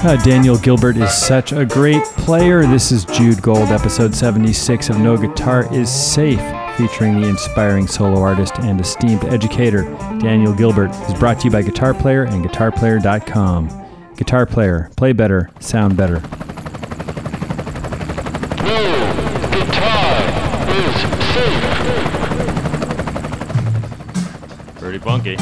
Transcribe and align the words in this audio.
Uh, 0.00 0.16
Daniel 0.22 0.56
Gilbert 0.56 0.96
is 0.96 1.12
such 1.12 1.52
a 1.52 1.64
great 1.64 2.04
player. 2.04 2.64
This 2.64 2.92
is 2.92 3.04
Jude 3.04 3.42
Gold, 3.42 3.68
episode 3.70 4.14
76 4.14 4.90
of 4.90 5.00
No 5.00 5.16
Guitar 5.16 5.72
is 5.74 5.90
Safe, 5.90 6.38
featuring 6.76 7.20
the 7.20 7.26
inspiring 7.26 7.88
solo 7.88 8.20
artist 8.20 8.54
and 8.60 8.80
esteemed 8.80 9.24
educator, 9.24 9.82
Daniel 10.20 10.54
Gilbert, 10.54 10.90
is 11.08 11.14
brought 11.18 11.40
to 11.40 11.46
you 11.46 11.50
by 11.50 11.62
Guitar 11.62 11.94
Player 11.94 12.22
and 12.22 12.44
GuitarPlayer.com. 12.44 14.14
Guitar 14.16 14.46
Player, 14.46 14.88
play 14.96 15.12
better, 15.12 15.50
sound 15.58 15.96
better. 15.96 16.20
Pretty 24.78 24.98
funky. 25.00 25.36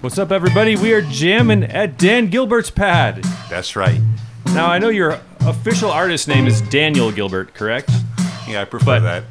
What's 0.00 0.18
up, 0.18 0.30
everybody? 0.30 0.76
We 0.76 0.92
are 0.92 1.02
jamming 1.02 1.64
at 1.64 1.98
Dan 1.98 2.28
Gilbert's 2.28 2.70
pad. 2.70 3.22
That's 3.50 3.74
right. 3.74 4.00
Now, 4.46 4.66
I 4.66 4.78
know 4.78 4.88
your 4.90 5.18
official 5.40 5.90
artist 5.90 6.28
name 6.28 6.46
is 6.46 6.60
Daniel 6.62 7.10
Gilbert, 7.10 7.52
correct? 7.54 7.90
Yeah, 8.46 8.62
I 8.62 8.64
prefer 8.64 8.84
But- 8.86 9.00
that. 9.00 9.24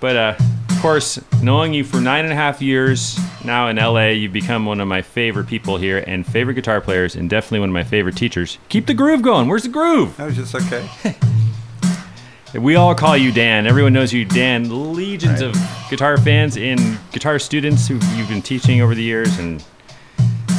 But 0.00 0.16
uh, 0.16 0.34
of 0.70 0.80
course, 0.82 1.20
knowing 1.42 1.72
you 1.72 1.84
for 1.84 2.00
nine 2.00 2.24
and 2.24 2.32
a 2.32 2.36
half 2.36 2.60
years 2.60 3.16
now 3.44 3.68
in 3.68 3.76
LA, 3.76 4.08
you've 4.08 4.32
become 4.32 4.66
one 4.66 4.80
of 4.80 4.88
my 4.88 5.00
favorite 5.00 5.46
people 5.46 5.76
here 5.76 6.02
and 6.08 6.26
favorite 6.26 6.54
guitar 6.54 6.80
players, 6.80 7.14
and 7.14 7.30
definitely 7.30 7.60
one 7.60 7.68
of 7.68 7.72
my 7.74 7.84
favorite 7.84 8.16
teachers. 8.16 8.58
Keep 8.68 8.86
the 8.86 8.94
groove 8.94 9.22
going. 9.22 9.46
Where's 9.46 9.62
the 9.62 9.68
groove? 9.68 10.16
That 10.16 10.26
was 10.26 10.36
just 10.36 10.54
okay. 10.54 10.88
We 12.54 12.76
all 12.76 12.94
call 12.94 13.16
you 13.16 13.32
Dan. 13.32 13.66
Everyone 13.66 13.94
knows 13.94 14.12
you, 14.12 14.26
Dan. 14.26 14.92
Legions 14.94 15.40
Right. 15.42 15.56
of 15.56 15.88
guitar 15.88 16.18
fans 16.18 16.58
and 16.58 16.98
guitar 17.10 17.38
students 17.38 17.88
who 17.88 17.94
you've 18.14 18.28
been 18.28 18.42
teaching 18.42 18.82
over 18.82 18.94
the 18.94 19.02
years, 19.02 19.38
and 19.38 19.64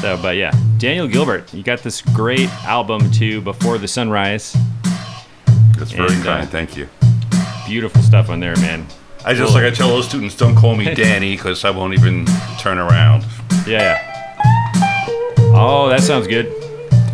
so. 0.04 0.22
But 0.22 0.36
yeah, 0.36 0.52
Daniel 0.78 1.08
Gilbert, 1.08 1.54
you 1.54 1.64
got 1.64 1.80
this 1.82 2.02
great 2.02 2.50
album 2.66 3.10
too, 3.10 3.42
"Before 3.42 3.78
the 3.78 3.88
Sunrise." 3.88 4.56
That's 5.78 5.92
very 5.92 6.14
And, 6.14 6.22
uh, 6.22 6.38
kind. 6.38 6.50
Thank 6.50 6.76
you. 6.76 6.90
Beautiful 7.66 8.02
stuff 8.02 8.30
on 8.30 8.40
there, 8.42 8.56
man. 8.58 8.86
I 9.26 9.34
just 9.34 9.54
like 9.54 9.64
I 9.64 9.72
tell 9.72 9.88
those 9.88 10.06
students, 10.08 10.36
don't 10.36 10.56
call 10.56 10.76
me 10.76 10.94
Danny 11.04 11.36
because 11.38 11.64
I 11.64 11.70
won't 11.70 11.94
even 11.94 12.26
turn 12.60 12.78
around. 12.78 13.24
Yeah, 13.66 13.82
yeah. 13.82 14.10
Oh, 15.56 15.88
that 15.90 16.02
sounds 16.02 16.28
good. 16.28 16.52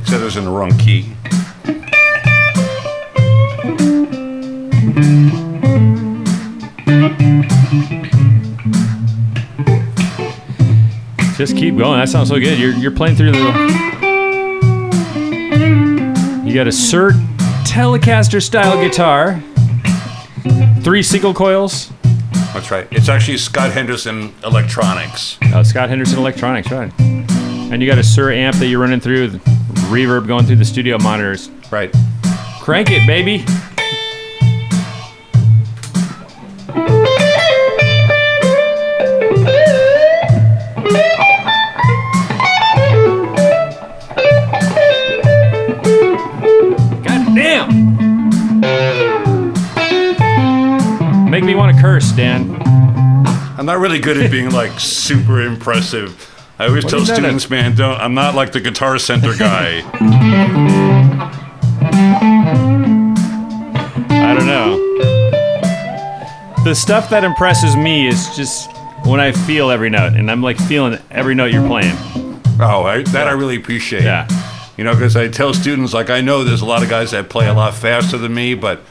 Said 0.08 0.22
it 0.22 0.24
was 0.24 0.36
in 0.38 0.46
the 0.46 0.52
wrong 0.52 0.76
key. 0.80 1.14
Just 11.40 11.56
keep 11.56 11.78
going. 11.78 11.98
That 11.98 12.10
sounds 12.10 12.28
so 12.28 12.38
good. 12.38 12.60
You're, 12.60 12.74
you're 12.74 12.92
playing 12.92 13.16
through 13.16 13.32
the. 13.32 13.38
You 16.46 16.54
got 16.54 16.68
a 16.68 16.70
Suhr 16.70 17.12
Telecaster 17.64 18.44
style 18.44 18.78
guitar, 18.78 19.42
three 20.84 21.02
single 21.02 21.34
coils. 21.34 21.94
That's 22.54 22.72
right. 22.72 22.90
It's 22.92 23.08
actually 23.08 23.38
Scott 23.38 23.72
Henderson 23.72 24.34
Electronics. 24.44 25.38
Oh, 25.54 25.64
Scott 25.64 25.88
Henderson 25.88 26.20
Electronics, 26.20 26.72
right? 26.72 26.92
And 27.00 27.82
you 27.82 27.88
got 27.88 28.00
a 28.00 28.02
Suhr 28.02 28.36
amp 28.36 28.58
that 28.58 28.68
you're 28.68 28.82
running 28.82 29.00
through, 29.00 29.30
reverb 29.88 30.28
going 30.28 30.46
through 30.46 30.58
the 30.58 30.66
studio 30.66 30.98
monitors. 30.98 31.50
Right. 31.72 31.96
Crank 32.60 32.90
it, 32.92 33.08
baby. 33.08 33.46
Me 51.50 51.56
want 51.56 51.76
to 51.76 51.82
curse, 51.82 52.12
Dan. 52.12 52.62
I'm 53.58 53.66
not 53.66 53.80
really 53.80 53.98
good 53.98 54.18
at 54.18 54.30
being 54.30 54.52
like 54.52 54.80
super 54.80 55.42
impressive. 55.42 56.28
I 56.60 56.68
always 56.68 56.86
tell 56.86 57.02
is 57.02 57.08
that? 57.08 57.16
students, 57.16 57.50
man, 57.50 57.76
don't. 57.76 58.00
I'm 58.00 58.14
not 58.14 58.36
like 58.36 58.52
the 58.52 58.60
Guitar 58.60 59.00
Center 59.00 59.36
guy. 59.36 59.82
I 64.12 64.36
don't 64.38 64.46
know. 64.46 64.78
The 66.64 66.76
stuff 66.76 67.10
that 67.10 67.24
impresses 67.24 67.76
me 67.76 68.08
is 68.08 68.36
just 68.36 68.70
when 69.06 69.20
I 69.20 69.32
feel 69.32 69.72
every 69.72 69.90
note, 69.90 70.14
and 70.14 70.30
I'm 70.30 70.44
like 70.44 70.58
feeling 70.58 71.00
every 71.10 71.34
note 71.34 71.52
you're 71.52 71.68
playing. 71.68 71.96
oh, 72.60 72.84
I, 72.84 73.02
that 73.04 73.28
I 73.28 73.32
really 73.32 73.56
appreciate. 73.56 74.04
Yeah. 74.04 74.28
You 74.78 74.84
know, 74.84 74.94
because 74.94 75.16
I 75.16 75.28
tell 75.30 75.54
students, 75.56 75.94
like, 75.94 76.12
I 76.12 76.22
know 76.22 76.44
there's 76.44 76.62
a 76.62 76.66
lot 76.66 76.84
of 76.84 76.90
guys 76.90 77.12
that 77.12 77.28
play 77.28 77.48
a 77.48 77.54
lot 77.54 77.74
faster 77.74 78.18
than 78.18 78.34
me, 78.34 78.54
but 78.54 78.82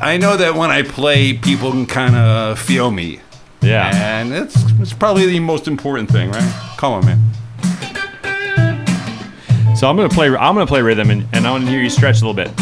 I, 0.00 0.16
know 0.16 0.36
that 0.36 0.54
when 0.54 0.70
I 0.70 0.82
play, 0.82 1.34
people 1.34 1.70
can 1.72 1.86
kind 1.86 2.14
of 2.14 2.58
feel 2.58 2.90
me. 2.90 3.20
Yeah. 3.60 3.90
And 3.94 4.32
it's, 4.32 4.56
it's 4.78 4.92
probably 4.92 5.26
the 5.26 5.40
most 5.40 5.66
important 5.66 6.10
thing, 6.10 6.30
right? 6.30 6.74
Come 6.76 6.92
on, 6.92 7.04
man. 7.04 7.20
So 9.76 9.88
I'm 9.88 9.96
gonna 9.96 10.08
play. 10.08 10.28
I'm 10.28 10.54
gonna 10.54 10.66
play 10.66 10.80
rhythm, 10.80 11.10
and, 11.10 11.26
and 11.32 11.44
I 11.44 11.50
want 11.50 11.64
to 11.64 11.70
hear 11.70 11.80
you 11.80 11.90
stretch 11.90 12.22
a 12.22 12.24
little 12.24 12.34
bit. 12.34 12.52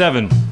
Right. 0.00 0.49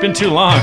Been 0.00 0.12
too 0.12 0.30
long. 0.30 0.56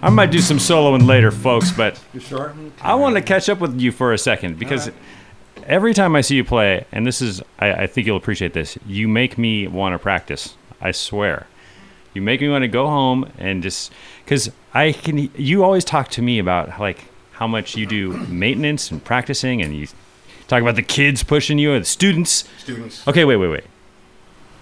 I 0.00 0.10
might 0.10 0.30
do 0.30 0.38
some 0.38 0.58
soloing 0.58 1.06
later, 1.06 1.30
folks, 1.30 1.72
but 1.72 2.00
I 2.80 2.94
want 2.94 3.16
to 3.16 3.22
catch 3.22 3.48
up 3.50 3.58
with 3.58 3.78
you 3.78 3.92
for 3.92 4.14
a 4.14 4.18
second 4.18 4.58
because 4.58 4.90
every 5.66 5.92
time 5.92 6.16
I 6.16 6.22
see 6.22 6.36
you 6.36 6.44
play, 6.44 6.86
and 6.90 7.06
this 7.06 7.20
is, 7.20 7.42
I, 7.58 7.72
I 7.72 7.86
think 7.86 8.06
you'll 8.06 8.16
appreciate 8.16 8.54
this, 8.54 8.78
you 8.86 9.08
make 9.08 9.36
me 9.36 9.66
want 9.66 9.92
to 9.92 9.98
practice. 9.98 10.56
I 10.80 10.92
swear. 10.92 11.46
You 12.14 12.22
make 12.22 12.40
me 12.40 12.48
want 12.48 12.62
to 12.62 12.68
go 12.68 12.86
home 12.86 13.30
and 13.38 13.62
just, 13.62 13.92
because 14.24 14.50
I 14.72 14.92
can, 14.92 15.30
you 15.36 15.64
always 15.64 15.84
talk 15.84 16.08
to 16.10 16.22
me 16.22 16.38
about 16.38 16.80
like 16.80 17.04
how 17.32 17.46
much 17.46 17.76
you 17.76 17.84
do 17.84 18.12
maintenance 18.28 18.90
and 18.90 19.04
practicing, 19.04 19.60
and 19.60 19.74
you 19.74 19.88
talk 20.46 20.62
about 20.62 20.76
the 20.76 20.82
kids 20.82 21.24
pushing 21.24 21.58
you, 21.58 21.72
or 21.74 21.78
the 21.78 21.84
students. 21.84 22.48
Students. 22.58 23.06
Okay, 23.06 23.24
wait, 23.24 23.36
wait, 23.36 23.48
wait. 23.48 23.64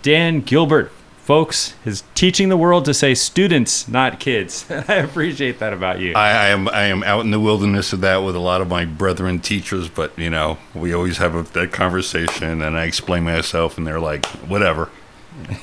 Dan 0.01 0.41
Gilbert, 0.41 0.91
folks, 1.19 1.75
is 1.85 2.03
teaching 2.15 2.49
the 2.49 2.57
world 2.57 2.85
to 2.87 2.95
say 2.95 3.15
students, 3.15 3.87
not 3.89 4.19
kids. 4.19 4.65
I 4.71 4.95
appreciate 4.95 5.59
that 5.59 5.73
about 5.75 6.01
you. 6.01 6.15
I, 6.15 6.31
I 6.31 6.47
am 6.49 6.69
I 6.69 6.85
am 6.85 7.03
out 7.03 7.21
in 7.21 7.31
the 7.31 7.39
wilderness 7.41 7.93
of 7.93 8.01
that 8.01 8.19
with 8.19 8.35
a 8.35 8.41
lot 8.41 8.63
of 8.63 8.69
my 8.69 8.87
brethren 8.87 9.39
teachers, 9.39 9.89
but 9.89 10.19
you 10.19 10.31
know 10.31 10.59
we 10.75 10.95
always 10.95 11.19
have 11.19 11.35
a, 11.35 11.43
that 11.53 11.73
conversation, 11.73 12.63
and 12.63 12.77
I 12.77 12.85
explain 12.85 13.25
myself, 13.25 13.77
and 13.77 13.87
they're 13.87 14.01
like, 14.01 14.25
whatever. 14.49 14.91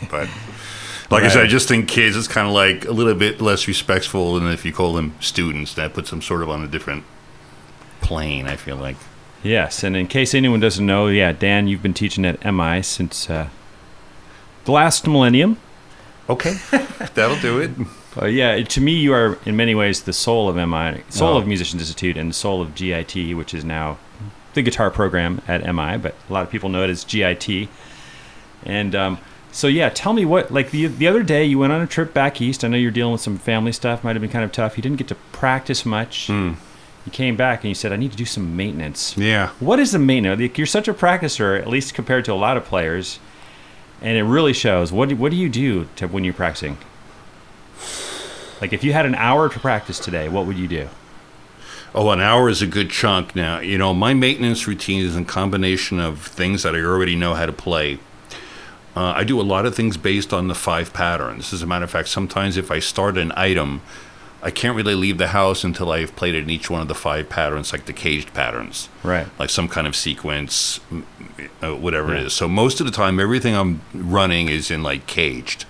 But 0.10 0.30
like 1.10 1.24
I 1.24 1.28
said, 1.30 1.44
I 1.44 1.48
just 1.48 1.68
think 1.68 1.88
kids 1.88 2.16
is 2.16 2.28
kind 2.28 2.48
of 2.48 2.54
like 2.54 2.86
a 2.86 2.92
little 2.92 3.16
bit 3.16 3.42
less 3.42 3.68
respectful 3.68 4.36
than 4.36 4.48
if 4.52 4.64
you 4.66 4.72
call 4.74 4.94
them 4.94 5.16
students. 5.20 5.74
That 5.74 5.94
puts 5.94 6.10
them 6.10 6.22
sort 6.22 6.42
of 6.44 6.50
on 6.50 6.64
a 6.64 6.68
different 6.68 7.04
plane. 8.02 8.48
I 8.48 8.56
feel 8.56 8.76
like. 8.76 8.98
Yes, 9.42 9.84
and 9.84 9.96
in 9.96 10.08
case 10.08 10.34
anyone 10.36 10.60
doesn't 10.60 10.86
know, 10.86 11.08
yeah, 11.08 11.32
Dan, 11.32 11.68
you've 11.70 11.82
been 11.82 11.94
teaching 11.94 12.26
at 12.26 12.44
MI 12.54 12.82
since 12.82 13.30
uh, 13.30 13.48
the 14.66 14.72
last 14.72 15.08
millennium. 15.08 15.58
Okay, 16.30 16.56
that'll 17.16 17.40
do 17.40 17.60
it. 17.60 17.72
Uh, 18.22 18.26
yeah, 18.26 18.62
to 18.62 18.82
me, 18.82 18.92
you 18.94 19.14
are 19.14 19.38
in 19.46 19.56
many 19.56 19.74
ways 19.74 20.04
the 20.04 20.12
soul 20.14 20.50
of 20.50 20.56
MI, 20.56 21.04
soul 21.10 21.36
Oh. 21.36 21.38
of 21.38 21.48
Musicians 21.48 21.82
Institute, 21.82 22.18
and 22.18 22.32
the 22.32 22.34
soul 22.34 22.62
of 22.62 22.76
GIT, 22.76 23.34
which 23.36 23.54
is 23.54 23.64
now 23.64 23.98
the 24.56 24.62
guitar 24.62 24.92
program 24.92 25.42
at 25.48 25.62
MI, 25.64 25.96
but 25.98 26.16
a 26.30 26.34
lot 26.34 26.44
of 26.44 26.50
people 26.50 26.68
know 26.70 26.84
it 26.84 26.90
as 26.90 27.04
GIT. 27.06 27.70
And 28.66 28.94
um, 28.96 29.20
so, 29.60 29.68
yeah, 29.68 29.90
tell 29.90 30.14
me 30.14 30.24
what, 30.24 30.52
like 30.52 30.72
the 30.72 30.88
the 30.88 31.06
other 31.06 31.22
day, 31.22 31.44
you 31.44 31.60
went 31.60 31.74
on 31.74 31.82
a 31.82 31.86
trip 31.86 32.14
back 32.14 32.40
east. 32.40 32.64
I 32.64 32.70
know 32.70 32.78
you're 32.78 32.92
dealing 32.92 33.12
with 33.12 33.20
some 33.20 33.38
family 33.38 33.74
stuff, 33.74 34.06
might 34.06 34.16
have 34.16 34.22
been 34.22 34.32
kind 34.32 34.46
of 34.46 34.54
tough. 34.54 34.78
You 34.78 34.82
didn't 34.82 35.00
get 35.00 35.10
to 35.10 35.16
practice 35.34 35.86
much. 35.86 36.28
Hmm. 36.28 36.54
You 37.06 37.12
came 37.12 37.36
back 37.36 37.66
and 37.66 37.68
you 37.68 37.76
said, 37.76 37.92
"I 37.92 37.98
need 37.98 38.12
to 38.12 38.18
do 38.18 38.24
some 38.24 38.56
maintenance." 38.56 39.18
Yeah. 39.18 39.50
What 39.60 39.78
is 39.82 39.92
the 39.92 40.00
maintenance? 40.00 40.40
Like, 40.40 40.58
you're 40.58 40.66
such 40.66 40.88
a 40.88 40.94
practicer, 40.94 41.60
at 41.60 41.68
least 41.68 41.94
compared 41.94 42.24
to 42.26 42.32
a 42.32 42.36
lot 42.36 42.56
of 42.56 42.64
players, 42.64 43.20
and 44.02 44.18
it 44.18 44.24
really 44.24 44.54
shows. 44.54 44.94
What 44.94 45.10
do, 45.10 45.18
what 45.18 45.32
do 45.32 45.36
you 45.36 45.50
do 45.50 45.90
to, 45.98 46.08
when 46.08 46.24
you're 46.24 46.34
practicing? 46.34 46.78
Like, 48.62 48.72
if 48.72 48.82
you 48.82 48.94
had 48.94 49.06
an 49.06 49.16
hour 49.16 49.50
to 49.50 49.60
practice 49.60 50.00
today, 50.00 50.30
what 50.30 50.46
would 50.46 50.58
you 50.58 50.70
do? 50.70 50.88
Oh, 51.94 52.10
an 52.12 52.22
hour 52.22 52.48
is 52.48 52.62
a 52.62 52.68
good 52.68 52.90
chunk 52.90 53.36
now. 53.36 53.60
You 53.60 53.78
know, 53.78 53.94
my 53.94 54.14
maintenance 54.14 54.68
routine 54.68 55.04
is 55.04 55.18
a 55.18 55.24
combination 55.26 56.00
of 56.00 56.26
things 56.28 56.64
that 56.64 56.76
I 56.76 56.80
already 56.80 57.18
know 57.18 57.34
how 57.34 57.46
to 57.46 57.52
play. 57.52 58.00
Uh, 59.00 59.14
I 59.16 59.24
do 59.24 59.40
a 59.40 59.44
lot 59.44 59.66
of 59.66 59.74
things 59.76 59.96
based 59.96 60.34
on 60.34 60.50
the 60.50 60.54
five 60.56 60.92
patterns. 60.92 61.54
As 61.54 61.62
a 61.62 61.66
matter 61.66 61.86
of 61.86 61.90
fact, 61.92 62.10
sometimes 62.10 62.58
if 62.58 62.70
I 62.70 62.80
start 62.80 63.18
an 63.18 63.32
item, 63.38 63.82
I 64.44 64.52
can't 64.52 64.76
really 64.76 64.94
leave 64.94 65.18
the 65.18 65.30
house 65.30 65.64
until 65.64 65.90
I've 65.94 66.14
played 66.18 66.36
it 66.36 66.44
in 66.44 66.50
each 66.50 66.70
one 66.70 66.82
of 66.82 66.90
the 66.90 66.96
five 66.96 67.30
patterns, 67.30 67.72
like 67.72 67.86
the 67.86 67.94
caged 67.94 68.34
patterns, 68.34 68.90
Right. 69.02 69.28
like 69.40 69.50
some 69.52 69.70
kind 69.70 69.88
of 69.88 69.96
sequence, 69.96 70.82
uh, 71.64 71.76
whatever 71.76 72.14
Yeah. 72.14 72.20
it 72.20 72.26
is. 72.28 72.34
So 72.34 72.50
most 72.50 72.82
of 72.82 72.86
the 72.86 72.92
time, 72.92 73.22
everything 73.22 73.56
I'm 73.56 73.80
running 73.94 74.50
is 74.50 74.70
in 74.70 74.84
like 74.84 75.08
caged. 75.08 75.64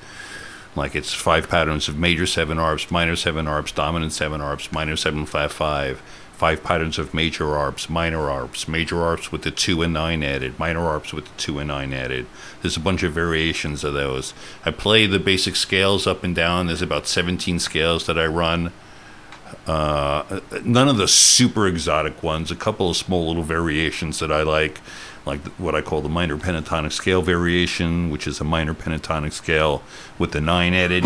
Like 0.75 0.95
it's 0.95 1.13
five 1.13 1.47
patterns 1.47 1.87
of 1.87 1.99
major 1.99 2.25
seven 2.25 2.57
arps, 2.57 2.89
minor 2.89 3.15
seven 3.15 3.45
arps, 3.45 3.71
dominant 3.75 4.11
seven 4.11 4.41
arps, 4.41 4.71
minor 4.71 4.95
seven 4.95 5.27
flat 5.27 5.51
five, 5.51 6.01
five 6.39 6.63
patterns 6.63 6.97
of 6.97 7.13
major 7.13 7.43
arps, 7.43 7.89
minor 7.89 8.19
arps, 8.19 8.65
major 8.65 8.95
arps 8.95 9.29
with 9.29 9.41
the 9.41 9.51
two 9.51 9.81
and 9.81 9.91
nine 9.91 10.23
added, 10.23 10.57
minor 10.57 10.79
arps 10.79 11.11
with 11.11 11.25
the 11.25 11.37
two 11.37 11.59
and 11.59 11.67
nine 11.67 11.91
added. 11.93 12.25
There's 12.61 12.77
a 12.77 12.79
bunch 12.79 13.03
of 13.03 13.11
variations 13.11 13.83
of 13.83 13.93
those. 13.93 14.33
I 14.65 14.71
play 14.71 15.05
the 15.05 15.19
basic 15.19 15.57
scales 15.57 16.07
up 16.07 16.23
and 16.23 16.33
down. 16.33 16.67
There's 16.67 16.81
about 16.81 17.07
17 17.07 17.59
scales 17.59 18.05
that 18.05 18.17
I 18.17 18.25
run. 18.25 18.71
Uh, 19.67 20.39
none 20.63 20.87
of 20.87 20.95
the 20.95 21.09
super 21.09 21.67
exotic 21.67 22.23
ones. 22.23 22.51
A 22.51 22.55
couple 22.55 22.89
of 22.89 22.95
small 22.95 23.27
little 23.27 23.43
variations 23.43 24.19
that 24.19 24.31
I 24.31 24.43
like, 24.43 24.79
like 25.25 25.45
what 25.57 25.75
I 25.75 25.81
call 25.81 25.99
the 25.99 26.07
minor 26.07 26.37
pentatonic 26.37 26.93
scale 26.93 27.21
variation, 27.21 28.09
which 28.09 28.27
is 28.27 28.39
a 28.39 28.45
minor 28.45 28.73
pentatonic 28.73 29.33
scale 29.33 29.83
with 30.17 30.31
the 30.31 30.39
nine 30.39 30.73
added. 30.73 31.03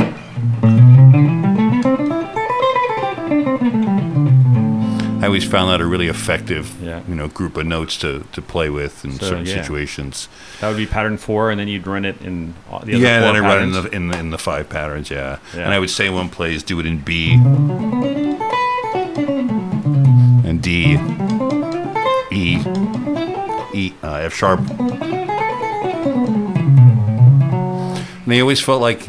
Always 5.34 5.50
found 5.50 5.72
that 5.72 5.82
a 5.82 5.86
really 5.86 6.08
effective, 6.10 6.76
Yeah. 6.80 7.02
you 7.08 7.16
know, 7.16 7.28
group 7.28 7.58
of 7.58 7.66
notes 7.66 7.98
to, 7.98 8.24
to 8.34 8.42
play 8.42 8.70
with 8.70 9.04
in 9.04 9.14
So, 9.14 9.30
certain 9.30 9.46
yeah. 9.48 9.62
situations. 9.64 10.28
That 10.62 10.68
would 10.68 10.78
be 10.78 10.86
pattern 10.86 11.18
four, 11.18 11.50
and 11.50 11.60
then 11.60 11.68
you'd 11.68 11.88
run 11.88 12.06
it 12.06 12.22
in 12.22 12.54
the 12.70 12.76
other 12.76 12.92
yeah, 12.92 13.20
four 13.22 13.34
then 13.34 13.36
I 13.36 13.40
run 13.40 13.50
patterns. 13.74 13.76
in 13.78 13.84
the, 13.84 13.90
in 13.96 14.08
the 14.10 14.20
in 14.20 14.30
the 14.30 14.38
five 14.38 14.70
patterns. 14.70 15.10
Yeah. 15.10 15.40
Yeah. 15.56 15.62
and 15.66 15.74
I 15.74 15.80
would 15.80 15.90
say 15.90 16.10
one 16.12 16.30
plays 16.30 16.62
do 16.62 16.80
it 16.80 16.86
in 16.86 17.00
B 17.00 17.34
and 20.46 20.62
D, 20.62 21.00
E, 22.32 22.60
E, 23.74 23.94
uh, 24.04 24.14
F 24.30 24.34
sharp. 24.36 24.60
And 28.26 28.32
I 28.34 28.40
always 28.40 28.60
felt 28.62 28.82
like. 28.82 29.08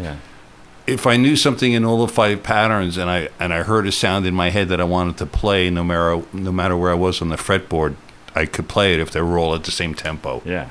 If 0.86 1.06
I 1.06 1.16
knew 1.16 1.36
something 1.36 1.72
in 1.72 1.84
all 1.84 2.04
the 2.06 2.12
five 2.12 2.42
patterns 2.42 2.96
and 2.96 3.08
I 3.10 3.28
and 3.40 3.52
I 3.52 3.62
heard 3.62 3.86
a 3.86 3.92
sound 3.92 4.26
in 4.26 4.34
my 4.34 4.50
head 4.50 4.68
that 4.68 4.80
I 4.80 4.84
wanted 4.84 5.16
to 5.18 5.26
play, 5.26 5.70
no 5.70 5.84
matter 5.84 6.22
no 6.32 6.52
matter 6.52 6.76
where 6.76 6.90
I 6.90 6.94
was 6.94 7.22
on 7.22 7.28
the 7.28 7.36
fretboard, 7.36 7.96
I 8.34 8.46
could 8.46 8.68
play 8.68 8.94
it 8.94 9.00
if 9.00 9.10
they 9.10 9.20
were 9.22 9.38
all 9.38 9.54
at 9.54 9.64
the 9.64 9.70
same 9.70 9.94
tempo. 9.94 10.42
Yeah. 10.44 10.70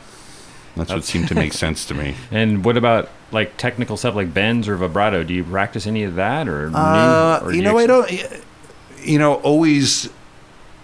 That's 0.75 0.91
what 0.91 1.03
seemed 1.03 1.27
to 1.29 1.35
make 1.43 1.53
sense 1.53 1.85
to 1.85 1.93
me. 1.93 2.15
And 2.31 2.65
what 2.65 2.77
about 2.77 3.09
like 3.31 3.57
technical 3.57 3.97
stuff 3.97 4.15
like 4.15 4.33
bends 4.33 4.67
or 4.67 4.75
vibrato? 4.75 5.23
Do 5.23 5.33
you 5.33 5.43
practice 5.43 5.88
any 5.88 6.03
of 6.03 6.15
that, 6.15 6.47
or, 6.47 6.71
Uh, 6.73 7.41
or 7.43 7.51
you 7.51 7.61
do 7.61 7.63
know, 7.63 7.77
I 7.77 7.88
don't. 7.88 8.11
You 9.03 9.19
know, 9.19 9.35
always 9.35 10.09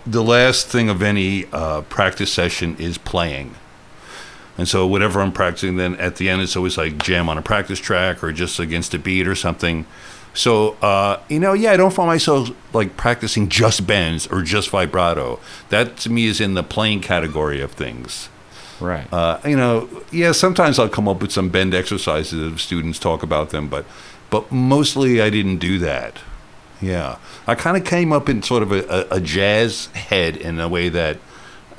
the 0.05 0.23
last 0.23 0.67
thing 0.67 0.89
of 0.89 1.01
any 1.01 1.45
uh, 1.53 1.81
practice 1.83 2.31
session 2.31 2.75
is 2.77 2.97
playing. 2.97 3.55
And 4.59 4.67
so, 4.67 4.85
whatever 4.85 5.21
I'm 5.21 5.31
practicing, 5.31 5.77
then 5.77 5.95
at 5.95 6.17
the 6.17 6.29
end, 6.29 6.41
it's 6.41 6.57
always 6.57 6.77
like 6.77 6.97
jam 6.97 7.29
on 7.29 7.37
a 7.37 7.41
practice 7.41 7.79
track 7.79 8.21
or 8.21 8.33
just 8.33 8.59
against 8.59 8.93
a 8.93 8.99
beat 8.99 9.25
or 9.25 9.33
something. 9.33 9.85
So, 10.33 10.73
uh, 10.81 11.21
you 11.29 11.39
know, 11.39 11.53
yeah, 11.53 11.71
I 11.71 11.77
don't 11.77 11.93
find 11.93 12.07
myself 12.07 12.49
like 12.73 12.97
practicing 12.97 13.47
just 13.47 13.87
bends 13.87 14.27
or 14.27 14.41
just 14.41 14.69
vibrato. 14.69 15.39
That 15.69 15.95
to 15.99 16.09
me 16.09 16.25
is 16.25 16.41
in 16.41 16.55
the 16.55 16.63
playing 16.63 16.99
category 16.99 17.61
of 17.61 17.71
things. 17.71 18.27
Right. 18.81 19.07
Uh, 19.13 19.39
you 19.45 19.55
know, 19.55 19.87
yeah, 20.11 20.33
sometimes 20.33 20.77
I'll 20.77 20.89
come 20.89 21.07
up 21.07 21.21
with 21.21 21.31
some 21.31 21.47
bend 21.47 21.73
exercises 21.73 22.53
if 22.53 22.59
students 22.59 22.99
talk 22.99 23.23
about 23.23 23.51
them, 23.51 23.69
but 23.69 23.85
but 24.29 24.51
mostly 24.51 25.21
I 25.21 25.29
didn't 25.29 25.59
do 25.59 25.79
that. 25.79 26.19
Yeah, 26.81 27.17
I 27.47 27.55
kind 27.55 27.77
of 27.77 27.85
came 27.85 28.11
up 28.11 28.27
in 28.27 28.43
sort 28.43 28.61
of 28.61 28.73
a, 28.73 28.83
a, 28.87 29.17
a 29.17 29.21
jazz 29.21 29.87
head 29.87 30.35
in 30.35 30.59
a 30.59 30.67
way 30.67 30.89
that 30.89 31.17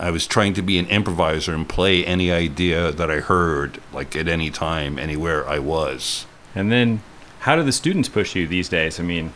I 0.00 0.11
was 0.11 0.26
trying 0.26 0.54
to 0.54 0.62
be 0.62 0.78
an 0.78 0.87
improviser 0.87 1.54
and 1.54 1.69
play 1.69 2.04
any 2.07 2.33
idea 2.33 2.90
that 2.90 3.11
I 3.11 3.21
heard, 3.21 3.83
like 3.92 4.16
at 4.16 4.28
any 4.28 4.50
time, 4.50 4.99
anywhere 4.99 5.47
I 5.47 5.59
was. 5.59 6.25
And 6.54 6.73
then, 6.73 7.02
how 7.40 7.54
do 7.54 7.62
the 7.62 7.71
students 7.71 8.09
push 8.09 8.35
you 8.35 8.47
these 8.47 8.71
days? 8.71 8.99
I 8.99 9.02
mean, 9.02 9.35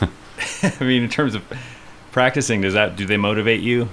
I 0.62 0.72
mean, 0.80 1.02
in 1.02 1.08
terms 1.08 1.34
of 1.34 1.42
practicing, 2.12 2.60
does 2.60 2.74
that 2.74 2.94
do 2.94 3.06
they 3.06 3.16
motivate 3.16 3.60
you? 3.60 3.88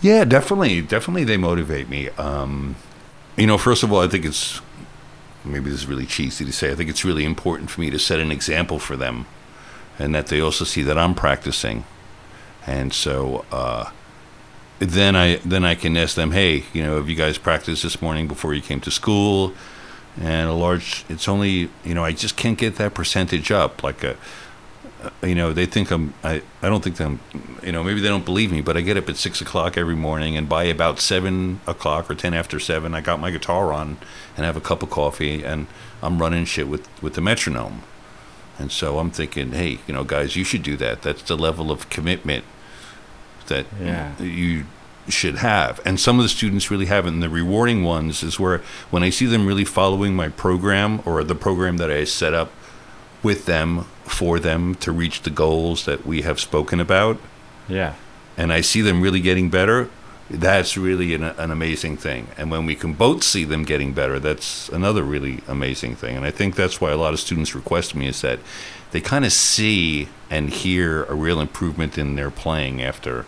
Yeah, 0.00 0.24
definitely, 0.24 0.80
definitely, 0.82 1.24
they 1.24 1.36
motivate 1.36 1.88
me. 1.88 2.10
Um, 2.10 2.76
you 3.36 3.48
know, 3.48 3.58
first 3.58 3.82
of 3.82 3.92
all, 3.92 4.00
I 4.00 4.06
think 4.06 4.24
it's 4.24 4.60
maybe 5.44 5.68
this 5.68 5.80
is 5.80 5.86
really 5.86 6.06
cheesy 6.06 6.44
to 6.44 6.52
say. 6.52 6.70
I 6.70 6.76
think 6.76 6.88
it's 6.88 7.04
really 7.04 7.24
important 7.24 7.70
for 7.70 7.80
me 7.80 7.90
to 7.90 7.98
set 7.98 8.20
an 8.20 8.30
example 8.30 8.78
for 8.78 8.96
them, 8.96 9.26
and 9.98 10.14
that 10.14 10.28
they 10.28 10.40
also 10.40 10.64
see 10.64 10.82
that 10.82 10.96
I'm 10.96 11.16
practicing. 11.16 11.84
And 12.64 12.92
so 12.92 13.44
uh, 13.50 13.90
then 14.78 15.16
I 15.16 15.36
then 15.36 15.64
I 15.64 15.74
can 15.74 15.96
ask 15.96 16.14
them, 16.14 16.32
hey, 16.32 16.64
you 16.72 16.82
know, 16.82 16.96
have 16.96 17.08
you 17.08 17.16
guys 17.16 17.38
practiced 17.38 17.82
this 17.82 18.00
morning 18.00 18.28
before 18.28 18.54
you 18.54 18.62
came 18.62 18.80
to 18.82 18.90
school? 18.90 19.52
And 20.20 20.48
a 20.48 20.52
large, 20.52 21.04
it's 21.08 21.28
only 21.28 21.70
you 21.84 21.94
know, 21.94 22.04
I 22.04 22.12
just 22.12 22.36
can't 22.36 22.58
get 22.58 22.76
that 22.76 22.94
percentage 22.94 23.50
up. 23.50 23.82
Like 23.82 24.02
a 24.04 24.16
uh, 25.02 25.10
you 25.22 25.34
know, 25.34 25.52
they 25.52 25.66
think 25.66 25.90
I'm. 25.90 26.12
I, 26.24 26.42
I 26.60 26.68
don't 26.68 26.82
think 26.82 27.00
I'm. 27.00 27.20
You 27.62 27.70
know, 27.70 27.84
maybe 27.84 28.00
they 28.00 28.08
don't 28.08 28.24
believe 28.24 28.50
me, 28.50 28.60
but 28.60 28.76
I 28.76 28.80
get 28.80 28.96
up 28.96 29.08
at 29.08 29.16
six 29.16 29.40
o'clock 29.40 29.76
every 29.76 29.94
morning, 29.94 30.36
and 30.36 30.48
by 30.48 30.64
about 30.64 30.98
seven 30.98 31.60
o'clock 31.66 32.10
or 32.10 32.14
ten 32.16 32.34
after 32.34 32.58
seven, 32.58 32.94
I 32.94 33.00
got 33.00 33.20
my 33.20 33.30
guitar 33.30 33.72
on 33.72 33.98
and 34.36 34.44
have 34.44 34.56
a 34.56 34.60
cup 34.60 34.82
of 34.82 34.90
coffee, 34.90 35.44
and 35.44 35.68
I'm 36.02 36.18
running 36.20 36.44
shit 36.44 36.68
with 36.68 36.88
with 37.00 37.14
the 37.14 37.20
metronome. 37.20 37.82
And 38.58 38.72
so 38.72 38.98
I'm 38.98 39.12
thinking, 39.12 39.52
hey, 39.52 39.78
you 39.86 39.94
know, 39.94 40.02
guys, 40.02 40.34
you 40.34 40.42
should 40.42 40.64
do 40.64 40.76
that. 40.78 41.02
That's 41.02 41.22
the 41.22 41.36
level 41.36 41.70
of 41.70 41.88
commitment 41.90 42.44
that 43.48 43.66
Yeah. 43.82 44.12
you 44.20 44.64
should 45.08 45.36
have. 45.36 45.80
And 45.86 45.98
some 45.98 46.18
of 46.18 46.22
the 46.22 46.28
students 46.28 46.70
really 46.70 46.86
haven't. 46.86 47.14
And 47.14 47.22
the 47.22 47.28
rewarding 47.30 47.82
ones 47.82 48.22
is 48.22 48.38
where 48.38 48.60
when 48.90 49.02
I 49.02 49.10
see 49.10 49.26
them 49.26 49.46
really 49.46 49.64
following 49.64 50.14
my 50.14 50.28
program 50.28 51.00
or 51.06 51.24
the 51.24 51.34
program 51.34 51.78
that 51.78 51.90
I 51.90 52.04
set 52.04 52.34
up 52.34 52.52
with 53.22 53.46
them 53.46 53.86
for 54.04 54.38
them 54.38 54.74
to 54.76 54.92
reach 54.92 55.22
the 55.22 55.30
goals 55.30 55.84
that 55.86 56.06
we 56.06 56.22
have 56.22 56.38
spoken 56.38 56.78
about, 56.78 57.18
Yeah. 57.68 57.94
and 58.36 58.52
I 58.52 58.60
see 58.60 58.80
them 58.82 59.00
really 59.00 59.20
getting 59.20 59.48
better, 59.50 59.88
that's 60.30 60.76
really 60.76 61.14
an, 61.14 61.22
an 61.24 61.50
amazing 61.50 61.96
thing. 61.96 62.28
And 62.36 62.50
when 62.50 62.66
we 62.66 62.74
can 62.74 62.92
both 62.92 63.22
see 63.24 63.44
them 63.44 63.64
getting 63.64 63.92
better, 63.94 64.18
that's 64.18 64.68
another 64.68 65.02
really 65.02 65.40
amazing 65.48 65.96
thing. 65.96 66.16
And 66.18 66.26
I 66.26 66.30
think 66.30 66.54
that's 66.54 66.82
why 66.82 66.90
a 66.90 66.98
lot 66.98 67.14
of 67.14 67.18
students 67.20 67.54
request 67.54 67.94
me 67.94 68.08
is 68.08 68.20
that 68.20 68.38
they 68.90 69.00
kind 69.00 69.24
of 69.24 69.32
see 69.32 70.08
and 70.30 70.50
hear 70.50 71.04
a 71.04 71.14
real 71.14 71.40
improvement 71.40 71.96
in 71.96 72.14
their 72.16 72.30
playing 72.30 72.82
after 72.82 73.24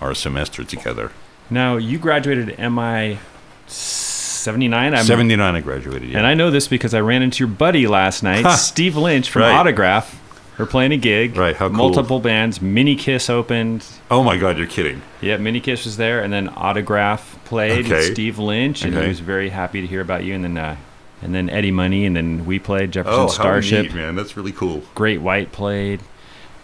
our 0.00 0.14
semester 0.14 0.64
together. 0.64 1.10
Now 1.50 1.76
you 1.76 1.98
graduated 1.98 2.58
MI 2.58 3.18
seventy 3.66 4.68
nine. 4.68 4.94
I'm 4.94 5.04
79 5.04 5.54
I 5.56 5.60
graduated, 5.60 6.08
yeah. 6.10 6.18
And 6.18 6.26
I 6.26 6.34
know 6.34 6.50
this 6.50 6.68
because 6.68 6.94
I 6.94 7.00
ran 7.00 7.22
into 7.22 7.40
your 7.44 7.48
buddy 7.48 7.86
last 7.86 8.22
night, 8.22 8.50
Steve 8.56 8.96
Lynch 8.96 9.30
from 9.30 9.42
Right. 9.42 9.54
Autograph. 9.54 10.22
We're 10.58 10.64
playing 10.66 10.92
a 10.92 10.96
gig. 10.96 11.36
Right, 11.36 11.54
how 11.54 11.68
cool. 11.68 11.76
Multiple 11.76 12.18
bands. 12.18 12.62
Mini 12.62 12.96
Kiss 12.96 13.28
opened. 13.28 13.84
oh 14.10 14.22
my 14.22 14.38
God, 14.38 14.56
you're 14.56 14.66
kidding. 14.66 15.02
Yeah, 15.20 15.36
Mini 15.36 15.60
Kiss 15.60 15.84
was 15.84 15.98
there, 15.98 16.22
and 16.22 16.32
then 16.32 16.48
Autograph 16.48 17.38
played. 17.44 17.84
Okay. 17.84 18.10
Steve 18.12 18.38
Lynch, 18.38 18.82
and 18.82 18.94
Okay. 18.94 19.02
he 19.04 19.08
was 19.08 19.20
very 19.20 19.50
happy 19.50 19.82
to 19.82 19.86
hear 19.86 20.00
about 20.00 20.24
you. 20.24 20.34
And 20.34 20.42
then, 20.44 20.56
uh, 20.56 20.76
and 21.20 21.34
then 21.34 21.50
Eddie 21.50 21.72
Money, 21.72 22.06
and 22.06 22.16
then 22.16 22.46
we 22.46 22.58
played 22.58 22.92
Jefferson 22.92 23.20
Oh, 23.20 23.26
Starship. 23.28 23.86
neat, 23.86 23.94
man. 23.94 24.14
That's 24.16 24.34
really 24.36 24.52
cool. 24.52 24.82
Great 24.94 25.20
White 25.20 25.52
played. 25.52 26.00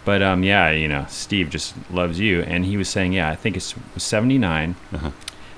But 0.05 0.21
um, 0.21 0.43
yeah, 0.43 0.69
you 0.71 0.87
know, 0.87 1.05
Steve 1.09 1.49
just 1.49 1.73
loves 1.91 2.19
you, 2.19 2.41
and 2.41 2.65
he 2.65 2.75
was 2.77 2.89
saying, 2.89 3.13
yeah, 3.13 3.29
I 3.29 3.35
think 3.35 3.55
it's 3.55 3.73
79, 3.97 4.75
Uh-huh. 4.93 5.11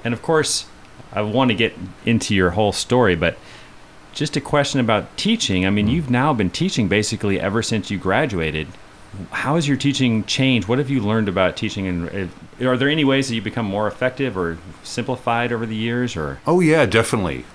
and 0.04 0.14
of 0.14 0.22
course, 0.22 0.66
I 1.12 1.22
want 1.22 1.50
to 1.50 1.56
get 1.56 1.74
into 2.06 2.36
your 2.36 2.52
whole 2.52 2.72
story, 2.72 3.16
but 3.16 3.38
just 4.14 4.38
a 4.38 4.42
question 4.42 4.80
about 4.80 5.18
teaching. 5.18 5.66
I 5.66 5.70
mean, 5.70 5.86
Mm-hmm. 5.88 5.96
you've 5.96 6.10
now 6.10 6.34
been 6.34 6.50
teaching 6.50 6.88
basically 6.88 7.40
ever 7.40 7.62
since 7.64 7.90
you 7.90 7.98
graduated. 7.98 8.68
How 9.32 9.56
has 9.56 9.68
your 9.68 9.78
teaching 9.78 10.25
changed? 10.25 10.68
What 10.68 10.78
have 10.78 10.90
you 10.90 11.00
learned 11.02 11.30
about 11.30 11.56
teaching? 11.58 11.88
And 11.88 12.30
uh, 12.62 12.68
are 12.70 12.75
there 12.78 12.90
any 12.90 13.04
ways 13.06 13.30
that 13.30 13.36
you 13.36 13.42
become 13.42 13.66
more 13.66 13.88
effective 13.88 14.38
or 14.38 14.58
simplified 14.84 15.52
over 15.54 15.66
the 15.66 15.75
years? 15.75 16.16
Or 16.18 16.40
Oh 16.46 16.60
yeah, 16.60 16.86
definitely, 16.86 17.46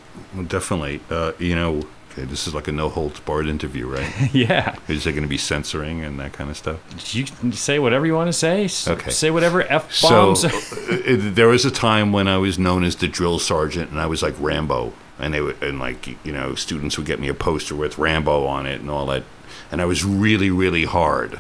definitely. 0.48 1.00
Uh, 1.10 1.32
you 1.38 1.54
know, 1.54 1.82
okay, 2.12 2.24
this 2.24 2.46
is 2.46 2.54
like 2.54 2.68
a 2.68 2.72
no 2.72 2.88
holds 2.88 3.20
barred 3.20 3.46
interview, 3.46 3.86
right? 3.86 4.12
yeah, 4.34 4.76
is 4.88 5.04
there 5.04 5.12
going 5.12 5.22
to 5.22 5.28
be 5.28 5.38
censoring 5.38 6.02
and 6.04 6.18
that 6.20 6.32
kind 6.32 6.50
of 6.50 6.56
stuff? 6.56 6.80
you 7.14 7.24
can 7.24 7.52
say 7.52 7.78
whatever 7.78 8.06
you 8.06 8.14
want 8.14 8.28
to 8.28 8.32
say. 8.32 8.64
Okay. 8.86 9.10
Say 9.10 9.30
whatever 9.30 9.62
f 9.62 9.92
So 9.92 10.08
bombs. 10.08 10.44
uh, 10.44 10.50
it, 10.88 11.34
there 11.34 11.48
was 11.48 11.64
a 11.64 11.70
time 11.70 12.12
when 12.12 12.28
I 12.28 12.38
was 12.38 12.58
known 12.58 12.84
as 12.84 12.96
the 12.96 13.08
drill 13.08 13.38
sergeant, 13.38 13.90
and 13.90 14.00
I 14.00 14.06
was 14.06 14.22
like 14.22 14.34
Rambo, 14.38 14.92
and 15.18 15.34
they 15.34 15.40
would, 15.40 15.62
and 15.62 15.78
like 15.78 16.06
you 16.24 16.32
know, 16.32 16.54
students 16.54 16.96
would 16.98 17.06
get 17.06 17.20
me 17.20 17.28
a 17.28 17.34
poster 17.34 17.74
with 17.74 17.98
Rambo 17.98 18.44
on 18.46 18.66
it 18.66 18.80
and 18.80 18.90
all 18.90 19.06
that, 19.06 19.24
and 19.70 19.80
I 19.80 19.84
was 19.84 20.04
really, 20.04 20.50
really 20.50 20.84
hard, 20.84 21.38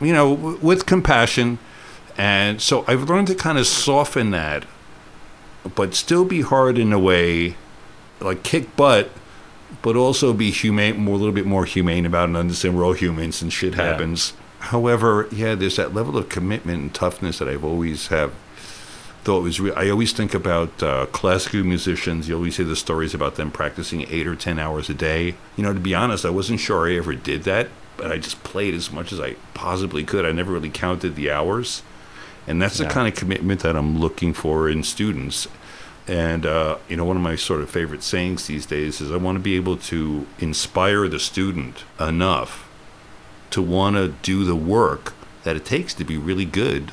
you 0.00 0.12
know, 0.12 0.34
w- 0.36 0.58
with 0.60 0.86
compassion, 0.86 1.58
and 2.18 2.60
so 2.60 2.84
I've 2.86 3.08
learned 3.08 3.28
to 3.28 3.34
kind 3.34 3.58
of 3.58 3.66
soften 3.66 4.30
that, 4.32 4.64
but 5.74 5.94
still 5.94 6.24
be 6.24 6.42
hard 6.42 6.78
in 6.78 6.92
a 6.92 6.98
way, 6.98 7.56
like 8.20 8.42
kick 8.42 8.76
butt. 8.76 9.10
But 9.82 9.96
also 9.96 10.32
be 10.32 10.50
humane, 10.50 10.98
more 10.98 11.14
a 11.16 11.18
little 11.18 11.34
bit 11.34 11.46
more 11.46 11.64
humane 11.64 12.06
about 12.06 12.24
it, 12.24 12.28
and 12.28 12.36
understand 12.36 12.76
we're 12.76 12.84
all 12.84 12.92
humans 12.92 13.42
and 13.42 13.52
shit 13.52 13.74
Yeah. 13.74 13.84
happens. 13.84 14.32
However, 14.60 15.28
yeah, 15.30 15.54
there's 15.54 15.76
that 15.76 15.92
level 15.94 16.16
of 16.16 16.28
commitment 16.30 16.80
and 16.80 16.94
toughness 16.94 17.38
that 17.38 17.48
I've 17.48 17.64
always 17.64 18.06
have 18.08 18.32
thought 19.24 19.42
was 19.42 19.58
real. 19.60 19.74
I 19.76 19.88
always 19.90 20.12
think 20.12 20.34
about 20.34 20.82
uh, 20.82 21.06
classical 21.06 21.62
musicians. 21.64 22.28
You 22.28 22.36
always 22.36 22.56
hear 22.56 22.66
the 22.66 22.76
stories 22.76 23.14
about 23.14 23.36
them 23.36 23.50
practicing 23.50 24.06
eight 24.10 24.26
or 24.26 24.36
ten 24.36 24.58
hours 24.58 24.88
a 24.90 24.94
day. 24.94 25.34
You 25.56 25.64
know, 25.64 25.72
to 25.72 25.80
be 25.80 25.94
honest, 25.94 26.24
I 26.24 26.30
wasn't 26.30 26.60
sure 26.60 26.88
I 26.88 26.96
ever 26.96 27.14
did 27.14 27.42
that, 27.44 27.68
but 27.96 28.10
I 28.12 28.18
just 28.18 28.42
played 28.44 28.74
as 28.74 28.90
much 28.92 29.12
as 29.12 29.20
I 29.20 29.34
possibly 29.54 30.04
could. 30.04 30.24
I 30.26 30.32
never 30.32 30.52
really 30.52 30.70
counted 30.70 31.14
the 31.16 31.30
hours, 31.30 31.82
and 32.46 32.60
that's 32.60 32.78
the 32.78 32.84
kind 32.86 33.08
of 33.08 33.14
commitment 33.14 33.60
that 33.60 33.76
I'm 33.76 33.98
looking 33.98 34.32
for 34.34 34.68
in 34.68 34.82
students. 34.82 35.46
And 36.06 36.44
uh, 36.44 36.76
you 36.88 36.96
know, 36.96 37.04
one 37.04 37.16
of 37.16 37.22
my 37.22 37.34
sort 37.36 37.60
of 37.62 37.70
favorite 37.70 38.02
sayings 38.02 38.46
these 38.46 38.66
days 38.66 39.00
is 39.00 39.10
I 39.10 39.16
want 39.16 39.36
to 39.36 39.40
be 39.42 39.56
able 39.56 39.76
to 39.78 40.26
inspire 40.38 41.08
the 41.08 41.18
student 41.18 41.84
enough 41.98 42.68
to 43.50 43.62
want 43.62 43.96
to 43.96 44.08
do 44.22 44.44
the 44.44 44.56
work 44.56 45.14
that 45.44 45.56
it 45.56 45.64
takes 45.64 45.94
to 45.94 46.04
be 46.04 46.16
really 46.18 46.44
good 46.44 46.92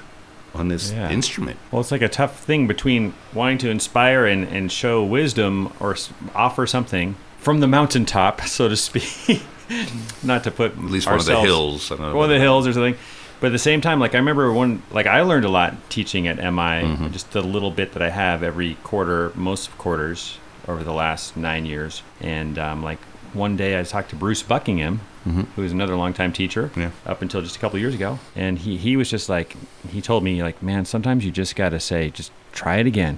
on 0.53 0.67
this 0.67 0.91
Yeah. 0.91 1.09
instrument. 1.09 1.57
Well, 1.71 1.81
it's 1.81 1.91
like 1.91 2.01
a 2.01 2.09
tough 2.09 2.39
thing 2.39 2.67
between 2.67 3.13
wanting 3.33 3.57
to 3.59 3.69
inspire 3.69 4.25
and, 4.25 4.45
and 4.47 4.71
show 4.71 5.03
wisdom 5.03 5.71
or 5.79 5.93
s- 5.93 6.09
offer 6.35 6.67
something 6.67 7.15
from 7.37 7.59
the 7.61 7.67
mountaintop, 7.67 8.41
so 8.47 8.67
to 8.69 8.75
speak. 8.77 9.41
Not 10.23 10.43
to 10.43 10.51
put 10.51 10.73
At 10.73 10.83
least 10.83 11.07
one 11.07 11.19
of 11.19 11.25
the 11.25 11.39
hills. 11.39 11.91
I 11.91 11.95
don't 11.95 12.09
know 12.11 12.15
one 12.15 12.25
of 12.25 12.29
the 12.31 12.39
hills 12.39 12.67
or 12.67 12.73
something. 12.73 12.95
But 13.41 13.47
at 13.47 13.51
the 13.53 13.59
same 13.59 13.81
time, 13.81 13.99
like 13.99 14.13
I 14.15 14.19
remember 14.19 14.53
one, 14.53 14.83
like 14.91 15.07
I 15.07 15.21
learned 15.21 15.43
a 15.45 15.49
lot 15.49 15.73
teaching 15.89 16.27
at 16.27 16.37
MI, 16.37 16.83
Mm-hmm. 16.85 17.11
just 17.11 17.31
the 17.31 17.41
little 17.41 17.71
bit 17.71 17.91
that 17.93 18.01
I 18.01 18.09
have 18.11 18.43
every 18.43 18.75
quarter, 18.83 19.31
most 19.35 19.67
of 19.67 19.77
quarters 19.77 20.37
over 20.67 20.83
the 20.83 20.93
last 20.93 21.35
nine 21.35 21.65
years. 21.65 22.03
And 22.21 22.57
um, 22.59 22.83
like 22.83 22.99
one 23.33 23.57
day 23.57 23.77
I 23.79 23.83
talked 23.83 24.11
to 24.11 24.15
Bruce 24.15 24.43
Buckingham, 24.43 25.01
who 25.55 25.63
is 25.63 25.71
another 25.71 25.95
longtime 25.95 26.33
teacher, 26.33 26.67
Mm-hmm. 26.69 26.79
Yeah. 26.81 26.91
up 27.05 27.21
until 27.21 27.41
just 27.41 27.55
a 27.55 27.59
couple 27.59 27.77
years 27.79 27.93
ago. 27.95 28.19
And 28.35 28.59
he, 28.59 28.77
he 28.77 28.95
was 28.95 29.09
just 29.09 29.27
like, 29.27 29.55
he 29.89 30.01
told 30.01 30.23
me, 30.23 30.41
like, 30.43 30.61
man, 30.63 30.85
sometimes 30.85 31.25
you 31.25 31.31
just 31.31 31.55
got 31.55 31.69
to 31.69 31.79
say, 31.79 32.09
just 32.11 32.31
try 32.53 32.77
it 32.77 32.85
again. 32.87 33.17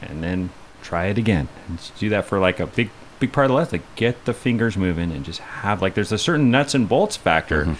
And 0.00 0.22
then 0.24 0.50
try 0.82 1.06
it 1.06 1.18
again. 1.18 1.48
And 1.68 1.78
do 1.98 2.08
that 2.10 2.24
for 2.26 2.38
like 2.40 2.58
a 2.60 2.66
big, 2.66 2.90
big 3.20 3.32
part 3.32 3.44
of 3.44 3.50
the 3.50 3.54
lesson. 3.56 3.78
Like, 3.80 3.94
get 3.96 4.24
the 4.24 4.34
fingers 4.34 4.76
moving 4.76 5.12
and 5.12 5.24
just 5.24 5.38
have, 5.40 5.80
like, 5.82 5.94
there's 5.94 6.10
a 6.12 6.18
certain 6.18 6.50
nuts 6.50 6.74
and 6.74 6.88
bolts 6.88 7.16
factor 7.16 7.62
Mm-hmm. 7.66 7.74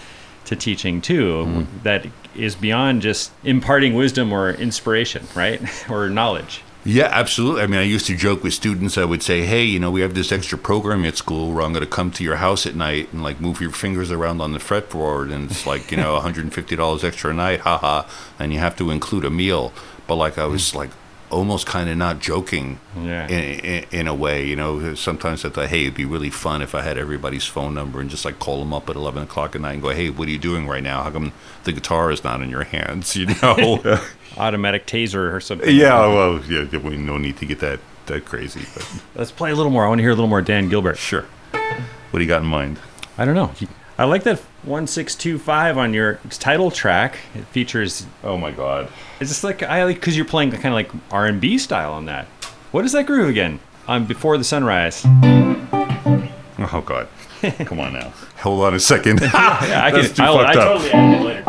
To 0.45 0.55
teaching 0.55 1.01
too 1.01 1.45
mm. 1.45 1.83
that 1.83 2.05
is 2.35 2.55
beyond 2.55 3.01
just 3.01 3.31
imparting 3.43 3.93
wisdom 3.93 4.33
or 4.33 4.51
inspiration, 4.51 5.27
right? 5.35 5.61
or 5.89 6.09
knowledge. 6.09 6.61
Yeah, 6.85 7.07
absolutely. 7.11 7.61
I 7.61 7.67
mean, 7.67 7.79
I 7.79 7.83
used 7.83 8.07
to 8.07 8.17
joke 8.17 8.43
with 8.43 8.53
students. 8.53 8.97
I 8.97 9.05
would 9.05 9.23
say, 9.23 9.45
"Hey, 9.45 9.63
you 9.63 9.79
know, 9.79 9.89
we 9.89 10.01
have 10.01 10.15
this 10.15 10.33
extra 10.33 10.57
program 10.57 11.05
at 11.05 11.15
school 11.15 11.53
where 11.53 11.63
I'm 11.63 11.71
going 11.71 11.85
to 11.85 11.89
come 11.89 12.11
to 12.11 12.23
your 12.25 12.37
house 12.37 12.65
at 12.65 12.75
night 12.75 13.13
and 13.13 13.23
like 13.23 13.39
move 13.39 13.61
your 13.61 13.71
fingers 13.71 14.11
around 14.11 14.41
on 14.41 14.51
the 14.51 14.59
fretboard, 14.59 15.31
and 15.31 15.49
it's 15.49 15.65
like 15.65 15.91
you 15.91 15.97
know, 15.97 16.13
150 16.13 16.75
dollars 16.75 17.05
extra 17.05 17.31
a 17.31 17.33
night, 17.33 17.61
haha, 17.61 18.05
and 18.37 18.51
you 18.51 18.59
have 18.59 18.75
to 18.77 18.91
include 18.91 19.23
a 19.23 19.29
meal." 19.29 19.71
But 20.07 20.15
like, 20.15 20.37
I 20.37 20.45
was 20.45 20.71
mm. 20.71 20.75
like 20.75 20.89
almost 21.33 21.65
kind 21.65 21.89
of 21.89 21.97
not 21.97 22.19
joking 22.19 22.79
Yeah. 23.01 23.27
in, 23.27 23.59
in, 23.59 23.85
in 23.91 24.07
a 24.07 24.13
way. 24.13 24.45
You 24.45 24.55
know, 24.55 24.93
sometimes 24.95 25.43
I 25.43 25.49
thought, 25.49 25.67
"Hey, 25.67 25.81
it'd 25.83 25.95
be 25.95 26.05
really 26.05 26.29
fun 26.29 26.61
if 26.61 26.73
I 26.75 26.81
had 26.81 26.97
everybody's 26.97 27.45
phone 27.45 27.73
number 27.73 27.99
and 27.99 28.09
just 28.09 28.23
like 28.25 28.39
call 28.39 28.59
them 28.59 28.73
up 28.73 28.89
at 28.89 28.95
11 28.95 29.23
o'clock 29.23 29.55
at 29.55 29.61
night 29.61 29.73
and 29.73 29.81
go, 29.81 29.89
"Hey, 29.89 30.09
what 30.09 30.27
are 30.27 30.31
you 30.31 30.37
doing 30.39 30.67
right 30.67 30.83
now? 30.83 31.03
How 31.03 31.11
come 31.11 31.33
the 31.65 31.71
guitar 31.73 32.11
is 32.11 32.23
not 32.23 32.41
in 32.41 32.49
your 32.49 32.63
hands?" 32.63 33.15
You 33.23 33.27
know. 33.41 33.99
Automatic 34.37 34.87
taser 34.87 35.31
or 35.33 35.39
something. 35.39 35.75
Yeah, 35.75 35.99
well, 36.07 36.41
yeah, 36.49 36.65
we 36.79 36.97
no 36.97 37.17
need 37.17 37.37
to 37.37 37.45
get 37.45 37.59
that 37.59 37.79
that 38.07 38.25
crazy, 38.25 38.61
but 38.73 38.87
Let's 39.15 39.31
play 39.31 39.51
a 39.51 39.55
little 39.55 39.71
more. 39.71 39.85
I 39.85 39.87
want 39.89 39.99
to 39.99 40.03
hear 40.03 40.11
a 40.11 40.15
little 40.15 40.27
more 40.29 40.41
Dan 40.41 40.69
Gilbert. 40.69 40.97
sure. 40.97 41.25
What 41.51 42.19
do 42.19 42.21
you 42.21 42.27
got 42.27 42.41
in 42.41 42.47
mind? 42.47 42.79
I 43.17 43.25
don't 43.25 43.35
know. 43.35 43.51
I 43.97 44.05
like 44.05 44.23
that 44.23 44.41
1625 44.65 45.77
on 45.77 45.93
your 45.93 46.19
title 46.29 46.71
track. 46.71 47.17
It 47.35 47.45
features 47.47 48.05
Oh 48.23 48.37
my 48.37 48.51
God! 48.51 48.89
It's 49.19 49.29
just 49.29 49.43
like 49.43 49.61
I 49.63 49.83
like 49.85 49.97
because 49.97 50.15
you're 50.15 50.25
playing 50.25 50.51
kind 50.51 50.65
of 50.67 50.73
like 50.73 50.89
R 51.11 51.25
and 51.25 51.39
B 51.41 51.57
style 51.57 51.93
on 51.93 52.05
that. 52.05 52.25
What 52.71 52.85
is 52.85 52.91
that 52.93 53.05
groove 53.05 53.29
again? 53.29 53.59
On 53.87 54.05
Before 54.05 54.37
the 54.37 54.43
Sunrise. 54.43 55.03
Oh 55.05 56.83
God! 56.85 57.07
Come 57.65 57.79
on 57.79 57.93
now. 57.93 58.13
Hold 58.37 58.63
on 58.65 58.73
a 58.73 58.79
second. 58.79 59.19
Yeah, 59.33 59.81
I 59.85 59.91
That's 59.91 60.07
can. 60.07 60.15
too 60.15 60.23
I'll, 60.23 60.37
I 60.39 60.45
fucked 60.53 60.57
up. 60.57 60.81
totally 60.81 60.91
add 60.93 61.21
it 61.21 61.25
later. 61.25 61.43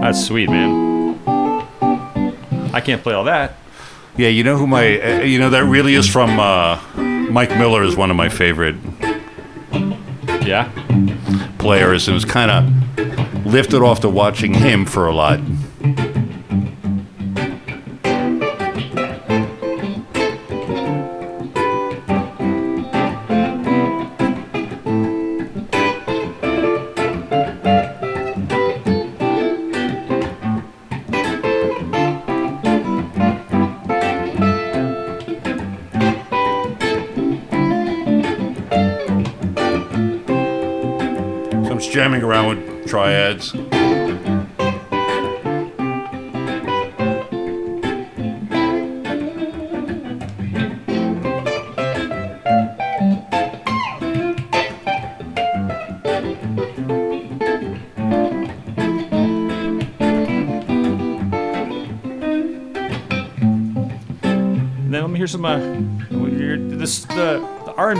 That's 0.00 0.24
sweet, 0.24 0.48
man. 0.50 1.18
I 2.74 2.80
can't 2.80 3.02
play 3.02 3.14
all 3.14 3.24
that. 3.24 3.56
yeah, 4.16 4.28
you 4.28 4.44
know 4.44 4.56
who 4.58 4.66
my 4.66 5.00
uh, 5.00 5.20
you 5.22 5.38
know 5.38 5.50
that 5.50 5.64
really 5.64 5.94
is 5.94 6.08
from 6.08 6.38
uh, 6.38 6.78
Mike 7.30 7.50
Miller 7.50 7.82
is 7.82 7.96
one 7.96 8.10
of 8.10 8.16
my 8.16 8.28
favorite 8.28 8.74
Yeah. 10.44 10.70
players, 11.58 12.06
and 12.08 12.14
was 12.14 12.24
kind 12.24 12.50
of 12.50 13.46
lifted 13.46 13.82
off 13.82 14.00
to 14.00 14.08
watching 14.08 14.54
him 14.54 14.84
for 14.86 15.06
a 15.06 15.14
lot. 15.14 15.40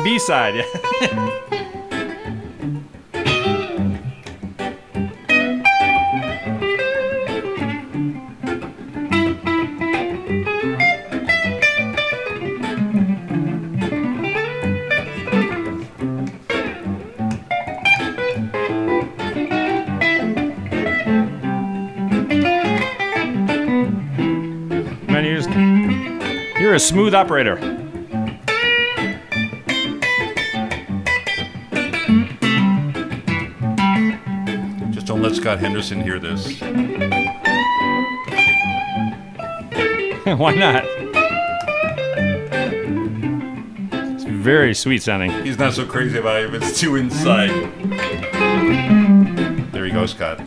B 0.04 0.18
side. 0.18 0.62
Man, 25.08 26.60
you're 26.60 26.74
a 26.74 26.78
smooth 26.78 27.14
operator. 27.14 27.83
Scott 35.54 35.62
Henderson 35.62 36.00
hear 36.00 36.18
this. 36.18 36.60
Why 40.24 40.54
not? 40.56 40.82
It's 44.14 44.24
very 44.24 44.74
sweet 44.74 45.00
sounding. 45.04 45.30
He's 45.44 45.56
not 45.56 45.74
so 45.74 45.86
crazy 45.86 46.18
about 46.18 46.42
it 46.42 46.52
if 46.52 46.60
it's 46.60 46.80
too 46.80 46.96
inside. 46.96 47.50
There 49.72 49.86
you 49.86 49.92
go, 49.92 50.06
Scott. 50.06 50.40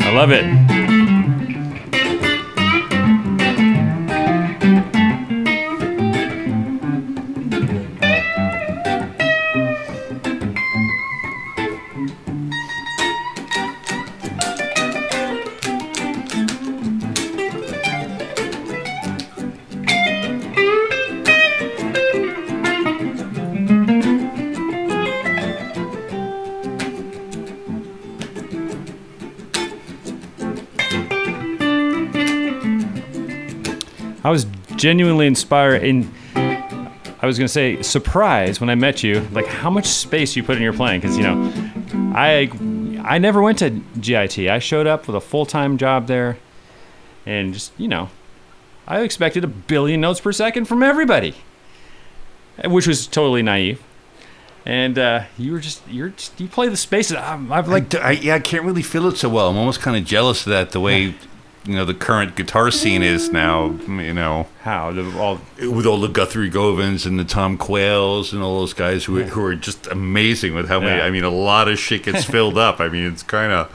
I 0.00 0.10
love 0.12 0.32
it. 0.32 0.63
Genuinely 34.84 35.26
inspired 35.26 35.82
in 35.82 35.96
I 36.36 37.26
was 37.26 37.38
going 37.38 37.46
to 37.46 37.56
say 37.60 37.80
surprised 37.82 38.60
when 38.60 38.68
I 38.68 38.74
met 38.74 39.02
you 39.02 39.20
like 39.32 39.46
how 39.46 39.70
much 39.70 39.86
space 39.86 40.36
you 40.36 40.42
put 40.42 40.56
in 40.56 40.62
your 40.62 40.74
playing 40.74 41.00
cuz 41.00 41.16
you 41.16 41.22
know 41.22 41.36
I 42.14 42.50
I 43.04 43.18
never 43.18 43.42
went 43.42 43.58
to 43.58 43.70
GIT. 44.00 44.38
I 44.48 44.58
showed 44.58 44.86
up 44.86 45.06
with 45.06 45.14
a 45.14 45.20
full-time 45.20 45.76
job 45.76 46.06
there 46.06 46.38
and 47.26 47.52
just, 47.52 47.72
you 47.78 47.88
know, 47.88 48.08
I 48.86 49.00
expected 49.00 49.44
a 49.44 49.46
billion 49.46 50.00
notes 50.00 50.20
per 50.20 50.32
second 50.32 50.64
from 50.66 50.82
everybody. 50.82 51.34
Which 52.64 52.86
was 52.86 53.06
totally 53.06 53.42
naive. 53.42 53.82
And 54.64 54.98
uh, 54.98 55.24
you 55.36 55.52
were 55.52 55.58
just 55.58 55.82
you're 55.88 56.10
just, 56.10 56.40
you 56.40 56.48
play 56.48 56.68
the 56.68 56.76
spaces. 56.76 57.16
I'm, 57.16 57.52
I've 57.52 57.68
like 57.68 57.92
Like, 57.92 58.02
I, 58.02 58.10
yeah, 58.12 58.36
I 58.36 58.38
can't 58.38 58.64
really 58.64 58.82
feel 58.82 59.06
it 59.08 59.16
so 59.18 59.28
well. 59.28 59.50
I'm 59.50 59.56
almost 59.56 59.80
kind 59.80 59.96
of 59.96 60.04
jealous 60.04 60.46
of 60.46 60.50
that, 60.50 60.70
the 60.70 60.80
way, 60.80 61.14
you 61.64 61.74
know, 61.74 61.84
the 61.84 61.94
current 61.94 62.36
guitar 62.36 62.70
scene 62.70 63.02
is 63.02 63.30
now, 63.30 63.70
you 63.88 64.12
know, 64.12 64.46
how 64.62 64.92
the, 64.92 65.18
all 65.18 65.40
with 65.60 65.86
all 65.86 65.98
the 65.98 66.08
Guthrie 66.08 66.50
Govans 66.50 67.06
and 67.06 67.18
the 67.18 67.24
Tom 67.24 67.56
Quayles 67.56 68.32
and 68.32 68.42
all 68.42 68.60
those 68.60 68.74
guys 68.74 69.04
who, 69.04 69.22
who 69.22 69.42
are 69.44 69.54
just 69.54 69.86
amazing 69.86 70.54
with 70.54 70.68
how 70.68 70.78
many, 70.80 70.98
Yeah. 70.98 71.06
I 71.06 71.10
mean, 71.10 71.24
a 71.24 71.30
lot 71.30 71.68
of 71.68 71.78
shit 71.78 72.02
gets 72.02 72.24
filled 72.24 72.58
up. 72.58 72.80
I 72.80 72.88
mean, 72.88 73.04
it's 73.10 73.22
kind 73.22 73.50
of 73.52 73.70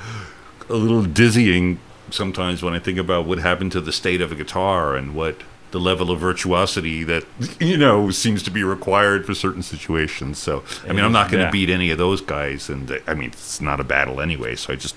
a 0.69 0.75
little 0.75 1.03
dizzying 1.03 1.79
sometimes 2.11 2.61
when 2.63 2.73
I 2.73 2.79
think 2.79 2.97
about 2.99 3.25
what 3.25 3.39
happened 3.39 3.71
to 3.73 3.81
the 3.81 3.91
state 3.91 4.21
of 4.21 4.31
a 4.31 4.35
guitar 4.35 4.95
and 4.95 5.15
what 5.15 5.37
the 5.71 5.79
level 5.79 6.09
of 6.09 6.19
virtuosity 6.19 7.03
that, 7.03 7.23
you 7.59 7.77
know, 7.77 8.09
seems 8.09 8.41
to 8.43 8.49
be 8.51 8.63
required 8.63 9.25
for 9.25 9.35
certain 9.35 9.61
situations. 9.61 10.37
So, 10.39 10.63
I 10.87 10.93
mean, 10.93 11.03
I'm 11.05 11.11
not 11.11 11.29
going 11.29 11.39
to 11.41 11.45
Yeah. 11.45 11.51
beat 11.51 11.69
any 11.69 11.91
of 11.91 11.97
those 11.99 12.21
guys. 12.21 12.69
And 12.69 12.99
I 13.07 13.13
mean, 13.13 13.29
it's 13.29 13.61
not 13.61 13.79
a 13.79 13.83
battle 13.83 14.19
anyway. 14.21 14.55
So 14.55 14.73
I 14.73 14.75
just, 14.75 14.95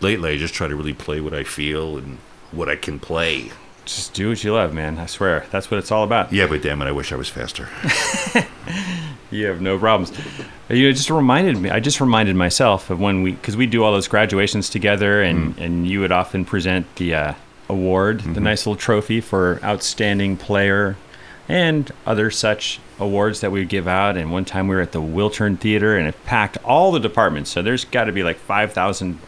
lately, 0.00 0.32
I 0.32 0.36
just 0.36 0.54
try 0.54 0.68
to 0.68 0.76
really 0.76 0.94
play 0.94 1.20
what 1.20 1.34
I 1.34 1.44
feel 1.44 1.96
and 1.96 2.18
what 2.52 2.68
I 2.68 2.76
can 2.76 2.98
play. 2.98 3.50
just 3.84 4.14
do 4.14 4.30
what 4.30 4.42
you 4.44 4.52
love, 4.54 4.72
man. 4.74 4.98
I 4.98 5.06
swear. 5.06 5.46
That's 5.50 5.70
what 5.70 5.78
it's 5.78 5.90
all 5.92 6.04
about. 6.04 6.32
Yeah, 6.32 6.46
but 6.46 6.62
damn 6.62 6.80
it, 6.82 6.86
I 6.86 6.92
wish 6.92 7.12
I 7.12 7.16
was 7.16 7.28
faster. 7.28 7.68
You 9.30 9.44
have 9.46 9.60
no 9.60 9.78
problems. 9.78 10.10
You 10.70 10.90
just 10.90 11.10
reminded 11.10 11.58
me. 11.58 11.68
I 11.68 11.80
just 11.80 12.00
reminded 12.00 12.34
myself 12.34 12.88
of 12.88 12.98
when 12.98 13.20
we, 13.20 13.32
because 13.32 13.58
we 13.58 13.66
do 13.66 13.84
all 13.84 13.92
those 13.92 14.08
graduations 14.08 14.70
together, 14.70 15.20
and 15.22 15.58
and 15.58 15.86
you 15.86 16.00
would 16.00 16.12
often 16.12 16.46
present 16.46 16.86
the 16.96 17.14
uh, 17.14 17.34
award, 17.68 18.20
the 18.20 18.40
nice 18.40 18.66
little 18.66 18.80
trophy 18.80 19.20
for 19.20 19.60
outstanding 19.62 20.38
player, 20.38 20.96
and 21.46 21.92
other 22.06 22.30
such 22.30 22.80
awards 22.98 23.40
that 23.42 23.52
we 23.52 23.60
would 23.60 23.68
give 23.68 23.86
out. 23.86 24.16
And 24.16 24.32
one 24.32 24.46
time 24.46 24.66
we 24.66 24.74
were 24.76 24.80
at 24.80 24.92
the 24.92 25.02
Wiltern 25.02 25.58
Theater, 25.58 25.94
and 25.98 26.08
it 26.08 26.24
packed 26.24 26.56
all 26.64 26.90
the 26.90 26.98
departments. 27.00 27.50
So 27.50 27.60
there's 27.60 27.84
got 27.84 28.04
to 28.04 28.12
be 28.12 28.22
like 28.22 28.38
five 28.38 28.72
thousand 28.72 29.18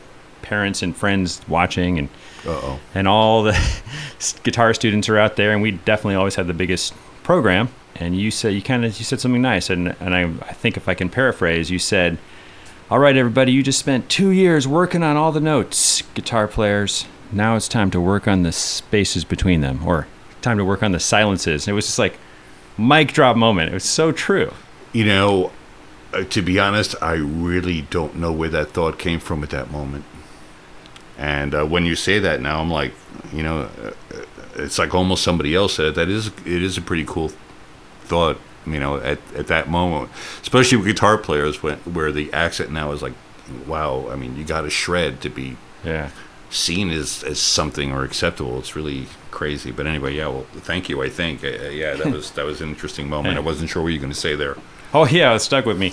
parents 0.50 0.82
and 0.82 0.94
friends 0.96 1.40
watching, 1.48 1.98
and 1.98 2.08
Uh 2.44 2.50
oh. 2.50 2.80
and 2.94 3.06
all 3.08 3.42
the 3.44 3.56
guitar 4.42 4.74
students 4.74 5.08
are 5.08 5.16
out 5.16 5.36
there, 5.36 5.52
and 5.52 5.62
we 5.62 5.70
definitely 5.70 6.16
always 6.16 6.34
had 6.34 6.46
the 6.48 6.54
biggest 6.54 6.92
program. 7.22 7.68
And 7.94 8.18
you 8.18 8.30
said 8.30 8.52
you 8.54 8.60
kind 8.62 8.84
of 8.84 8.98
you 8.98 9.04
said 9.04 9.20
something 9.20 9.40
nice, 9.40 9.70
and 9.70 9.94
and 10.00 10.14
I, 10.14 10.22
I 10.22 10.52
think 10.52 10.76
if 10.76 10.88
I 10.88 10.94
can 10.94 11.08
paraphrase, 11.08 11.70
you 11.70 11.78
said, 11.78 12.18
"All 12.90 12.98
right, 12.98 13.16
everybody, 13.16 13.52
you 13.52 13.62
just 13.62 13.78
spent 13.78 14.08
two 14.08 14.30
years 14.30 14.66
working 14.66 15.02
on 15.02 15.16
all 15.16 15.32
the 15.32 15.40
notes, 15.40 16.02
guitar 16.14 16.48
players. 16.48 17.06
Now 17.32 17.54
it's 17.56 17.68
time 17.68 17.90
to 17.92 18.00
work 18.00 18.26
on 18.26 18.42
the 18.42 18.52
spaces 18.52 19.24
between 19.24 19.60
them, 19.60 19.86
or 19.86 20.06
time 20.42 20.58
to 20.58 20.64
work 20.64 20.82
on 20.82 20.92
the 20.92 21.00
silences." 21.00 21.66
And 21.66 21.72
it 21.72 21.76
was 21.76 21.86
just 21.86 21.98
like 21.98 22.18
mic 22.76 23.12
drop 23.12 23.36
moment. 23.36 23.70
It 23.70 23.74
was 23.74 23.84
so 23.84 24.10
true. 24.12 24.52
You 24.92 25.04
know, 25.04 25.52
uh, 26.12 26.24
to 26.24 26.42
be 26.42 26.58
honest, 26.58 26.96
I 27.00 27.12
really 27.14 27.82
don't 27.82 28.16
know 28.16 28.32
where 28.32 28.48
that 28.48 28.70
thought 28.70 28.98
came 28.98 29.20
from 29.20 29.42
at 29.44 29.50
that 29.50 29.70
moment. 29.70 30.04
And 31.20 31.54
uh, 31.54 31.64
when 31.66 31.85
you 31.85 31.94
say 31.96 32.18
that 32.20 32.40
now, 32.40 32.61
I'm 32.61 32.70
like, 32.70 32.92
you 33.30 33.42
know, 33.42 33.68
uh, 33.85 33.88
uh, 34.14 34.22
it's 34.56 34.78
like 34.78 34.94
almost 34.94 35.22
somebody 35.22 35.54
else 35.54 35.74
said 35.74 35.85
it. 35.87 35.94
That 35.94 36.09
is, 36.09 36.28
it 36.28 36.62
is 36.62 36.78
a 36.78 36.80
pretty 36.83 37.04
cool 37.04 37.30
thought. 38.04 38.38
You 38.66 38.80
know, 38.80 38.96
at, 38.98 39.18
at 39.35 39.46
that 39.48 39.68
moment, 39.70 40.11
especially 40.42 40.78
with 40.78 40.87
guitar 40.87 41.16
players, 41.18 41.62
when, 41.62 41.78
where 41.80 42.11
the 42.12 42.33
accent 42.33 42.70
now 42.72 42.92
is 42.92 43.02
like, 43.02 43.12
wow. 43.66 44.09
I 44.11 44.16
mean, 44.16 44.37
you 44.37 44.44
got 44.44 44.62
to 44.62 44.70
shred 44.70 45.20
to 45.22 45.28
be 45.30 45.56
Yeah. 45.85 46.11
seen 46.50 46.90
as, 46.90 47.22
as 47.24 47.38
something 47.38 47.92
or 47.92 48.02
acceptable. 48.04 48.59
It's 48.59 48.74
really 48.76 49.06
crazy. 49.30 49.70
But 49.72 49.87
anyway, 49.87 50.14
yeah. 50.14 50.28
Well, 50.28 50.46
thank 50.52 50.88
you. 50.88 51.02
I 51.02 51.09
think, 51.11 51.44
uh, 51.44 51.48
yeah, 51.70 51.94
that 51.96 52.12
was 52.12 52.30
that 52.33 52.44
was 52.46 52.61
an 52.62 52.68
interesting 52.70 53.09
moment. 53.11 53.37
I 53.37 53.40
wasn't 53.40 53.70
sure 53.70 53.83
what 53.83 53.88
you 53.88 53.98
were 53.98 54.02
going 54.02 54.12
to 54.12 54.18
say 54.18 54.35
there. 54.37 54.56
Oh 54.94 55.06
yeah, 55.06 55.35
it 55.35 55.40
stuck 55.40 55.64
with 55.66 55.78
me. 55.78 55.92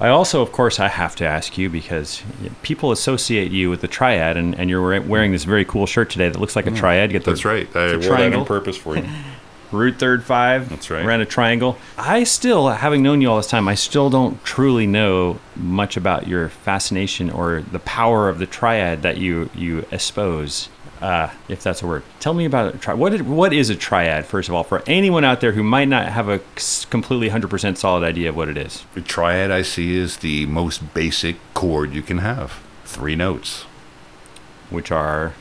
I 0.00 0.08
also, 0.08 0.42
of 0.42 0.52
course, 0.52 0.78
I 0.78 0.88
have 0.88 1.16
to 1.16 1.26
ask 1.26 1.58
you 1.58 1.68
because 1.68 2.22
people 2.62 2.92
associate 2.92 3.50
you 3.50 3.68
with 3.68 3.80
the 3.80 3.88
triad, 3.88 4.36
and, 4.36 4.54
and 4.58 4.70
you're 4.70 5.00
wearing 5.02 5.32
this 5.32 5.44
very 5.44 5.64
cool 5.64 5.86
shirt 5.86 6.10
today 6.10 6.28
that 6.28 6.38
looks 6.38 6.54
like 6.54 6.66
a 6.66 6.70
mm. 6.70 6.76
triad. 6.76 7.10
You 7.10 7.18
Get 7.18 7.24
the, 7.24 7.32
That's 7.32 7.44
right. 7.44 7.68
I 7.74 7.78
wore 7.78 7.98
that 7.98 8.02
triangle. 8.06 8.40
on 8.40 8.46
purpose 8.46 8.76
for 8.76 8.96
you. 8.96 9.08
root 9.72 9.98
third 9.98 10.24
five. 10.24 10.68
That's 10.68 10.90
right. 10.90 11.04
Around 11.04 11.20
a 11.22 11.26
triangle. 11.26 11.76
I 11.96 12.24
still, 12.24 12.68
having 12.68 13.02
known 13.02 13.20
you 13.20 13.30
all 13.30 13.36
this 13.36 13.48
time, 13.48 13.68
I 13.68 13.74
still 13.74 14.10
don't 14.10 14.42
truly 14.44 14.86
know 14.86 15.40
much 15.56 15.96
about 15.96 16.26
your 16.26 16.48
fascination 16.48 17.30
or 17.30 17.62
the 17.62 17.78
power 17.80 18.28
of 18.28 18.38
the 18.38 18.46
triad 18.46 19.02
that 19.02 19.18
you 19.18 19.50
you 19.54 19.84
espouse. 19.92 20.68
Uh, 21.00 21.30
if 21.48 21.62
that's 21.62 21.82
a 21.82 21.86
word, 21.86 22.02
tell 22.20 22.34
me 22.34 22.44
about 22.44 22.74
a 22.74 22.78
tri- 22.78 22.94
what 22.94 23.14
is, 23.14 23.22
what 23.22 23.52
is 23.52 23.70
a 23.70 23.76
triad 23.76 24.26
first 24.26 24.48
of 24.48 24.54
all 24.54 24.64
for 24.64 24.82
anyone 24.86 25.24
out 25.24 25.40
there 25.40 25.52
who 25.52 25.62
might 25.62 25.86
not 25.88 26.06
have 26.08 26.28
a 26.28 26.40
completely 26.90 27.28
hundred 27.28 27.48
percent 27.50 27.78
solid 27.78 28.02
idea 28.02 28.28
of 28.30 28.36
what 28.36 28.48
it 28.48 28.56
is. 28.56 28.84
The 28.94 29.00
triad 29.00 29.50
I 29.50 29.62
see 29.62 29.96
is 29.96 30.16
the 30.18 30.46
most 30.46 30.94
basic 30.94 31.36
chord 31.54 31.92
you 31.94 32.02
can 32.02 32.18
have. 32.18 32.60
Three 32.84 33.14
notes. 33.16 33.64
which 34.70 34.90
are 34.90 35.32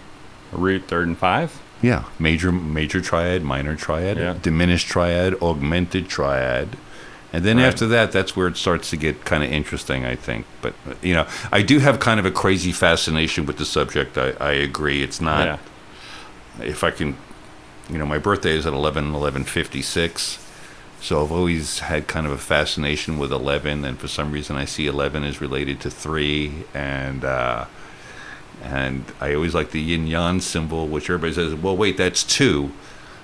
root, 0.53 0.83
third, 0.87 1.07
and 1.07 1.17
five. 1.17 1.59
Yeah. 1.81 2.05
Major 2.17 2.51
major 2.51 3.01
triad, 3.01 3.43
minor 3.43 3.75
triad, 3.75 4.17
Yeah. 4.17 4.35
diminished 4.41 4.87
triad, 4.87 5.33
augmented 5.41 6.07
triad, 6.07 6.77
And 7.33 7.43
then 7.43 7.57
Right. 7.57 7.65
after 7.65 7.85
that, 7.87 8.11
that's 8.11 8.35
where 8.35 8.47
it 8.47 8.55
starts 8.57 8.89
to 8.91 8.97
get 8.97 9.25
kind 9.25 9.43
of 9.43 9.51
interesting, 9.51 10.05
I 10.05 10.15
think. 10.15 10.45
But, 10.61 10.73
you 11.01 11.13
know, 11.13 11.27
I 11.51 11.61
do 11.61 11.79
have 11.79 11.99
kind 11.99 12.19
of 12.19 12.25
a 12.25 12.31
crazy 12.31 12.71
fascination 12.71 13.45
with 13.45 13.57
the 13.57 13.65
subject. 13.65 14.17
I, 14.17 14.31
I 14.39 14.51
agree. 14.53 15.03
It's 15.03 15.19
not, 15.19 15.45
yeah. 15.45 15.57
if 16.65 16.83
I 16.83 16.91
can, 16.91 17.17
you 17.89 17.97
know, 17.97 18.05
my 18.05 18.17
birthday 18.17 18.51
is 18.55 18.65
at 18.65 18.73
11 18.73 19.13
11 19.13 19.43
56. 19.43 20.39
So 20.99 21.23
I've 21.23 21.31
always 21.31 21.79
had 21.79 22.07
kind 22.07 22.25
of 22.25 22.31
a 22.31 22.37
fascination 22.37 23.19
with 23.19 23.31
11. 23.31 23.83
And 23.85 23.99
for 23.99 24.07
some 24.07 24.31
reason, 24.31 24.55
I 24.55 24.65
see 24.65 24.87
11 24.87 25.23
is 25.23 25.41
related 25.41 25.79
to 25.81 25.91
3. 25.91 26.63
And, 26.73 27.23
uh, 27.25 27.65
and 28.63 29.05
I 29.19 29.33
always 29.35 29.53
like 29.53 29.71
the 29.71 29.81
yin 29.81 30.07
yang 30.07 30.39
symbol, 30.41 30.87
which 30.87 31.09
everybody 31.09 31.33
says, 31.33 31.53
well, 31.55 31.75
wait, 31.77 31.97
that's 31.97 32.23
two. 32.23 32.71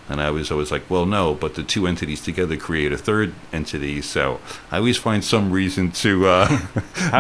And 0.10 0.20
I 0.22 0.32
was 0.32 0.52
always 0.52 0.70
like, 0.70 0.90
well, 0.90 1.06
no, 1.06 1.34
but 1.34 1.56
the 1.56 1.64
two 1.64 1.88
entities 1.88 2.20
together 2.22 2.58
create 2.58 2.92
a 2.92 2.98
third 2.98 3.34
entity. 3.54 4.02
So 4.02 4.40
I 4.70 4.78
always 4.78 4.98
find 4.98 5.24
some 5.24 5.50
reason 5.52 5.92
to 5.92 6.28
uh, 6.28 6.50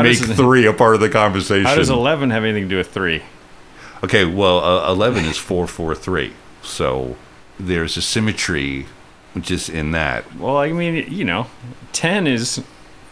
make 0.04 0.20
does 0.20 0.36
three 0.36 0.66
a 0.66 0.74
part 0.74 0.96
of 0.96 1.02
the 1.02 1.10
conversation. 1.10 1.66
How 1.66 1.76
does 1.76 1.90
11 1.90 2.30
have 2.32 2.44
anything 2.44 2.64
to 2.64 2.70
do 2.70 2.78
with 2.78 2.92
3? 2.92 3.22
okay, 4.04 4.26
well, 4.26 4.60
uh, 4.60 4.92
11 4.92 5.24
is 5.26 5.38
443. 5.38 6.34
So 6.62 7.16
there's 7.58 7.96
a 7.96 8.02
symmetry 8.02 8.86
just 9.40 9.70
in 9.70 9.92
that. 9.92 10.36
Well, 10.36 10.58
I 10.58 10.74
mean, 10.74 11.10
you 11.10 11.24
know, 11.24 11.48
10 11.94 12.28
is 12.28 12.62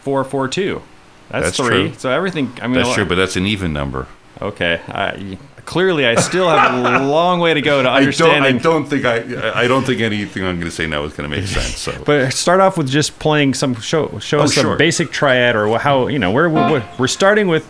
442. 0.01 0.81
That's, 1.29 1.45
That's 1.45 1.57
3. 1.57 1.67
true. 1.67 1.93
So 1.97 2.09
everything, 2.09 2.51
I 2.61 2.67
mean, 2.67 2.75
That's 2.75 2.93
true, 2.93 3.05
but 3.05 3.15
that's 3.15 3.37
an 3.37 3.45
even 3.45 3.71
number. 3.71 4.07
okay. 4.41 4.81
I, 4.89 5.37
clearly, 5.65 6.05
I 6.05 6.15
still 6.15 6.49
have 6.49 7.01
a 7.01 7.05
long 7.05 7.39
way 7.39 7.53
to 7.53 7.61
go 7.61 7.81
to 7.83 7.89
I 7.89 7.93
don't, 7.93 8.01
understanding. 8.03 8.55
I 8.55 8.59
don't 8.59 8.85
think 8.85 9.05
I, 9.05 9.61
I 9.63 9.67
don't 9.67 9.83
think 9.85 10.01
anything 10.01 10.43
I'm 10.43 10.55
going 10.59 10.69
to 10.69 10.75
say 10.75 10.87
now 10.87 11.03
is 11.03 11.13
going 11.13 11.29
to 11.29 11.35
make 11.35 11.47
sense. 11.47 11.77
So 11.77 12.01
But 12.05 12.33
start 12.33 12.59
off 12.59 12.77
with 12.77 12.89
just 12.89 13.19
playing 13.19 13.53
some 13.53 13.75
show. 13.75 14.19
Show 14.19 14.39
Oh, 14.39 14.43
us 14.43 14.53
some 14.55 14.63
sure. 14.63 14.75
basic 14.77 15.11
triad, 15.11 15.55
or 15.55 15.77
how 15.79 16.07
you 16.07 16.19
know 16.19 16.31
where 16.31 16.49
we're, 16.49 16.83
we're 16.97 17.07
starting 17.07 17.47
with. 17.47 17.69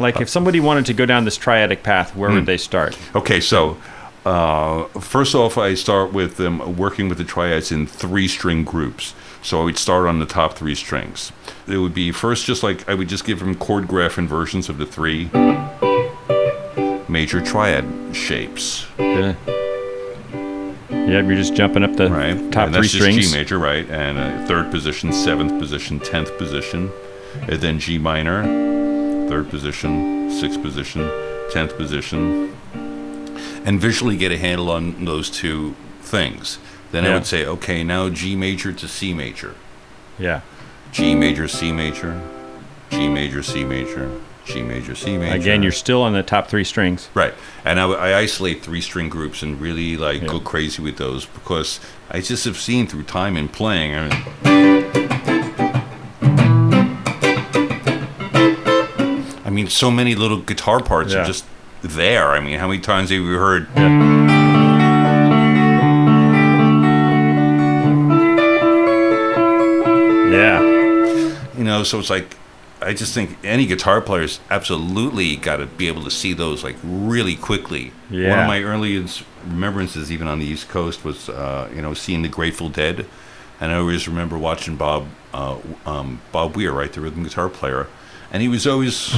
Like, 0.00 0.20
if 0.20 0.28
somebody 0.28 0.60
wanted 0.60 0.86
to 0.86 0.94
go 0.94 1.06
down 1.06 1.24
this 1.24 1.36
triadic 1.36 1.82
path, 1.82 2.14
where 2.14 2.28
Hmm. 2.30 2.36
would 2.36 2.46
they 2.46 2.56
start? 2.56 2.96
Okay, 3.16 3.40
so 3.40 3.76
uh, 4.24 4.84
first 5.00 5.34
off, 5.34 5.58
I 5.58 5.74
start 5.74 6.12
with 6.12 6.38
um, 6.40 6.76
working 6.76 7.08
with 7.08 7.18
the 7.18 7.24
triads 7.24 7.72
in 7.72 7.86
three 7.86 8.28
string 8.28 8.62
groups. 8.64 9.14
So 9.42 9.60
I 9.60 9.64
would 9.64 9.78
start 9.78 10.06
on 10.06 10.18
the 10.18 10.26
top 10.26 10.54
three 10.54 10.74
strings. 10.74 11.32
It 11.66 11.78
would 11.78 11.94
be 11.94 12.12
first 12.12 12.44
just 12.46 12.62
like 12.62 12.88
I 12.88 12.94
would 12.94 13.08
just 13.08 13.24
give 13.24 13.38
them 13.40 13.54
chord 13.54 13.86
graph 13.88 14.18
inversions 14.18 14.68
of 14.68 14.78
the 14.78 14.86
three 14.86 15.30
major 17.08 17.40
triad 17.40 17.84
shapes. 18.14 18.86
Yeah. 18.98 19.34
Yeah, 20.90 21.22
you're 21.22 21.36
just 21.36 21.54
jumping 21.54 21.84
up 21.84 21.96
the 21.96 22.08
Right. 22.10 22.36
top 22.52 22.66
and 22.66 22.74
three 22.74 22.82
that's 22.82 22.92
just 22.92 22.94
strings. 22.96 23.30
G 23.30 23.36
major, 23.36 23.58
right? 23.58 23.88
And 23.88 24.18
uh, 24.18 24.46
third 24.46 24.70
position, 24.70 25.12
seventh 25.12 25.58
position, 25.58 26.00
tenth 26.00 26.36
position, 26.36 26.90
and 27.42 27.60
then 27.60 27.78
G 27.78 27.96
minor, 27.98 28.44
third 29.28 29.48
position, 29.48 30.30
sixth 30.30 30.60
position, 30.60 31.10
tenth 31.50 31.76
position, 31.78 32.54
and 33.64 33.80
visually 33.80 34.16
get 34.16 34.32
a 34.32 34.38
handle 34.38 34.70
on 34.70 35.04
those 35.06 35.30
two 35.30 35.74
things. 36.02 36.58
Then 36.90 37.06
I 37.06 37.14
would 37.14 37.26
say, 37.26 37.44
okay, 37.46 37.84
now 37.84 38.08
G 38.10 38.34
major 38.36 38.72
to 38.72 38.88
C 38.88 39.12
major, 39.14 39.54
Yeah. 40.18 40.40
G 40.92 41.14
major, 41.14 41.48
C 41.48 41.70
major, 41.72 42.20
G 42.90 43.08
major, 43.08 43.42
C 43.42 43.64
major, 43.64 44.10
G 44.48 44.62
major, 44.62 44.94
C 44.94 45.18
major. 45.18 45.34
Again, 45.36 45.62
you're 45.62 45.72
still 45.72 46.02
on 46.02 46.14
the 46.14 46.22
top 46.22 46.48
three 46.48 46.64
strings. 46.64 47.10
Right. 47.14 47.34
And 47.64 47.78
I, 47.78 47.84
I 47.90 48.18
isolate 48.18 48.62
three 48.62 48.80
string 48.80 49.08
groups 49.08 49.42
and 49.42 49.60
really 49.60 49.96
like 49.96 50.22
Yeah. 50.22 50.28
go 50.28 50.40
crazy 50.40 50.82
with 50.82 50.96
those 50.96 51.26
because 51.26 51.80
I 52.10 52.20
just 52.20 52.44
have 52.46 52.56
seen 52.56 52.86
through 52.86 53.02
time 53.04 53.36
and 53.36 53.52
playing. 53.52 53.94
I 53.94 54.08
mean, 54.08 55.28
I 59.44 59.50
mean, 59.50 59.68
so 59.68 59.90
many 59.90 60.14
little 60.14 60.38
guitar 60.38 60.80
parts 60.82 61.12
Yeah. 61.12 61.22
are 61.22 61.26
just 61.26 61.44
there. 61.82 62.28
I 62.30 62.40
mean, 62.40 62.58
how 62.58 62.68
many 62.68 62.80
times 62.80 63.10
have 63.10 63.20
we 63.22 63.34
heard? 63.34 63.68
Yeah. 70.30 70.60
You 71.56 71.64
know, 71.64 71.82
so 71.82 71.98
it's 71.98 72.10
like 72.10 72.36
I 72.80 72.94
just 72.94 73.12
think 73.12 73.36
any 73.42 73.66
guitar 73.66 74.00
player's 74.00 74.38
absolutely 74.50 75.36
got 75.36 75.56
to 75.56 75.66
be 75.66 75.88
able 75.88 76.04
to 76.04 76.10
see 76.10 76.32
those 76.32 76.62
like 76.62 76.76
really 76.82 77.34
quickly. 77.36 77.92
Yeah. 78.10 78.30
One 78.30 78.38
of 78.40 78.46
my 78.46 78.62
earliest 78.62 79.24
remembrances, 79.46 80.12
even 80.12 80.28
on 80.28 80.38
the 80.38 80.46
East 80.46 80.68
Coast, 80.68 81.04
was 81.04 81.28
uh, 81.28 81.68
you 81.74 81.82
know 81.82 81.94
seeing 81.94 82.22
the 82.22 82.28
Grateful 82.28 82.68
Dead, 82.68 83.06
and 83.60 83.72
I 83.72 83.76
always 83.76 84.06
remember 84.06 84.38
watching 84.38 84.76
Bob 84.76 85.08
uh, 85.34 85.58
um, 85.86 86.20
Bob 86.32 86.56
Weir, 86.56 86.72
right, 86.72 86.92
the 86.92 87.00
rhythm 87.00 87.24
guitar 87.24 87.48
player, 87.48 87.88
and 88.30 88.42
he 88.42 88.48
was 88.48 88.66
always. 88.66 89.12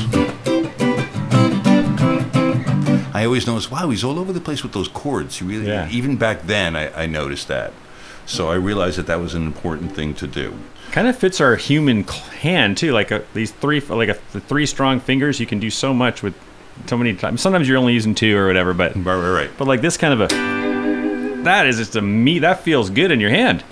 I 3.12 3.24
always 3.26 3.46
noticed, 3.46 3.70
wow, 3.70 3.90
he's 3.90 4.02
all 4.02 4.18
over 4.18 4.32
the 4.32 4.40
place 4.40 4.62
with 4.62 4.72
those 4.72 4.88
chords. 4.88 5.36
He 5.38 5.44
really, 5.44 5.66
Yeah. 5.66 5.88
even 5.90 6.16
back 6.16 6.46
then, 6.46 6.74
I, 6.74 7.02
I 7.02 7.06
noticed 7.06 7.48
that. 7.48 7.72
So 8.24 8.48
I 8.48 8.54
realized 8.54 8.96
that 8.98 9.06
that 9.08 9.20
was 9.20 9.34
an 9.34 9.44
important 9.44 9.94
thing 9.94 10.14
to 10.14 10.26
do. 10.26 10.54
Kind 10.92 11.06
of 11.06 11.16
fits 11.16 11.40
our 11.40 11.54
human 11.54 12.02
hand 12.04 12.76
too. 12.76 12.92
Like 12.92 13.10
a, 13.12 13.24
these 13.32 13.52
three, 13.52 13.80
like 13.80 14.08
a, 14.08 14.18
the 14.32 14.40
three 14.40 14.66
strong 14.66 14.98
fingers, 14.98 15.38
you 15.38 15.46
can 15.46 15.60
do 15.60 15.70
so 15.70 15.94
much 15.94 16.22
with 16.22 16.34
so 16.86 16.96
many 16.98 17.14
times. 17.14 17.40
Sometimes 17.40 17.68
you're 17.68 17.78
only 17.78 17.92
using 17.92 18.14
two 18.14 18.36
or 18.36 18.46
whatever, 18.48 18.74
but 18.74 18.96
Right, 18.96 19.04
right, 19.16 19.30
right. 19.30 19.50
but 19.56 19.68
like 19.68 19.82
this 19.82 19.96
kind 19.96 20.12
of 20.12 20.20
a 20.20 20.28
that 21.44 21.66
is 21.66 21.76
just 21.78 21.96
a 21.96 22.02
meat 22.02 22.40
that 22.40 22.60
feels 22.60 22.90
good 22.90 23.10
in 23.10 23.20
your 23.20 23.30
hand. 23.30 23.62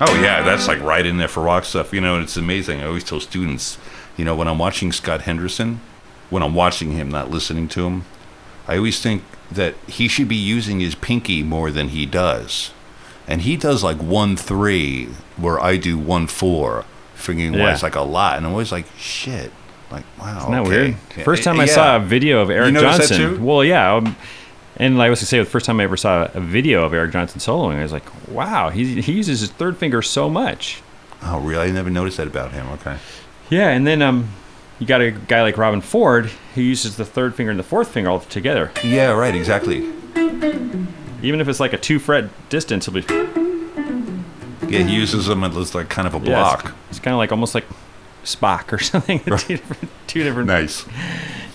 Oh 0.00 0.18
yeah, 0.22 0.42
that's 0.42 0.66
like 0.66 0.80
right 0.80 1.04
in 1.04 1.18
there 1.18 1.28
for 1.28 1.42
rock 1.42 1.64
stuff. 1.64 1.92
You 1.92 2.00
know, 2.00 2.14
and 2.14 2.24
it's 2.24 2.36
amazing. 2.36 2.80
I 2.80 2.86
always 2.86 3.04
tell 3.04 3.20
students, 3.20 3.78
you 4.16 4.24
know, 4.24 4.34
when 4.34 4.48
I'm 4.48 4.58
watching 4.58 4.92
Scott 4.92 5.22
Henderson, 5.22 5.80
when 6.30 6.42
I'm 6.42 6.54
watching 6.54 6.92
him, 6.92 7.10
not 7.10 7.30
listening 7.30 7.68
to 7.68 7.86
him, 7.86 8.04
I 8.66 8.76
always 8.78 9.00
think 9.00 9.24
that 9.50 9.74
he 9.86 10.08
should 10.08 10.28
be 10.28 10.36
using 10.36 10.80
his 10.80 10.94
pinky 10.94 11.42
more 11.42 11.70
than 11.70 11.88
he 11.88 12.06
does. 12.06 12.72
And 13.28 13.42
he 13.42 13.56
does 13.56 13.84
like 13.84 13.98
one 13.98 14.36
three, 14.36 15.06
where 15.36 15.60
I 15.60 15.76
do 15.76 15.98
one 15.98 16.26
four, 16.26 16.84
figuring 17.14 17.54
Yeah. 17.54 17.64
why 17.64 17.72
it's 17.72 17.82
like 17.82 17.94
a 17.94 18.00
lot. 18.00 18.38
And 18.38 18.46
I'm 18.46 18.52
always 18.52 18.72
like, 18.72 18.86
shit, 18.96 19.52
like 19.90 20.04
wow. 20.18 20.38
Isn't 20.38 20.50
that 20.52 20.60
okay. 20.62 20.70
weird? 20.70 20.96
Yeah, 21.16 21.24
First 21.24 21.44
time 21.44 21.56
yeah. 21.56 21.62
I 21.62 21.66
saw 21.66 21.96
a 21.96 22.00
video 22.00 22.40
of 22.40 22.50
Eric 22.50 22.74
Johnson. 22.74 23.44
Well, 23.44 23.62
yeah. 23.62 23.94
Um, 23.94 24.16
and 24.76 24.96
like 24.96 25.06
I 25.06 25.10
was 25.10 25.20
gonna 25.20 25.26
say, 25.26 25.38
the 25.38 25.44
first 25.44 25.66
time 25.66 25.78
I 25.80 25.84
ever 25.84 25.96
saw 25.96 26.28
a 26.32 26.40
video 26.40 26.84
of 26.84 26.94
Eric 26.94 27.12
Johnson 27.12 27.40
soloing, 27.40 27.76
I 27.78 27.82
was 27.82 27.92
like, 27.92 28.28
"Wow, 28.28 28.70
he 28.70 29.00
he 29.02 29.12
uses 29.12 29.40
his 29.40 29.50
third 29.50 29.76
finger 29.76 30.02
so 30.02 30.30
much." 30.30 30.82
Oh, 31.22 31.40
really? 31.40 31.68
I 31.68 31.70
never 31.72 31.90
noticed 31.90 32.16
that 32.18 32.28
about 32.28 32.52
him. 32.52 32.66
Okay. 32.74 32.96
Yeah, 33.50 33.70
and 33.70 33.86
then 33.86 34.02
um, 34.02 34.28
you 34.78 34.86
got 34.86 35.00
a 35.00 35.10
guy 35.10 35.42
like 35.42 35.56
Robben 35.56 35.82
Ford 35.82 36.30
who 36.54 36.62
uses 36.62 36.96
the 36.96 37.04
third 37.04 37.34
finger 37.34 37.50
and 37.50 37.58
the 37.58 37.64
fourth 37.64 37.88
finger 37.88 38.08
all 38.08 38.20
together. 38.20 38.70
Yeah, 38.84 39.10
right. 39.10 39.34
Exactly. 39.34 39.92
Even 41.22 41.40
if 41.40 41.48
it's 41.48 41.60
like 41.60 41.72
a 41.72 41.78
two 41.78 41.98
fret 41.98 42.30
distance, 42.48 42.86
it'll 42.88 43.00
be 43.00 43.06
Yeah, 44.72 44.84
he 44.84 44.94
uses 44.94 45.26
them 45.26 45.42
as 45.44 45.74
like 45.74 45.88
kind 45.88 46.06
of 46.06 46.14
a 46.14 46.18
yeah, 46.18 46.22
it's- 46.24 46.62
block. 46.62 46.74
it's, 46.90 46.98
kind 47.00 47.14
of 47.14 47.18
like 47.18 47.32
almost 47.32 47.54
like 47.54 47.64
Spock 48.24 48.72
or 48.72 48.78
something. 48.92 49.20
two 49.20 49.30
different, 49.56 49.88
two 50.06 50.22
different. 50.22 50.46
Nice. 50.48 50.84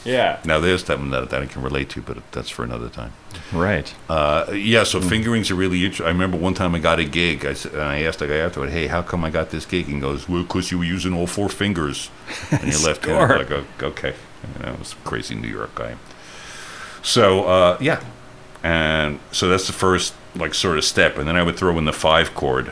Yeah. 0.05 0.39
Now 0.43 0.59
there's 0.59 0.83
something 0.83 1.11
that, 1.11 1.29
that 1.29 1.41
I 1.41 1.45
can 1.45 1.61
relate 1.61 1.89
to, 1.91 2.01
but 2.01 2.17
that's 2.33 2.49
for 2.49 2.63
another 2.65 2.89
time. 2.89 3.13
Right. 3.53 3.93
Uh, 4.09 4.51
yeah, 4.53 4.79
Hmm. 4.79 4.85
so 4.85 4.99
fingerings 5.01 5.49
are 5.51 5.55
really 5.55 5.77
interesting. 5.85 6.07
I 6.07 6.09
remember 6.09 6.35
one 6.37 6.53
time 6.55 6.75
I 6.75 6.79
got 6.79 6.99
a 6.99 7.05
gig, 7.05 7.45
I, 7.45 7.49
s- 7.51 7.65
and 7.65 7.81
I 7.81 8.01
asked 8.01 8.19
the 8.19 8.27
guy 8.27 8.37
afterward, 8.37 8.71
"Hey, 8.71 8.87
how 8.87 9.01
come 9.01 9.23
I 9.23 9.29
got 9.29 9.51
this 9.51 9.65
gig?" 9.65 9.85
And 9.85 9.95
he 9.95 10.01
goes, 10.01 10.27
"Well, 10.27 10.43
because 10.43 10.71
you 10.71 10.77
were 10.79 10.83
using 10.83 11.13
all 11.13 11.27
four 11.27 11.47
fingers." 11.47 12.09
And 12.51 12.63
your 12.63 12.81
left 12.81 13.05
hand, 13.05 13.29
Sure. 13.29 13.37
like, 13.39 13.51
"O- 13.51 13.65
"Okay," 13.87 14.13
you 14.59 14.65
know, 14.65 14.73
it 14.73 14.79
was 14.79 14.91
a 14.93 14.95
crazy 15.07 15.35
New 15.35 15.47
York 15.47 15.73
guy. 15.75 15.95
So 17.01 17.45
uh, 17.45 17.77
yeah, 17.79 18.01
and 18.63 19.19
so 19.31 19.49
that's 19.49 19.67
the 19.67 19.73
first 19.73 20.13
like 20.35 20.53
sort 20.53 20.77
of 20.77 20.83
step, 20.83 21.17
and 21.17 21.27
then 21.27 21.35
I 21.35 21.43
would 21.43 21.57
throw 21.57 21.77
in 21.77 21.85
the 21.85 21.93
five 21.93 22.33
chord. 22.33 22.71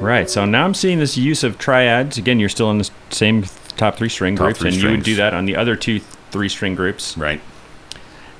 Right. 0.00 0.30
So 0.30 0.44
now 0.44 0.64
I'm 0.64 0.74
seeing 0.74 0.98
this 0.98 1.16
use 1.16 1.44
of 1.44 1.58
triads. 1.58 2.16
Again, 2.18 2.40
you're 2.40 2.48
still 2.48 2.70
in 2.70 2.78
the 2.78 2.90
same 3.10 3.44
top 3.76 3.96
three 3.96 4.08
string 4.08 4.36
Top 4.36 4.46
groups, 4.46 4.60
three 4.60 4.68
and 4.68 4.76
you 4.76 4.90
would 4.90 5.02
do 5.02 5.16
that 5.16 5.34
on 5.34 5.44
the 5.44 5.54
other 5.56 5.76
two 5.76 6.00
three 6.30 6.48
string 6.48 6.74
groups. 6.74 7.16
Right. 7.16 7.40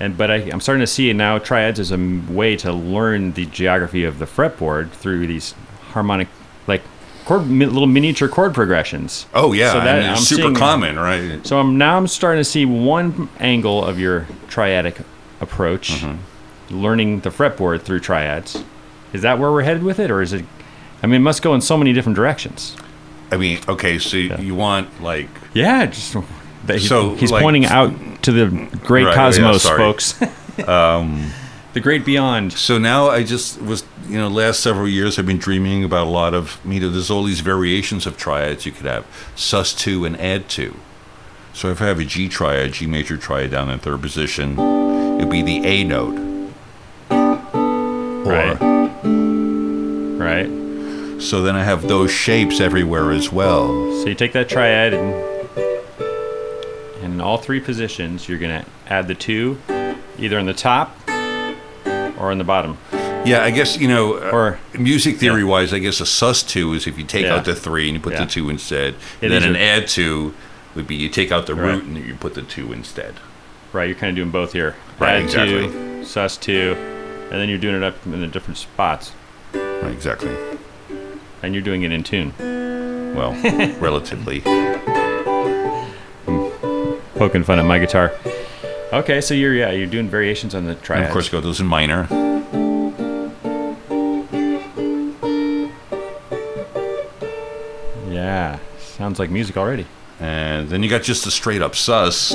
And 0.01 0.16
but 0.16 0.31
I, 0.31 0.37
I'm 0.37 0.61
starting 0.61 0.81
to 0.81 0.87
see 0.87 1.12
now 1.12 1.38
triads 1.38 1.79
as 1.79 1.92
a 1.92 2.20
way 2.29 2.57
to 2.57 2.72
learn 2.72 3.33
the 3.33 3.46
geography 3.46 4.05
of 4.05 4.18
the 4.18 4.24
fretboard 4.24 4.90
through 4.90 5.27
these 5.27 5.55
harmonic, 5.90 6.29
like 6.66 6.83
chord, 7.29 7.47
little 7.49 7.87
miniature 7.87 8.27
chord 8.29 8.55
progressions. 8.55 9.27
Oh 9.35 9.53
yeah, 9.53 9.73
So 9.73 9.81
that- 9.81 9.99
it's 9.99 10.09
I'm 10.09 10.17
super 10.25 10.43
seeing- 10.43 10.55
common, 10.55 10.99
right? 10.99 11.47
So 11.47 11.59
I'm 11.61 11.77
now 11.77 11.97
I'm 11.99 12.07
starting 12.07 12.41
to 12.41 12.45
see 12.45 12.64
one 12.64 13.29
angle 13.38 13.85
of 13.85 13.99
your 13.99 14.27
triadic 14.49 15.03
approach, 15.41 15.91
Mm-hmm. 16.01 16.81
learning 16.83 17.21
the 17.21 17.31
fretboard 17.31 17.83
through 17.83 18.01
triads. 18.01 18.62
Is 19.12 19.23
that 19.23 19.38
where 19.38 19.53
we're 19.53 19.62
headed 19.62 19.83
with 19.83 19.99
it, 19.99 20.11
or 20.11 20.23
is 20.23 20.33
it? 20.33 20.45
I 21.03 21.07
mean, 21.07 21.17
it 21.21 21.25
must 21.25 21.43
go 21.43 21.55
in 21.55 21.61
so 21.61 21.77
many 21.77 21.93
different 21.93 22.17
directions. 22.17 22.77
I 23.31 23.37
mean, 23.37 23.59
okay, 23.69 23.99
so 23.99 24.17
you 24.17 24.55
want 24.55 25.03
like 25.03 25.29
Yeah, 25.55 25.85
just 25.87 26.14
he's, 26.67 26.88
So, 26.88 27.14
he's 27.14 27.31
like- 27.31 27.43
pointing 27.43 27.67
out 27.67 27.93
to 28.23 28.33
the 28.33 28.47
great 28.85 29.05
Right, 29.05 29.11
oh, 29.11 29.11
yeah, 29.11 29.14
cosmos, 29.14 29.62
sorry. 29.62 29.95
the 31.72 31.81
great 31.81 32.04
beyond. 32.04 32.52
So 32.52 32.78
now 32.78 33.09
I 33.09 33.22
just 33.22 33.61
was, 33.61 33.85
you 34.09 34.18
know, 34.18 34.28
last 34.28 34.61
several 34.61 34.88
years 34.88 35.18
I've 35.18 35.26
been 35.26 35.38
dreaming 35.38 35.85
about 35.85 36.07
a 36.07 36.11
lot 36.11 36.35
of, 36.35 36.61
you 36.64 36.81
know, 36.81 36.90
there's 36.90 37.11
all 37.11 37.24
these 37.24 37.40
variations 37.40 38.07
of 38.07 38.16
triads 38.16 38.66
you 38.66 38.72
could 38.72 38.87
have, 38.87 39.07
sus 39.37 39.74
two 39.74 40.04
and 40.04 40.18
add 40.20 40.48
two. 40.48 40.76
So 41.52 41.70
if 41.70 41.83
I 41.83 41.87
have 41.87 41.98
a 41.98 42.04
G 42.04 42.28
triad, 42.28 42.72
G 42.74 42.87
major 42.87 43.16
triad 43.16 43.50
down 43.50 43.68
in 43.70 43.78
third 43.78 44.00
position, 44.00 44.59
it'd 45.18 45.31
be 45.31 45.42
the 45.42 45.64
A 45.66 45.85
note. 45.85 46.18
Or, 47.11 47.37
Right. 48.24 48.59
Right. 50.18 51.22
So 51.22 51.42
then 51.42 51.57
I 51.57 51.64
have 51.64 51.88
those 51.88 52.11
shapes 52.11 52.61
everywhere 52.61 53.11
as 53.12 53.33
well. 53.33 53.68
So 54.02 54.09
you 54.09 54.14
take 54.14 54.33
that 54.35 54.48
triad 54.48 54.94
and, 54.94 55.14
and 57.02 57.14
in 57.14 57.20
all 57.20 57.38
three 57.38 57.61
positions, 57.61 58.28
you're 58.28 58.38
going 58.38 58.62
to 58.62 58.70
add 58.87 59.09
the 59.09 59.14
two 59.14 59.59
either 60.18 60.38
on 60.38 60.46
the 60.46 60.54
top 60.54 61.08
or 62.18 62.31
on 62.31 62.38
the 62.38 62.44
bottom. 62.44 62.76
Yeah, 63.24 63.42
I 63.44 63.50
guess, 63.50 63.76
you 63.78 63.88
know, 63.88 64.14
uh, 64.14 64.31
Or- 64.33 64.59
music 64.78 65.16
theory 65.18 65.44
wise, 65.44 65.72
I 65.72 65.78
guess 65.78 66.00
a 66.00 66.07
sus 66.07 66.42
two 66.42 66.72
is 66.74 66.87
if 66.87 66.96
you 66.98 67.04
take 67.04 67.24
Yeah. 67.24 67.37
out 67.37 67.44
the 67.44 67.54
three 67.54 67.88
and 67.88 67.94
you 67.96 68.00
put 68.00 68.12
Yeah. 68.14 68.20
the 68.24 68.31
two 68.31 68.48
instead. 68.50 68.94
Yeah, 69.20 69.26
and 69.26 69.33
then 69.33 69.42
an 69.42 69.57
add 69.57 69.88
two 69.88 70.35
would 70.74 70.87
be 70.87 70.94
you 70.94 71.09
take 71.09 71.31
out 71.33 71.46
the 71.46 71.54
Right. 71.54 71.72
root 71.74 71.85
and 71.85 71.96
you 71.96 72.14
put 72.14 72.35
the 72.35 72.42
two 72.42 72.72
instead. 72.72 73.14
Right, 73.72 73.87
you're 73.88 73.96
kind 73.98 74.11
of 74.11 74.16
doing 74.16 74.31
both 74.31 74.52
here. 74.52 74.76
Right, 74.98 75.16
Add 75.16 75.22
exactly. 75.22 75.66
two, 75.68 76.04
sus 76.04 76.37
two, 76.37 76.76
and 77.31 77.40
then 77.40 77.48
you're 77.48 77.59
doing 77.59 77.74
it 77.74 77.83
up 77.83 77.96
in 78.07 78.20
the 78.20 78.26
different 78.26 78.57
spots. 78.57 79.12
Right, 79.52 79.92
exactly. 79.92 80.31
And 81.42 81.54
you're 81.54 81.62
doing 81.62 81.83
it 81.83 81.92
in 81.92 82.02
tune. 82.02 82.33
Well, 83.14 83.37
relatively. 83.81 84.40
Poking 87.16 87.42
fun 87.42 87.59
at 87.59 87.64
my 87.64 87.78
guitar. 87.78 88.12
Okay, 88.90 89.20
so 89.20 89.35
you're 89.35 89.55
yeah, 89.55 89.70
you're 89.70 89.87
doing 89.87 90.09
variations 90.09 90.55
on 90.55 90.64
the 90.64 90.74
triad. 90.74 91.01
And 91.01 91.09
of 91.09 91.12
course, 91.12 91.29
go 91.29 91.40
those 91.42 91.61
in 91.61 91.66
minor. 91.66 92.09
Yeah, 98.11 98.59
sounds 98.79 99.18
like 99.18 99.29
music 99.31 99.59
already. 99.59 99.87
And 100.20 100.70
then 100.70 100.83
you 100.83 100.88
got 100.88 101.03
just 101.03 101.24
the 101.24 101.31
straight 101.31 101.61
up 101.61 101.77
sus. 101.77 102.33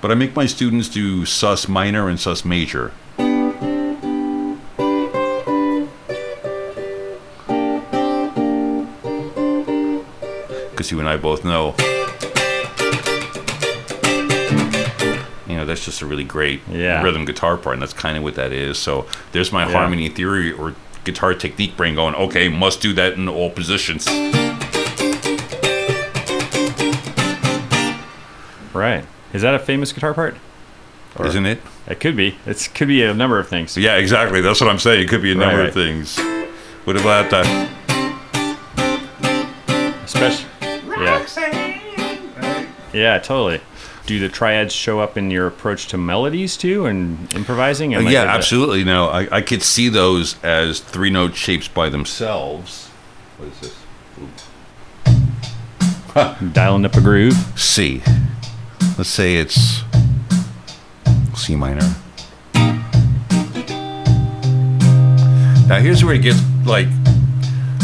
But 0.00 0.10
I 0.10 0.14
make 0.14 0.34
my 0.34 0.46
students 0.46 0.88
do 0.88 1.26
sus 1.26 1.68
minor 1.68 2.08
and 2.08 2.18
sus 2.18 2.46
major. 2.46 2.92
Because 10.70 10.90
you 10.90 10.98
and 10.98 11.08
I 11.08 11.18
both 11.18 11.44
know. 11.44 11.76
That's 15.72 15.86
just 15.86 16.02
a 16.02 16.06
really 16.06 16.22
great 16.24 16.60
Yeah. 16.70 17.02
rhythm 17.02 17.24
guitar 17.24 17.56
part, 17.56 17.72
and 17.74 17.82
that's 17.82 17.94
kind 17.94 18.18
of 18.18 18.22
what 18.22 18.34
that 18.34 18.52
is. 18.52 18.76
So 18.76 19.06
there's 19.32 19.50
my 19.52 19.64
Yeah. 19.66 19.72
harmony 19.72 20.10
theory 20.10 20.52
or 20.52 20.74
guitar 21.04 21.32
technique 21.32 21.78
brain 21.78 21.94
going, 21.94 22.14
okay, 22.14 22.48
must 22.48 22.82
do 22.82 22.92
that 22.92 23.14
in 23.14 23.26
all 23.26 23.48
positions. 23.48 24.06
Right. 28.74 29.04
Is 29.32 29.40
that 29.42 29.54
a 29.54 29.58
famous 29.58 29.92
guitar 29.92 30.12
part? 30.12 30.36
Or- 31.16 31.26
Isn't 31.26 31.46
it? 31.46 31.62
It 31.86 32.00
could 32.00 32.16
be. 32.16 32.36
It 32.46 32.68
could 32.74 32.88
be 32.88 33.02
a 33.02 33.14
number 33.14 33.38
of 33.38 33.48
things. 33.48 33.76
Yeah, 33.76 33.96
exactly. 33.96 34.40
That's 34.42 34.60
what 34.60 34.68
I'm 34.68 34.78
saying. 34.78 35.02
It 35.04 35.08
could 35.08 35.22
be 35.22 35.32
a 35.32 35.34
number 35.34 35.58
Right, 35.58 35.68
of 35.68 35.74
things. 35.74 36.18
What 36.84 36.96
about 36.96 37.30
that? 37.30 37.68
Especially. 40.04 40.46
Yeah. 41.00 41.24
Yeah, 42.92 43.18
totally. 43.18 43.60
Do 44.06 44.18
the 44.18 44.28
triads 44.28 44.74
show 44.74 44.98
up 45.00 45.16
in 45.16 45.30
your 45.30 45.46
approach 45.46 45.86
to 45.88 45.98
melodies 45.98 46.56
too, 46.56 46.86
and 46.86 47.32
improvising? 47.34 47.92
Yeah, 47.92 48.22
absolutely. 48.24 48.82
No, 48.82 49.06
I, 49.06 49.36
I 49.36 49.42
could 49.42 49.62
see 49.62 49.88
those 49.88 50.42
as 50.42 50.80
three 50.80 51.10
note 51.10 51.36
shapes 51.36 51.68
by 51.68 51.88
themselves. 51.88 52.88
What 53.38 53.48
is 53.48 53.60
this? 53.60 53.76
Dialing 56.52 56.84
up 56.84 56.94
a 56.94 57.00
groove. 57.00 57.34
C. 57.56 58.02
Let's 58.98 59.08
say 59.08 59.36
it's 59.36 59.82
C 61.34 61.56
minor. 61.56 61.94
Now 65.68 65.80
here's 65.80 66.04
where 66.04 66.14
it 66.14 66.22
gets 66.22 66.38
like 66.66 66.88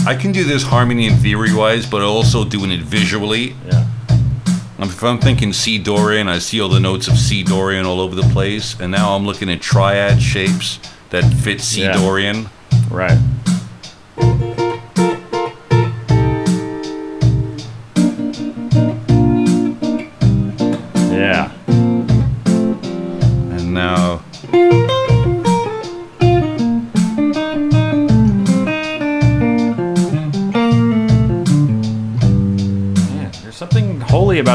I 0.06 0.14
can 0.14 0.32
do 0.32 0.44
this 0.44 0.62
harmony 0.62 1.06
and 1.06 1.18
theory 1.18 1.54
wise, 1.54 1.86
but 1.86 2.02
also 2.02 2.44
doing 2.44 2.70
it 2.70 2.80
visually. 2.80 3.54
Yeah. 3.66 3.87
If 4.80 5.02
I'm 5.02 5.18
thinking 5.18 5.52
C 5.52 5.78
Dorian, 5.78 6.28
I 6.28 6.38
see 6.38 6.60
all 6.60 6.68
the 6.68 6.80
notes 6.80 7.08
of 7.08 7.18
C 7.18 7.42
Dorian 7.42 7.84
all 7.84 8.00
over 8.00 8.14
the 8.14 8.28
place, 8.32 8.78
and 8.78 8.92
now 8.92 9.14
I'm 9.16 9.26
looking 9.26 9.50
at 9.50 9.60
triad 9.60 10.22
shapes 10.22 10.78
that 11.10 11.22
fit 11.24 11.60
C 11.60 11.82
Yeah. 11.82 11.92
Dorian. 11.94 12.48
Right. 12.90 13.18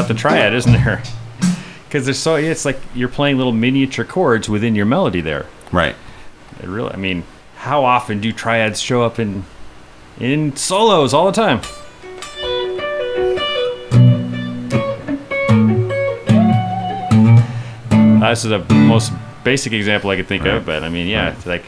About 0.04 0.14
the 0.14 0.20
triad, 0.20 0.54
isn't 0.54 0.72
there? 0.72 1.02
Because 1.88 2.06
there's 2.06 2.18
so 2.18 2.34
it's 2.34 2.64
like 2.64 2.80
you're 2.92 3.08
playing 3.08 3.36
little 3.36 3.52
miniature 3.52 4.04
chords 4.04 4.48
within 4.48 4.74
your 4.74 4.84
melody 4.84 5.20
there. 5.20 5.46
right. 5.70 5.94
It 6.60 6.66
really, 6.66 6.90
I 6.90 6.96
mean, 6.96 7.22
how 7.54 7.84
often 7.84 8.20
do 8.20 8.32
triads 8.32 8.80
show 8.80 9.04
up 9.04 9.20
in 9.20 9.44
in 10.18 10.56
solos 10.56 11.14
all 11.14 11.26
the 11.26 11.30
time? 11.30 11.60
Uh, 18.20 18.30
this 18.30 18.44
is 18.44 18.50
the 18.50 18.74
most 18.74 19.12
basic 19.44 19.72
example 19.72 20.10
I 20.10 20.16
could 20.16 20.26
think 20.26 20.46
of, 20.46 20.66
but 20.66 20.82
I 20.82 20.88
mean, 20.88 21.06
yeah, 21.06 21.30
it's 21.30 21.46
like 21.46 21.64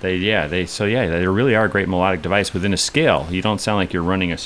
they, 0.00 0.16
yeah, 0.16 0.46
they, 0.46 0.66
so 0.66 0.84
yeah, 0.84 1.08
they 1.08 1.26
really 1.26 1.54
are 1.54 1.64
a 1.64 1.70
great 1.70 1.88
melodic 1.88 2.20
device 2.20 2.52
within 2.52 2.74
a 2.74 2.76
scale. 2.76 3.26
You 3.30 3.40
don't 3.40 3.62
sound 3.62 3.78
like 3.78 3.94
you're 3.94 4.02
running 4.02 4.30
a 4.30 4.36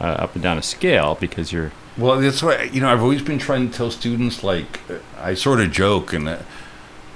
uh, 0.00 0.04
up 0.04 0.34
and 0.34 0.42
down 0.44 0.56
a 0.56 0.62
scale 0.62 1.16
because 1.20 1.50
you're 1.50 1.72
Well, 1.98 2.20
that's 2.20 2.42
why 2.42 2.64
you 2.64 2.80
know 2.80 2.92
I've 2.92 3.02
always 3.02 3.22
been 3.22 3.38
trying 3.38 3.70
to 3.70 3.76
tell 3.76 3.90
students 3.90 4.44
like 4.44 4.80
I 5.18 5.34
sort 5.34 5.60
of 5.60 5.72
joke 5.72 6.12
and 6.12 6.38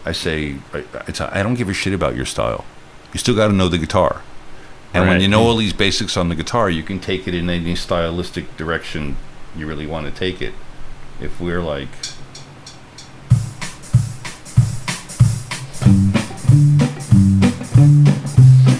I 0.04 0.12
say 0.12 0.56
I, 0.72 0.84
I 1.32 1.42
don't 1.42 1.54
give 1.54 1.68
a 1.68 1.74
shit 1.74 1.92
about 1.92 2.16
your 2.16 2.24
style. 2.24 2.64
You 3.12 3.18
still 3.18 3.34
got 3.34 3.48
to 3.48 3.52
know 3.52 3.68
the 3.68 3.78
guitar. 3.78 4.22
And 4.92 5.06
when 5.06 5.20
you 5.20 5.28
know 5.28 5.42
all 5.42 5.56
these 5.56 5.72
basics 5.72 6.16
on 6.16 6.30
the 6.30 6.34
guitar, 6.34 6.68
you 6.68 6.82
can 6.82 6.98
take 6.98 7.28
it 7.28 7.34
in 7.34 7.48
any 7.48 7.76
stylistic 7.76 8.56
direction 8.56 9.16
you 9.56 9.66
really 9.66 9.86
want 9.86 10.06
to 10.06 10.12
take 10.12 10.42
it. 10.42 10.54
If 11.20 11.40
we're 11.40 11.62
like 11.62 11.88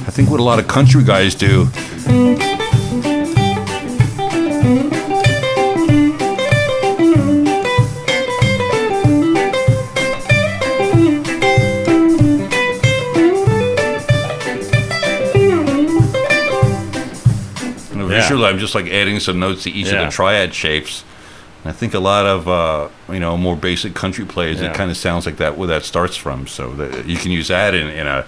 I 0.06 0.12
think 0.12 0.30
what 0.30 0.40
a 0.40 0.42
lot 0.42 0.58
of 0.58 0.66
country 0.66 1.04
guys 1.04 1.34
do 1.34 1.68
You 18.40 18.46
know, 18.46 18.48
Yeah. 18.48 18.53
visually, 18.53 18.53
I'm 18.53 18.59
just 18.59 18.74
like 18.74 18.87
adding 18.88 19.20
some 19.20 19.38
notes 19.38 19.62
to 19.64 19.70
each 19.70 19.88
of 19.92 19.98
the 20.05 20.11
triad 20.11 20.55
shapes. 20.55 21.05
And 21.62 21.70
I 21.70 21.72
think 21.76 21.92
a 21.94 21.98
lot 22.00 22.24
of 22.26 22.48
uh, 22.48 22.88
you 23.12 23.20
know 23.20 23.37
more 23.37 23.57
basic 23.57 23.94
country 23.94 24.24
players, 24.24 24.61
Yeah. 24.61 24.70
it 24.70 24.74
kind 24.74 24.90
of 24.90 24.96
sounds 24.96 25.26
like 25.26 25.37
that 25.37 25.59
where 25.59 25.68
that 25.68 25.85
starts 25.85 26.16
from. 26.16 26.46
So 26.46 26.70
that 26.74 27.07
you 27.07 27.16
can 27.16 27.31
use 27.33 27.48
that 27.48 27.74
in, 27.74 27.88
in 27.88 28.07
a 28.07 28.24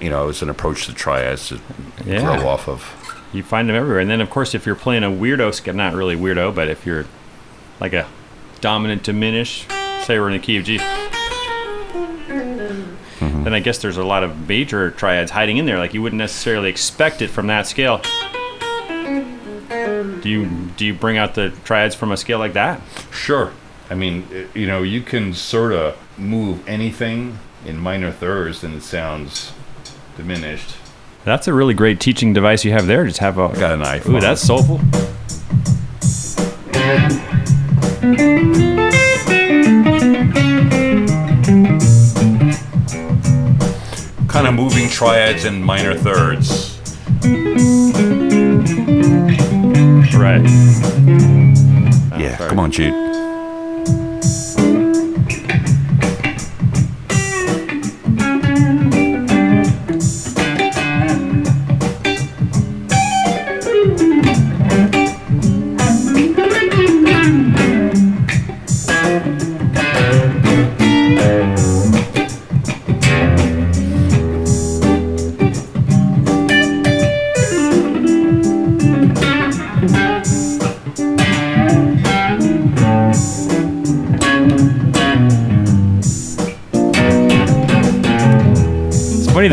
you 0.00 0.08
know 0.10 0.28
as 0.30 0.40
an 0.42 0.48
approach 0.48 0.86
to 0.86 0.94
triads 0.94 1.48
to 1.48 1.60
Yeah. 2.06 2.20
grow 2.22 2.48
off 2.48 2.66
of. 2.68 2.96
You 3.32 3.42
find 3.44 3.68
them 3.68 3.76
everywhere. 3.76 4.00
And 4.00 4.10
then, 4.10 4.20
of 4.20 4.28
course, 4.30 4.54
if 4.54 4.66
you're 4.66 4.74
playing 4.74 5.04
a 5.04 5.10
weirdo 5.10 5.74
not 5.74 5.94
really 5.94 6.16
weirdo, 6.16 6.52
but 6.54 6.66
if 6.68 6.84
you're 6.84 7.04
like 7.78 7.92
a 7.92 8.06
dominant 8.60 9.02
diminish, 9.04 9.66
say 10.04 10.18
we're 10.18 10.28
in 10.30 10.32
the 10.32 10.38
key 10.44 10.56
of 10.56 10.64
G, 10.64 10.78
then 13.20 13.54
I 13.54 13.60
guess 13.60 13.78
there's 13.78 13.96
a 13.98 14.04
lot 14.04 14.22
of 14.24 14.48
major 14.48 14.90
triads 14.90 15.30
hiding 15.30 15.58
in 15.58 15.66
there. 15.66 15.78
Like 15.78 15.94
you 15.94 16.02
wouldn't 16.02 16.18
necessarily 16.18 16.70
expect 16.70 17.22
it 17.22 17.28
from 17.28 17.46
that 17.48 17.66
scale. 17.66 18.00
Do 20.22 20.28
you 20.28 20.46
do 20.76 20.84
you 20.84 20.94
bring 20.94 21.18
out 21.18 21.34
the 21.34 21.50
triads 21.64 21.94
from 21.94 22.12
a 22.12 22.16
scale 22.16 22.38
like 22.38 22.52
that? 22.52 22.80
Sure. 23.10 23.52
I 23.88 23.94
mean, 23.94 24.26
eh, 24.32 24.44
you 24.54 24.66
know, 24.66 24.82
you 24.82 25.00
can 25.00 25.34
sort 25.34 25.72
of 25.72 25.96
move 26.18 26.66
anything 26.68 27.38
in 27.64 27.78
minor 27.78 28.12
thirds 28.12 28.62
and 28.62 28.74
it 28.74 28.82
sounds 28.82 29.52
diminished. 30.16 30.76
That's 31.24 31.48
a 31.48 31.52
really 31.52 31.74
great 31.74 32.00
teaching 32.00 32.32
device 32.32 32.64
you 32.64 32.72
have 32.72 32.86
there. 32.86 33.06
Just 33.06 33.18
have 33.18 33.38
a. 33.38 33.48
Got 33.48 33.72
a 33.72 33.76
knife. 33.76 34.08
Ooh, 34.08 34.20
that's 34.20 34.40
soulful. 34.40 34.78
Kind 44.28 44.46
of 44.46 44.54
moving 44.54 44.88
triads 44.88 45.44
and 45.44 45.62
minor 45.62 45.94
thirds. 45.94 46.78
Right. 50.20 50.42
yeah, 52.20 52.36
come 52.36 52.58
on, 52.58 52.70
Jude. 52.70 53.09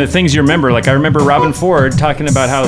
The 0.08 0.14
things 0.14 0.34
you 0.34 0.42
remember. 0.42 0.72
Like 0.72 0.88
I 0.88 0.94
remember 0.94 1.20
Robben 1.20 1.54
Ford 1.54 1.98
talking 1.98 2.30
about 2.30 2.48
how 2.48 2.68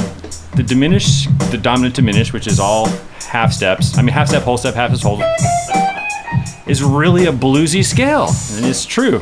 the 0.57 0.61
diminish, 0.61 1.25
the 1.51 1.57
dominant 1.57 1.95
diminish, 1.95 2.33
which 2.33 2.47
is 2.47 2.59
all 2.59 2.89
half 3.29 3.53
steps. 3.53 3.97
I 3.97 4.01
mean, 4.01 4.11
half 4.13 4.27
step, 4.27 4.43
whole 4.43 4.57
step, 4.57 4.75
half 4.75 4.93
step, 4.93 5.01
whole 5.07 5.21
is 6.67 6.83
really 6.83 7.27
a 7.27 7.31
bluesy 7.31 7.81
scale, 7.85 8.27
and 8.57 8.65
it's 8.65 8.85
true. 8.85 9.19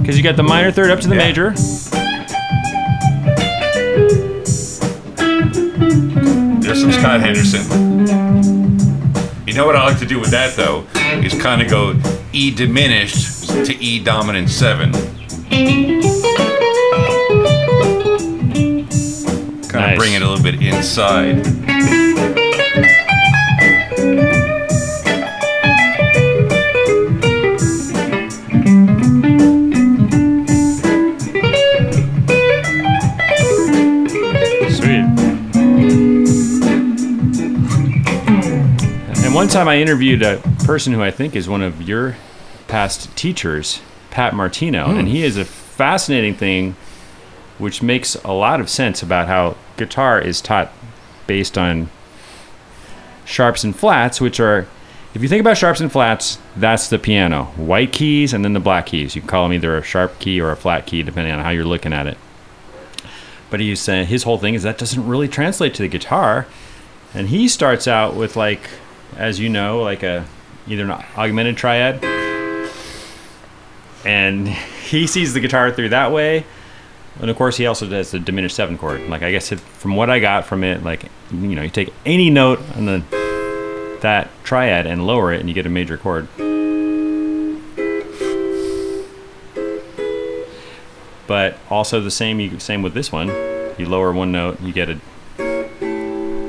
Because 0.00 0.16
you 0.16 0.24
got 0.24 0.34
the 0.34 0.42
minor 0.42 0.72
third 0.72 0.90
up 0.90 0.98
to 1.02 1.08
the 1.08 1.14
Yeah. 1.14 1.24
major. 1.24 1.50
There's 6.62 6.80
some 6.80 6.90
Scott 6.90 7.20
Henderson. 7.20 8.08
You 9.46 9.54
know 9.54 9.66
what 9.66 9.76
I 9.76 9.84
like 9.84 10.00
to 10.00 10.06
do 10.06 10.18
with 10.18 10.32
that 10.32 10.56
though 10.56 10.84
is 11.22 11.40
kind 11.40 11.62
of 11.62 11.68
go 11.70 11.94
E 12.32 12.50
diminished 12.52 13.29
to 13.64 13.76
E 13.82 14.02
dominant 14.02 14.48
seven. 14.48 14.92
Kind 19.68 19.92
of 19.92 19.98
bring 19.98 20.14
it 20.14 20.22
a 20.22 20.28
little 20.28 20.42
bit 20.42 20.62
inside. 20.62 21.44
Sweet. 34.70 35.04
And 39.24 39.34
one 39.34 39.48
time 39.48 39.68
I 39.68 39.78
interviewed 39.78 40.22
a 40.22 40.38
person 40.64 40.92
who 40.92 41.02
I 41.02 41.10
think 41.10 41.36
is 41.36 41.48
one 41.48 41.62
of 41.62 41.82
your 41.82 42.16
past 42.70 43.14
teachers, 43.16 43.80
Pat 44.10 44.34
Martino, 44.34 44.86
and 44.86 45.08
hmm. 45.08 45.14
he 45.14 45.22
is 45.22 45.36
a 45.36 45.44
fascinating 45.44 46.34
thing 46.34 46.76
which 47.58 47.82
makes 47.82 48.14
a 48.16 48.32
lot 48.32 48.60
of 48.60 48.70
sense 48.70 49.02
about 49.02 49.28
how 49.28 49.56
guitar 49.76 50.18
is 50.18 50.40
taught 50.40 50.72
based 51.26 51.58
on 51.58 51.90
sharps 53.24 53.62
and 53.62 53.76
flats, 53.76 54.20
which 54.20 54.40
are 54.40 54.66
if 55.12 55.22
you 55.22 55.28
think 55.28 55.40
about 55.40 55.58
sharps 55.58 55.80
and 55.80 55.90
flats, 55.90 56.38
that's 56.56 56.88
the 56.88 56.98
piano. 56.98 57.46
White 57.56 57.92
keys 57.92 58.32
and 58.32 58.44
then 58.44 58.52
the 58.52 58.60
black 58.60 58.86
keys. 58.86 59.16
You 59.16 59.22
can 59.22 59.28
call 59.28 59.44
them 59.44 59.52
either 59.52 59.76
a 59.76 59.82
sharp 59.82 60.20
key 60.20 60.40
or 60.40 60.52
a 60.52 60.56
flat 60.56 60.86
key 60.86 61.02
depending 61.02 61.34
on 61.34 61.40
how 61.40 61.50
you're 61.50 61.64
looking 61.64 61.92
at 61.92 62.06
it. 62.06 62.16
But 63.50 63.58
he's 63.58 63.80
saying 63.80 64.06
his 64.06 64.22
whole 64.22 64.38
thing 64.38 64.54
is 64.54 64.62
that 64.62 64.78
doesn't 64.78 65.06
really 65.06 65.26
translate 65.26 65.74
to 65.74 65.82
the 65.82 65.88
guitar. 65.88 66.46
And 67.12 67.28
he 67.28 67.48
starts 67.48 67.88
out 67.88 68.14
with 68.14 68.36
like, 68.36 68.70
as 69.16 69.40
you 69.40 69.48
know, 69.48 69.82
like 69.82 70.04
a 70.04 70.26
either 70.68 70.84
an 70.84 70.92
augmented 71.16 71.56
triad. 71.56 72.19
And 74.04 74.48
he 74.48 75.06
sees 75.06 75.34
the 75.34 75.40
guitar 75.40 75.70
through 75.70 75.90
that 75.90 76.12
way. 76.12 76.44
And 77.20 77.30
of 77.30 77.36
course, 77.36 77.56
he 77.56 77.66
also 77.66 77.86
does 77.88 78.12
the 78.12 78.18
diminished 78.18 78.56
seven 78.56 78.78
chord. 78.78 79.08
Like 79.08 79.22
I 79.22 79.30
guess 79.30 79.50
from 79.50 79.96
what 79.96 80.08
I 80.08 80.20
got 80.20 80.46
from 80.46 80.64
it, 80.64 80.82
like 80.82 81.04
you 81.30 81.54
know, 81.54 81.62
you 81.62 81.70
take 81.70 81.92
any 82.06 82.30
note 82.30 82.60
on 82.76 82.86
the 82.86 83.04
that 84.00 84.30
triad 84.44 84.86
and 84.86 85.06
lower 85.06 85.32
it, 85.32 85.40
and 85.40 85.48
you 85.48 85.54
get 85.54 85.66
a 85.66 85.70
major 85.70 85.98
chord. 85.98 86.28
But 91.26 91.58
also 91.68 92.00
the 92.00 92.10
same, 92.10 92.58
same 92.58 92.82
with 92.82 92.94
this 92.94 93.12
one. 93.12 93.28
You 93.78 93.86
lower 93.86 94.12
one 94.12 94.32
note, 94.32 94.60
you 94.60 94.72
get 94.72 94.88
a 94.88 94.98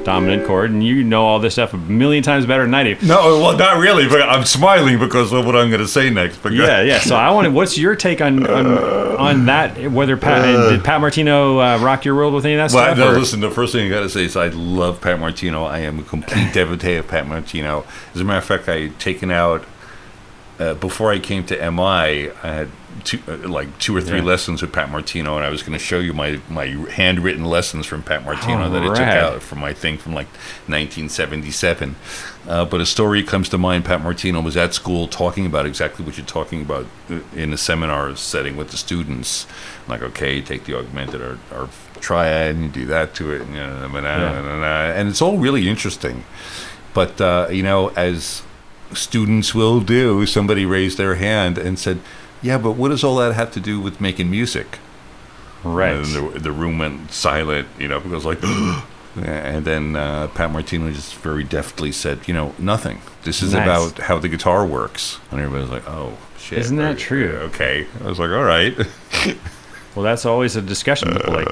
dominant 0.03 0.45
chord, 0.47 0.71
and 0.71 0.83
you 0.83 1.03
know 1.03 1.25
all 1.25 1.39
this 1.39 1.53
stuff 1.53 1.73
a 1.73 1.77
million 1.77 2.23
times 2.23 2.45
better 2.45 2.63
than 2.63 2.73
I 2.73 2.83
do. 2.83 2.97
No, 3.03 3.39
well, 3.39 3.57
not 3.57 3.77
really, 3.79 4.07
but 4.07 4.21
I'm 4.21 4.45
smiling 4.45 4.99
because 4.99 5.31
of 5.31 5.45
what 5.45 5.55
I'm 5.55 5.69
going 5.69 5.81
to 5.81 5.87
say 5.87 6.09
next. 6.09 6.37
But 6.37 6.53
Yeah, 6.53 6.81
yeah. 6.81 6.99
So 6.99 7.15
I 7.15 7.31
wanted, 7.31 7.53
what's 7.53 7.77
your 7.77 7.95
take 7.95 8.21
on 8.21 8.45
on, 8.47 8.65
on 9.17 9.45
that? 9.45 9.91
Whether 9.91 10.17
Pat 10.17 10.43
did 10.69 10.83
Pat 10.83 11.01
Martino 11.01 11.59
uh, 11.59 11.77
rock 11.79 12.05
your 12.05 12.15
world 12.15 12.33
with 12.33 12.45
any 12.45 12.55
of 12.55 12.69
that 12.71 12.75
Well, 12.75 12.85
stuff? 12.93 12.97
no, 12.97 13.11
or- 13.13 13.19
listen, 13.19 13.39
the 13.39 13.51
first 13.51 13.73
thing 13.73 13.85
I 13.87 13.89
got 13.89 14.01
to 14.01 14.09
say 14.09 14.25
is 14.25 14.35
I 14.35 14.47
love 14.47 15.01
Pat 15.01 15.19
Martino. 15.19 15.63
I 15.65 15.79
am 15.79 15.99
a 15.99 16.03
complete 16.03 16.53
devotee 16.53 16.95
of 16.95 17.07
Pat 17.07 17.27
Martino. 17.27 17.85
As 18.15 18.21
a 18.21 18.23
matter 18.23 18.39
of 18.39 18.45
fact, 18.45 18.67
I 18.69 18.79
had 18.81 18.99
taken 18.99 19.31
out, 19.31 19.63
uh, 20.59 20.73
before 20.75 21.11
I 21.11 21.19
came 21.19 21.43
to 21.45 21.71
MI, 21.71 21.81
I 22.31 22.31
had 22.43 22.69
two, 23.03 23.19
uh, 23.27 23.47
like 23.47 23.77
two 23.79 23.95
or 23.95 24.01
three 24.01 24.19
Yeah. 24.19 24.25
lessons 24.25 24.61
with 24.61 24.71
Pat 24.71 24.89
Martino, 24.91 25.35
and 25.35 25.45
I 25.45 25.49
was 25.49 25.63
going 25.63 25.77
to 25.77 25.83
show 25.83 25.99
you 25.99 26.13
my, 26.13 26.39
my 26.49 26.65
handwritten 26.91 27.45
lessons 27.45 27.85
from 27.85 28.03
Pat 28.03 28.25
Martino 28.25 28.69
that 28.69 28.83
I 28.83 28.87
took 28.87 28.99
out 28.99 29.41
from 29.43 29.59
my 29.59 29.73
thing 29.73 29.97
from 29.97 30.13
like 30.13 30.27
1977. 30.67 31.95
Uh, 32.47 32.65
but 32.65 32.81
a 32.81 32.85
story 32.85 33.21
comes 33.23 33.49
to 33.49 33.57
mind. 33.57 33.85
Pat 33.85 34.01
Martino 34.01 34.41
was 34.41 34.57
at 34.57 34.73
school 34.73 35.07
talking 35.07 35.45
about 35.45 35.65
exactly 35.65 36.03
what 36.03 36.17
you're 36.17 36.25
talking 36.25 36.61
about 36.61 36.85
uh, 37.09 37.19
in 37.35 37.53
a 37.53 37.57
seminar 37.57 38.15
setting 38.15 38.57
with 38.57 38.71
the 38.71 38.77
students. 38.77 39.45
Like, 39.87 40.01
okay, 40.01 40.41
take 40.41 40.65
the 40.65 40.75
augmented 40.77 41.21
or, 41.21 41.37
or 41.51 41.69
triad 41.99 42.55
and 42.55 42.63
you 42.65 42.69
do 42.71 42.85
that 42.87 43.13
to 43.15 43.31
it, 43.31 43.41
and, 43.41 43.51
you 43.53 43.59
know, 43.59 43.85
and, 43.95 44.63
and 44.65 45.07
it's 45.09 45.21
all 45.21 45.37
really 45.37 45.69
interesting. 45.69 46.23
But 46.93 47.21
uh, 47.21 47.47
you 47.51 47.63
know, 47.63 47.89
as 47.89 48.41
students 48.93 49.53
will 49.55 49.79
do, 49.79 50.25
somebody 50.25 50.65
raised 50.65 50.97
their 50.97 51.15
hand 51.15 51.57
and 51.57 51.77
said, 51.79 51.99
"Yeah, 52.41 52.57
but 52.57 52.71
what 52.73 52.89
does 52.89 53.03
all 53.03 53.17
that 53.17 53.33
have 53.33 53.51
to 53.51 53.59
do 53.59 53.79
with 53.79 53.99
making 54.01 54.29
music?" 54.31 54.79
right. 55.63 55.93
And 55.95 56.05
the, 56.05 56.39
the 56.39 56.51
room 56.51 56.79
went 56.79 57.11
silent, 57.11 57.67
you 57.77 57.87
know, 57.87 57.99
because 57.99 58.25
like, 58.25 58.43
and 59.15 59.63
then 59.65 59.95
uh, 59.95 60.27
Pat 60.29 60.51
Martino 60.51 60.91
just 60.91 61.13
very 61.15 61.43
deftly 61.43 61.91
said, 61.91 62.27
you 62.27 62.33
know, 62.33 62.53
nothing. 62.57 63.01
This 63.23 63.43
is 63.43 63.53
Nice. 63.53 63.63
about 63.63 63.99
how 64.05 64.17
the 64.17 64.27
guitar 64.29 64.65
works. 64.65 65.19
And 65.29 65.39
everybody 65.39 65.61
was 65.61 65.69
like, 65.71 65.87
oh, 65.87 66.17
shit. 66.37 66.57
Isn't 66.59 66.77
that 66.77 66.97
true? 66.97 67.37
Okay. 67.43 67.85
I 68.03 68.07
was 68.07 68.17
like, 68.19 68.31
all 68.31 68.43
right. 68.43 68.75
Well, 69.93 70.03
that's 70.03 70.25
always 70.25 70.55
a 70.55 70.61
discussion. 70.61 71.13
Like, 71.15 71.49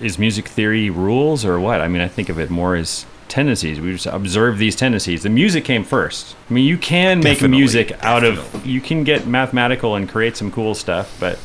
is 0.00 0.18
music 0.18 0.48
theory 0.48 0.90
rules 0.90 1.44
or 1.44 1.60
what? 1.60 1.80
I 1.80 1.86
mean, 1.86 2.02
I 2.02 2.08
think 2.08 2.28
of 2.28 2.36
it 2.40 2.50
more 2.50 2.74
as 2.74 3.06
tendencies. 3.30 3.80
We 3.80 3.92
just 3.92 4.06
observe 4.06 4.58
these 4.58 4.76
tendencies. 4.76 5.22
The 5.22 5.30
music 5.30 5.64
came 5.64 5.84
first. 5.84 6.36
I 6.50 6.52
mean, 6.52 6.66
you 6.66 6.76
can 6.76 7.20
make 7.20 7.38
Definitely, 7.38 7.58
music 7.58 8.04
out 8.04 8.24
of, 8.24 8.66
you 8.66 8.80
can 8.80 9.04
get 9.04 9.26
mathematical 9.26 9.94
and 9.94 10.08
create 10.08 10.36
some 10.36 10.50
cool 10.50 10.74
stuff, 10.74 11.16
but 11.18 11.38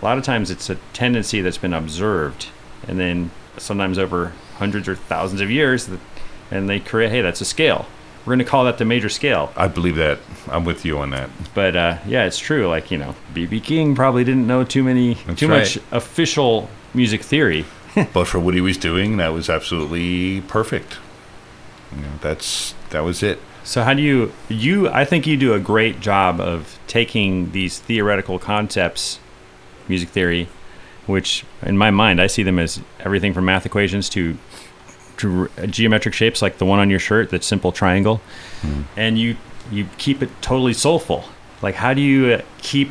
a 0.00 0.04
lot 0.04 0.16
of 0.16 0.24
times 0.24 0.50
it's 0.50 0.70
a 0.70 0.76
tendency 0.92 1.42
that's 1.42 1.58
been 1.58 1.74
observed, 1.74 2.48
and 2.88 2.98
then 2.98 3.30
sometimes 3.58 3.98
over 3.98 4.32
hundreds 4.56 4.88
or 4.88 4.94
thousands 4.94 5.40
of 5.40 5.50
years, 5.50 5.90
and 6.50 6.68
they 6.68 6.80
create, 6.80 7.10
hey, 7.10 7.20
that's 7.20 7.40
a 7.40 7.44
scale. 7.44 7.86
We're 8.24 8.36
going 8.36 8.38
to 8.38 8.44
call 8.44 8.64
that 8.66 8.78
the 8.78 8.84
major 8.84 9.08
scale. 9.08 9.52
I 9.56 9.66
believe 9.66 9.96
that. 9.96 10.20
I'm 10.48 10.64
with 10.64 10.84
you 10.84 10.98
on 10.98 11.10
that. 11.10 11.28
But 11.54 11.74
uh, 11.74 11.98
yeah, 12.06 12.24
it's 12.24 12.38
true. 12.38 12.68
Like 12.68 12.92
you 12.92 12.98
know, 12.98 13.16
BB 13.34 13.64
King 13.64 13.96
probably 13.96 14.22
didn't 14.22 14.46
know 14.46 14.62
too 14.62 14.84
many, 14.84 15.14
That's 15.14 15.40
too 15.40 15.48
much 15.48 15.78
official 15.90 16.68
music 16.94 17.22
theory. 17.22 17.64
but 18.12 18.26
for 18.26 18.38
what 18.38 18.54
he 18.54 18.60
was 18.60 18.76
doing, 18.76 19.16
that 19.16 19.32
was 19.32 19.50
absolutely 19.50 20.40
perfect. 20.42 20.98
You 21.96 22.02
know, 22.02 22.08
that's 22.20 22.74
that 22.90 23.00
was 23.00 23.22
it. 23.22 23.38
So 23.64 23.82
how 23.84 23.94
do 23.94 24.02
you 24.02 24.32
you 24.48 24.88
I 24.88 25.04
think 25.04 25.26
you 25.26 25.36
do 25.36 25.54
a 25.54 25.60
great 25.60 26.00
job 26.00 26.40
of 26.40 26.78
taking 26.86 27.52
these 27.52 27.78
theoretical 27.78 28.38
concepts, 28.38 29.18
music 29.88 30.08
theory, 30.08 30.48
which 31.06 31.44
in 31.62 31.78
my 31.78 31.90
mind 31.90 32.20
I 32.20 32.26
see 32.26 32.42
them 32.42 32.58
as 32.58 32.80
everything 33.00 33.32
from 33.32 33.44
math 33.44 33.66
equations 33.66 34.08
to 34.10 34.36
to 35.18 35.48
geometric 35.66 36.14
shapes 36.14 36.42
like 36.42 36.58
the 36.58 36.66
one 36.66 36.80
on 36.80 36.90
your 36.90 36.98
shirt, 36.98 37.30
that 37.30 37.44
simple 37.44 37.70
triangle, 37.72 38.20
and 38.96 39.18
you 39.18 39.36
you 39.70 39.86
keep 39.98 40.22
it 40.22 40.30
totally 40.42 40.72
soulful. 40.74 41.24
Like 41.60 41.76
how 41.76 41.94
do 41.94 42.00
you 42.00 42.34
uh, 42.34 42.42
keep 42.58 42.90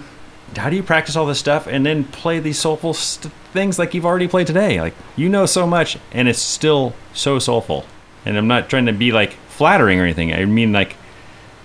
how 0.56 0.70
do 0.70 0.76
you 0.76 0.84
practice 0.84 1.16
all 1.16 1.26
this 1.26 1.40
stuff 1.40 1.68
and 1.68 1.86
then 1.86 2.04
play 2.06 2.40
these 2.40 2.60
soulful 2.60 2.94
st- 2.94 3.34
things 3.54 3.80
like 3.80 3.94
you've 3.94 4.06
already 4.06 4.28
played 4.28 4.48
today? 4.48 4.80
Like 4.80 4.94
you 5.18 5.28
know 5.28 5.46
so 5.46 5.68
much 5.68 5.98
and 6.14 6.30
it's 6.30 6.40
still 6.40 6.94
so 7.14 7.40
soulful. 7.40 7.86
And 8.26 8.38
I'm 8.38 8.48
not 8.48 8.70
trying 8.70 8.86
to 8.86 8.94
be 8.94 9.12
like 9.12 9.34
flattering 9.50 10.00
or 10.00 10.04
anything. 10.04 10.34
I 10.34 10.46
mean 10.46 10.72
like 10.72 10.96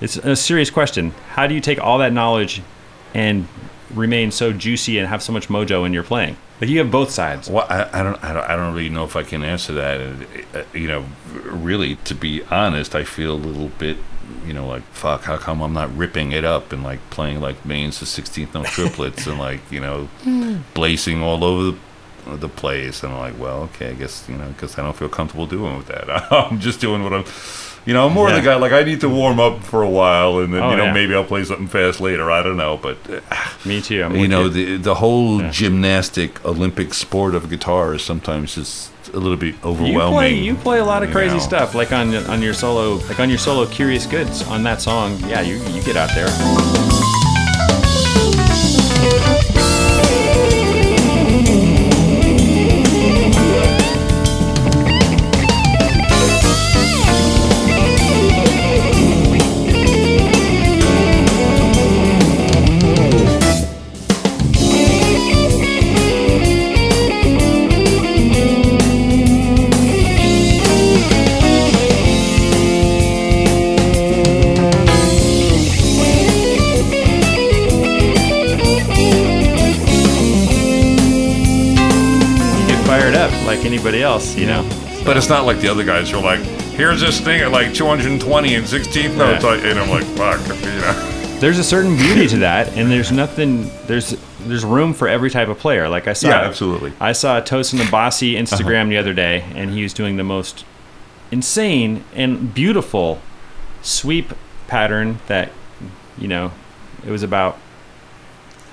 it's 0.00 0.16
a 0.16 0.36
serious 0.36 0.70
question. 0.70 1.12
How 1.30 1.46
do 1.46 1.54
you 1.54 1.60
take 1.60 1.80
all 1.80 1.98
that 1.98 2.12
knowledge 2.12 2.62
and 3.14 3.48
remain 3.94 4.30
so 4.30 4.52
juicy 4.52 4.98
and 4.98 5.08
have 5.08 5.22
so 5.22 5.32
much 5.32 5.48
mojo 5.48 5.86
in 5.86 5.92
your 5.92 6.02
playing? 6.02 6.36
Like 6.60 6.70
you 6.70 6.78
have 6.78 6.90
both 6.90 7.10
sides. 7.10 7.50
Well, 7.50 7.66
I, 7.68 8.00
I 8.00 8.02
don't, 8.02 8.22
I 8.24 8.32
don't, 8.32 8.50
I 8.50 8.56
don't 8.56 8.74
really 8.74 8.88
know 8.88 9.04
if 9.04 9.14
I 9.16 9.22
can 9.22 9.44
answer 9.44 9.74
that. 9.74 10.00
Uh, 10.54 10.62
you 10.72 10.88
know, 10.88 11.04
really, 11.44 11.96
to 11.96 12.14
be 12.14 12.42
honest, 12.44 12.94
I 12.94 13.04
feel 13.04 13.34
a 13.34 13.36
little 13.36 13.68
bit, 13.68 13.98
you 14.46 14.54
know, 14.54 14.66
like 14.66 14.82
fuck. 14.84 15.22
How 15.24 15.36
come 15.36 15.60
I'm 15.60 15.74
not 15.74 15.94
ripping 15.94 16.32
it 16.32 16.44
up 16.44 16.72
and 16.72 16.82
like 16.82 16.98
playing 17.10 17.40
like 17.42 17.64
mains 17.66 17.98
to 17.98 18.06
16th 18.06 18.54
note 18.54 18.66
triplets 18.66 19.26
and 19.26 19.38
like 19.38 19.60
you 19.70 19.80
know, 19.80 20.08
blazing 20.72 21.22
all 21.22 21.44
over 21.44 21.72
the, 21.72 21.78
the 22.26 22.48
place? 22.48 23.02
And 23.02 23.12
I'm 23.12 23.18
like, 23.18 23.38
well, 23.38 23.62
okay, 23.64 23.90
I 23.90 23.94
guess 23.94 24.26
you 24.28 24.36
know, 24.36 24.48
because 24.48 24.78
I 24.78 24.82
don't 24.82 24.96
feel 24.96 25.08
comfortable 25.08 25.46
doing 25.46 25.76
with 25.76 25.86
that. 25.86 26.08
I'm 26.32 26.60
just 26.60 26.80
doing 26.80 27.02
what 27.02 27.12
I'm. 27.12 27.24
You 27.86 27.94
know, 27.94 28.08
I'm 28.08 28.14
more 28.14 28.28
Yeah. 28.28 28.36
the 28.40 28.42
guy 28.42 28.56
like 28.56 28.72
I 28.72 28.82
need 28.82 29.00
to 29.02 29.08
warm 29.08 29.38
up 29.38 29.62
for 29.62 29.80
a 29.82 29.88
while, 29.88 30.40
and 30.40 30.52
then 30.52 30.60
Oh, 30.60 30.70
you 30.72 30.76
know 30.76 30.84
yeah. 30.86 30.92
maybe 30.92 31.14
I'll 31.14 31.22
play 31.22 31.44
something 31.44 31.68
fast 31.68 32.00
later. 32.00 32.30
I 32.32 32.42
don't 32.42 32.56
know, 32.56 32.76
but 32.76 32.96
uh, 33.08 33.20
Me 33.64 33.80
too. 33.80 34.02
I'm 34.02 34.16
you 34.16 34.26
know 34.26 34.48
the 34.48 34.76
the 34.76 34.96
whole 34.96 35.40
Yeah. 35.40 35.50
gymnastic 35.52 36.44
Olympic 36.44 36.94
sport 36.94 37.36
of 37.36 37.48
guitar 37.48 37.94
is 37.94 38.02
sometimes 38.02 38.56
just 38.56 38.90
a 39.14 39.18
little 39.20 39.36
bit 39.36 39.54
you 39.54 39.60
overwhelming. 39.62 40.16
play 40.18 40.34
you 40.34 40.54
play 40.56 40.78
a 40.80 40.84
lot 40.84 41.04
of 41.04 41.12
crazy 41.12 41.36
know. 41.36 41.40
stuff 41.42 41.76
like 41.76 41.92
on 41.92 42.12
on 42.26 42.42
your 42.42 42.54
solo 42.54 42.94
like 43.06 43.20
on 43.20 43.28
your 43.28 43.38
solo 43.38 43.64
Curious 43.66 44.04
Goods 44.04 44.42
on 44.48 44.64
that 44.64 44.80
song. 44.82 45.16
Yeah, 45.28 45.42
you 45.42 45.54
you 45.72 45.80
get 45.84 45.96
out 45.96 46.10
there. 46.16 47.05
Else, 84.06 84.36
you 84.36 84.46
know. 84.46 84.62
But 85.04 85.16
it's 85.16 85.28
not 85.28 85.44
like 85.44 85.58
the 85.58 85.68
other 85.68 85.84
guys 85.84 86.10
who 86.10 86.18
are 86.18 86.22
like, 86.22 86.40
here's 86.40 87.00
this 87.00 87.20
thing 87.20 87.42
at 87.42 87.50
like 87.50 87.74
220 87.74 88.54
and 88.54 88.64
16th 88.64 89.16
notes, 89.16 89.44
Yeah. 89.44 89.70
and 89.70 89.78
I'm 89.78 89.90
like, 89.90 90.04
fuck, 90.16 90.40
you 90.62 90.80
know. 90.80 91.12
There's 91.40 91.58
a 91.58 91.64
certain 91.64 91.96
beauty 91.96 92.26
to 92.28 92.38
that, 92.38 92.68
and 92.76 92.90
there's 92.90 93.12
nothing. 93.12 93.70
There's 93.86 94.16
there's 94.40 94.64
room 94.64 94.94
for 94.94 95.08
every 95.08 95.28
type 95.28 95.48
of 95.48 95.58
player. 95.58 95.88
Like 95.88 96.06
I 96.06 96.12
saw, 96.12 96.28
Yeah, 96.28 96.40
absolutely. 96.42 96.92
I 97.00 97.12
saw 97.12 97.40
Tosin 97.40 97.80
Abasi 97.80 98.34
Instagram 98.34 98.88
the 98.88 98.96
other 98.96 99.12
day, 99.12 99.44
and 99.54 99.70
he 99.70 99.82
was 99.82 99.92
doing 99.92 100.16
the 100.16 100.24
most 100.24 100.64
insane 101.30 102.04
and 102.14 102.54
beautiful 102.54 103.20
sweep 103.82 104.32
pattern 104.68 105.18
that, 105.26 105.50
you 106.16 106.28
know, 106.28 106.52
it 107.04 107.10
was 107.10 107.22
about 107.24 107.58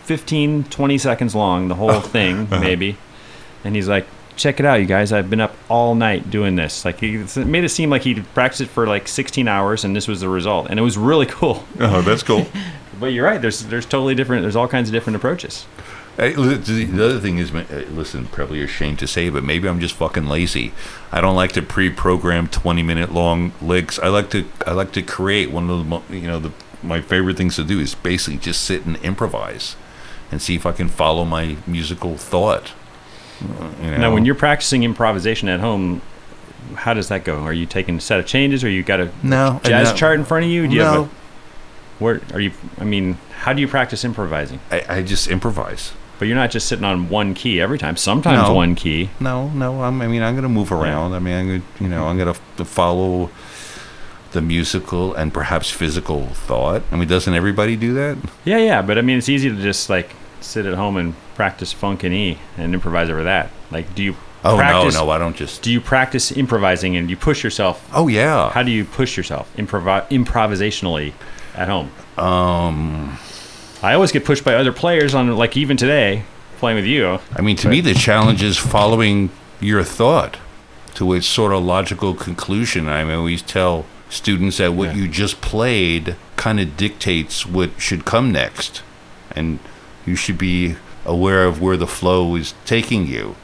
15, 0.04 0.66
20 0.66 0.98
seconds 0.98 1.36
long, 1.36 1.68
the 1.68 1.76
whole 1.76 1.92
oh. 1.92 2.00
thing, 2.02 2.42
uh-huh. 2.52 2.60
maybe. 2.60 2.98
And 3.64 3.76
he's 3.76 3.90
like, 3.90 4.06
check 4.36 4.60
it 4.60 4.66
out, 4.66 4.80
you 4.80 4.86
guys. 4.86 5.12
I've 5.12 5.30
been 5.30 5.42
up 5.42 5.56
all 5.70 5.96
night 5.96 6.30
doing 6.30 6.56
this. 6.56 6.86
Like, 6.86 7.00
he 7.00 7.16
it 7.16 7.38
made 7.38 7.64
it 7.64 7.70
seem 7.70 7.90
like 7.90 8.04
he'd 8.04 8.26
practiced 8.34 8.62
it 8.62 8.70
for 8.70 8.88
like 8.88 9.08
16 9.08 9.48
hours, 9.48 9.84
and 9.84 9.96
this 9.96 10.08
was 10.08 10.22
the 10.22 10.30
result. 10.30 10.68
And 10.70 10.80
it 10.80 10.84
was 10.84 10.98
really 10.98 11.26
cool. 11.40 11.66
Oh, 11.80 12.02
that's 12.02 12.24
cool. 12.24 12.48
But 13.00 13.08
you're 13.08 13.26
right. 13.26 13.42
There's 13.42 13.66
there's 13.66 13.88
totally 13.88 14.16
different. 14.16 14.44
There's 14.44 14.56
all 14.56 14.68
kinds 14.68 14.88
of 14.88 14.94
different 14.94 15.18
approaches. 15.18 15.66
Hey, 16.16 16.34
the 16.34 16.56
the 16.56 17.04
other 17.04 17.20
thing 17.20 17.40
is, 17.40 17.54
uh, 17.54 17.86
listen, 17.90 18.28
probably 18.28 18.62
ashamed 18.62 19.00
to 19.00 19.08
say, 19.08 19.30
but 19.30 19.44
maybe 19.44 19.68
I'm 19.68 19.80
just 19.80 19.96
fucking 19.96 20.28
lazy. 20.28 20.72
I 21.12 21.20
don't 21.20 21.36
like 21.36 21.52
to 21.54 21.62
pre-program 21.64 22.48
20 22.48 22.84
minute 22.84 23.12
long 23.12 23.52
licks. 23.62 23.98
I 24.00 24.08
like 24.10 24.30
to 24.30 24.48
I 24.68 24.72
like 24.74 24.92
to 24.94 25.02
create 25.02 25.50
one 25.52 25.70
of 25.70 25.90
the 25.90 26.16
you 26.16 26.28
know 26.28 26.40
the 26.40 26.52
my 26.84 27.02
favorite 27.02 27.36
things 27.36 27.56
to 27.56 27.64
do 27.64 27.80
is 27.80 27.96
basically 27.96 28.38
just 28.38 28.62
sit 28.64 28.86
and 28.86 28.96
improvise 28.98 29.76
and 30.32 30.42
see 30.42 30.56
if 30.56 30.66
I 30.66 30.72
can 30.72 30.88
follow 30.88 31.26
my 31.26 31.58
musical 31.66 32.16
thought. 32.16 32.74
You 33.82 33.91
know? 33.91 33.98
Now, 33.98 34.14
when 34.14 34.26
you're 34.26 34.36
practicing 34.36 34.84
improvisation 34.84 35.50
at 35.50 35.60
home, 35.60 36.02
how 36.76 36.94
does 36.94 37.10
that 37.10 37.24
go? 37.24 37.39
Are 37.41 37.54
you 37.54 37.66
taking 37.66 37.98
a 37.98 38.02
set 38.02 38.20
of 38.20 38.26
changes, 38.26 38.64
or 38.64 38.70
you 38.70 38.84
got 38.84 39.00
a 39.00 39.12
no 39.22 39.60
jazz 39.64 39.91
no, 39.91 39.96
chart 39.96 40.20
in 40.20 40.26
front 40.26 40.46
of 40.46 40.52
you? 40.52 40.68
Do 40.68 40.74
you 40.76 40.82
have 40.82 40.94
no, 40.94 41.04
a, 41.04 41.10
where 42.00 42.22
are 42.34 42.39
you? 42.39 42.52
I 42.80 42.84
mean, 42.84 43.18
how 43.39 43.54
do 43.54 43.62
you 43.62 43.68
practice 43.68 44.04
improvising? 44.04 44.60
I, 44.72 44.86
I 44.89 45.02
just 45.04 45.28
improvise. 45.28 45.94
But 46.20 46.28
you're 46.28 46.38
not 46.38 46.52
just 46.52 46.68
sitting 46.68 46.86
on 46.86 47.10
one 47.10 47.34
key 47.34 47.60
every 47.60 47.78
time. 47.78 47.98
Sometimes 47.98 48.48
No. 48.48 48.54
one 48.54 48.76
key. 48.76 49.10
No, 49.20 49.50
no. 49.50 49.82
I'm, 49.84 50.02
I 50.02 50.08
mean, 50.08 50.22
I'm 50.22 50.36
going 50.36 50.44
to 50.44 50.50
move 50.50 50.72
around. 50.72 51.14
I 51.14 51.20
mean, 51.20 51.36
I'm 51.36 51.48
going 51.48 51.62
to, 51.62 51.84
you 51.84 51.89
know, 51.89 52.08
I'm 52.08 52.18
going 52.18 52.34
to 52.58 52.66
follow 52.66 53.30
the 54.32 54.41
musical 54.41 55.14
and 55.16 55.34
perhaps 55.34 55.70
physical 55.70 56.28
thought. 56.28 56.84
I 56.91 56.96
mean, 56.96 57.08
doesn't 57.08 57.34
everybody 57.34 57.76
do 57.76 57.94
that? 57.96 58.18
Yeah, 58.46 58.58
yeah. 58.60 58.82
But 58.82 58.98
I 58.98 59.02
mean, 59.02 59.18
it's 59.18 59.28
easy 59.28 59.50
to 59.50 59.56
just 59.62 59.89
like 59.89 60.16
sit 60.39 60.66
at 60.66 60.76
home 60.76 60.98
and 60.98 61.14
practice 61.36 61.72
funk 61.74 62.04
and 62.04 62.14
E 62.14 62.38
and 62.58 62.74
improvise 62.74 63.10
over 63.10 63.24
that. 63.24 63.50
Like, 63.72 63.94
do 63.96 64.04
you 64.04 64.16
Oh 64.46 64.58
practice? 64.58 64.94
no, 64.96 65.06
no, 65.06 65.12
I 65.12 65.18
don't 65.18 65.36
just. 65.36 65.62
Do 65.62 65.72
you 65.72 65.80
practice 65.80 66.32
improvising 66.32 66.96
and 66.98 67.10
you 67.10 67.16
push 67.18 67.44
yourself? 67.44 67.88
Oh 67.94 68.08
yeah. 68.08 68.50
How 68.52 68.62
do 68.64 68.72
you 68.72 68.84
push 68.86 69.16
yourself 69.18 69.50
improv- 69.58 70.08
improvisationally 70.10 71.14
at 71.56 71.70
home? 71.70 71.92
Um, 72.18 73.18
I 73.82 73.94
always 73.94 74.12
get 74.12 74.26
pushed 74.26 74.44
by 74.44 74.56
other 74.56 74.72
players 74.74 75.16
on 75.16 75.36
like 75.38 75.56
even 75.58 75.78
today 75.78 76.24
playing 76.58 76.76
with 76.76 76.86
you. 76.86 77.20
I 77.36 77.42
mean, 77.42 77.56
to 77.58 77.70
me, 77.70 77.82
the 77.82 77.94
challenge 77.94 78.44
is 78.44 78.58
following 78.58 79.30
your 79.60 79.84
thought 79.84 80.38
to 80.96 81.14
its 81.14 81.26
sort 81.26 81.52
of 81.54 81.64
logical 81.64 82.14
conclusion. 82.14 82.88
I 82.88 83.04
mean, 83.04 83.24
we 83.24 83.38
tell 83.38 83.86
students 84.10 84.58
that 84.58 84.74
what 84.74 84.90
Yeah. 84.90 85.04
you 85.04 85.08
just 85.08 85.42
played 85.42 86.16
kind 86.36 86.60
of 86.60 86.78
dictates 86.78 87.46
what 87.46 87.72
should 87.80 88.06
come 88.06 88.32
next, 88.32 88.82
and 89.36 89.60
you 90.06 90.16
should 90.16 90.38
be 90.38 90.76
aware 91.06 91.45
of 91.45 91.62
where 91.62 91.78
the 91.78 91.88
flow 91.88 92.36
is 92.36 92.54
taking 92.66 93.08
you. 93.08 93.36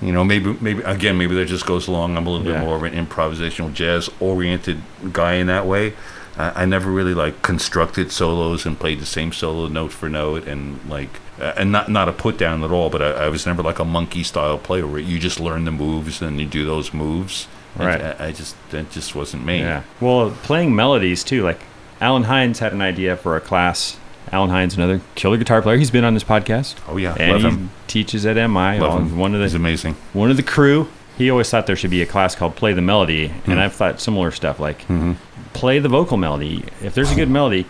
You 0.00 0.12
know, 0.12 0.24
maybe, 0.24 0.56
maybe 0.60 0.82
again, 0.82 1.16
maybe 1.16 1.34
that 1.36 1.46
just 1.46 1.64
goes 1.64 1.86
along. 1.86 2.16
I'm 2.16 2.26
a 2.26 2.30
little 2.30 2.46
Yeah. 2.46 2.58
bit 2.58 2.64
more 2.66 2.76
of 2.76 2.82
an 2.82 2.92
improvisational 3.06 3.72
jazz-oriented 3.72 4.82
guy 5.12 5.34
in 5.34 5.46
that 5.46 5.64
way. 5.66 5.92
I, 6.36 6.62
I 6.62 6.64
never 6.64 6.90
really 6.90 7.14
like 7.14 7.42
constructed 7.42 8.10
solos 8.10 8.66
and 8.66 8.78
played 8.78 8.98
the 9.00 9.06
same 9.06 9.32
solo 9.32 9.68
note 9.68 9.92
for 9.92 10.08
note, 10.08 10.46
and 10.48 10.80
like, 10.88 11.20
uh, 11.40 11.52
and 11.56 11.70
not 11.70 11.88
not 11.88 12.08
a 12.08 12.12
put 12.12 12.36
down 12.36 12.64
at 12.64 12.70
all. 12.72 12.90
But 12.90 13.02
I, 13.02 13.10
I 13.26 13.28
was 13.28 13.46
never 13.46 13.62
like 13.62 13.78
a 13.78 13.84
monkey 13.84 14.22
style 14.24 14.58
player 14.58 14.86
where 14.86 14.98
you 15.00 15.18
just 15.20 15.38
learn 15.38 15.64
the 15.66 15.70
moves 15.72 16.20
and 16.20 16.40
you 16.40 16.46
do 16.46 16.64
those 16.64 16.92
moves. 16.92 17.46
Right. 17.76 18.00
I, 18.02 18.26
I 18.28 18.32
just 18.32 18.56
that 18.70 18.90
just 18.90 19.14
wasn't 19.14 19.44
me. 19.46 19.60
Yeah. 19.60 19.82
Well, 20.00 20.30
playing 20.42 20.74
melodies 20.74 21.22
too. 21.22 21.42
Like 21.42 21.60
Allen 22.00 22.24
Hinds 22.24 22.58
had 22.58 22.72
an 22.72 22.82
idea 22.82 23.16
for 23.16 23.36
a 23.36 23.40
class. 23.40 23.96
Allen 24.30 24.50
Hinds, 24.50 24.76
another 24.76 25.00
killer 25.14 25.36
guitar 25.36 25.60
player. 25.62 25.76
He's 25.76 25.90
been 25.90 26.04
on 26.04 26.14
this 26.14 26.24
podcast. 26.24 26.76
Oh 26.88 26.96
yeah, 26.96 27.14
and 27.18 27.32
love 27.32 27.40
he 27.42 27.48
him. 27.48 27.70
teaches 27.86 28.24
at 28.24 28.36
MI. 28.36 28.78
Love 28.78 29.00
him. 29.00 29.18
One 29.18 29.34
of 29.34 29.40
the 29.40 29.46
He's 29.46 29.54
amazing. 29.54 29.94
one 30.12 30.30
of 30.30 30.36
the 30.36 30.42
crew. 30.42 30.88
He 31.18 31.28
always 31.30 31.50
thought 31.50 31.66
there 31.66 31.76
should 31.76 31.90
be 31.90 32.00
a 32.02 32.06
class 32.06 32.34
called 32.34 32.56
Play 32.56 32.72
the 32.72 32.80
Melody, 32.82 33.28
Hmm. 33.28 33.50
and 33.52 33.60
I've 33.60 33.74
thought 33.74 34.00
similar 34.00 34.30
stuff 34.30 34.58
like 34.58 34.80
Mm-hmm. 34.82 35.12
play 35.52 35.78
the 35.78 35.88
vocal 35.90 36.16
melody. 36.16 36.64
If 36.82 36.94
there's 36.94 37.12
a 37.12 37.14
good 37.14 37.28
melody, 37.30 37.66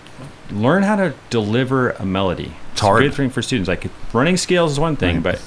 learn 0.52 0.84
how 0.84 0.96
to 0.96 1.14
deliver 1.30 1.90
a 1.90 2.04
melody. 2.06 2.52
It's 2.72 2.80
hard. 2.80 3.02
a 3.02 3.08
good 3.08 3.14
thing 3.16 3.30
for 3.30 3.42
students. 3.42 3.68
Like 3.68 3.86
running 4.12 4.36
scales 4.36 4.72
is 4.72 4.78
one 4.80 4.94
thing, 4.96 5.16
Right. 5.16 5.22
but 5.34 5.42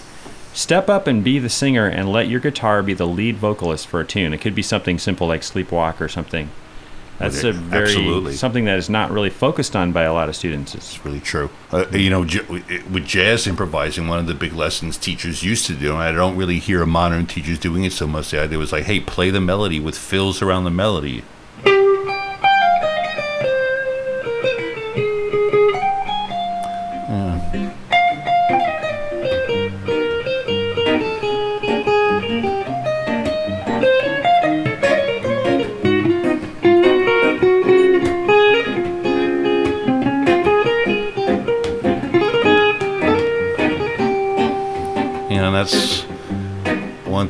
step 0.53 0.89
up 0.89 1.07
and 1.07 1.23
be 1.23 1.39
the 1.39 1.49
singer 1.49 1.87
and 1.87 2.11
let 2.11 2.27
your 2.27 2.39
guitar 2.41 2.83
be 2.83 2.93
the 2.93 3.07
lead 3.07 3.37
vocalist 3.37 3.87
for 3.87 4.01
a 4.01 4.05
tune. 4.05 4.33
It 4.33 4.41
could 4.41 4.55
be 4.55 4.61
something 4.61 4.99
simple 4.99 5.27
like 5.27 5.41
Sleepwalk 5.41 6.01
or 6.01 6.09
something. 6.09 6.49
That's 7.17 7.43
a 7.43 7.53
very 7.53 7.85
absolutely. 7.85 8.33
something 8.33 8.65
that 8.65 8.77
is 8.77 8.89
not 8.89 9.09
really 9.09 9.29
focused 9.29 9.75
on 9.75 9.91
by 9.91 10.03
a 10.03 10.13
lot 10.13 10.27
of 10.27 10.35
students. 10.35 10.75
It's 10.75 11.03
really 11.05 11.21
true. 11.21 11.49
Uh, 11.71 11.85
you 11.91 12.09
know, 12.09 12.25
j- 12.25 12.41
with 12.41 13.05
jazz 13.05 13.47
improvising, 13.47 14.07
one 14.07 14.19
of 14.19 14.27
the 14.27 14.33
big 14.33 14.53
lessons 14.53 14.97
teachers 14.97 15.43
used 15.43 15.65
to 15.67 15.73
do, 15.73 15.93
and 15.93 16.01
I 16.01 16.11
don't 16.11 16.35
really 16.35 16.59
hear 16.59 16.85
modern 16.85 17.25
teachers 17.25 17.57
doing 17.57 17.83
it 17.85 17.93
so 17.93 18.05
much. 18.05 18.31
The 18.31 18.41
idea 18.41 18.57
was 18.57 18.71
like, 18.71 18.83
hey, 18.83 18.99
play 18.99 19.29
the 19.29 19.41
melody 19.41 19.79
with 19.79 19.97
fills 19.97 20.41
around 20.41 20.65
the 20.65 20.71
melody. 20.71 21.23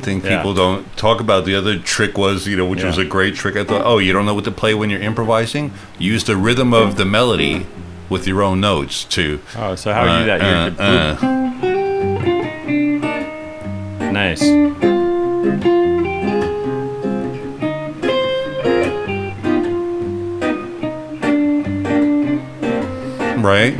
Thing 0.06 0.22
Yeah. 0.24 0.36
people 0.38 0.54
don't 0.54 0.84
talk 0.96 1.20
about. 1.20 1.44
The 1.44 1.54
other 1.56 1.76
trick 1.78 2.16
was, 2.16 2.46
you 2.46 2.56
know, 2.56 2.64
which 2.66 2.82
was 2.84 2.96
a 2.96 3.04
great 3.04 3.34
trick. 3.34 3.56
I 3.56 3.64
thought, 3.64 3.82
oh, 3.84 3.98
you 3.98 4.12
don't 4.14 4.24
know 4.24 4.34
what 4.34 4.44
to 4.44 4.50
play 4.62 4.72
when 4.74 4.88
you're 4.88 5.02
improvising? 5.02 5.72
Use 5.98 6.24
the 6.24 6.36
rhythm 6.36 6.72
of 6.72 6.96
the 6.96 7.04
melody 7.04 7.66
with 8.08 8.26
your 8.26 8.42
own 8.42 8.60
notes 8.60 9.04
too. 9.04 9.40
Oh, 9.58 9.74
so 9.74 9.92
how 9.92 10.04
do 10.06 10.12
you 10.12 10.18
do 10.20 10.26
that? 10.26 10.40
You're- 10.40 10.76
Uh, 10.78 11.16
uh, 14.06 14.12
Nice. 14.12 14.42
right? 23.42 23.74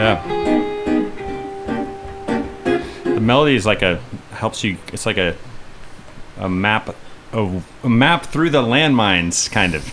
Yeah. 0.00 0.22
The 3.04 3.20
melody 3.20 3.54
is 3.54 3.66
like 3.66 3.82
a 3.82 4.00
helps 4.32 4.64
you. 4.64 4.78
It's 4.92 5.04
like 5.04 5.18
a 5.18 5.36
a 6.38 6.48
map 6.48 6.94
of 7.32 7.66
a 7.84 7.88
map 7.88 8.24
through 8.24 8.50
the 8.50 8.62
landmines, 8.62 9.50
kind 9.50 9.74
of. 9.74 9.84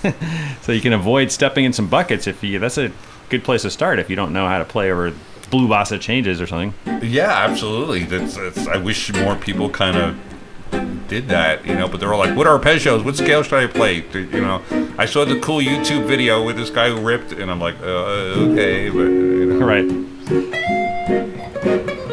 so 0.61 0.71
you 0.71 0.79
can 0.79 0.93
avoid 0.93 1.31
stepping 1.31 1.65
in 1.65 1.73
some 1.73 1.87
buckets 1.89 2.25
if 2.25 2.41
you. 2.41 2.57
That's 2.57 2.77
a 2.77 2.91
good 3.29 3.43
place 3.43 3.63
to 3.63 3.69
start 3.69 3.99
if 3.99 4.09
you 4.09 4.15
don't 4.15 4.31
know 4.31 4.47
how 4.47 4.59
to 4.59 4.65
play 4.65 4.91
over 4.91 5.13
blue 5.49 5.67
bossa 5.67 5.99
changes 5.99 6.39
or 6.39 6.47
something. 6.47 6.73
Yeah, 7.03 7.29
absolutely. 7.29 8.03
That's, 8.03 8.37
that's 8.37 8.65
I 8.67 8.77
wish 8.77 9.13
more 9.13 9.35
people 9.35 9.69
kind 9.69 9.97
of 9.97 11.07
did 11.09 11.27
that, 11.27 11.65
you 11.65 11.75
know. 11.75 11.89
But 11.89 11.99
they're 11.99 12.13
all 12.13 12.19
like, 12.19 12.35
"What 12.37 12.47
arpeggios? 12.47 13.03
What 13.03 13.17
scale 13.17 13.43
should 13.43 13.61
I 13.61 13.67
play?" 13.67 14.05
You 14.13 14.41
know. 14.41 14.63
I 14.97 15.05
saw 15.05 15.25
the 15.25 15.37
cool 15.41 15.59
YouTube 15.59 16.05
video 16.07 16.43
with 16.45 16.55
this 16.55 16.69
guy 16.69 16.89
who 16.89 17.01
ripped, 17.01 17.33
and 17.33 17.51
I'm 17.51 17.59
like, 17.59 17.75
uh, 17.81 18.47
"Okay," 18.47 18.89
but. 18.89 19.26
Right. 19.67 19.83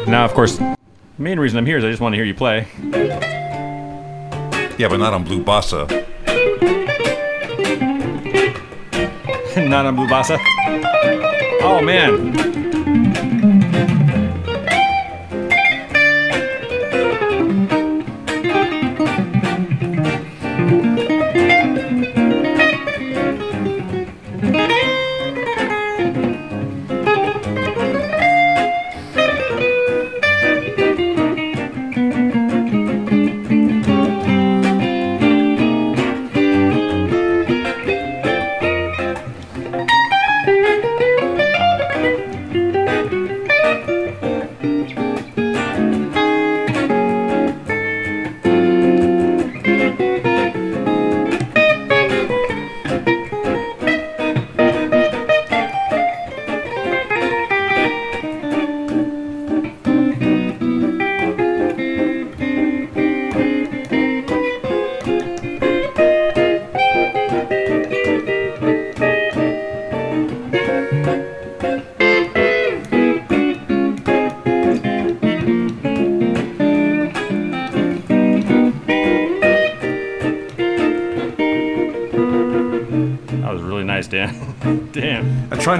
Now, 0.09 0.25
of 0.25 0.33
course, 0.33 0.57
the 0.57 0.75
main 1.17 1.39
reason 1.39 1.57
I'm 1.57 1.65
here 1.65 1.77
is 1.77 1.85
I 1.85 1.89
just 1.89 2.01
want 2.01 2.11
to 2.11 2.17
hear 2.17 2.25
you 2.25 2.33
play. 2.33 2.67
yeah, 4.77 4.89
but 4.89 4.97
not 4.97 5.13
on 5.13 5.23
blue 5.23 5.41
bossa. 5.41 5.87
Not 9.69 9.85
on 9.85 9.95
blue 9.95 10.07
bossa. 10.07 10.37
Oh 11.61 11.79
man. 11.81 12.64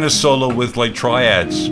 To 0.05 0.11
solo 0.11 0.53
with 0.53 0.77
like 0.77 0.93
triads. 0.93 1.67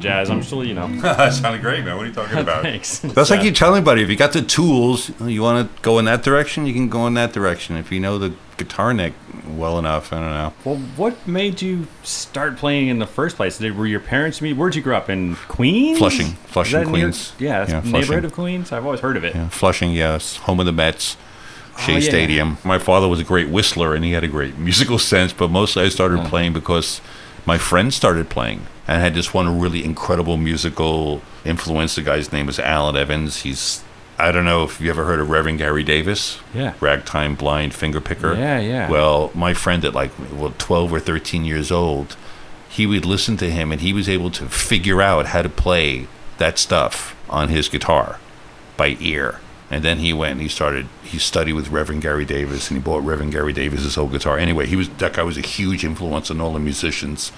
Just 0.00 0.28
fake 0.28 0.28
it 0.28 0.30
on 0.30 0.38
the 0.38 0.38
jazz. 0.38 0.42
I'm 0.42 0.42
still, 0.42 0.64
you 0.64 0.74
know. 0.74 0.88
that 1.02 1.32
sounded 1.32 1.60
great, 1.62 1.84
man. 1.84 1.96
What 1.96 2.04
are 2.04 2.08
you 2.08 2.14
talking 2.14 2.38
about? 2.46 2.62
Thanks. 2.62 2.98
That's 3.00 3.30
like 3.30 3.42
you 3.42 3.52
tell 3.52 3.74
anybody 3.74 4.02
if 4.02 4.08
you 4.10 4.16
got 4.16 4.32
the 4.32 4.42
tools, 4.42 5.10
you 5.20 5.42
want 5.42 5.74
to 5.74 5.82
go 5.82 5.98
in 5.98 6.04
that 6.06 6.22
direction, 6.22 6.66
you 6.66 6.72
can 6.74 6.88
go 6.88 7.06
in 7.06 7.14
that 7.14 7.32
direction. 7.32 7.76
If 7.76 7.90
you 7.92 8.00
know 8.00 8.18
the 8.18 8.34
guitar 8.56 8.92
neck 8.92 9.12
well 9.48 9.78
enough, 9.78 10.12
I 10.12 10.20
don't 10.20 10.30
know. 10.30 10.52
Well, 10.64 10.76
what 10.96 11.26
made 11.26 11.62
you 11.62 11.86
start 12.02 12.56
playing 12.56 12.88
in 12.88 12.98
the 12.98 13.06
first 13.06 13.36
place? 13.36 13.58
Did, 13.58 13.76
were 13.76 13.86
your 13.86 14.00
parents 14.00 14.40
meet? 14.42 14.54
Where'd 14.54 14.74
you 14.74 14.82
grow 14.82 14.96
up 14.96 15.08
in 15.08 15.36
Queens? 15.36 15.98
Flushing. 15.98 16.26
Flushing, 16.46 16.80
that 16.80 16.86
near- 16.88 17.06
Queens. 17.06 17.32
yeah, 17.38 17.60
that's 17.64 17.70
Yeah, 17.70 17.80
neighborhood 17.80 18.04
Flushing. 18.06 18.24
of 18.24 18.32
Queens. 18.34 18.72
I've 18.72 18.84
always 18.84 19.00
heard 19.00 19.16
of 19.16 19.24
it. 19.24 19.34
Yeah, 19.34 19.48
Flushing, 19.48 19.92
yes, 19.92 20.36
home 20.38 20.60
of 20.60 20.66
the 20.66 20.72
Mets, 20.72 21.16
ah, 21.76 21.80
Shea 21.80 21.92
Oh, 21.94 21.96
yeah. 21.98 22.08
Stadium. 22.08 22.58
My 22.64 22.78
father 22.78 23.08
was 23.08 23.20
a 23.20 23.24
great 23.24 23.48
whistler 23.48 23.94
and 23.94 24.04
he 24.04 24.12
had 24.12 24.24
a 24.24 24.28
great 24.28 24.58
musical 24.58 24.98
sense, 24.98 25.32
but 25.32 25.50
mostly 25.50 25.84
I 25.84 25.88
started 25.88 26.24
playing 26.26 26.52
because 26.52 27.00
my 27.48 27.56
friend 27.56 27.94
started 27.94 28.28
playing 28.28 28.66
and 28.86 29.00
had 29.00 29.14
this 29.14 29.32
one 29.32 29.58
really 29.58 29.82
incredible 29.82 30.36
musical 30.36 31.22
influence. 31.46 31.94
The 31.94 32.02
guy's 32.02 32.30
name 32.30 32.46
is 32.46 32.58
Alan 32.58 32.94
Evans. 32.94 33.38
He's 33.38 33.82
I 34.18 34.32
don't 34.32 34.44
know 34.44 34.64
if 34.64 34.82
you 34.82 34.90
ever 34.90 35.06
heard 35.06 35.18
of 35.18 35.30
Reverend 35.30 35.56
Gary 35.58 35.82
Davis. 35.82 36.40
Yeah. 36.52 36.74
Ragtime 36.78 37.36
blind 37.36 37.72
finger 37.72 38.02
picker. 38.02 38.34
Yeah, 38.34 38.58
yeah. 38.58 38.90
Well, 38.90 39.30
my 39.34 39.54
friend 39.54 39.82
at 39.86 39.94
like 39.94 40.10
well 40.30 40.52
12 40.58 40.92
or 40.92 41.00
13 41.00 41.46
years 41.46 41.72
old, 41.72 42.18
he 42.68 42.86
would 42.86 43.06
listen 43.06 43.38
to 43.38 43.50
him 43.50 43.72
and 43.72 43.80
he 43.80 43.94
was 43.94 44.10
able 44.10 44.30
to 44.32 44.46
figure 44.50 45.00
out 45.00 45.26
how 45.26 45.40
to 45.40 45.48
play 45.48 46.06
that 46.36 46.58
stuff 46.58 47.16
on 47.30 47.48
his 47.48 47.70
guitar 47.70 48.20
by 48.76 48.98
ear. 49.00 49.40
And 49.70 49.84
then 49.84 49.98
he 49.98 50.12
went 50.14 50.32
and 50.32 50.40
he 50.40 50.48
started, 50.48 50.86
he 51.02 51.18
studied 51.18 51.52
with 51.52 51.68
Reverend 51.68 52.00
Gary 52.02 52.24
Davis 52.24 52.70
and 52.70 52.78
he 52.78 52.82
bought 52.82 53.02
Reverend 53.02 53.32
Gary 53.32 53.52
Davis's 53.52 53.96
whole 53.96 54.08
guitar. 54.08 54.38
Anyway, 54.38 54.66
he 54.66 54.76
was, 54.76 54.88
that 54.88 55.12
guy 55.12 55.22
was 55.22 55.36
a 55.36 55.42
huge 55.42 55.84
influence 55.84 56.30
on 56.30 56.40
all 56.40 56.54
the 56.54 56.58
musicians 56.58 57.32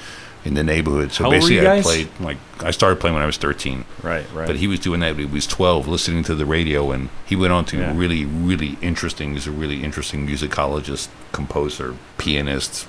in 0.44 0.54
the 0.54 0.62
neighborhood. 0.62 1.12
So 1.12 1.24
How 1.24 1.30
old 1.32 1.40
basically, 1.40 1.68
I 1.68 1.82
played, 1.82 2.08
like, 2.20 2.38
I 2.60 2.70
started 2.70 3.00
playing 3.00 3.14
when 3.14 3.22
I 3.22 3.26
was 3.26 3.36
13. 3.36 3.84
Right, 4.02 4.24
right. 4.32 4.46
But 4.46 4.56
he 4.56 4.66
was 4.68 4.80
doing 4.80 5.00
that 5.00 5.16
when 5.16 5.26
he 5.28 5.32
was 5.32 5.46
12, 5.46 5.86
listening 5.88 6.22
to 6.24 6.34
the 6.34 6.46
radio, 6.46 6.92
and 6.92 7.08
he 7.26 7.36
went 7.36 7.52
on 7.52 7.64
to 7.66 7.78
Yeah. 7.78 7.92
really, 7.96 8.24
really 8.24 8.78
interesting. 8.80 9.34
He's 9.34 9.46
a 9.46 9.50
really 9.50 9.82
interesting 9.82 10.26
musicologist, 10.26 11.08
composer, 11.32 11.96
pianist. 12.16 12.86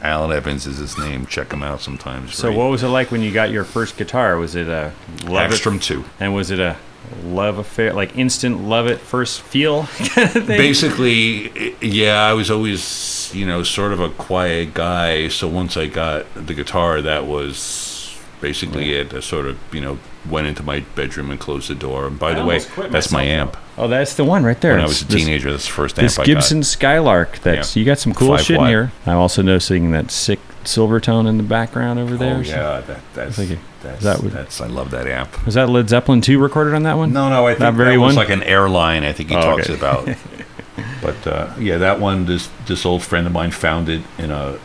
Alan 0.00 0.30
Evans 0.30 0.66
is 0.66 0.78
his 0.78 0.96
name. 0.96 1.26
Check 1.26 1.52
him 1.52 1.62
out 1.62 1.80
sometimes. 1.80 2.36
so, 2.36 2.52
what 2.52 2.70
was 2.70 2.84
it 2.84 2.88
like 2.88 3.10
when 3.10 3.20
you 3.20 3.32
got 3.32 3.50
your 3.50 3.64
first 3.64 3.96
guitar? 3.96 4.36
Was 4.36 4.54
it 4.54 4.68
a 4.68 4.92
love 5.24 5.52
it, 5.52 5.82
2. 5.82 6.04
and 6.20 6.34
was 6.34 6.52
it 6.52 6.60
a 6.60 6.76
love 7.24 7.58
affair, 7.58 7.92
like 7.92 8.16
instant 8.16 8.62
love 8.62 8.86
at 8.86 9.00
first 9.00 9.40
feel 9.40 9.84
kind 9.86 10.36
of 10.36 10.44
thing? 10.44 10.46
Basically, 10.46 11.74
yeah, 11.80 12.22
I 12.22 12.32
was 12.32 12.50
always 12.50 13.16
you 13.34 13.46
know, 13.46 13.62
sort 13.62 13.92
of 13.92 14.00
a 14.00 14.10
quiet 14.10 14.74
guy. 14.74 15.28
So 15.28 15.48
once 15.48 15.76
I 15.76 15.86
got 15.86 16.26
the 16.34 16.54
guitar, 16.54 17.02
that 17.02 17.26
was 17.26 18.16
basically 18.40 18.92
it. 18.92 19.14
I 19.14 19.20
sort 19.20 19.46
of, 19.46 19.58
you 19.72 19.80
know, 19.80 19.98
went 20.30 20.46
into 20.46 20.62
my 20.62 20.80
bedroom 20.94 21.30
and 21.30 21.38
closed 21.40 21.68
the 21.70 21.74
door. 21.74 22.06
And 22.06 22.18
by 22.18 22.30
I 22.32 22.34
the 22.34 22.44
way, 22.44 22.58
that's 22.90 23.10
my 23.10 23.24
myself, 23.24 23.54
amp. 23.54 23.56
Oh, 23.78 23.88
that's 23.88 24.14
the 24.14 24.24
one 24.24 24.44
right 24.44 24.60
there. 24.60 24.72
When 24.72 24.80
I 24.80 24.86
was 24.86 25.02
a 25.02 25.04
this- 25.06 25.14
teenager, 25.24 25.50
that's 25.50 25.66
the 25.66 25.72
first 25.72 25.96
This 25.96 26.18
amp 26.18 26.24
I 26.24 26.26
Gibson 26.32 26.62
Skylark. 26.62 27.38
That's 27.40 27.74
Yeah. 27.76 27.80
you 27.80 27.86
got 27.86 27.98
some 27.98 28.12
cool 28.14 28.36
Five 28.36 28.44
shit 28.46 28.58
in 28.60 28.66
here. 28.66 28.92
I'm 29.06 29.16
also 29.18 29.42
noticing 29.42 29.90
that 29.92 30.10
sick 30.10 30.40
Silvertone 30.64 31.28
in 31.28 31.36
the 31.36 31.42
background 31.44 31.98
over 32.00 32.16
there. 32.16 32.36
Oh 32.36 32.40
yeah, 32.40 32.80
that, 32.80 33.00
that's, 33.14 33.38
like 33.38 33.50
a- 33.50 33.58
that's, 33.82 34.02
that 34.02 34.20
would- 34.22 34.32
that's 34.32 34.60
I 34.60 34.66
love 34.66 34.90
that 34.90 35.06
amp. 35.06 35.44
Was 35.46 35.54
that 35.54 35.68
Led 35.68 35.88
Zeppelin 35.88 36.20
2 36.20 36.38
recorded 36.40 36.74
on 36.74 36.82
that 36.82 36.96
one? 36.96 37.12
No, 37.12 37.28
no, 37.28 37.46
I 37.46 37.50
think 37.50 37.60
That 37.60 37.74
very 37.74 37.94
that 37.96 38.00
was 38.00 38.16
one? 38.16 38.24
like 38.26 38.32
an 38.34 38.42
airline. 38.42 39.04
I 39.04 39.12
think 39.12 39.30
he 39.30 39.36
Oh, 39.36 39.40
talks 39.42 39.70
okay. 39.70 39.74
about. 39.78 40.08
but 41.02 41.26
uh, 41.26 41.50
yeah, 41.58 41.78
that 41.78 42.00
one. 42.00 42.26
This 42.26 42.48
this 42.66 42.84
old 42.84 43.02
friend 43.02 43.26
of 43.26 43.32
mine 43.32 43.50
found 43.52 43.88
it 43.88 44.02
in 44.18 44.30
a 44.30 44.58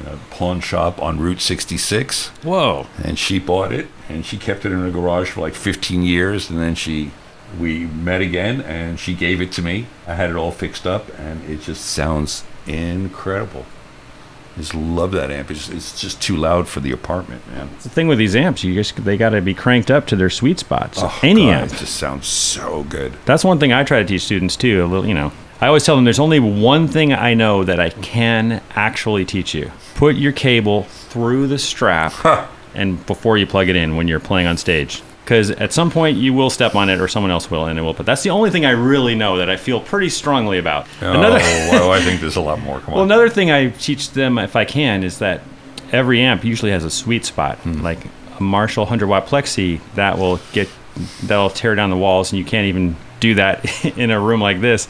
in 0.00 0.06
a 0.06 0.16
pawn 0.30 0.60
shop 0.60 1.00
on 1.00 1.18
Route 1.18 1.40
66, 1.40 2.28
Whoa. 2.42 2.86
and 3.02 3.18
she 3.18 3.38
bought 3.38 3.72
it 3.72 3.88
and 4.08 4.24
she 4.26 4.36
kept 4.36 4.64
it 4.64 4.72
in 4.72 4.80
her 4.80 4.90
garage 4.90 5.30
for 5.30 5.40
like 5.40 5.54
15 5.54 6.02
years, 6.02 6.50
and 6.50 6.60
then 6.60 6.74
she 6.74 7.10
we 7.58 7.86
met 7.86 8.20
again 8.20 8.60
and 8.62 8.98
she 8.98 9.14
gave 9.14 9.40
it 9.40 9.52
to 9.52 9.62
me. 9.62 9.86
I 10.06 10.14
had 10.14 10.28
it 10.30 10.36
all 10.36 10.50
fixed 10.50 10.86
up, 10.86 11.08
and 11.18 11.48
it 11.48 11.60
just 11.62 11.84
sounds 11.84 12.44
incredible. 12.66 13.64
Just 14.56 14.74
love 14.74 15.10
that 15.12 15.30
amp. 15.32 15.50
It's, 15.50 15.68
it's 15.68 16.00
just 16.00 16.22
too 16.22 16.36
loud 16.36 16.68
for 16.68 16.78
the 16.80 16.92
apartment, 16.92 17.42
man. 17.50 17.70
The 17.82 17.88
thing 17.88 18.06
with 18.06 18.18
these 18.18 18.36
amps, 18.36 18.62
you 18.62 18.72
just 18.74 18.96
they 19.04 19.16
got 19.16 19.30
to 19.30 19.40
be 19.40 19.52
cranked 19.54 19.90
up 19.90 20.06
to 20.08 20.16
their 20.16 20.30
sweet 20.30 20.60
spots. 20.60 20.98
Oh, 21.02 21.18
Any 21.24 21.46
God, 21.46 21.54
amp. 21.54 21.72
It 21.72 21.78
just 21.78 21.96
sounds 21.96 22.26
so 22.28 22.84
good. 22.84 23.14
That's 23.24 23.44
one 23.44 23.58
thing 23.58 23.72
I 23.72 23.82
try 23.82 23.98
to 24.00 24.04
teach 24.04 24.22
students 24.22 24.54
too. 24.56 24.84
A 24.84 24.86
little, 24.86 25.06
you 25.06 25.14
know, 25.14 25.32
I 25.60 25.68
always 25.68 25.84
tell 25.84 25.96
them 25.96 26.04
there's 26.04 26.18
only 26.18 26.40
one 26.40 26.88
thing 26.88 27.12
I 27.12 27.34
know 27.34 27.64
that 27.64 27.80
I 27.80 27.90
can 27.90 28.62
actually 28.70 29.24
teach 29.24 29.54
you. 29.54 29.70
Put 29.94 30.16
your 30.16 30.32
cable 30.32 30.82
through 30.84 31.46
the 31.46 31.58
strap 31.58 32.12
and 32.74 33.04
before 33.06 33.38
you 33.38 33.46
plug 33.46 33.68
it 33.68 33.76
in 33.76 33.96
when 33.96 34.08
you're 34.08 34.20
playing 34.20 34.46
on 34.46 34.56
stage. 34.56 35.02
Because 35.24 35.50
at 35.52 35.72
some 35.72 35.90
point 35.90 36.18
you 36.18 36.34
will 36.34 36.50
step 36.50 36.74
on 36.74 36.90
it 36.90 37.00
or 37.00 37.08
someone 37.08 37.30
else 37.30 37.50
will 37.50 37.64
and 37.66 37.78
it 37.78 37.82
will. 37.82 37.94
But 37.94 38.04
that's 38.04 38.22
the 38.22 38.30
only 38.30 38.50
thing 38.50 38.66
I 38.66 38.72
really 38.72 39.14
know 39.14 39.38
that 39.38 39.48
I 39.48 39.56
feel 39.56 39.80
pretty 39.80 40.10
strongly 40.10 40.58
about. 40.58 40.86
Another, 41.00 41.38
oh, 41.40 41.68
well, 41.72 41.92
I 41.92 42.00
think 42.00 42.20
there's 42.20 42.36
a 42.36 42.42
lot 42.42 42.60
more. 42.60 42.80
Come 42.80 42.90
on. 42.90 42.94
well, 42.94 43.04
another 43.04 43.30
thing 43.30 43.50
I 43.50 43.70
teach 43.70 44.10
them 44.10 44.36
if 44.36 44.54
I 44.54 44.66
can 44.66 45.02
is 45.02 45.20
that 45.20 45.40
every 45.92 46.20
amp 46.20 46.44
usually 46.44 46.72
has 46.72 46.84
a 46.84 46.90
sweet 46.90 47.24
spot. 47.24 47.56
Hmm. 47.58 47.80
Like 47.80 48.00
a 48.38 48.42
Marshall 48.42 48.84
100 48.84 49.06
watt 49.06 49.26
plexi 49.26 49.80
that 49.94 50.18
will 50.18 50.40
get 50.52 50.68
that'll 51.22 51.50
tear 51.50 51.74
down 51.74 51.90
the 51.90 51.96
walls, 51.96 52.32
and 52.32 52.38
you 52.38 52.44
can't 52.44 52.66
even 52.66 52.96
do 53.20 53.34
that 53.36 53.84
in 53.96 54.10
a 54.10 54.20
room 54.20 54.40
like 54.40 54.60
this. 54.60 54.88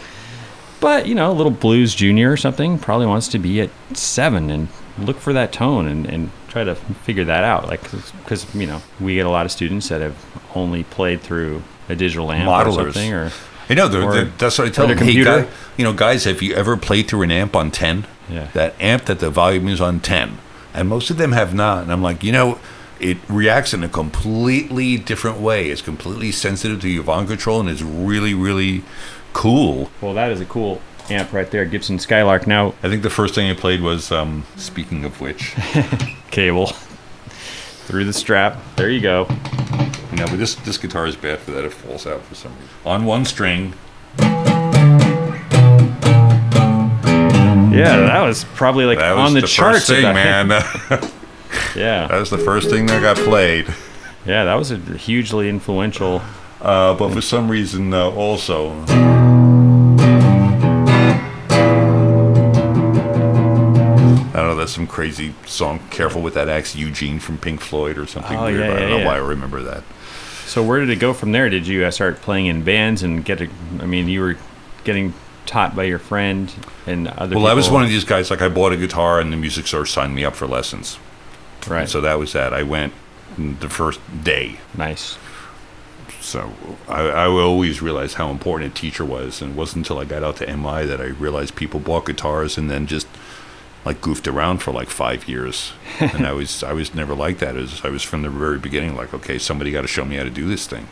But 0.85 1.07
you 1.07 1.15
know, 1.15 1.33
a 1.33 1.33
little 1.33 1.51
blues 1.51 1.95
junior 1.95 2.31
or 2.31 2.37
something 2.37 2.79
probably 2.79 3.07
wants 3.07 3.29
to 3.29 3.39
be 3.39 3.63
at 3.63 3.71
seven 3.95 4.51
and 4.51 4.69
look 4.99 5.17
for 5.17 5.33
that 5.33 5.51
tone 5.51 5.87
and, 5.87 6.05
and 6.05 6.31
try 6.49 6.63
to 6.63 6.75
figure 6.75 7.25
that 7.25 7.43
out. 7.43 7.69
Like 7.69 7.81
because 7.91 8.55
you 8.55 8.67
know 8.67 8.83
we 9.01 9.15
get 9.15 9.25
a 9.25 9.31
lot 9.31 9.47
of 9.47 9.51
students 9.51 9.89
that 9.89 10.03
have 10.03 10.15
only 10.55 10.85
played 10.85 11.23
through 11.23 11.63
a 11.89 11.97
digital 11.97 12.31
amp 12.31 12.47
or 12.47 12.71
Modelers. 12.71 12.93
something 12.93 13.15
or 13.15 13.33
I 13.71 13.73
know. 13.73 13.89
They're, 13.89 14.03
or- 14.03 14.13
they're, 14.13 14.25
that's 14.37 14.59
what 14.59 14.69
I 14.69 14.71
tell 14.71 14.85
or 14.85 14.89
the 14.89 14.95
them. 14.97 15.07
Hey, 15.07 15.25
guy, 15.25 15.49
you 15.79 15.85
know, 15.85 15.95
guys, 15.95 16.25
have 16.25 16.43
you 16.43 16.55
ever 16.55 16.77
played 16.77 17.09
through 17.09 17.23
an 17.23 17.31
amp 17.31 17.57
on 17.57 17.71
10? 17.71 18.07
Yeah. 18.29 18.49
That 18.53 18.79
amp 18.79 19.07
that 19.07 19.21
the 19.21 19.31
volume 19.31 19.69
is 19.69 19.81
on 19.81 20.01
10. 20.01 20.37
And 20.75 20.87
most 20.87 21.09
of 21.09 21.17
them 21.17 21.33
have 21.33 21.55
not. 21.55 21.85
And 21.85 21.93
I'm 21.93 22.03
like, 22.03 22.23
you 22.23 22.33
know, 22.33 22.59
it 23.01 23.17
reacts 23.29 23.73
in 23.73 23.83
a 23.83 23.89
completely 23.89 24.99
different 24.99 25.39
way. 25.39 25.71
It's 25.71 25.81
completely 25.81 26.31
sensitive 26.31 26.83
to 26.83 26.91
your 26.91 27.05
volume 27.05 27.27
control 27.27 27.61
and 27.61 27.71
it's 27.71 27.83
really, 27.83 28.35
really 28.35 28.83
cool. 29.35 29.91
well, 30.01 30.15
that 30.15 30.31
is 30.33 30.41
a 30.41 30.45
cool 30.47 30.81
amp 31.11 31.33
right 31.35 31.51
there, 31.51 31.67
Gibson 31.67 31.99
Skylark. 31.99 32.47
Now 32.47 32.69
I 32.83 32.89
think 32.89 33.03
the 33.03 33.11
first 33.11 33.35
thing 33.35 33.51
I 33.51 33.55
played 33.55 33.83
was, 33.83 34.11
um, 34.11 34.45
speaking 34.57 35.05
of 35.05 35.21
which, 35.21 35.55
cable 36.31 36.69
through 37.87 38.05
the 38.07 38.13
strap. 38.15 38.57
There 38.77 38.89
you 38.89 39.01
go. 39.01 39.27
you 40.11 40.17
know, 40.17 40.27
but 40.27 40.39
this, 40.39 40.55
this 40.55 40.79
guitar 40.79 41.07
is 41.07 41.17
bad 41.17 41.41
for 41.41 41.51
that. 41.51 41.65
It 41.67 41.73
falls 41.75 42.07
out 42.07 42.23
for 42.23 42.35
some 42.35 42.53
reason. 42.55 42.69
On 42.87 43.05
one 43.05 43.25
string, 43.27 43.75
Yeah, 47.75 47.97
that 48.07 48.23
was 48.23 48.45
probably 48.55 48.85
like 48.85 48.99
that 48.99 49.17
on 49.17 49.35
the, 49.35 49.41
the, 49.41 49.47
charts. 49.49 49.79
first 49.79 49.89
thing, 49.89 50.05
at 50.05 50.45
that- 50.49 51.13
that 51.75 52.11
was 52.21 52.31
the 52.31 52.39
first 52.39 52.71
thing 52.71 52.87
that 52.87 53.03
got 53.03 53.17
played. 53.17 53.67
yeah, 54.25 54.45
that 54.45 54.55
was 54.55 54.71
a 54.71 54.77
hugely 54.79 55.49
influential. 55.49 56.23
Uh, 56.61 56.95
but 56.95 57.13
for 57.13 57.21
some 57.21 57.51
reason, 57.51 57.93
uh, 57.93 58.09
also. 58.11 58.71
I 64.65 64.67
don't 64.67 64.71
know, 64.73 64.73
that's 64.73 64.73
some 64.75 64.87
crazy 64.87 65.35
song. 65.47 65.81
Careful 65.91 66.23
with 66.23 66.35
that 66.35 66.49
axe, 66.49 66.75
Eugene 66.77 67.19
from 67.21 67.39
Pink 67.39 67.61
Floyd 67.61 67.99
or 67.99 68.07
something 68.07 68.37
Oh, 68.37 68.45
weird. 68.45 68.61
yeah, 68.61 68.67
but 68.69 68.77
I 68.77 68.81
don't 68.81 68.89
yeah, 68.91 68.97
know 68.97 69.03
yeah. 69.03 69.07
why 69.07 69.15
I 69.15 69.19
remember 69.19 69.63
that. 69.63 69.83
So 70.47 70.63
where 70.63 70.81
did 70.81 70.91
it 70.91 70.97
go 71.01 71.13
from 71.15 71.33
there? 71.33 71.49
Did 71.49 71.67
you 71.67 71.85
uh, 71.85 71.91
start 71.91 72.21
playing 72.21 72.47
in 72.47 72.63
bands 72.65 73.03
and 73.03 73.25
get 73.25 73.41
a? 73.41 73.49
I 73.81 73.87
mean, 73.87 74.09
you 74.09 74.21
were 74.21 74.37
getting 74.85 75.15
taught 75.47 75.75
by 75.75 75.85
your 75.85 75.99
friend 75.99 76.53
and 76.87 77.09
other. 77.09 77.37
Well, 77.37 77.47
I 77.47 77.55
was 77.55 77.71
one 77.71 77.83
of 77.83 77.89
these 77.89 78.05
guys, 78.05 78.31
like, 78.31 78.43
I 78.43 78.49
bought 78.49 78.73
a 78.73 78.77
guitar 78.77 79.21
and 79.21 79.33
the 79.33 79.37
music 79.37 79.67
store 79.67 79.87
signed 79.87 80.15
me 80.15 80.25
up 80.25 80.35
for 80.35 80.47
lessons. 80.47 80.99
right. 81.67 81.89
So 81.89 82.01
that 82.03 82.19
was 82.19 82.33
that. 82.35 82.53
I 82.55 82.63
went 82.63 82.93
the 83.39 83.69
first 83.69 84.01
day. 84.23 84.59
nice. 84.77 85.17
So 86.21 86.53
I, 86.89 87.01
I 87.03 87.27
always 87.27 87.83
realized 87.83 88.15
how 88.15 88.31
important 88.31 88.73
a 88.73 88.75
teacher 88.75 89.05
was, 89.05 89.43
and 89.43 89.53
it 89.53 89.57
wasn't 89.57 89.85
until 89.87 89.99
I 89.99 90.05
got 90.07 90.23
out 90.23 90.37
to 90.37 90.47
MI 90.57 90.87
that 90.87 91.01
I 91.01 91.07
realized 91.07 91.55
people 91.57 91.81
bought 91.81 92.07
guitars 92.07 92.57
and 92.57 92.71
then 92.71 92.87
just 92.87 93.07
like 93.85 94.01
goofed 94.01 94.27
around 94.27 94.59
for 94.59 94.73
like 94.73 94.89
five 94.89 95.29
years. 95.29 95.73
and 96.01 96.27
I 96.27 96.33
was 96.33 96.63
I 96.63 96.73
was 96.73 96.95
never 96.95 97.15
like 97.15 97.39
that. 97.39 97.55
Was, 97.55 97.85
I 97.85 97.89
was 97.89 98.03
from 98.03 98.23
the 98.23 98.31
very 98.31 98.59
beginning 98.59 98.97
like, 98.97 99.13
okay, 99.15 99.39
somebody 99.39 99.71
got 99.71 99.83
to 99.83 99.89
show 99.89 100.05
me 100.05 100.17
how 100.17 100.25
to 100.25 100.31
do 100.31 100.47
this 100.47 100.67
thing, 100.67 100.89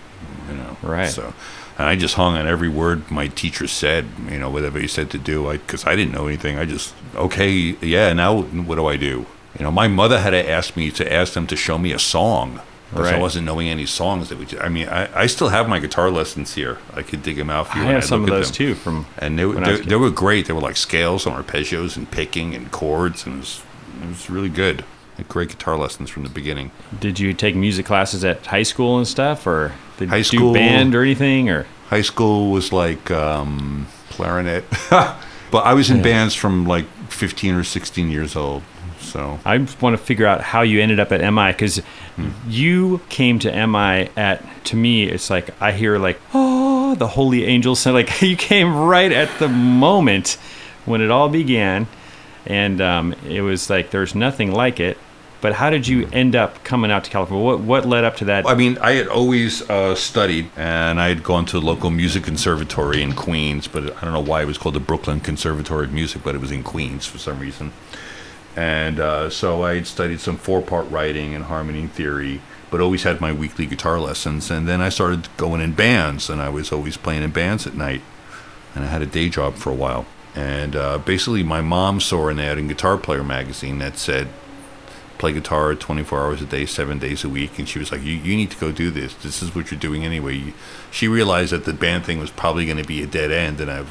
you 0.48 0.56
know. 0.56 0.76
Right. 0.82 1.08
So, 1.08 1.34
and 1.78 1.88
I 1.88 1.96
just 1.96 2.14
hung 2.14 2.36
on 2.36 2.46
every 2.46 2.68
word 2.68 3.10
my 3.10 3.28
teacher 3.28 3.66
said, 3.66 4.06
you 4.30 4.38
know, 4.38 4.50
whatever 4.50 4.78
he 4.78 4.88
said 4.88 5.10
to 5.10 5.18
do, 5.18 5.48
I 5.48 5.56
because 5.56 5.86
I 5.86 5.96
didn't 5.96 6.12
know 6.12 6.26
anything. 6.26 6.58
I 6.58 6.64
just 6.64 6.94
okay, 7.14 7.50
yeah. 7.50 8.12
Now 8.12 8.42
what 8.42 8.76
do 8.76 8.86
I 8.86 8.96
do? 8.96 9.26
You 9.58 9.64
know, 9.64 9.70
my 9.70 9.88
mother 9.88 10.20
had 10.20 10.30
to 10.30 10.48
ask 10.48 10.76
me 10.76 10.90
to 10.92 11.12
ask 11.12 11.34
them 11.34 11.46
to 11.48 11.56
show 11.56 11.76
me 11.76 11.92
a 11.92 11.98
song 11.98 12.60
because 12.92 13.12
I 13.12 13.18
wasn't 13.18 13.46
knowing 13.46 13.68
any 13.68 13.86
songs 13.86 14.28
that 14.28 14.38
we. 14.38 14.46
I 14.60 14.68
mean, 14.68 14.88
I, 14.88 15.22
I 15.22 15.26
still 15.26 15.48
have 15.48 15.68
my 15.68 15.78
guitar 15.78 16.10
lessons 16.10 16.54
here. 16.54 16.78
I 16.94 17.02
could 17.02 17.22
dig 17.22 17.36
them 17.36 17.50
out 17.50 17.68
for 17.68 17.74
I 17.74 17.76
you. 17.80 17.82
and 17.86 17.92
have 17.94 18.04
some 18.04 18.22
of 18.22 18.28
those 18.30 18.48
them. 18.48 18.54
too 18.54 18.74
from. 18.74 19.06
And 19.18 19.38
they, 19.38 19.44
were- 19.44 19.54
when 19.54 19.64
I 19.64 19.70
was 19.72 19.80
they, 19.80 19.86
they 19.86 19.96
were 19.96 20.10
great. 20.10 20.46
They 20.46 20.52
were 20.52 20.60
like 20.60 20.76
scales 20.76 21.26
and 21.26 21.34
arpeggios 21.34 21.96
and 21.96 22.10
picking 22.10 22.54
and 22.54 22.70
chords, 22.70 23.26
and 23.26 23.36
it 23.36 23.38
was, 23.38 23.62
it 24.02 24.08
was 24.08 24.30
really 24.30 24.48
good. 24.48 24.84
Great 25.28 25.50
guitar 25.50 25.76
lessons 25.76 26.10
from 26.10 26.24
the 26.24 26.28
beginning. 26.30 26.72
Did 26.98 27.20
you 27.20 27.32
take 27.32 27.54
music 27.54 27.86
classes 27.86 28.24
at 28.24 28.44
high 28.46 28.64
school 28.64 28.98
and 28.98 29.06
stuff, 29.06 29.46
or 29.46 29.72
did 29.96 30.08
High 30.08 30.16
you 30.16 30.24
school- 30.24 30.52
do 30.52 30.58
band 30.58 30.96
or 30.96 31.02
anything, 31.02 31.48
or? 31.48 31.64
High 31.90 32.00
school 32.02 32.50
was 32.50 32.72
like 32.72 33.08
um, 33.12 33.86
clarinet, 34.10 34.64
but 34.90 35.16
I 35.64 35.74
was 35.74 35.90
in 35.90 35.98
Yeah. 35.98 36.02
bands 36.02 36.34
from 36.34 36.66
like 36.66 36.86
15 37.10 37.54
or 37.54 37.62
16 37.62 38.10
years 38.10 38.34
old. 38.34 38.62
So. 39.12 39.38
I 39.44 39.58
want 39.80 39.94
to 39.94 39.98
figure 39.98 40.26
out 40.26 40.40
how 40.40 40.62
you 40.62 40.80
ended 40.80 40.98
up 40.98 41.12
at 41.12 41.20
MI 41.20 41.52
because 41.52 41.82
you 42.48 43.00
came 43.10 43.38
to 43.40 43.66
MI 43.66 44.08
at 44.16 44.42
to 44.64 44.76
me 44.76 45.04
it's 45.04 45.28
like 45.28 45.50
I 45.60 45.72
hear 45.72 45.98
like 45.98 46.18
oh 46.32 46.94
the 46.94 47.08
holy 47.08 47.44
angels 47.44 47.80
sound 47.80 47.94
like 48.00 48.22
you 48.22 48.36
came 48.36 48.74
right 48.74 49.12
at 49.12 49.28
the 49.38 49.48
moment 49.48 50.38
when 50.86 51.00
it 51.02 51.10
all 51.10 51.28
began. 51.28 51.86
And 52.46 52.80
um, 52.80 53.12
it 53.28 53.42
was 53.42 53.70
like 53.70 53.90
there's 53.90 54.14
nothing 54.14 54.50
like 54.50 54.80
it. 54.80 54.96
But 55.42 55.54
how 55.54 55.70
did 55.70 55.88
you 55.88 56.08
end 56.12 56.36
up 56.36 56.62
coming 56.62 56.90
out 56.90 57.04
to 57.04 57.10
California? 57.10 57.44
What 57.44 57.60
what 57.60 57.84
led 57.84 58.04
up 58.04 58.16
to 58.18 58.24
that? 58.26 58.46
I 58.46 58.54
mean, 58.54 58.78
I 58.78 58.92
had 58.92 59.08
always 59.08 59.68
uh, 59.68 59.96
studied, 59.96 60.48
and 60.56 61.00
I 61.00 61.08
had 61.08 61.24
gone 61.24 61.46
to 61.46 61.58
the 61.58 61.66
local 61.66 61.90
music 61.90 62.22
conservatory 62.22 63.02
in 63.02 63.12
Queens, 63.12 63.66
but 63.66 63.96
I 63.96 64.00
don't 64.02 64.12
know 64.12 64.20
why 64.20 64.42
it 64.42 64.46
was 64.46 64.56
called 64.56 64.76
the 64.76 64.80
Brooklyn 64.80 65.18
Conservatory 65.18 65.86
of 65.86 65.92
Music, 65.92 66.22
but 66.22 66.36
it 66.36 66.40
was 66.40 66.52
in 66.52 66.62
Queens 66.62 67.06
for 67.06 67.18
some 67.18 67.40
reason. 67.40 67.72
And 68.56 69.00
uh, 69.00 69.30
so 69.30 69.62
I 69.62 69.76
had 69.76 69.86
studied 69.86 70.20
some 70.20 70.36
four-part 70.36 70.90
writing 70.90 71.34
and 71.34 71.44
harmony 71.44 71.86
theory, 71.86 72.40
but 72.70 72.80
always 72.80 73.02
had 73.02 73.20
my 73.20 73.32
weekly 73.32 73.66
guitar 73.66 73.98
lessons. 73.98 74.50
And 74.50 74.68
then 74.68 74.80
I 74.80 74.88
started 74.90 75.28
going 75.36 75.60
in 75.60 75.72
bands, 75.72 76.28
and 76.28 76.40
I 76.40 76.48
was 76.48 76.72
always 76.72 76.96
playing 76.96 77.22
in 77.22 77.30
bands 77.30 77.66
at 77.66 77.74
night. 77.74 78.02
And 78.74 78.84
I 78.84 78.88
had 78.88 79.02
a 79.02 79.06
day 79.06 79.28
job 79.28 79.54
for 79.54 79.70
a 79.70 79.74
while. 79.74 80.06
And 80.34 80.76
uh, 80.76 80.98
basically, 80.98 81.42
my 81.42 81.60
mom 81.60 82.00
saw 82.00 82.28
an 82.28 82.38
ad 82.38 82.58
in 82.58 82.68
Guitar 82.68 82.96
Player 82.96 83.24
magazine 83.24 83.78
that 83.78 83.98
said 83.98 84.28
play 85.22 85.32
guitar 85.32 85.72
24 85.72 86.20
hours 86.20 86.42
a 86.42 86.46
day, 86.46 86.66
seven 86.66 86.98
days 86.98 87.22
a 87.22 87.28
week. 87.28 87.56
And 87.56 87.68
she 87.68 87.78
was 87.78 87.92
like, 87.92 88.02
you, 88.02 88.14
you 88.14 88.34
need 88.36 88.50
to 88.50 88.58
go 88.58 88.72
do 88.72 88.90
this. 88.90 89.14
This 89.14 89.40
is 89.40 89.54
what 89.54 89.70
you're 89.70 89.78
doing 89.78 90.04
anyway. 90.04 90.52
She 90.90 91.06
realized 91.06 91.52
that 91.52 91.64
the 91.64 91.72
band 91.72 92.04
thing 92.04 92.18
was 92.18 92.30
probably 92.30 92.66
going 92.66 92.78
to 92.78 92.84
be 92.84 93.02
a 93.04 93.06
dead 93.06 93.30
end, 93.30 93.60
and 93.60 93.70
I 93.70 93.84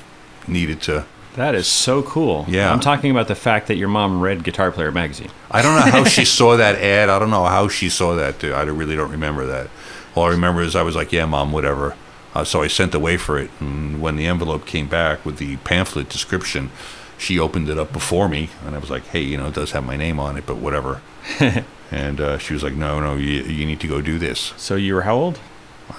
needed 0.45 0.81
to. 0.83 1.05
That 1.35 1.55
is 1.55 1.67
so 1.67 2.01
cool 2.03 2.45
Yeah. 2.47 2.71
I'm 2.71 2.79
talking 2.79 3.11
about 3.11 3.27
the 3.27 3.35
fact 3.35 3.67
that 3.67 3.75
your 3.77 3.87
mom 3.87 4.21
read 4.21 4.43
Guitar 4.43 4.71
Player 4.71 4.91
magazine 4.91 5.29
I 5.49 5.61
don't 5.61 5.75
know 5.75 5.91
how 5.91 6.03
she 6.03 6.25
saw 6.39 6.57
that 6.57 6.75
ad. 6.75 7.09
I 7.09 7.19
don't 7.19 7.29
know 7.29 7.45
how 7.45 7.67
she 7.67 7.89
saw 7.89 8.15
that. 8.15 8.39
Dude. 8.39 8.53
I 8.53 8.63
really 8.63 8.95
don't 8.95 9.11
remember 9.11 9.45
that. 9.47 9.67
All 10.15 10.23
I 10.25 10.29
remember 10.29 10.61
is 10.61 10.75
I 10.75 10.81
was 10.81 10.95
like, 10.95 11.11
yeah, 11.11 11.25
mom, 11.25 11.51
whatever. 11.51 11.95
Uh, 12.33 12.43
so 12.45 12.61
I 12.61 12.67
sent 12.67 12.93
away 12.95 13.17
for 13.17 13.37
it. 13.37 13.49
And 13.59 14.01
when 14.01 14.15
the 14.15 14.25
envelope 14.25 14.65
came 14.65 14.87
back 14.87 15.25
with 15.25 15.37
the 15.37 15.57
pamphlet 15.57 16.07
description, 16.07 16.69
she 17.17 17.37
opened 17.37 17.69
it 17.69 17.77
up 17.77 17.91
before 17.93 18.27
me, 18.29 18.49
and 18.65 18.73
I 18.75 18.79
was 18.79 18.89
like, 18.89 19.05
"Hey, 19.07 19.21
you 19.21 19.37
know, 19.37 19.47
it 19.47 19.53
does 19.53 19.71
have 19.71 19.85
my 19.85 19.95
name 19.97 20.19
on 20.19 20.37
it, 20.37 20.45
but 20.47 20.55
whatever." 20.57 21.01
and 21.91 22.19
uh, 22.19 22.37
she 22.39 22.53
was 22.53 22.63
like, 22.63 22.73
"No, 22.73 22.99
no, 22.99 23.15
you 23.15 23.43
you 23.43 23.65
need 23.65 23.79
to 23.81 23.87
go 23.87 24.01
do 24.01 24.17
this." 24.17 24.53
So 24.57 24.75
you 24.75 24.95
were 24.95 25.03
how 25.03 25.15
old? 25.15 25.39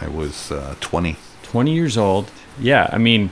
I 0.01 0.09
was 0.09 0.51
uh, 0.51 0.75
20. 0.81 1.17
20 1.43 1.73
years 1.75 1.97
old. 1.99 2.31
Yeah, 2.59 2.89
I 2.93 2.99
mean, 2.99 3.31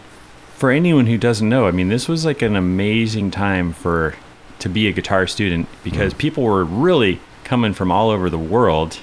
for 0.61 0.70
anyone 0.70 1.06
who 1.06 1.16
doesn't 1.16 1.48
know, 1.48 1.66
I 1.66 1.70
mean, 1.70 1.88
this 1.88 2.06
was 2.06 2.26
like 2.26 2.42
an 2.42 2.54
amazing 2.54 3.30
time 3.30 3.72
for 3.72 4.14
to 4.58 4.68
be 4.68 4.88
a 4.88 4.92
guitar 4.92 5.26
student 5.26 5.66
because 5.82 6.12
mm. 6.12 6.18
people 6.18 6.44
were 6.44 6.64
really 6.64 7.18
coming 7.44 7.72
from 7.72 7.90
all 7.90 8.11
over 8.11 8.28
the 8.28 8.38
world 8.38 8.98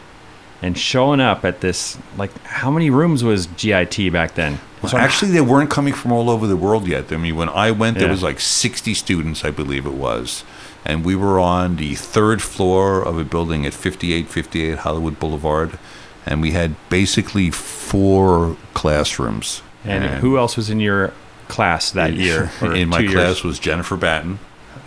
and 0.62 0.78
showing 0.78 1.20
up 1.20 1.44
at 1.44 1.62
this 1.62 1.98
like 2.16 2.32
how 2.44 2.70
many 2.70 2.92
rooms 2.92 3.24
was 3.24 3.48
GIT 3.48 4.14
back 4.14 4.36
then? 4.36 4.60
Well, 4.84 4.98
actually, 4.98 5.32
they 5.32 5.42
weren't 5.42 5.72
coming 5.72 5.96
from 5.96 6.12
all 6.12 6.30
over 6.30 6.46
the 6.46 6.56
world 6.56 6.88
yet. 6.88 7.12
I 7.12 7.18
mean, 7.18 7.36
when 7.36 7.50
I 7.50 7.72
went, 7.72 7.98
there 7.98 8.10
was 8.10 8.22
like 8.22 8.40
60 8.40 8.94
students, 8.94 9.44
I 9.44 9.50
believe 9.50 9.88
it 9.88 9.94
was. 9.94 10.44
And 10.86 11.04
we 11.04 11.16
were 11.16 11.40
on 11.40 11.78
the 11.78 11.96
third 11.96 12.44
floor 12.44 13.02
of 13.02 13.18
a 13.18 13.24
building 13.24 13.66
at 13.66 13.74
5858 13.74 14.78
Hollywood 14.78 15.20
Boulevard. 15.20 15.80
And 16.24 16.40
we 16.40 16.52
had 16.52 16.76
basically 16.90 17.50
four 17.50 18.58
classrooms. 18.76 19.64
and 19.84 20.04
who 20.22 20.38
else 20.38 20.56
was 20.56 20.70
in 20.70 20.80
your 20.80 21.14
class 21.48 21.92
that 21.92 22.14
year? 22.14 22.52
in 22.62 22.90
my 22.90 23.02
two 23.02 23.12
class 23.12 23.44
was 23.44 23.60
Jennifer 23.60 23.96
Batten 23.98 24.40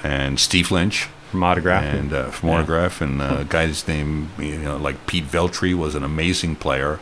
and 0.02 0.38
Steve 0.38 0.70
Lynch. 0.70 1.08
from 1.30 1.42
Autograph? 1.44 1.84
and 1.84 2.12
uh, 2.12 2.30
from 2.30 2.48
Yeah. 2.48 2.56
Autograph, 2.56 3.00
and 3.00 3.20
uh, 3.22 3.36
a 3.40 3.44
guy's 3.44 3.86
name, 3.86 4.30
you 4.38 4.58
know, 4.58 4.76
like 4.76 5.06
Pete 5.06 5.24
Veltri 5.26 5.74
was 5.74 5.94
an 5.94 6.02
amazing 6.02 6.56
player. 6.56 6.98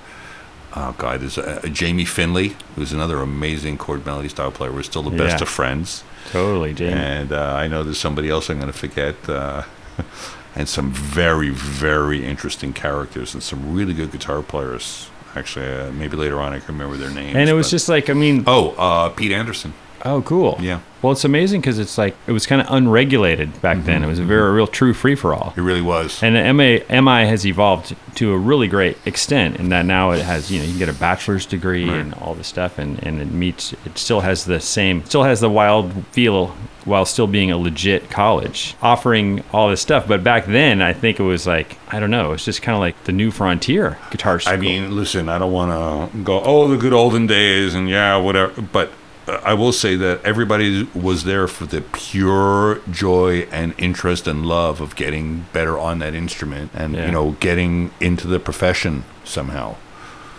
Oh 0.76 0.94
God, 0.98 1.20
there's 1.20 1.38
uh, 1.38 1.60
Jamie 1.72 2.04
Findlay, 2.04 2.54
who's 2.76 2.92
another 2.92 3.18
amazing 3.20 3.78
chord 3.78 4.04
melody 4.04 4.28
style 4.28 4.50
player. 4.52 4.70
We're 4.70 4.82
still 4.82 5.02
the 5.02 5.16
best 5.16 5.40
of 5.42 5.48
friends, 5.48 6.04
totally, 6.30 6.74
Jamie. 6.74 6.92
and 6.92 7.32
uh, 7.32 7.54
I 7.54 7.68
know 7.68 7.82
there's 7.82 7.98
somebody 7.98 8.28
else 8.28 8.50
I'm 8.50 8.60
going 8.60 8.70
to 8.70 8.78
forget, 8.78 9.16
uh, 9.28 9.62
and 10.54 10.68
some 10.68 10.90
very, 10.92 11.48
very 11.48 12.24
interesting 12.24 12.72
characters 12.74 13.32
and 13.32 13.42
some 13.42 13.74
really 13.74 13.94
good 13.94 14.12
guitar 14.12 14.42
players. 14.42 15.08
Actually, 15.36 15.66
uh, 15.70 15.92
maybe 15.92 16.16
later 16.16 16.40
on 16.40 16.52
I 16.52 16.58
can 16.60 16.76
remember 16.78 16.96
their 16.96 17.10
names. 17.10 17.36
and 17.36 17.48
it 17.48 17.52
was 17.52 17.66
but- 17.66 17.70
just 17.70 17.88
like, 17.88 18.10
I 18.10 18.14
mean, 18.14 18.44
oh, 18.46 18.70
uh, 18.70 19.08
Pete 19.10 19.32
Anderson. 19.32 19.72
Oh, 20.04 20.22
cool. 20.22 20.56
Yeah, 20.60 20.80
Well, 21.02 21.12
it's 21.12 21.24
amazing 21.24 21.60
because 21.60 21.78
it's 21.78 21.96
like 21.98 22.16
it 22.26 22.32
was 22.32 22.46
kind 22.46 22.60
of 22.60 22.66
unregulated 22.70 23.60
back 23.60 23.84
then. 23.84 24.02
It 24.02 24.06
was 24.06 24.18
a 24.18 24.22
mm-hmm. 24.22 24.28
very 24.28 24.52
real 24.52 24.66
true 24.66 24.94
free 24.94 25.14
for 25.14 25.34
all. 25.34 25.54
it 25.56 25.60
really 25.60 25.82
was. 25.82 26.22
And 26.22 26.36
the 26.36 26.52
MA, 26.52 27.00
MI 27.00 27.26
has 27.26 27.46
evolved 27.46 27.94
to 28.16 28.32
a 28.32 28.38
really 28.38 28.68
great 28.68 28.98
extent 29.06 29.56
in 29.56 29.68
that 29.68 29.84
now 29.86 30.10
it 30.10 30.22
has, 30.22 30.50
you 30.50 30.58
know, 30.58 30.64
you 30.64 30.72
can 30.72 30.78
get 30.78 30.88
a 30.88 30.98
bachelor's 30.98 31.46
degree 31.46 31.88
Right. 31.88 32.00
and 32.00 32.14
all 32.14 32.34
this 32.34 32.48
stuff 32.48 32.78
and, 32.78 33.02
and 33.04 33.20
it 33.20 33.30
meets, 33.30 33.72
it 33.84 33.96
still 33.96 34.20
has 34.20 34.44
the 34.44 34.60
same, 34.60 35.04
still 35.04 35.22
has 35.22 35.40
the 35.40 35.50
wild 35.50 36.06
feel 36.08 36.56
while 36.88 37.04
still 37.04 37.26
being 37.26 37.50
a 37.50 37.56
legit 37.56 38.10
college 38.10 38.74
offering 38.82 39.44
all 39.52 39.68
this 39.68 39.80
stuff. 39.80 40.08
But 40.08 40.24
back 40.24 40.46
then, 40.46 40.82
I 40.82 40.92
think 40.92 41.20
it 41.20 41.22
was 41.22 41.46
like, 41.46 41.78
I 41.88 42.00
don't 42.00 42.10
know, 42.10 42.32
it's 42.32 42.44
just 42.44 42.62
kind 42.62 42.74
of 42.74 42.80
like 42.80 43.04
the 43.04 43.12
new 43.12 43.30
frontier 43.30 43.98
guitar 44.10 44.40
school. 44.40 44.54
I 44.54 44.56
mean, 44.56 44.96
listen, 44.96 45.28
I 45.28 45.38
don't 45.38 45.52
want 45.52 46.12
to 46.12 46.18
go, 46.24 46.42
oh, 46.42 46.66
the 46.68 46.76
good 46.76 46.92
olden 46.92 47.26
days, 47.26 47.74
and 47.74 47.88
yeah, 47.88 48.16
whatever. 48.16 48.60
But 48.60 48.90
I 49.28 49.54
will 49.54 49.72
say 49.72 49.94
that 49.96 50.24
everybody 50.24 50.84
was 50.94 51.24
there 51.24 51.46
for 51.48 51.66
the 51.66 51.80
pure 51.80 52.80
joy 52.90 53.46
and 53.52 53.74
interest 53.78 54.26
and 54.26 54.46
love 54.46 54.80
of 54.80 54.96
getting 54.96 55.46
better 55.52 55.78
on 55.78 55.98
that 56.00 56.14
instrument 56.14 56.70
and, 56.74 56.94
Yeah. 56.94 57.06
you 57.06 57.12
know, 57.12 57.32
getting 57.40 57.90
into 58.00 58.26
the 58.26 58.38
profession 58.40 59.04
somehow. 59.24 59.76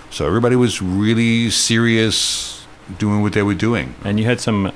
So 0.10 0.26
everybody 0.26 0.56
was 0.56 0.82
really 0.82 1.50
serious 1.52 2.66
doing 2.98 3.22
what 3.22 3.34
they 3.34 3.44
were 3.44 3.54
doing. 3.54 3.94
and 4.04 4.20
you 4.20 4.26
had 4.26 4.40
some 4.42 4.72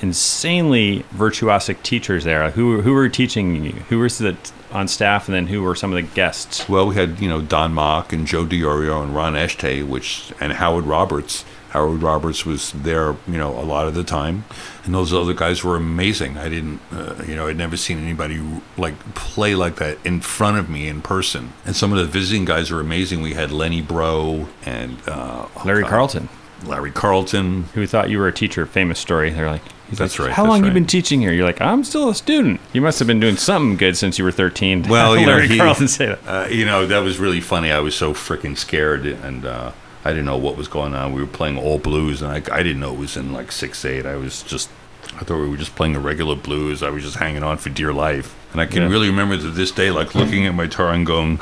insanely 0.00 1.04
virtuosic 1.14 1.82
teachers 1.82 2.24
there. 2.24 2.50
Who, 2.50 2.80
who 2.82 2.92
were 2.92 3.08
teaching 3.08 3.64
you? 3.64 3.72
Who 3.88 3.98
was 3.98 4.18
the, 4.18 4.36
on 4.72 4.88
staff 4.88 5.26
and 5.26 5.34
then 5.34 5.46
who 5.48 5.62
were 5.62 5.74
some 5.74 5.92
of 5.92 5.96
the 5.96 6.02
guests? 6.14 6.68
Well, 6.68 6.86
we 6.88 6.94
had 6.94 7.18
you 7.20 7.28
know 7.28 7.40
Don 7.40 7.72
Mock 7.74 8.12
and 8.12 8.26
Joe 8.26 8.44
Diorio 8.44 9.02
and 9.02 9.14
Ron 9.14 9.34
Eschete, 9.34 9.86
which 9.86 10.32
and 10.40 10.52
Howard 10.54 10.84
Roberts. 10.84 11.44
Howard 11.76 12.02
Roberts 12.02 12.46
was 12.46 12.72
there, 12.72 13.16
you 13.28 13.36
know, 13.36 13.50
a 13.58 13.60
lot 13.60 13.86
of 13.86 13.92
the 13.94 14.02
time, 14.02 14.44
and 14.84 14.94
those 14.94 15.12
other 15.12 15.34
guys 15.34 15.62
were 15.62 15.76
amazing. 15.76 16.38
I 16.38 16.48
didn't, 16.48 16.80
uh, 16.90 17.22
you 17.28 17.36
know, 17.36 17.48
I'd 17.48 17.58
never 17.58 17.76
seen 17.76 17.98
anybody 17.98 18.40
like 18.78 18.98
play 19.14 19.54
like 19.54 19.76
that 19.76 19.98
in 20.02 20.22
front 20.22 20.56
of 20.56 20.70
me 20.70 20.88
in 20.88 21.02
person. 21.02 21.52
And 21.66 21.76
some 21.76 21.92
of 21.92 21.98
the 21.98 22.06
visiting 22.06 22.46
guys 22.46 22.70
were 22.70 22.80
amazing. 22.80 23.20
We 23.20 23.34
had 23.34 23.52
Lenny 23.52 23.82
Breau 23.82 24.46
and 24.64 24.96
uh, 25.06 25.48
oh 25.54 25.62
Larry 25.66 25.82
God, 25.82 25.90
Carlton. 25.90 26.28
Larry 26.64 26.90
Carlton. 26.92 27.64
who 27.74 27.86
thought 27.86 28.08
you 28.08 28.18
were 28.20 28.28
a 28.28 28.32
teacher. 28.32 28.64
Famous 28.64 28.98
story. 28.98 29.28
They're 29.28 29.50
like, 29.50 29.60
That's 29.92 30.18
like, 30.18 30.28
right, 30.28 30.34
How 30.34 30.44
that's 30.44 30.50
long 30.52 30.64
you 30.64 30.70
been 30.70 30.86
teaching 30.86 31.20
here? 31.20 31.30
You're 31.34 31.44
like, 31.44 31.60
I'm 31.60 31.84
still 31.84 32.08
a 32.08 32.14
student. 32.14 32.58
You 32.72 32.80
must 32.80 32.98
have 33.00 33.06
been 33.06 33.20
doing 33.20 33.36
something 33.36 33.76
good 33.76 33.98
since 33.98 34.18
you 34.18 34.24
were 34.24 34.32
13. 34.32 34.84
Well, 34.88 35.18
you 35.18 35.26
know, 35.26 35.32
Larry 35.32 35.48
he- 35.48 35.58
Carlton 35.58 35.88
say 35.88 36.06
that. 36.06 36.20
Uh, 36.26 36.48
you 36.48 36.64
know, 36.64 36.86
that 36.86 37.00
was 37.00 37.18
really 37.18 37.42
funny. 37.42 37.70
I 37.70 37.80
was 37.80 37.94
so 37.94 38.14
freaking 38.14 38.56
scared, 38.56 39.04
and 39.04 39.44
uh, 39.44 39.72
I 40.06 40.10
didn't 40.10 40.26
know 40.26 40.36
what 40.36 40.56
was 40.56 40.68
going 40.68 40.94
on. 40.94 41.12
We 41.12 41.20
were 41.20 41.26
playing 41.26 41.58
all 41.58 41.78
blues, 41.78 42.22
and 42.22 42.30
I, 42.30 42.36
I 42.56 42.62
didn't 42.62 42.78
know 42.78 42.92
it 42.94 42.98
was 42.98 43.16
in 43.16 43.32
like 43.32 43.50
six 43.50 43.84
eight. 43.84 44.06
I 44.06 44.14
was 44.14 44.44
just, 44.44 44.70
I 45.16 45.24
thought 45.24 45.40
we 45.40 45.48
were 45.48 45.56
just 45.56 45.74
playing 45.74 45.96
a 45.96 46.00
regular 46.00 46.36
blues. 46.36 46.80
I 46.82 46.90
was 46.90 47.02
just 47.02 47.16
hanging 47.16 47.42
on 47.42 47.56
for 47.58 47.70
dear 47.70 47.92
life, 47.92 48.36
and 48.52 48.60
I 48.60 48.66
can 48.66 48.82
Yeah. 48.82 48.88
really 48.88 49.08
remember 49.08 49.36
to 49.36 49.50
this 49.50 49.72
day, 49.72 49.90
like 49.90 50.14
looking 50.14 50.46
at 50.46 50.54
my 50.54 50.66
guitar 50.66 50.92
and 50.92 51.04
going. 51.04 51.40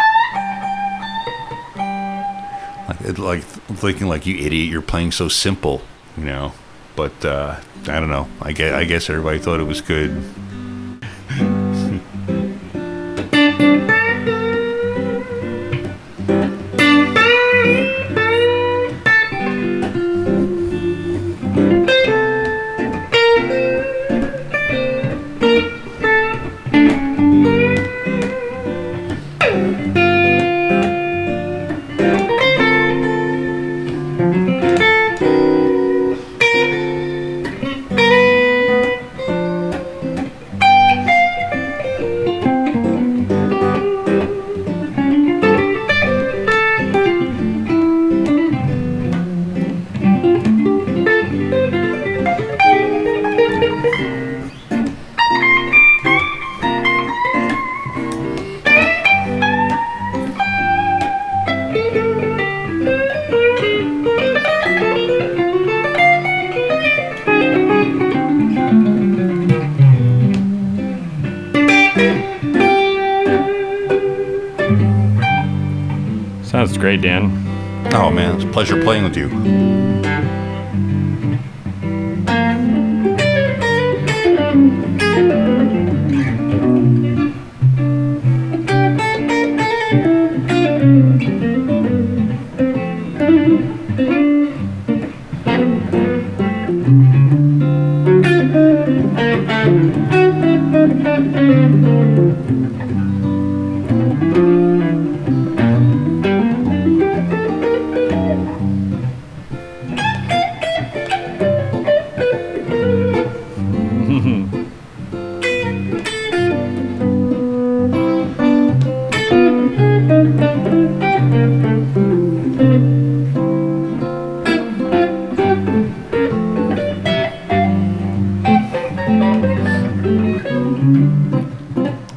Like, 2.88 3.00
it, 3.02 3.18
like 3.18 3.42
thinking 3.42 4.08
like 4.08 4.26
you 4.26 4.36
idiot 4.36 4.68
you're 4.70 4.82
playing 4.82 5.10
so 5.12 5.26
simple 5.28 5.80
you 6.18 6.24
know 6.24 6.52
but 6.96 7.24
uh, 7.24 7.58
i 7.88 7.98
don't 7.98 8.10
know 8.10 8.28
I 8.42 8.52
guess, 8.52 8.74
I 8.74 8.84
guess 8.84 9.08
everybody 9.08 9.38
thought 9.38 9.58
it 9.58 9.64
was 9.64 9.80
good 9.80 10.10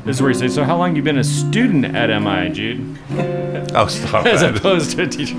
This 0.08 0.16
is 0.16 0.22
where 0.22 0.32
you 0.32 0.38
say, 0.38 0.48
so 0.48 0.64
how 0.64 0.78
long 0.78 0.96
you 0.96 1.02
been 1.02 1.18
a 1.18 1.24
student 1.24 1.84
at 1.84 2.08
MI, 2.22 2.50
Jude? 2.50 2.98
Oh, 3.76 3.88
stop 3.90 4.26
As 4.26 4.40
that. 4.40 4.56
opposed 4.56 4.92
to 4.92 5.04
a 5.04 5.08
teacher. 5.08 5.36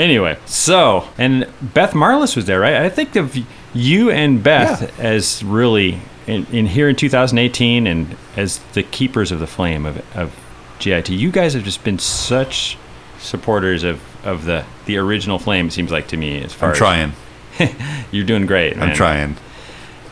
anyway, 0.00 0.38
so, 0.46 1.08
and 1.18 1.46
Beth 1.60 1.92
Marlis 1.92 2.34
was 2.34 2.46
there, 2.46 2.58
right? 2.58 2.76
I 2.76 2.88
think 2.88 3.16
of 3.16 3.36
you 3.74 4.10
and 4.10 4.42
Beth 4.42 4.98
as 4.98 5.44
really, 5.44 6.00
in, 6.26 6.46
in 6.46 6.64
here 6.64 6.88
in 6.88 6.96
2018 6.96 7.86
and 7.86 8.16
as 8.38 8.60
the 8.72 8.82
keepers 8.82 9.30
of 9.30 9.40
the 9.40 9.46
flame 9.46 9.84
of, 9.84 10.02
of 10.16 10.34
GIT. 10.78 11.10
You 11.10 11.30
guys 11.30 11.52
have 11.52 11.64
just 11.64 11.84
been 11.84 11.98
such 11.98 12.78
supporters 13.18 13.84
of, 13.84 14.00
of 14.24 14.46
the, 14.46 14.64
the 14.86 14.96
original 14.96 15.38
flame, 15.38 15.66
it 15.66 15.72
seems 15.72 15.92
like 15.92 16.08
to 16.08 16.16
me, 16.16 16.42
as 16.42 16.54
far 16.54 16.70
I'm 16.70 16.72
as 16.72 16.78
trying. 16.78 17.12
you're 18.10 18.24
doing 18.24 18.46
great. 18.46 18.72
I'm 18.72 18.78
man. 18.78 18.96
trying. 18.96 19.36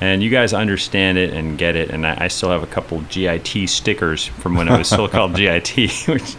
And 0.00 0.22
you 0.22 0.30
guys 0.30 0.54
understand 0.54 1.18
it 1.18 1.32
and 1.34 1.58
get 1.58 1.76
it. 1.76 1.90
And 1.90 2.06
I, 2.06 2.16
I 2.24 2.28
still 2.28 2.50
have 2.50 2.62
a 2.62 2.66
couple 2.66 3.00
GIT 3.10 3.68
stickers 3.68 4.24
from 4.26 4.54
when 4.56 4.66
it 4.68 4.76
was 4.78 4.88
still 4.88 5.08
called 5.08 5.34
GIT, 5.36 5.68
which, 6.08 6.32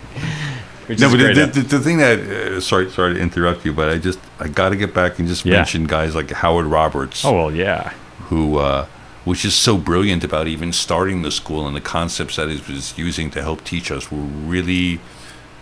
which 0.87 0.99
No, 0.99 1.09
but 1.11 1.17
the, 1.17 1.45
the, 1.53 1.61
the 1.61 1.79
thing 1.79 1.97
that 1.99 2.19
uh, 2.19 2.59
sorry 2.61 2.89
sorry 2.89 3.13
to 3.13 3.19
interrupt 3.19 3.63
you, 3.63 3.71
but 3.73 3.89
I 3.89 3.97
just 3.99 4.19
I 4.39 4.47
got 4.47 4.69
to 4.69 4.75
get 4.75 4.93
back 4.95 5.19
and 5.19 5.27
just 5.27 5.45
Yeah. 5.45 5.57
mention 5.57 5.85
guys 5.85 6.15
like 6.15 6.31
Howard 6.31 6.65
Roberts, 6.65 7.23
oh 7.23 7.33
well, 7.33 7.51
yeah, 7.55 7.89
who 8.29 8.57
uh, 8.57 8.87
was 9.25 9.41
just 9.43 9.61
so 9.61 9.77
brilliant 9.77 10.23
about 10.23 10.47
even 10.47 10.73
starting 10.73 11.21
the 11.21 11.29
school 11.31 11.67
and 11.67 11.75
the 11.75 11.81
concepts 11.81 12.37
that 12.37 12.49
he 12.49 12.73
was 12.73 12.97
using 12.97 13.29
to 13.31 13.43
help 13.43 13.63
teach 13.63 13.91
us 13.91 14.11
were 14.11 14.17
really 14.17 14.99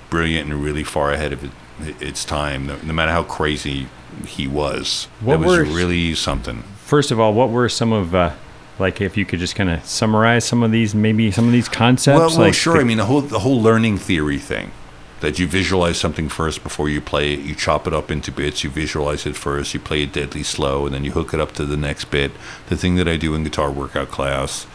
brilliant 0.10 0.50
and 0.50 0.64
really 0.64 0.84
far 0.86 1.12
ahead 1.12 1.34
of 1.34 1.44
it, 1.44 2.02
its 2.02 2.24
time. 2.24 2.66
No, 2.68 2.78
no 2.84 2.94
matter 2.94 3.12
how 3.12 3.24
crazy 3.24 3.88
he 4.26 4.48
was, 4.48 5.10
What 5.20 5.34
it 5.34 5.40
was 5.40 5.58
were- 5.58 5.64
really 5.66 6.16
something. 6.16 6.64
First 6.90 7.12
of 7.12 7.20
all, 7.20 7.36
what 7.36 7.52
were 7.52 7.70
some 7.70 7.94
of 7.94 8.16
uh, 8.16 8.34
like 8.80 9.00
if 9.00 9.16
you 9.16 9.24
could 9.24 9.38
just 9.38 9.56
kind 9.56 9.70
of 9.70 9.86
summarize 9.86 10.44
some 10.44 10.64
of 10.64 10.72
these, 10.72 10.96
maybe 10.96 11.30
some 11.30 11.46
of 11.46 11.52
these 11.52 11.70
concepts? 11.70 12.18
Well, 12.18 12.30
well 12.30 12.40
like 12.40 12.56
sure. 12.56 12.74
the- 12.74 12.80
I 12.80 12.84
mean, 12.84 12.98
the 12.98 13.06
whole 13.06 13.22
the 13.22 13.38
whole 13.38 13.62
learning 13.62 14.00
theory 14.00 14.40
thing, 14.40 14.72
that 15.20 15.38
you 15.38 15.46
visualize 15.46 16.00
something 16.00 16.30
first 16.30 16.64
before 16.64 16.90
you 16.90 17.00
play 17.00 17.34
it. 17.34 17.42
You 17.42 17.54
chop 17.54 17.86
it 17.86 17.94
up 17.94 18.10
into 18.10 18.32
bits. 18.32 18.64
You 18.64 18.72
visualize 18.72 19.28
it 19.28 19.36
first. 19.36 19.76
You 19.76 19.80
play 19.80 20.02
it 20.02 20.12
deadly 20.14 20.42
slow, 20.42 20.88
and 20.88 20.96
then 20.96 21.04
you 21.04 21.12
hook 21.12 21.32
it 21.32 21.40
up 21.40 21.52
to 21.54 21.66
the 21.66 21.78
next 21.78 22.06
bit. 22.06 22.32
The 22.70 22.76
thing 22.76 22.96
that 22.96 23.08
I 23.08 23.18
do 23.18 23.36
in 23.36 23.44
guitar 23.44 23.70
workout 23.70 24.10
class, 24.10 24.66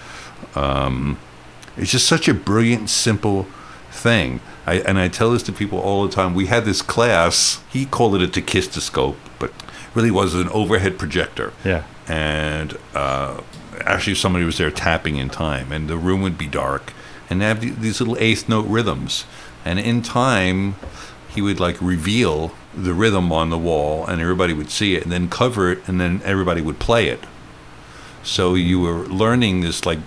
um, 0.54 1.18
it's 1.76 1.90
just 1.90 2.06
such 2.06 2.28
a 2.28 2.34
brilliant, 2.34 2.90
simple 2.90 3.48
thing. 3.90 4.38
I, 4.66 4.74
and 4.74 5.00
I 5.00 5.08
tell 5.08 5.32
this 5.32 5.42
to 5.44 5.52
people 5.52 5.80
all 5.80 6.06
the 6.06 6.14
time. 6.14 6.32
We 6.32 6.46
had 6.46 6.64
this 6.64 6.80
class. 6.80 7.60
He 7.72 7.86
called 7.86 8.14
it 8.14 8.22
a 8.22 8.28
tachistoscope, 8.40 9.16
but 9.40 9.52
really 9.94 10.10
was 10.10 10.34
an 10.34 10.48
overhead 10.50 10.98
projector 10.98 11.52
yeah, 11.64 11.84
and 12.08 12.78
uh, 12.94 13.40
actually 13.80 14.14
somebody 14.14 14.44
was 14.44 14.58
there 14.58 14.70
tapping 14.70 15.16
in 15.16 15.28
time, 15.30 15.72
and 15.72 15.88
the 15.88 15.96
room 15.96 16.22
would 16.22 16.38
be 16.38 16.46
dark, 16.46 16.92
and 17.30 17.40
they 17.40 17.46
have 17.46 17.60
these 17.60 18.00
little 18.00 18.16
eighth 18.18 18.48
note 18.48 18.66
rhythms, 18.66 19.24
and 19.64 19.78
in 19.78 20.02
time, 20.02 20.76
he 21.28 21.42
would 21.42 21.58
like 21.58 21.80
reveal 21.80 22.54
the 22.74 22.94
rhythm 22.94 23.32
on 23.32 23.50
the 23.50 23.58
wall, 23.58 24.06
and 24.06 24.20
everybody 24.20 24.52
would 24.52 24.70
see 24.70 24.94
it, 24.94 25.02
and 25.02 25.12
then 25.12 25.28
cover 25.28 25.72
it, 25.72 25.86
and 25.88 26.00
then 26.00 26.20
everybody 26.24 26.60
would 26.60 26.78
play 26.78 27.08
it. 27.08 27.20
So 28.22 28.54
you 28.54 28.80
were 28.80 29.06
learning 29.06 29.60
this 29.60 29.84
like 29.84 29.98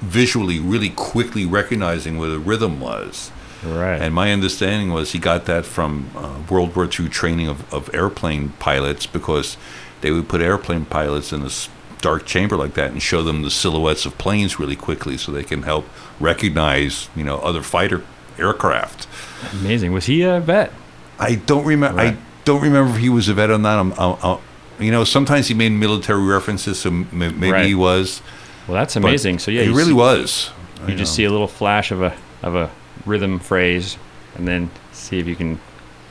visually, 0.00 0.60
really 0.60 0.90
quickly 0.90 1.46
recognizing 1.46 2.18
where 2.18 2.28
the 2.28 2.38
rhythm 2.38 2.80
was. 2.80 3.30
right. 3.64 4.00
And 4.00 4.14
my 4.14 4.32
understanding 4.32 4.92
was 4.92 5.12
he 5.12 5.18
got 5.18 5.46
that 5.46 5.64
from 5.64 6.10
uh, 6.14 6.42
World 6.50 6.76
War 6.76 6.84
II 6.84 7.08
training 7.08 7.48
of, 7.48 7.72
of 7.72 7.92
airplane 7.94 8.50
pilots 8.58 9.06
because 9.06 9.56
they 10.00 10.10
would 10.10 10.28
put 10.28 10.40
airplane 10.40 10.84
pilots 10.84 11.32
in 11.32 11.42
this 11.42 11.68
dark 12.00 12.24
chamber 12.26 12.56
like 12.56 12.74
that 12.74 12.90
and 12.92 13.02
show 13.02 13.22
them 13.22 13.42
the 13.42 13.50
silhouettes 13.50 14.06
of 14.06 14.16
planes 14.16 14.58
really 14.58 14.76
quickly 14.76 15.16
so 15.18 15.30
they 15.32 15.44
can 15.44 15.62
help 15.64 15.84
recognize, 16.18 17.08
you 17.14 17.24
know, 17.24 17.38
other 17.38 17.62
fighter 17.62 18.02
aircraft. 18.38 19.06
Amazing. 19.52 19.92
Was 19.92 20.06
he 20.06 20.22
a 20.22 20.40
vet? 20.40 20.72
I 21.18 21.34
don't 21.34 21.64
remember. 21.66 21.98
Right. 21.98 22.14
I 22.14 22.18
don't 22.44 22.62
remember 22.62 22.94
if 22.94 23.00
he 23.00 23.08
was 23.10 23.28
a 23.28 23.34
vet 23.34 23.50
or 23.50 23.58
not. 23.58 23.78
I'm, 23.78 23.92
I'm, 23.94 24.16
I'm- 24.24 24.38
you 24.78 24.90
know, 24.90 25.04
sometimes 25.04 25.46
he 25.48 25.52
made 25.52 25.72
military 25.72 26.24
references, 26.24 26.78
so 26.80 26.88
m- 26.88 27.06
maybe 27.12 27.50
Right. 27.50 27.66
he 27.66 27.74
was. 27.74 28.22
Well, 28.66 28.76
that's 28.78 28.94
but 28.94 29.04
amazing. 29.04 29.38
So 29.38 29.50
yeah, 29.50 29.64
he 29.64 29.68
really 29.68 29.84
see- 29.88 29.92
was. 29.92 30.50
You 30.88 30.94
just 30.94 31.14
see 31.14 31.24
a 31.24 31.30
little 31.30 31.48
flash 31.48 31.90
of 31.90 32.00
a 32.00 32.16
of 32.42 32.54
a 32.54 32.70
rhythm 33.04 33.38
phrase, 33.40 33.98
and 34.36 34.48
then 34.48 34.70
see 34.92 35.18
if 35.18 35.26
you 35.26 35.36
can 35.36 35.60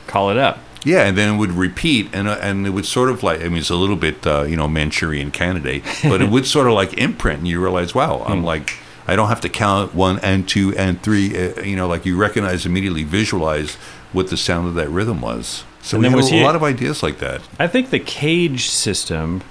call 0.06 0.30
it 0.30 0.36
up. 0.36 0.60
Yeah, 0.84 1.04
and 1.06 1.16
then 1.16 1.34
it 1.34 1.38
would 1.38 1.52
repeat, 1.52 2.08
and 2.12 2.26
uh, 2.28 2.38
and 2.40 2.66
it 2.66 2.70
would 2.70 2.86
sort 2.86 3.10
of 3.10 3.22
like 3.22 3.40
I 3.42 3.48
mean, 3.48 3.58
it's 3.58 3.70
a 3.70 3.76
little 3.76 3.96
bit 3.96 4.26
uh, 4.26 4.42
you 4.42 4.56
know 4.56 4.66
Manchurian 4.68 5.30
Candidate, 5.30 5.84
but 6.04 6.22
it 6.22 6.30
would 6.30 6.46
sort 6.46 6.66
of 6.66 6.72
like 6.72 6.94
imprint, 6.94 7.40
and 7.40 7.48
you 7.48 7.60
realize, 7.62 7.94
wow, 7.94 8.18
Hmm. 8.18 8.32
I'm 8.32 8.44
like 8.44 8.72
I 9.06 9.16
don't 9.16 9.28
have 9.28 9.40
to 9.42 9.48
count 9.48 9.94
one 9.94 10.18
and 10.20 10.48
two 10.48 10.74
and 10.76 11.02
three, 11.02 11.36
uh, 11.36 11.60
you 11.62 11.76
know, 11.76 11.86
like 11.88 12.06
you 12.06 12.16
recognize 12.16 12.64
immediately, 12.64 13.02
visualize 13.04 13.74
what 14.12 14.28
the 14.28 14.36
sound 14.36 14.68
of 14.68 14.74
that 14.74 14.88
rhythm 14.88 15.20
was. 15.20 15.64
So 15.82 15.96
And 15.96 16.04
we 16.04 16.08
had 16.10 16.16
was 16.16 16.30
a 16.30 16.34
he- 16.36 16.44
lot 16.44 16.54
of 16.56 16.62
ideas 16.62 17.02
like 17.02 17.18
that. 17.18 17.40
I 17.58 17.66
think 17.66 17.90
the 17.90 17.98
cage 17.98 18.68
system, 18.68 19.42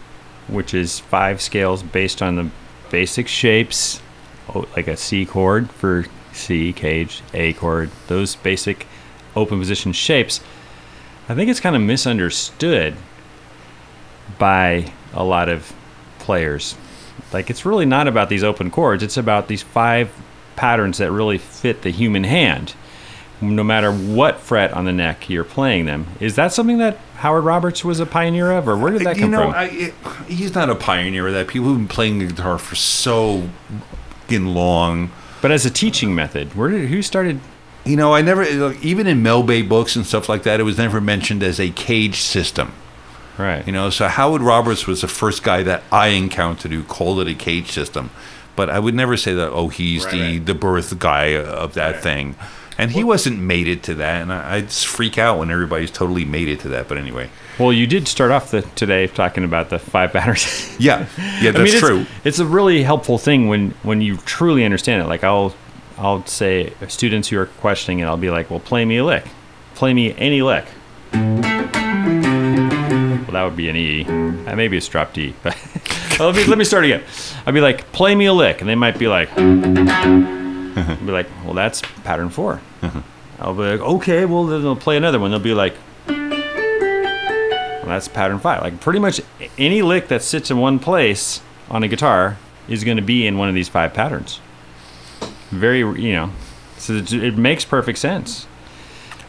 which 0.47 0.73
is 0.73 0.99
five 0.99 1.41
scales 1.41 1.83
based 1.83 2.21
on 2.21 2.35
the 2.37 2.49
basic 2.89 3.27
shapes, 3.27 4.01
like 4.75 4.87
a 4.87 4.95
C 4.97 5.25
chord 5.25 5.69
for 5.71 6.05
C 6.33 6.71
cage, 6.73 7.21
A 7.33 7.53
chord, 7.53 7.89
those 8.07 8.35
basic 8.35 8.87
open 9.35 9.59
position 9.59 9.91
shapes. 9.93 10.39
I 11.29 11.35
think 11.35 11.49
it's 11.49 11.59
kind 11.59 11.75
of 11.75 11.81
misunderstood 11.83 12.95
by 14.39 14.91
a 15.13 15.23
lot 15.23 15.47
of 15.47 15.71
players. 16.17 16.75
Like 17.31 17.49
it's 17.51 17.65
really 17.65 17.85
not 17.85 18.07
about 18.07 18.29
these 18.29 18.43
open 18.43 18.71
chords, 18.71 19.03
it's 19.03 19.17
about 19.17 19.47
these 19.47 19.61
five 19.61 20.11
patterns 20.55 20.97
that 20.97 21.11
really 21.11 21.37
fit 21.37 21.83
the 21.83 21.91
human 21.91 22.23
hand. 22.23 22.73
No 23.41 23.63
matter 23.63 23.93
what 23.93 24.39
fret 24.39 24.73
on 24.73 24.83
the 24.83 24.91
neck 24.91 25.29
you're 25.29 25.45
playing 25.45 25.85
them. 25.85 26.07
Is 26.19 26.35
that 26.35 26.51
something 26.51 26.79
that 26.79 26.97
Howard 27.17 27.45
Roberts 27.45 27.85
was 27.85 28.01
a 28.01 28.05
pioneer 28.05 28.51
of, 28.51 28.67
or 28.67 28.77
where 28.77 28.91
did 28.91 29.03
that 29.03 29.15
you 29.15 29.21
come 29.21 29.31
know, 29.31 29.43
from? 29.43 29.53
I, 29.53 29.63
it, 29.65 29.93
he's 30.27 30.53
not 30.53 30.69
a 30.69 30.75
pioneer 30.75 31.27
of 31.27 31.33
that. 31.33 31.47
People 31.47 31.69
have 31.69 31.77
been 31.77 31.87
playing 31.87 32.19
the 32.19 32.25
guitar 32.25 32.57
for 32.57 32.75
so 32.75 33.49
long. 34.29 35.11
but 35.41 35.51
as 35.51 35.65
a 35.65 35.69
teaching 35.69 36.13
method, 36.13 36.55
where 36.55 36.69
did 36.69 36.89
who 36.89 37.01
started? 37.01 37.39
You 37.85 37.95
know, 37.95 38.13
I 38.13 38.21
never 38.21 38.43
even 38.81 39.07
in 39.07 39.23
Mel 39.23 39.41
Bay 39.41 39.61
books 39.61 39.95
and 39.95 40.05
stuff 40.05 40.29
like 40.29 40.43
that, 40.43 40.59
it 40.59 40.63
was 40.63 40.77
never 40.77 40.99
mentioned 41.01 41.41
as 41.43 41.59
a 41.59 41.69
cage 41.71 42.17
system. 42.17 42.73
Right. 43.37 43.65
You 43.65 43.71
know, 43.71 43.89
so 43.89 44.07
Howard 44.07 44.41
Roberts 44.41 44.85
was 44.85 45.01
the 45.01 45.07
first 45.07 45.43
guy 45.43 45.63
that 45.63 45.83
I 45.91 46.09
encountered 46.09 46.71
who 46.71 46.83
called 46.83 47.21
it 47.21 47.27
a 47.27 47.33
cage 47.33 47.71
system. 47.71 48.11
But 48.57 48.69
I 48.69 48.79
would 48.79 48.93
never 48.93 49.15
say 49.15 49.33
that, 49.33 49.51
oh, 49.51 49.69
he's 49.69 50.03
Right, 50.03 50.11
the, 50.11 50.21
right. 50.21 50.45
the 50.45 50.53
birth 50.53 50.99
guy 50.99 51.37
of 51.37 51.73
that 51.75 52.03
thing. 52.03 52.35
And 52.77 52.91
he 52.91 53.03
wasn't 53.03 53.39
mated 53.39 53.83
to 53.83 53.95
that. 53.95 54.21
And 54.21 54.31
I, 54.33 54.55
I 54.55 54.61
just 54.61 54.87
freak 54.87 55.17
out 55.17 55.39
when 55.39 55.49
everybody's 55.51 55.91
totally 55.91 56.25
mated 56.25 56.59
to 56.61 56.69
that. 56.69 56.89
But 56.89 56.97
anyway. 56.97 57.29
Well, 57.57 57.71
you 57.71 57.87
did 57.87 58.07
start 58.09 58.31
off 58.31 58.51
the 58.51 58.61
today 58.61 59.07
talking 59.07 59.45
about 59.45 59.69
the 59.69 59.79
five 59.79 60.11
patterns. 60.11 60.77
Yeah. 60.79 61.07
Yeah, 61.41 61.51
that's 61.51 61.55
I 61.57 61.63
mean, 61.63 61.67
it's, 61.67 61.79
true. 61.79 62.05
It's 62.25 62.39
a 62.39 62.45
really 62.45 62.83
helpful 62.83 63.17
thing 63.17 63.47
when 63.47 63.71
when 63.83 64.01
you 64.01 64.17
truly 64.17 64.65
understand 64.65 65.01
it. 65.01 65.07
Like 65.07 65.23
I'll 65.23 65.53
I'll 65.99 66.25
say 66.25 66.73
students 66.87 67.27
who 67.27 67.37
are 67.37 67.47
questioning 67.47 67.99
it, 67.99 68.05
I'll 68.05 68.15
be 68.15 68.29
like, 68.31 68.49
"Well, 68.49 68.61
play 68.61 68.85
me 68.85 68.97
a 68.97 69.05
lick. 69.05 69.25
Play 69.75 69.93
me 69.93 70.15
any 70.17 70.41
lick." 70.41 70.65
Well, 71.11 71.41
that 73.33 73.43
would 73.43 73.57
be 73.57 73.67
an 73.67 73.75
E. 73.75 74.05
Uh, 74.05 74.55
maybe 74.55 74.77
it's 74.77 74.87
drop 74.87 75.11
D. 75.13 75.35
But 75.43 75.57
let 76.19 76.35
me 76.35 76.45
let 76.45 76.57
me 76.57 76.63
start 76.63 76.85
again. 76.85 77.03
I'd 77.45 77.53
be 77.53 77.59
like, 77.59 77.91
"Play 77.91 78.15
me 78.15 78.27
a 78.27 78.33
lick," 78.33 78.61
and 78.61 78.69
they 78.69 78.75
might 78.75 78.97
be 78.97 79.07
like, 79.07 79.29
I'd 79.37 81.05
be 81.05 81.11
like, 81.11 81.27
"Well, 81.43 81.53
that's 81.53 81.81
pattern 82.03 82.29
4 82.29 82.61
I'll 83.39 83.53
be 83.53 83.63
like, 83.63 83.81
"Okay, 83.81 84.23
well, 84.25 84.45
then 84.45 84.61
they'll 84.61 84.75
play 84.77 84.95
another 84.95 85.19
one." 85.19 85.31
They'll 85.31 85.39
be 85.41 85.53
like. 85.53 85.75
Well, 86.07 87.95
that's 87.95 88.07
pattern 88.07 88.39
five. 88.39 88.61
Like 88.61 88.79
pretty 88.79 88.99
much 88.99 89.19
any 89.57 89.81
lick 89.81 90.07
that 90.09 90.21
sits 90.21 90.49
in 90.51 90.59
one 90.59 90.79
place 90.79 91.41
on 91.69 91.83
a 91.83 91.87
guitar 91.87 92.37
is 92.67 92.83
going 92.83 92.97
to 92.97 93.03
be 93.03 93.25
in 93.25 93.37
one 93.37 93.49
of 93.49 93.55
these 93.55 93.67
five 93.67 93.93
patterns. 93.93 94.39
Very, 95.51 95.79
you 95.79 96.13
know, 96.13 96.31
so 96.77 96.93
it, 96.93 97.11
it 97.13 97.37
makes 97.37 97.65
perfect 97.65 97.97
sense. 97.99 98.45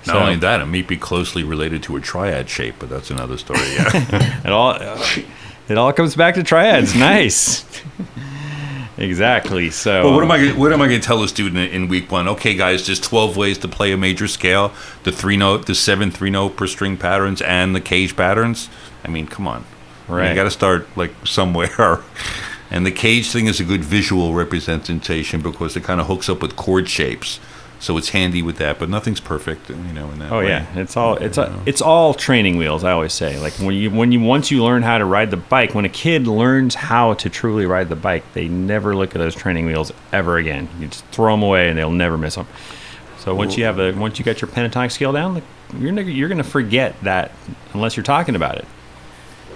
Not 0.06 0.14
So- 0.14 0.18
only 0.20 0.36
that, 0.36 0.60
it 0.60 0.66
may 0.66 0.82
be 0.82 0.96
closely 0.96 1.44
related 1.44 1.82
to 1.84 1.96
a 1.96 2.00
triad 2.00 2.48
shape, 2.48 2.76
but 2.78 2.88
that's 2.88 3.10
another 3.10 3.38
story. 3.38 3.60
Yeah. 3.74 4.40
It 4.44 4.50
all, 4.52 4.76
it 5.68 5.78
all 5.78 5.92
comes 5.92 6.16
back 6.16 6.34
to 6.36 6.42
triads. 6.42 6.94
nice. 6.96 7.64
exactly. 8.98 9.70
So. 9.70 10.04
Well, 10.04 10.14
what 10.14 10.24
am 10.24 10.30
I? 10.30 10.48
What 10.58 10.72
am 10.72 10.80
I 10.82 10.88
going 10.88 11.00
to 11.00 11.06
tell 11.06 11.22
a 11.22 11.28
student 11.28 11.72
in 11.72 11.88
week 11.88 12.10
one? 12.10 12.26
Okay, 12.28 12.54
guys, 12.54 12.86
there's 12.86 13.00
12 13.00 13.36
ways 13.36 13.58
to 13.58 13.68
play 13.68 13.92
a 13.92 13.96
major 13.96 14.26
scale. 14.26 14.72
The 15.04 15.12
three 15.12 15.36
note, 15.36 15.66
the 15.66 15.74
seven 15.74 16.10
three 16.10 16.30
note 16.30 16.56
per 16.56 16.66
string 16.66 16.96
patterns, 16.96 17.40
and 17.42 17.74
the 17.76 17.80
cage 17.80 18.16
patterns. 18.16 18.68
I 19.04 19.08
mean, 19.08 19.26
come 19.26 19.46
on. 19.46 19.64
Right. 20.08 20.30
You 20.30 20.34
got 20.34 20.44
to 20.44 20.50
start 20.50 20.88
like 20.96 21.12
somewhere. 21.24 22.00
And 22.70 22.86
the 22.86 22.92
cage 22.92 23.30
thing 23.30 23.46
is 23.46 23.58
a 23.60 23.64
good 23.64 23.82
visual 23.82 24.32
representation 24.34 25.40
because 25.42 25.76
it 25.76 25.82
kind 25.84 26.00
of 26.00 26.06
hooks 26.06 26.28
up 26.28 26.40
with 26.42 26.56
chord 26.56 26.88
shapes. 26.88 27.40
So 27.80 27.96
it's 27.96 28.10
handy 28.10 28.42
with 28.42 28.58
that, 28.58 28.78
but 28.78 28.90
nothing's 28.90 29.20
perfect, 29.20 29.70
you 29.70 29.74
know. 29.76 30.10
In 30.10 30.18
that 30.18 30.30
Oh 30.30 30.40
way. 30.40 30.48
yeah, 30.48 30.66
it's 30.78 30.98
all 30.98 31.16
it's 31.16 31.38
a, 31.38 31.58
it's 31.64 31.80
all 31.80 32.12
training 32.12 32.58
wheels. 32.58 32.84
I 32.84 32.92
always 32.92 33.14
say, 33.14 33.38
like 33.38 33.54
when 33.54 33.74
you 33.74 33.90
when 33.90 34.12
you 34.12 34.20
once 34.20 34.50
you 34.50 34.62
learn 34.62 34.82
how 34.82 34.98
to 34.98 35.04
ride 35.06 35.30
the 35.30 35.38
bike, 35.38 35.74
when 35.74 35.86
a 35.86 35.88
kid 35.88 36.26
learns 36.26 36.74
how 36.74 37.14
to 37.14 37.30
truly 37.30 37.64
ride 37.64 37.88
the 37.88 37.96
bike, 37.96 38.22
they 38.34 38.48
never 38.48 38.94
look 38.94 39.14
at 39.14 39.18
those 39.18 39.34
training 39.34 39.64
wheels 39.64 39.92
ever 40.12 40.36
again. 40.36 40.68
You 40.78 40.88
just 40.88 41.06
throw 41.06 41.32
them 41.32 41.42
away, 41.42 41.70
and 41.70 41.78
they'll 41.78 41.90
never 41.90 42.18
miss 42.18 42.34
them. 42.34 42.46
So 43.20 43.34
once 43.34 43.56
you 43.56 43.64
have 43.64 43.78
a 43.78 43.92
once 43.92 44.18
you 44.18 44.26
got 44.26 44.42
your 44.42 44.50
pentatonic 44.50 44.92
scale 44.92 45.12
down, 45.12 45.42
you're 45.78 45.98
you're 46.02 46.28
gonna 46.28 46.44
forget 46.44 47.00
that 47.02 47.32
unless 47.72 47.96
you're 47.96 48.04
talking 48.04 48.36
about 48.36 48.58
it. 48.58 48.66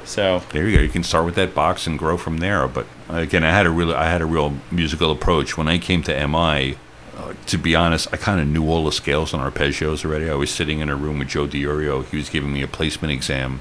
So 0.05 0.43
There 0.51 0.69
you 0.69 0.77
go. 0.77 0.83
You 0.83 0.89
can 0.89 1.03
start 1.03 1.25
with 1.25 1.35
that 1.37 1.55
box 1.55 1.87
and 1.87 1.99
grow 1.99 2.17
from 2.17 2.39
there. 2.39 2.67
But 2.69 2.87
again, 3.09 3.45
I 3.45 3.51
had 3.51 3.67
a 3.67 3.71
real, 3.71 3.95
I 3.95 4.09
had 4.09 4.21
a 4.23 4.27
real 4.27 4.55
musical 4.71 5.11
approach 5.11 5.57
when 5.57 5.69
I 5.69 5.79
came 5.79 6.03
to 6.05 6.27
MI. 6.27 6.77
Uh, 7.17 7.35
to 7.47 7.57
be 7.57 7.75
honest, 7.77 8.09
I 8.13 8.17
kind 8.17 8.41
of 8.41 8.47
knew 8.49 8.69
all 8.69 8.85
the 8.85 8.93
scales 8.93 9.33
on 9.33 9.41
arpeggios 9.41 10.05
already. 10.05 10.29
I 10.29 10.35
was 10.35 10.51
sitting 10.51 10.81
in 10.81 10.89
a 10.89 10.97
room 10.97 11.21
with 11.21 11.29
Joe 11.29 11.47
DiOrio. 11.47 12.05
He 12.07 12.17
was 12.17 12.29
giving 12.29 12.53
me 12.53 12.61
a 12.63 12.67
placement 12.67 13.13
exam, 13.13 13.61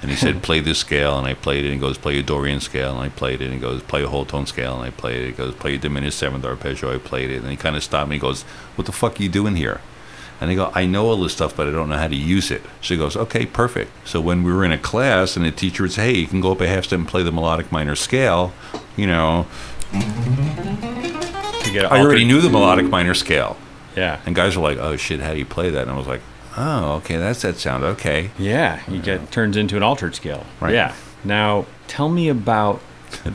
and 0.00 0.10
he 0.10 0.16
said, 0.16 0.42
"Play 0.42 0.60
this 0.60 0.78
scale," 0.78 1.18
and 1.18 1.26
I 1.26 1.34
played 1.34 1.64
it. 1.64 1.68
And 1.68 1.74
he 1.74 1.80
goes, 1.80 1.98
"Play 1.98 2.18
a 2.18 2.22
Dorian 2.22 2.60
scale," 2.60 2.92
and 2.92 3.00
I 3.00 3.10
played 3.10 3.42
it. 3.42 3.46
And 3.46 3.54
he 3.54 3.60
goes, 3.60 3.82
"Play 3.82 4.04
a 4.04 4.08
whole 4.08 4.24
tone 4.24 4.46
scale," 4.46 4.74
and 4.74 4.84
I 4.84 4.90
played 4.90 5.20
it. 5.20 5.26
He 5.26 5.32
goes, 5.32 5.54
"Play 5.54 5.74
a 5.74 5.78
diminished 5.78 6.18
seventh 6.18 6.46
arpeggio." 6.46 6.94
I 6.94 6.98
played 6.98 7.30
it, 7.30 7.42
and 7.42 7.50
he 7.50 7.56
kind 7.56 7.76
of 7.76 7.84
stopped 7.84 8.08
me. 8.08 8.16
He 8.16 8.20
goes, 8.20 8.42
"What 8.76 8.86
the 8.86 8.92
fuck 8.92 9.20
are 9.20 9.22
you 9.22 9.28
doing 9.28 9.56
here?" 9.56 9.82
And 10.40 10.50
I 10.50 10.54
go, 10.54 10.70
I 10.74 10.86
know 10.86 11.06
all 11.06 11.16
this 11.16 11.32
stuff, 11.32 11.56
but 11.56 11.66
I 11.66 11.72
don't 11.72 11.88
know 11.88 11.96
how 11.96 12.06
to 12.08 12.14
use 12.16 12.50
it. 12.50 12.62
So 12.80 12.94
he 12.94 12.96
goes, 12.96 13.16
okay, 13.16 13.44
perfect. 13.44 13.90
So 14.06 14.20
when 14.20 14.44
we 14.44 14.52
were 14.52 14.64
in 14.64 14.70
a 14.72 14.78
class 14.78 15.36
and 15.36 15.44
the 15.44 15.50
teacher 15.50 15.82
would 15.82 15.92
say, 15.92 16.12
hey, 16.12 16.18
you 16.20 16.26
can 16.26 16.40
go 16.40 16.52
up 16.52 16.60
a 16.60 16.68
half 16.68 16.84
step 16.84 17.00
and 17.00 17.08
play 17.08 17.22
the 17.22 17.32
melodic 17.32 17.72
minor 17.72 17.96
scale, 17.96 18.52
you 18.96 19.06
know, 19.06 19.46
you 19.92 21.72
get 21.72 21.90
I 21.90 22.00
already 22.00 22.24
knew 22.24 22.40
the 22.40 22.50
melodic 22.50 22.86
minor 22.86 23.14
scale. 23.14 23.56
Yeah, 23.96 24.20
And 24.26 24.36
guys 24.36 24.56
were 24.56 24.62
like, 24.62 24.78
oh 24.78 24.96
shit, 24.96 25.18
how 25.20 25.32
do 25.32 25.38
you 25.38 25.44
play 25.44 25.70
that? 25.70 25.82
And 25.82 25.90
I 25.90 25.96
was 25.96 26.06
like, 26.06 26.20
oh, 26.56 26.92
okay, 26.96 27.16
that's 27.16 27.42
that 27.42 27.56
sound. 27.56 27.82
Okay. 27.82 28.30
yeah, 28.38 28.80
you 28.88 29.00
get 29.02 29.32
turns 29.32 29.56
into 29.56 29.76
an 29.76 29.82
altered 29.82 30.14
scale. 30.14 30.46
Right. 30.60 30.72
Yeah. 30.74 30.94
Now 31.24 31.66
tell 31.88 32.08
me 32.08 32.28
about 32.28 32.80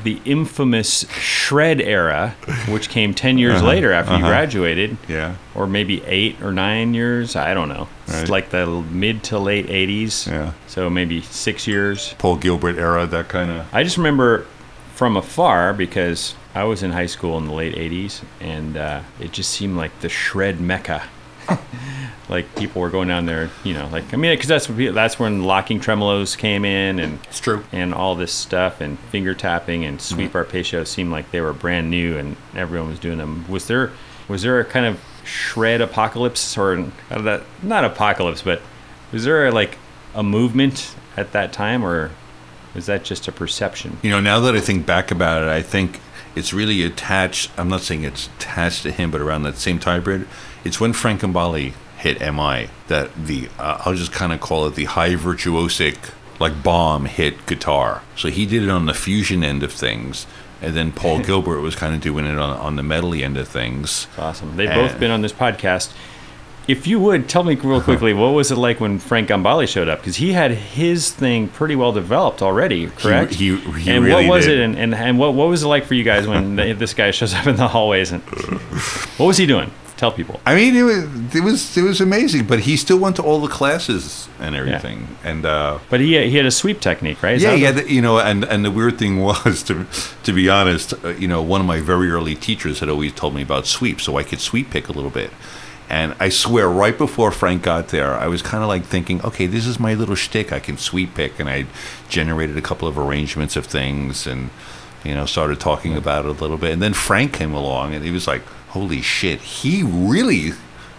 the 0.03 0.21
infamous 0.25 1.07
shred 1.11 1.79
era, 1.81 2.35
which 2.67 2.89
came 2.89 3.13
ten 3.13 3.37
years 3.37 3.55
Uh-huh, 3.55 3.67
later 3.67 3.91
after 3.91 4.11
you 4.13 4.17
uh-huh. 4.19 4.27
graduated. 4.29 4.97
Yeah. 5.07 5.35
or 5.55 5.67
maybe 5.67 6.03
eight 6.05 6.41
or 6.41 6.51
nine 6.51 6.93
years. 6.93 7.35
I 7.35 7.53
don't 7.53 7.69
know. 7.69 7.87
It's 8.07 8.29
like 8.29 8.49
the 8.49 8.65
mid 8.67 9.23
to 9.25 9.39
late 9.39 9.67
80s. 9.67 10.27
Yeah. 10.27 10.53
So 10.67 10.89
maybe 10.89 11.21
six 11.21 11.67
years. 11.67 12.15
Paul 12.17 12.37
Gilbert 12.37 12.77
era, 12.77 13.05
that 13.07 13.29
kind 13.29 13.51
of. 13.51 13.65
I 13.73 13.83
just 13.83 13.97
remember 13.97 14.45
from 14.95 15.15
afar 15.17 15.73
because 15.73 16.35
I 16.55 16.63
was 16.65 16.83
in 16.83 16.91
high 16.91 17.05
school 17.07 17.37
in 17.37 17.45
the 17.45 17.53
late 17.53 17.75
80s 17.75 18.23
and 18.39 18.77
uh, 18.77 19.01
it 19.19 19.31
just 19.31 19.49
seemed 19.51 19.77
like 19.77 19.99
the 20.01 20.09
shred 20.09 20.59
mecca. 20.61 21.03
like 22.33 22.53
people 22.55 22.81
were 22.81 22.89
going 22.89 23.07
down 23.07 23.27
there, 23.27 23.49
you 23.63 23.73
know, 23.75 23.87
like, 23.89 24.11
I 24.13 24.17
mean, 24.17 24.33
because 24.33 24.47
that's, 24.49 24.65
that's 24.67 25.19
when 25.19 25.43
locking 25.43 25.79
tremolos 25.79 26.35
came 26.37 26.65
in 26.65 26.99
and 26.99 27.19
It's 27.29 27.39
true. 27.39 27.63
and 27.71 27.93
all 27.93 28.15
this 28.15 28.33
stuff 28.33 28.81
and 28.81 28.97
finger 28.99 29.33
tapping 29.35 29.85
and 29.85 30.01
sweep 30.01 30.29
Mm-hmm. 30.29 30.37
arpeggio 30.37 30.83
seemed 30.83 31.11
like 31.11 31.29
they 31.29 31.39
were 31.41 31.53
brand 31.53 31.91
new 31.91 32.17
and 32.17 32.35
everyone 32.55 32.89
was 32.89 32.97
doing 32.99 33.19
them. 33.19 33.45
Was 33.47 33.67
there 33.67 33.91
was 34.27 34.41
there 34.41 34.59
a 34.59 34.65
kind 34.65 34.85
of 34.87 34.99
shred 35.23 35.79
apocalypse 35.79 36.57
or 36.57 36.91
that 37.09 37.43
not 37.61 37.85
apocalypse, 37.85 38.41
but 38.41 38.61
was 39.11 39.23
there 39.25 39.51
like 39.51 39.77
a 40.15 40.23
movement 40.23 40.95
at 41.15 41.31
that 41.33 41.53
time 41.53 41.85
or 41.85 42.09
is 42.73 42.87
that 42.87 43.03
just 43.03 43.27
a 43.27 43.31
perception? 43.31 43.97
You 44.01 44.09
know, 44.09 44.19
now 44.19 44.39
that 44.39 44.55
I 44.55 44.59
think 44.59 44.87
back 44.87 45.11
about 45.11 45.43
it, 45.43 45.49
I 45.49 45.61
think 45.61 45.99
it's 46.35 46.51
really 46.51 46.81
attached. 46.83 47.51
I'm 47.59 47.69
not 47.69 47.81
saying 47.81 48.03
it's 48.05 48.25
attached 48.39 48.81
to 48.83 48.91
him, 48.91 49.11
but 49.11 49.21
around 49.21 49.43
that 49.43 49.57
same 49.57 49.77
time 49.77 50.03
period, 50.03 50.27
it's 50.63 50.79
when 50.79 50.93
Frank 50.93 51.21
Gambale 51.21 51.73
hit 52.03 52.19
MI 52.21 52.69
that 52.89 53.09
the 53.25 53.49
uh, 53.57 53.81
I'll 53.85 53.95
just 53.95 54.11
kind 54.11 54.31
of 54.33 54.39
call 54.41 54.67
it 54.67 54.75
the 54.75 54.85
high 54.85 55.15
virtuosic 55.15 55.97
like 56.39 56.61
bomb 56.61 57.05
hit 57.05 57.45
guitar. 57.45 58.01
So 58.15 58.27
he 58.29 58.45
did 58.45 58.63
it 58.63 58.69
on 58.69 58.85
the 58.85 58.93
fusion 58.93 59.43
end 59.43 59.63
of 59.63 59.71
things, 59.71 60.27
and 60.61 60.75
then 60.75 60.91
Paul 60.91 61.19
Gilbert 61.29 61.61
was 61.61 61.75
kind 61.75 61.95
of 61.95 62.01
doing 62.01 62.25
it 62.25 62.37
on 62.37 62.51
on 62.57 62.75
the 62.75 62.83
medley 62.83 63.23
end 63.23 63.37
of 63.37 63.47
things. 63.47 64.07
Awesome. 64.17 64.55
They've 64.57 64.69
Uh, 64.69 64.75
both 64.87 64.99
been 64.99 65.11
on 65.11 65.21
this 65.21 65.33
podcast. 65.33 65.91
If 66.65 66.87
you 66.87 66.97
would 66.97 67.27
tell 67.27 67.43
me 67.43 67.55
real 67.55 67.81
quickly, 67.81 68.13
what 68.21 68.29
was 68.29 68.49
it 68.49 68.55
like 68.57 68.79
when 68.79 68.97
Frank 68.97 69.27
Gambale 69.29 69.67
showed 69.67 69.89
up? 69.89 69.99
Because 69.99 70.15
he 70.15 70.31
had 70.31 70.51
his 70.51 71.11
thing 71.11 71.49
pretty 71.49 71.75
well 71.75 71.91
developed 71.91 72.41
already, 72.41 72.87
correct? 72.87 73.33
he- 73.33 73.57
he 73.57 73.91
and 73.91 74.05
really 74.05 74.27
what 74.27 74.37
was 74.37 74.45
did. 74.45 74.59
it? 74.59 74.63
And, 74.63 74.77
and, 74.77 74.95
and 74.95 75.19
what, 75.19 75.33
what 75.33 75.49
was 75.49 75.63
it 75.63 75.67
like 75.67 75.83
for 75.83 75.93
you 75.93 76.05
guys 76.05 76.25
when 76.25 76.55
this 76.79 76.93
guy 76.93 77.11
shows 77.11 77.33
up 77.33 77.47
in 77.47 77.57
the 77.57 77.67
hallways? 77.67 78.13
And 78.13 78.21
what 79.17 79.25
was 79.27 79.35
he 79.37 79.45
doing? 79.45 79.71
Tell 80.03 80.11
people. 80.11 80.41
I 80.45 80.53
mean, 80.55 80.75
it 80.75 80.83
was 80.83 81.33
it 81.33 81.43
was 81.45 81.77
it 81.77 81.81
was 81.81 82.01
amazing, 82.01 82.45
but 82.45 82.59
he 82.59 82.75
still 82.75 82.97
went 82.97 83.15
to 83.15 83.23
all 83.23 83.39
the 83.39 83.47
classes 83.47 84.27
and 84.37 84.53
everything, 84.53 85.07
and. 85.23 85.45
uh 85.45 85.79
But 85.89 86.01
he 86.01 86.09
he 86.29 86.35
had 86.35 86.45
a 86.45 86.51
sweep 86.51 86.81
technique, 86.81 87.23
right? 87.23 87.35
Is 87.37 87.41
yeah, 87.41 87.53
yeah. 87.53 87.71
The, 87.71 87.89
you 87.89 88.01
know, 88.01 88.19
and 88.19 88.43
and 88.43 88.65
the 88.65 88.69
weird 88.69 88.99
thing 88.99 89.21
was, 89.29 89.63
to 89.63 89.85
to 90.23 90.33
be 90.33 90.49
honest, 90.49 90.93
uh, 91.05 91.07
you 91.21 91.29
know, 91.29 91.41
one 91.41 91.61
of 91.61 91.67
my 91.67 91.79
very 91.79 92.11
early 92.11 92.35
teachers 92.35 92.81
had 92.81 92.89
always 92.89 93.13
told 93.13 93.33
me 93.33 93.43
about 93.43 93.65
sweep, 93.65 94.01
so 94.01 94.17
I 94.17 94.23
could 94.23 94.41
sweep 94.41 94.71
pick 94.71 94.89
a 94.89 94.91
little 94.91 95.09
bit. 95.09 95.31
And 95.89 96.15
I 96.19 96.27
swear, 96.27 96.67
right 96.67 96.97
before 96.97 97.31
Frank 97.31 97.63
got 97.63 97.87
there, 97.87 98.13
I 98.25 98.27
was 98.27 98.41
kind 98.41 98.61
of 98.61 98.67
like 98.67 98.83
thinking, 98.83 99.21
okay, 99.23 99.47
this 99.47 99.65
is 99.65 99.79
my 99.79 99.93
little 99.93 100.15
shtick. 100.15 100.51
I 100.51 100.59
can 100.59 100.77
sweep 100.77 101.15
pick, 101.15 101.39
and 101.39 101.47
I 101.47 101.65
generated 102.09 102.57
a 102.57 102.61
couple 102.61 102.89
of 102.89 102.97
arrangements 102.97 103.55
of 103.55 103.67
things, 103.67 104.27
and 104.27 104.49
you 105.05 105.13
know, 105.13 105.25
started 105.25 105.61
talking 105.61 105.95
about 105.95 106.25
it 106.25 106.29
a 106.35 106.41
little 106.43 106.57
bit. 106.57 106.73
And 106.73 106.81
then 106.81 106.93
Frank 106.93 107.31
came 107.31 107.53
along, 107.53 107.93
and 107.95 108.03
he 108.03 108.11
was 108.11 108.27
like, 108.27 108.41
holy 108.73 109.01
shit, 109.01 109.39
he 109.41 109.83
really 109.83 110.51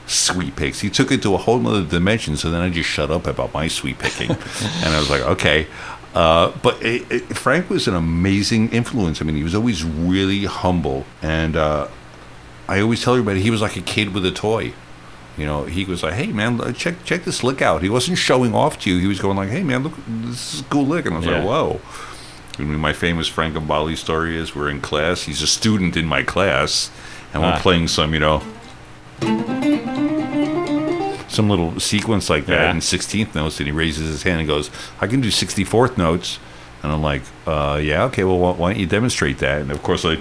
sweep 0.07 0.57
picks. 0.57 0.81
He 0.81 0.91
took 0.91 1.11
it 1.11 1.23
to 1.23 1.35
a 1.35 1.39
whole 1.39 1.59
nother 1.59 1.85
dimension. 1.85 2.37
So 2.37 2.51
then 2.51 2.61
I 2.61 2.71
just 2.71 2.89
shut 2.89 3.11
up 3.11 3.27
about 3.27 3.53
my 3.55 3.69
sweep 3.69 3.99
picking, 3.99 4.31
and 4.85 4.95
I 4.95 4.99
was 4.99 5.11
like, 5.11 5.23
okay. 5.23 5.67
Uh, 6.15 6.53
but 6.63 6.81
it, 6.83 7.11
it, 7.11 7.23
Frank 7.37 7.69
was 7.69 7.89
an 7.89 7.95
amazing 7.95 8.71
influence. 8.71 9.21
I 9.21 9.25
mean, 9.25 9.35
he 9.37 9.43
was 9.43 9.55
always 9.55 9.83
really 9.85 10.45
humble, 10.45 11.05
and 11.23 11.57
uh, 11.57 11.89
I 12.69 12.81
always 12.81 13.03
tell 13.03 13.15
everybody 13.15 13.43
he 13.43 13.51
was 13.51 13.61
like 13.61 13.77
a 13.77 13.81
kid 13.81 14.15
with 14.15 14.25
a 14.25 14.31
toy. 14.31 14.73
You 15.37 15.45
know, 15.47 15.65
he 15.65 15.85
was 15.85 16.05
like, 16.05 16.13
"Hey, 16.15 16.29
man, 16.29 16.61
uh, 16.61 16.71
check 16.73 17.03
check 17.05 17.25
this 17.25 17.43
lick 17.43 17.61
out." 17.61 17.83
He 17.83 17.89
wasn't 17.89 18.19
showing 18.19 18.55
off 18.55 18.79
to 18.83 18.91
you. 18.91 18.99
He 19.01 19.09
was 19.09 19.19
going 19.21 19.37
like, 19.37 19.49
"Hey, 19.49 19.65
man, 19.65 19.83
look, 19.83 19.95
this 20.07 20.55
is 20.55 20.61
a 20.61 20.65
cool 20.65 20.87
lick," 20.87 21.07
and 21.07 21.15
I 21.17 21.19
was 21.19 21.27
Yeah. 21.27 21.39
like, 21.39 21.47
"Whoa." 21.49 21.81
I 22.57 22.63
mean, 22.63 22.79
my 22.79 22.93
famous 22.93 23.27
Frank 23.27 23.57
Gambale 23.57 23.97
story 23.97 24.37
is 24.37 24.55
we're 24.55 24.69
in 24.71 24.81
class. 24.81 25.25
He's 25.25 25.43
a 25.43 25.49
student 25.49 25.97
in 25.97 26.07
my 26.07 26.23
class, 26.23 26.89
and 27.35 27.43
we're 27.43 27.51
Ah. 27.51 27.59
playing 27.59 27.89
some, 27.89 28.15
you 28.15 28.21
know, 28.21 28.43
some 31.29 31.49
little 31.51 31.79
sequence 31.81 32.31
like 32.31 32.47
that 32.47 32.63
Yeah. 32.67 32.71
in 32.71 32.81
16th 32.81 33.35
notes. 33.35 33.59
And 33.59 33.67
he 33.67 33.73
raises 33.73 34.09
his 34.09 34.23
hand 34.23 34.39
and 34.41 34.49
goes, 34.49 34.71
"I 35.01 35.07
can 35.07 35.21
do 35.21 35.31
64th 35.31 35.99
notes." 35.99 36.39
And 36.83 36.93
I'm 36.93 37.03
like, 37.03 37.23
uh, 37.47 37.81
"Yeah, 37.83 38.05
okay. 38.05 38.25
Well, 38.25 38.39
why, 38.39 38.53
why 38.53 38.71
don't 38.73 38.81
you 38.81 38.87
demonstrate 38.87 39.39
that?" 39.39 39.61
And 39.63 39.71
of 39.73 39.83
course, 39.83 40.05
like, 40.05 40.21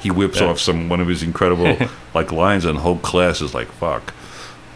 he 0.00 0.10
whips 0.10 0.40
Yeah. 0.40 0.46
off 0.48 0.60
some 0.60 0.88
one 0.88 1.00
of 1.00 1.08
his 1.08 1.22
incredible 1.22 1.76
like 2.14 2.30
lines, 2.32 2.64
and 2.64 2.76
the 2.78 2.82
whole 2.82 2.98
class 2.98 3.40
is 3.40 3.54
like, 3.54 3.72
"Fuck," 3.72 4.12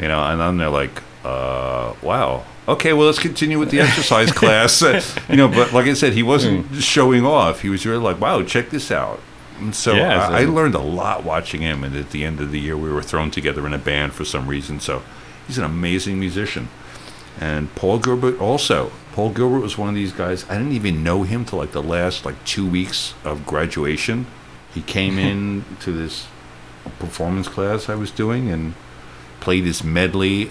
you 0.00 0.08
know. 0.08 0.22
And 0.24 0.40
then 0.40 0.56
they're 0.58 0.68
like, 0.70 1.02
uh, 1.24 1.92
"Wow." 2.02 2.42
Okay, 2.66 2.94
well, 2.94 3.06
let's 3.06 3.18
continue 3.18 3.58
with 3.58 3.70
the 3.70 3.80
exercise 3.80 4.32
class. 4.40 4.82
You 5.28 5.36
know, 5.36 5.48
but 5.48 5.72
like 5.74 5.86
I 5.86 5.92
said, 5.94 6.14
he 6.14 6.22
wasn't 6.22 6.66
Hmm. 6.66 6.78
showing 6.80 7.24
off. 7.26 7.60
He 7.60 7.68
was 7.68 7.84
really 7.86 8.02
like, 8.02 8.20
"Wow, 8.20 8.42
check 8.42 8.70
this 8.70 8.90
out." 8.90 9.20
And 9.58 9.74
so 9.74 9.94
Yeah, 9.94 10.26
uh, 10.26 10.30
I, 10.30 10.42
I 10.42 10.44
learned 10.44 10.74
a 10.74 10.80
lot 10.80 11.24
watching 11.24 11.60
him. 11.60 11.84
And 11.84 11.96
at 11.96 12.10
the 12.10 12.24
end 12.24 12.40
of 12.40 12.50
the 12.50 12.60
year, 12.60 12.76
we 12.76 12.92
were 12.92 13.02
thrown 13.02 13.30
together 13.30 13.66
in 13.66 13.72
a 13.72 13.78
band 13.78 14.12
for 14.12 14.24
some 14.24 14.46
reason. 14.46 14.80
So 14.80 15.02
he's 15.46 15.58
an 15.58 15.64
amazing 15.64 16.18
musician. 16.18 16.68
And 17.40 17.74
Paul 17.74 17.98
Gilbert 17.98 18.40
also. 18.40 18.92
Paul 19.12 19.30
Gilbert 19.30 19.60
was 19.60 19.78
one 19.78 19.88
of 19.88 19.94
these 19.94 20.12
guys. 20.12 20.48
I 20.48 20.58
didn't 20.58 20.72
even 20.72 21.02
know 21.02 21.22
him 21.22 21.44
till 21.44 21.58
like 21.58 21.72
the 21.72 21.82
last 21.82 22.24
like 22.24 22.42
two 22.44 22.68
weeks 22.68 23.14
of 23.24 23.46
graduation. 23.46 24.26
He 24.72 24.82
came 24.82 25.18
in 25.18 25.64
to 25.80 25.92
this 25.92 26.26
performance 26.98 27.48
class 27.48 27.88
I 27.88 27.94
was 27.94 28.10
doing 28.10 28.50
and 28.50 28.74
played 29.40 29.64
this 29.64 29.82
medley. 29.82 30.50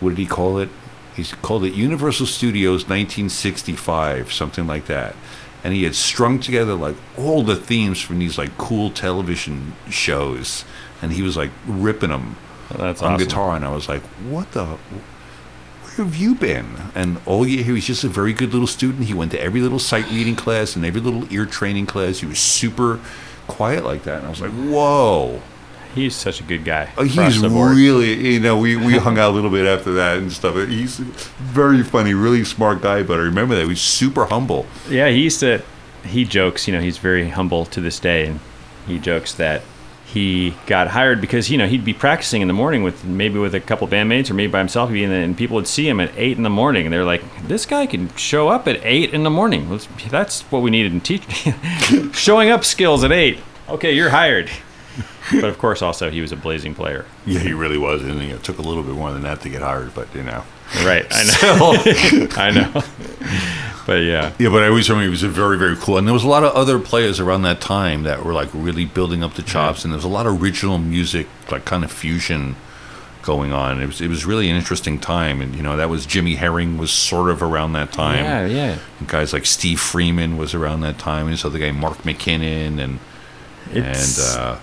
What 0.00 0.10
did 0.10 0.18
he 0.18 0.26
call 0.26 0.58
it? 0.58 0.68
He 1.14 1.24
called 1.24 1.64
it 1.64 1.74
Universal 1.74 2.26
Studios 2.26 2.84
1965, 2.84 4.32
something 4.32 4.66
like 4.66 4.86
that. 4.86 5.14
And 5.62 5.74
he 5.74 5.84
had 5.84 5.94
strung 5.94 6.40
together 6.40 6.74
like 6.74 6.96
all 7.18 7.42
the 7.42 7.56
themes 7.56 8.00
from 8.00 8.18
these 8.18 8.38
like 8.38 8.56
cool 8.56 8.90
television 8.90 9.74
shows, 9.90 10.64
and 11.02 11.12
he 11.12 11.22
was 11.22 11.36
like 11.36 11.50
ripping 11.66 12.10
them 12.10 12.36
That's 12.70 13.02
on 13.02 13.14
awesome. 13.14 13.26
guitar, 13.26 13.56
and 13.56 13.64
I 13.64 13.68
was 13.74 13.88
like, 13.88 14.02
"What 14.28 14.52
the? 14.52 14.64
Where 14.64 16.06
have 16.06 16.16
you 16.16 16.34
been?" 16.34 16.66
And 16.94 17.20
all 17.26 17.46
year 17.46 17.62
he 17.62 17.72
was 17.72 17.84
just 17.86 18.04
a 18.04 18.08
very 18.08 18.32
good 18.32 18.52
little 18.52 18.66
student. 18.66 19.04
He 19.04 19.14
went 19.14 19.32
to 19.32 19.42
every 19.42 19.60
little 19.60 19.78
sight 19.78 20.10
reading 20.10 20.34
class 20.36 20.76
and 20.76 20.84
every 20.84 21.00
little 21.00 21.30
ear 21.32 21.44
training 21.44 21.86
class. 21.86 22.20
He 22.20 22.26
was 22.26 22.38
super 22.38 22.98
quiet 23.46 23.84
like 23.84 24.04
that, 24.04 24.18
and 24.18 24.26
I 24.26 24.30
was 24.30 24.40
like, 24.40 24.52
"Whoa!" 24.52 25.42
He's 25.94 26.14
such 26.14 26.40
a 26.40 26.44
good 26.44 26.64
guy. 26.64 26.90
Oh, 26.96 27.02
he's 27.02 27.40
really, 27.40 28.34
you 28.34 28.40
know, 28.40 28.56
we, 28.56 28.76
we 28.76 28.96
hung 28.96 29.18
out 29.18 29.30
a 29.30 29.34
little 29.34 29.50
bit 29.50 29.66
after 29.66 29.92
that 29.94 30.18
and 30.18 30.32
stuff. 30.32 30.54
He's 30.68 30.98
very 30.98 31.82
funny, 31.82 32.14
really 32.14 32.44
smart 32.44 32.80
guy. 32.80 33.02
But 33.02 33.18
I 33.18 33.22
remember 33.22 33.56
that 33.56 33.62
he 33.62 33.68
was 33.68 33.80
super 33.80 34.26
humble. 34.26 34.66
Yeah, 34.88 35.08
he 35.08 35.22
used 35.22 35.40
to. 35.40 35.62
He 36.04 36.24
jokes, 36.24 36.66
you 36.66 36.74
know, 36.74 36.80
he's 36.80 36.98
very 36.98 37.28
humble 37.28 37.66
to 37.66 37.80
this 37.80 37.98
day, 37.98 38.26
and 38.26 38.40
he 38.86 38.98
jokes 38.98 39.34
that 39.34 39.62
he 40.12 40.56
got 40.66 40.88
hired 40.88 41.20
because 41.20 41.50
you 41.50 41.58
know 41.58 41.68
he'd 41.68 41.84
be 41.84 41.94
practicing 41.94 42.42
in 42.42 42.48
the 42.48 42.54
morning 42.54 42.82
with 42.82 43.04
maybe 43.04 43.38
with 43.38 43.54
a 43.54 43.60
couple 43.60 43.86
bandmates 43.86 44.28
or 44.30 44.34
maybe 44.34 44.50
by 44.50 44.58
himself, 44.58 44.90
and, 44.90 45.12
and 45.12 45.36
people 45.36 45.54
would 45.54 45.68
see 45.68 45.88
him 45.88 46.00
at 46.00 46.12
eight 46.16 46.36
in 46.36 46.42
the 46.42 46.50
morning, 46.50 46.86
and 46.86 46.92
they're 46.92 47.04
like, 47.04 47.22
"This 47.46 47.64
guy 47.64 47.86
can 47.86 48.14
show 48.16 48.48
up 48.48 48.66
at 48.66 48.80
eight 48.82 49.14
in 49.14 49.22
the 49.22 49.30
morning. 49.30 49.80
That's 50.08 50.42
what 50.42 50.62
we 50.62 50.70
needed 50.70 50.92
in 50.92 51.00
teaching, 51.00 52.12
showing 52.12 52.50
up 52.50 52.64
skills 52.64 53.04
at 53.04 53.12
eight. 53.12 53.38
Okay, 53.68 53.92
you're 53.92 54.10
hired." 54.10 54.50
But 55.32 55.44
of 55.44 55.58
course, 55.58 55.80
also 55.82 56.10
he 56.10 56.20
was 56.20 56.32
a 56.32 56.36
blazing 56.36 56.74
player. 56.74 57.04
Yeah, 57.24 57.40
he 57.40 57.52
really 57.52 57.78
was, 57.78 58.02
and 58.02 58.20
it 58.20 58.42
took 58.42 58.58
a 58.58 58.62
little 58.62 58.82
bit 58.82 58.94
more 58.94 59.12
than 59.12 59.22
that 59.22 59.40
to 59.42 59.48
get 59.48 59.62
hired. 59.62 59.94
But 59.94 60.12
you 60.14 60.22
know, 60.22 60.42
Right, 60.84 61.06
I 61.10 61.24
know. 61.24 62.28
I 62.36 62.50
know. 62.50 62.82
But 63.86 64.02
yeah, 64.02 64.32
yeah. 64.38 64.48
But 64.50 64.62
I 64.62 64.68
always 64.68 64.88
remember 64.88 65.04
he 65.04 65.10
was 65.10 65.22
a 65.22 65.28
very, 65.28 65.58
very 65.58 65.76
cool, 65.76 65.98
and 65.98 66.06
there 66.06 66.14
was 66.14 66.24
a 66.24 66.28
lot 66.28 66.44
of 66.44 66.52
other 66.54 66.78
players 66.78 67.18
around 67.18 67.42
that 67.42 67.60
time 67.60 68.02
that 68.04 68.24
were 68.24 68.32
like 68.32 68.48
really 68.52 68.84
building 68.84 69.22
up 69.24 69.34
the 69.34 69.42
chops, 69.42 69.84
and 69.84 69.92
there 69.92 69.96
was 69.98 70.04
a 70.04 70.08
lot 70.08 70.26
of 70.26 70.40
original 70.42 70.78
music, 70.78 71.26
like 71.50 71.64
kind 71.64 71.82
of 71.84 71.90
fusion 71.90 72.56
going 73.22 73.52
on. 73.52 73.80
It 73.82 73.86
was 73.86 74.00
it 74.00 74.08
was 74.08 74.24
really 74.24 74.48
an 74.48 74.56
interesting 74.56 74.98
time, 74.98 75.40
and 75.40 75.54
you 75.56 75.62
know 75.62 75.76
that 75.76 75.88
was 75.90 76.06
Jimmy 76.06 76.36
Herring 76.36 76.78
was 76.78 76.90
sort 76.92 77.30
of 77.30 77.42
around 77.42 77.72
that 77.72 77.92
time. 77.92 78.24
yeah, 78.24 78.46
yeah. 78.46 78.78
And 78.98 79.08
guys 79.08 79.32
like 79.32 79.46
Steve 79.46 79.80
Freeman 79.80 80.36
was 80.36 80.54
around 80.54 80.80
that 80.82 80.98
time, 80.98 81.26
and 81.26 81.32
this 81.32 81.44
other 81.44 81.58
guy 81.58 81.72
Mark 81.72 81.98
McKinnon, 81.98 82.78
and 82.78 82.98
It's, 83.72 84.18
and 84.18 84.38
uh, 84.38 84.58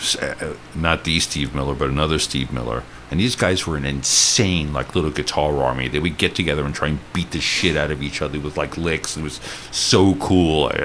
Uh, 0.00 0.34
uh, 0.40 0.54
not 0.74 1.04
the 1.04 1.20
Steve 1.20 1.54
Miller, 1.54 1.74
but 1.74 1.88
another 1.90 2.18
Steve 2.18 2.52
Miller. 2.52 2.82
And 3.10 3.20
these 3.20 3.36
guys 3.36 3.66
were 3.66 3.76
an 3.76 3.84
insane, 3.84 4.72
like 4.72 4.94
little 4.94 5.10
guitar 5.10 5.62
army. 5.62 5.88
They 5.88 5.98
would 5.98 6.16
get 6.16 6.34
together 6.34 6.64
and 6.64 6.74
try 6.74 6.88
and 6.88 7.00
beat 7.12 7.32
the 7.32 7.40
shit 7.40 7.76
out 7.76 7.90
of 7.90 8.02
each 8.02 8.22
other 8.22 8.38
with 8.38 8.56
like 8.56 8.76
licks. 8.76 9.16
It 9.16 9.22
was 9.22 9.40
so 9.70 10.14
cool. 10.16 10.70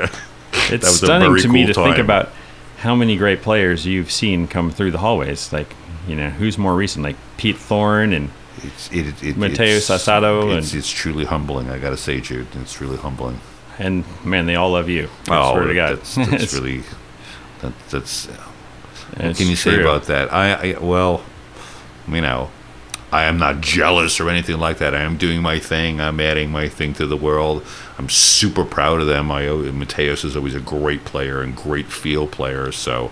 It's 0.68 0.90
stunning 0.90 1.36
to 1.36 1.48
me 1.50 1.66
cool 1.66 1.74
to 1.74 1.84
think 1.84 1.98
about 1.98 2.30
how 2.78 2.96
many 2.96 3.18
great 3.18 3.42
players 3.42 3.86
you've 3.86 4.10
seen 4.10 4.48
come 4.48 4.72
through 4.72 4.92
the 4.92 4.98
hallways. 4.98 5.52
Like, 5.52 5.76
you 6.08 6.16
know, 6.16 6.30
who's 6.30 6.58
more 6.58 6.74
recent? 6.74 7.04
Like 7.04 7.18
Pete 7.38 7.58
Thorn 7.58 8.14
and 8.14 8.32
It's 8.64 8.92
it, 8.92 9.22
it, 9.22 9.38
Mateo 9.38 9.76
it's, 9.76 9.90
Sassado 9.90 10.58
It's, 10.58 10.72
and- 10.72 10.80
it's 10.80 10.90
truly 10.90 11.26
humbling. 11.26 11.70
I 11.70 11.78
got 11.78 11.90
to 11.90 11.98
say, 11.98 12.22
Jude, 12.22 12.48
it's 12.56 12.80
really 12.80 12.98
humbling. 12.98 13.42
and 13.78 14.06
man, 14.24 14.46
they 14.46 14.56
all 14.56 14.72
love 14.72 14.88
you. 14.90 15.10
I 15.30 15.38
oh, 15.38 15.54
swear 15.54 15.68
to 15.68 15.76
God. 15.76 15.92
Oh, 15.92 15.96
that's, 15.96 16.16
that's 16.16 16.54
really 16.60 16.84
that, 17.62 17.74
that's 17.90 18.28
what 19.18 19.36
can 19.36 19.48
you 19.48 19.56
say 19.56 19.76
true. 19.76 19.82
about 19.82 20.04
that? 20.04 20.34
I, 20.34 20.74
I 20.74 20.80
well, 20.80 21.24
you 22.08 22.22
know, 22.22 22.50
I 23.12 23.26
am 23.26 23.38
not 23.38 23.62
jealous 23.62 24.20
or 24.20 24.30
anything 24.30 24.58
like 24.58 24.80
that. 24.80 24.94
I 24.94 25.02
am 25.02 25.18
doing 25.18 25.42
my 25.42 25.60
thing. 25.60 26.02
I'm 26.02 26.20
adding 26.20 26.52
my 26.52 26.68
thing 26.68 26.94
to 26.96 27.08
the 27.08 27.18
world. 27.18 27.66
I'm 27.98 28.10
super 28.10 28.66
proud 28.66 29.00
of 29.00 29.08
them. 29.08 29.32
I 29.32 29.44
Mateos 29.44 30.26
is 30.26 30.36
always 30.36 30.56
a 30.56 30.60
great 30.60 31.06
player 31.06 31.42
and 31.42 31.56
great 31.56 31.88
field 31.88 32.32
player. 32.32 32.72
So 32.72 33.12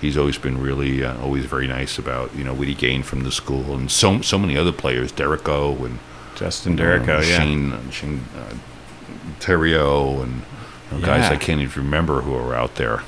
he's 0.00 0.16
always 0.16 0.38
been 0.38 0.60
really 0.60 1.04
uh, 1.04 1.20
always 1.20 1.44
very 1.44 1.66
nice 1.66 1.98
about 1.98 2.34
you 2.34 2.44
know 2.44 2.54
what 2.54 2.68
he 2.68 2.74
gained 2.74 3.06
from 3.06 3.24
the 3.24 3.32
school 3.32 3.74
and 3.74 3.90
so 3.90 4.20
so 4.22 4.38
many 4.38 4.56
other 4.56 4.72
players, 4.72 5.12
Derek 5.12 5.48
O 5.48 5.84
and 5.84 5.98
Justin 6.36 6.76
Derrico, 6.76 7.18
uh, 7.18 7.22
yeah. 7.22 7.38
Shane, 7.38 7.90
Shane 7.90 8.24
uh, 8.36 8.54
Theriot 9.40 10.22
and 10.22 10.42
you 10.90 10.98
know, 10.98 11.06
guys 11.06 11.24
Yeah. 11.24 11.30
I 11.30 11.36
can't 11.36 11.60
even 11.60 11.84
remember 11.84 12.22
who 12.22 12.34
are 12.34 12.54
out 12.54 12.76
there. 12.76 13.02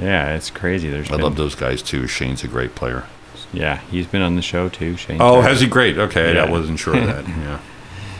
Yeah, 0.00 0.34
it's 0.34 0.50
crazy. 0.50 0.90
There's 0.90 1.08
I 1.08 1.12
been, 1.12 1.22
love 1.22 1.36
those 1.36 1.54
guys 1.54 1.82
too. 1.82 2.06
Shane's 2.06 2.44
a 2.44 2.48
great 2.48 2.74
player. 2.74 3.04
Yeah, 3.52 3.78
he's 3.90 4.06
been 4.06 4.22
on 4.22 4.36
the 4.36 4.42
show 4.42 4.68
too, 4.68 4.96
Shane. 4.96 5.18
Oh, 5.20 5.40
has 5.40 5.60
he? 5.60 5.66
Great. 5.66 5.96
Okay, 5.98 6.34
Yeah. 6.34 6.44
I 6.44 6.50
wasn't 6.50 6.78
sure 6.78 6.96
of 6.96 7.06
that. 7.06 7.26
Yeah. 7.28 7.60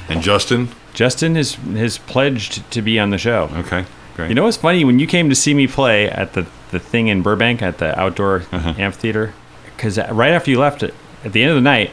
And 0.09 0.23
Justin? 0.23 0.69
Justin 0.95 1.37
is 1.37 1.57
has 1.75 1.99
pledged 1.99 2.71
to 2.71 2.81
be 2.81 2.99
on 2.99 3.11
the 3.11 3.19
show. 3.19 3.51
Okay, 3.55 3.85
great. 4.15 4.29
You 4.29 4.35
know 4.35 4.45
what's 4.45 4.57
funny? 4.57 4.85
When 4.85 4.99
you 4.99 5.07
came 5.07 5.29
to 5.29 5.35
see 5.35 5.53
me 5.53 5.67
play 5.67 6.09
at 6.09 6.33
the, 6.35 6.47
the 6.71 6.79
thing 6.79 7.09
in 7.09 7.23
Burbank 7.23 7.61
at 7.61 7.79
the 7.79 7.99
outdoor 7.99 8.45
Uh-huh. 8.53 8.75
amphitheater, 8.79 9.35
because 9.77 9.99
right 9.99 10.31
after 10.33 10.51
you 10.51 10.59
left, 10.61 10.83
at 10.85 10.95
at 11.25 11.33
the 11.33 11.43
end 11.43 11.51
of 11.51 11.57
the 11.57 11.61
night, 11.63 11.91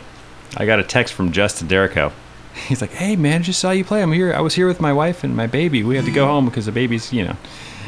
I 0.56 0.66
got 0.68 0.80
a 0.80 0.84
text 0.84 1.14
from 1.16 1.32
Justin 1.32 1.68
Derrico. 1.68 2.12
He's 2.68 2.82
like, 2.82 2.92
"Hey 2.94 3.16
man, 3.16 3.42
just 3.44 3.60
saw 3.60 3.72
you 3.72 3.84
play. 3.84 4.02
I'm 4.04 4.12
here. 4.14 4.32
I 4.34 4.42
was 4.42 4.54
here 4.54 4.68
with 4.68 4.80
my 4.80 4.94
wife 4.94 5.24
and 5.24 5.36
my 5.36 5.48
baby. 5.48 5.82
We 5.84 5.96
had 5.96 6.06
to 6.06 6.12
go 6.12 6.28
home 6.28 6.46
because 6.46 6.68
the 6.68 6.72
baby's, 6.72 7.12
you 7.12 7.26
know." 7.26 7.36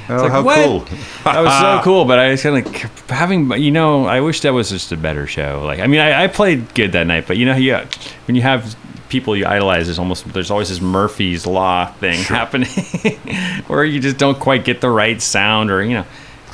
Oh, 0.09 0.15
like, 0.17 0.31
how 0.31 0.43
what? 0.43 0.65
cool. 0.65 0.79
That 1.23 1.41
was 1.41 1.53
so 1.59 1.81
cool, 1.83 2.05
but 2.05 2.19
I 2.19 2.31
was 2.31 2.43
kind 2.43 2.57
of 2.57 2.65
like 2.65 2.81
having, 3.09 3.51
you 3.53 3.71
know, 3.71 4.05
I 4.05 4.21
wish 4.21 4.41
that 4.41 4.53
was 4.53 4.69
just 4.69 4.91
a 4.91 4.97
better 4.97 5.25
show. 5.27 5.63
Like, 5.65 5.79
I 5.79 5.87
mean, 5.87 5.99
I, 5.99 6.25
I 6.25 6.27
played 6.27 6.73
good 6.75 6.91
that 6.93 7.07
night, 7.07 7.25
but 7.27 7.37
you 7.37 7.45
know, 7.45 7.55
you, 7.55 7.77
when 8.27 8.35
you 8.35 8.41
have 8.43 8.75
people 9.09 9.35
you 9.35 9.45
idolize, 9.45 9.85
there's 9.87 9.99
almost 9.99 10.25
there's 10.33 10.51
always 10.51 10.69
this 10.69 10.81
Murphy's 10.81 11.45
Law 11.47 11.87
thing 11.93 12.19
happening, 12.23 12.67
where 13.67 13.83
you 13.83 13.99
just 13.99 14.17
don't 14.17 14.39
quite 14.39 14.65
get 14.65 14.81
the 14.81 14.89
right 14.89 15.21
sound, 15.21 15.71
or 15.71 15.83
you 15.83 15.95
know, 15.95 16.05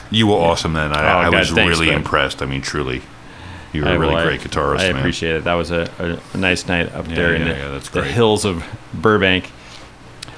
You 0.09 0.27
were 0.27 0.35
awesome 0.35 0.73
then. 0.73 0.91
Oh, 0.91 0.95
I, 0.95 1.13
Oh, 1.13 1.17
I 1.19 1.31
God, 1.31 1.39
was 1.39 1.51
thanks, 1.51 1.77
really 1.77 1.91
bud. 1.91 1.95
impressed. 1.95 2.41
I 2.41 2.45
mean, 2.45 2.61
truly. 2.61 3.01
You 3.73 3.83
were 3.83 3.87
I- 3.87 3.93
a 3.93 3.99
really 3.99 4.15
well, 4.15 4.25
great 4.25 4.41
guitarist, 4.41 4.77
man. 4.77 4.89
I 4.89 4.91
man. 4.91 4.97
appreciate 4.99 5.35
it. 5.37 5.43
That 5.45 5.53
was 5.53 5.71
a, 5.71 6.19
a, 6.33 6.37
nice 6.37 6.67
night 6.67 6.91
up 6.93 7.07
there 7.07 7.33
in 7.35 7.43
the, 7.45 7.51
yeah, 7.55 7.79
the 7.93 8.03
hills 8.03 8.43
of 8.43 8.63
Burbank. 8.93 9.49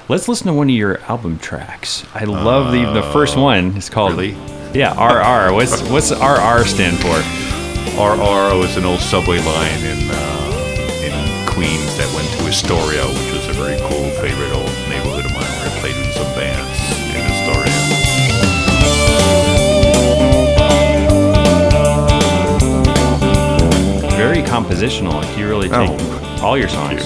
Let's 0.08 0.28
listen 0.28 0.48
to 0.48 0.52
one 0.52 0.68
of 0.68 0.74
your 0.76 1.00
album 1.02 1.38
tracks. 1.38 2.04
I 2.14 2.24
love 2.24 2.72
the 2.72 2.84
the 2.92 3.02
first 3.12 3.36
one. 3.36 3.74
It's 3.76 3.88
called 3.88 4.12
Uh, 4.12 4.16
really? 4.16 4.36
Yeah, 4.74 4.92
RR. 5.00 5.52
What's 5.54 5.80
what's 5.94 6.10
RR 6.10 6.64
stand 6.66 6.98
for? 7.00 7.16
RR 7.96 8.58
was 8.58 8.76
an 8.76 8.84
old 8.84 9.00
subway 9.00 9.38
line 9.38 9.82
in 9.84 10.10
uh, 10.10 11.06
in 11.06 11.46
Queens 11.48 11.96
that 11.96 12.10
went 12.14 12.28
to 12.38 12.46
Astoria, 12.48 13.06
which 13.06 13.32
was 13.32 13.46
a 13.48 13.52
very 13.54 13.78
cool 13.88 14.10
favorite 14.20 14.52
old 14.52 14.72
neighborhood 14.90 15.24
of 15.24 15.32
mine 15.32 15.52
where 15.56 15.70
I 15.70 15.80
played 15.80 15.96
in 15.96 16.12
some 16.12 16.30
bands 16.36 16.78
in 17.14 17.22
Astoria. 17.24 17.72
Very 24.16 24.42
compositional. 24.42 25.14
Like 25.14 25.36
you 25.38 25.48
really 25.48 25.68
take 25.68 25.90
Oh, 25.90 26.40
all 26.42 26.56
your 26.56 26.68
songs. 26.68 27.02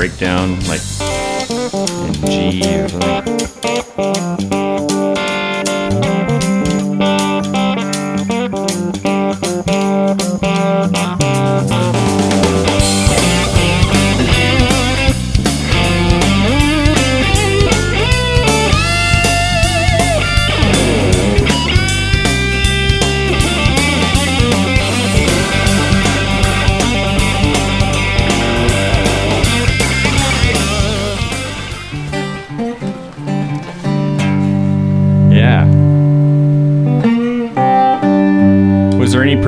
Breakdown, 0.00 0.58
like 0.60 0.80
in 1.50 2.14
G 2.24 2.62
or 2.80 2.88
something. 2.88 4.59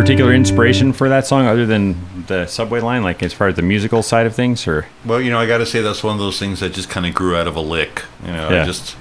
Particular 0.03 0.35
inspiration 0.35 0.93
for 0.93 1.09
that 1.09 1.25
song 1.25 1.47
other 1.47 1.65
than 1.65 1.95
the 2.27 2.45
subway 2.47 2.81
line, 2.81 3.05
like 3.05 3.23
as 3.23 3.33
far 3.33 3.47
as 3.47 3.55
the 3.55 3.63
musical 3.63 4.03
side 4.03 4.27
of 4.27 4.35
things, 4.35 4.67
or 4.67 4.85
Well, 5.07 5.21
you 5.21 5.31
know, 5.31 5.39
I 5.39 5.47
got 5.47 5.59
to 5.59 5.67
say 5.67 5.81
that's 5.81 6.03
one 6.03 6.15
of 6.15 6.19
those 6.19 6.41
things 6.41 6.59
that 6.59 6.73
just 6.75 6.91
kind 6.91 7.07
of 7.07 7.15
grew 7.15 7.37
out 7.37 7.47
of 7.47 7.55
a 7.55 7.61
lick. 7.61 8.03
You 8.27 8.33
know, 8.33 8.51
Yeah. 8.51 8.63
I 8.63 8.67
just 8.67 8.97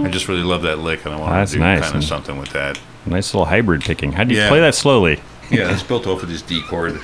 I 0.00 0.08
just 0.10 0.28
really 0.28 0.42
love 0.42 0.62
that 0.62 0.78
lick, 0.78 1.04
and 1.04 1.14
I 1.14 1.18
want 1.18 1.32
That's 1.32 1.52
to 1.52 1.56
do 1.58 1.62
nice, 1.62 1.82
kind 1.84 1.96
of 1.96 2.04
something 2.04 2.38
with 2.38 2.50
that. 2.50 2.78
nice 3.06 3.32
little 3.34 3.46
hybrid 3.46 3.82
picking? 3.82 4.12
How 4.12 4.24
do 4.24 4.34
you 4.34 4.40
Yeah. 4.40 4.48
play 4.48 4.60
that 4.60 4.74
slowly? 4.74 5.20
Yeah, 5.50 5.72
it's 5.72 5.82
built 5.82 6.06
off 6.06 6.22
of 6.22 6.28
this 6.28 6.42
D 6.42 6.60
chord. 6.62 7.00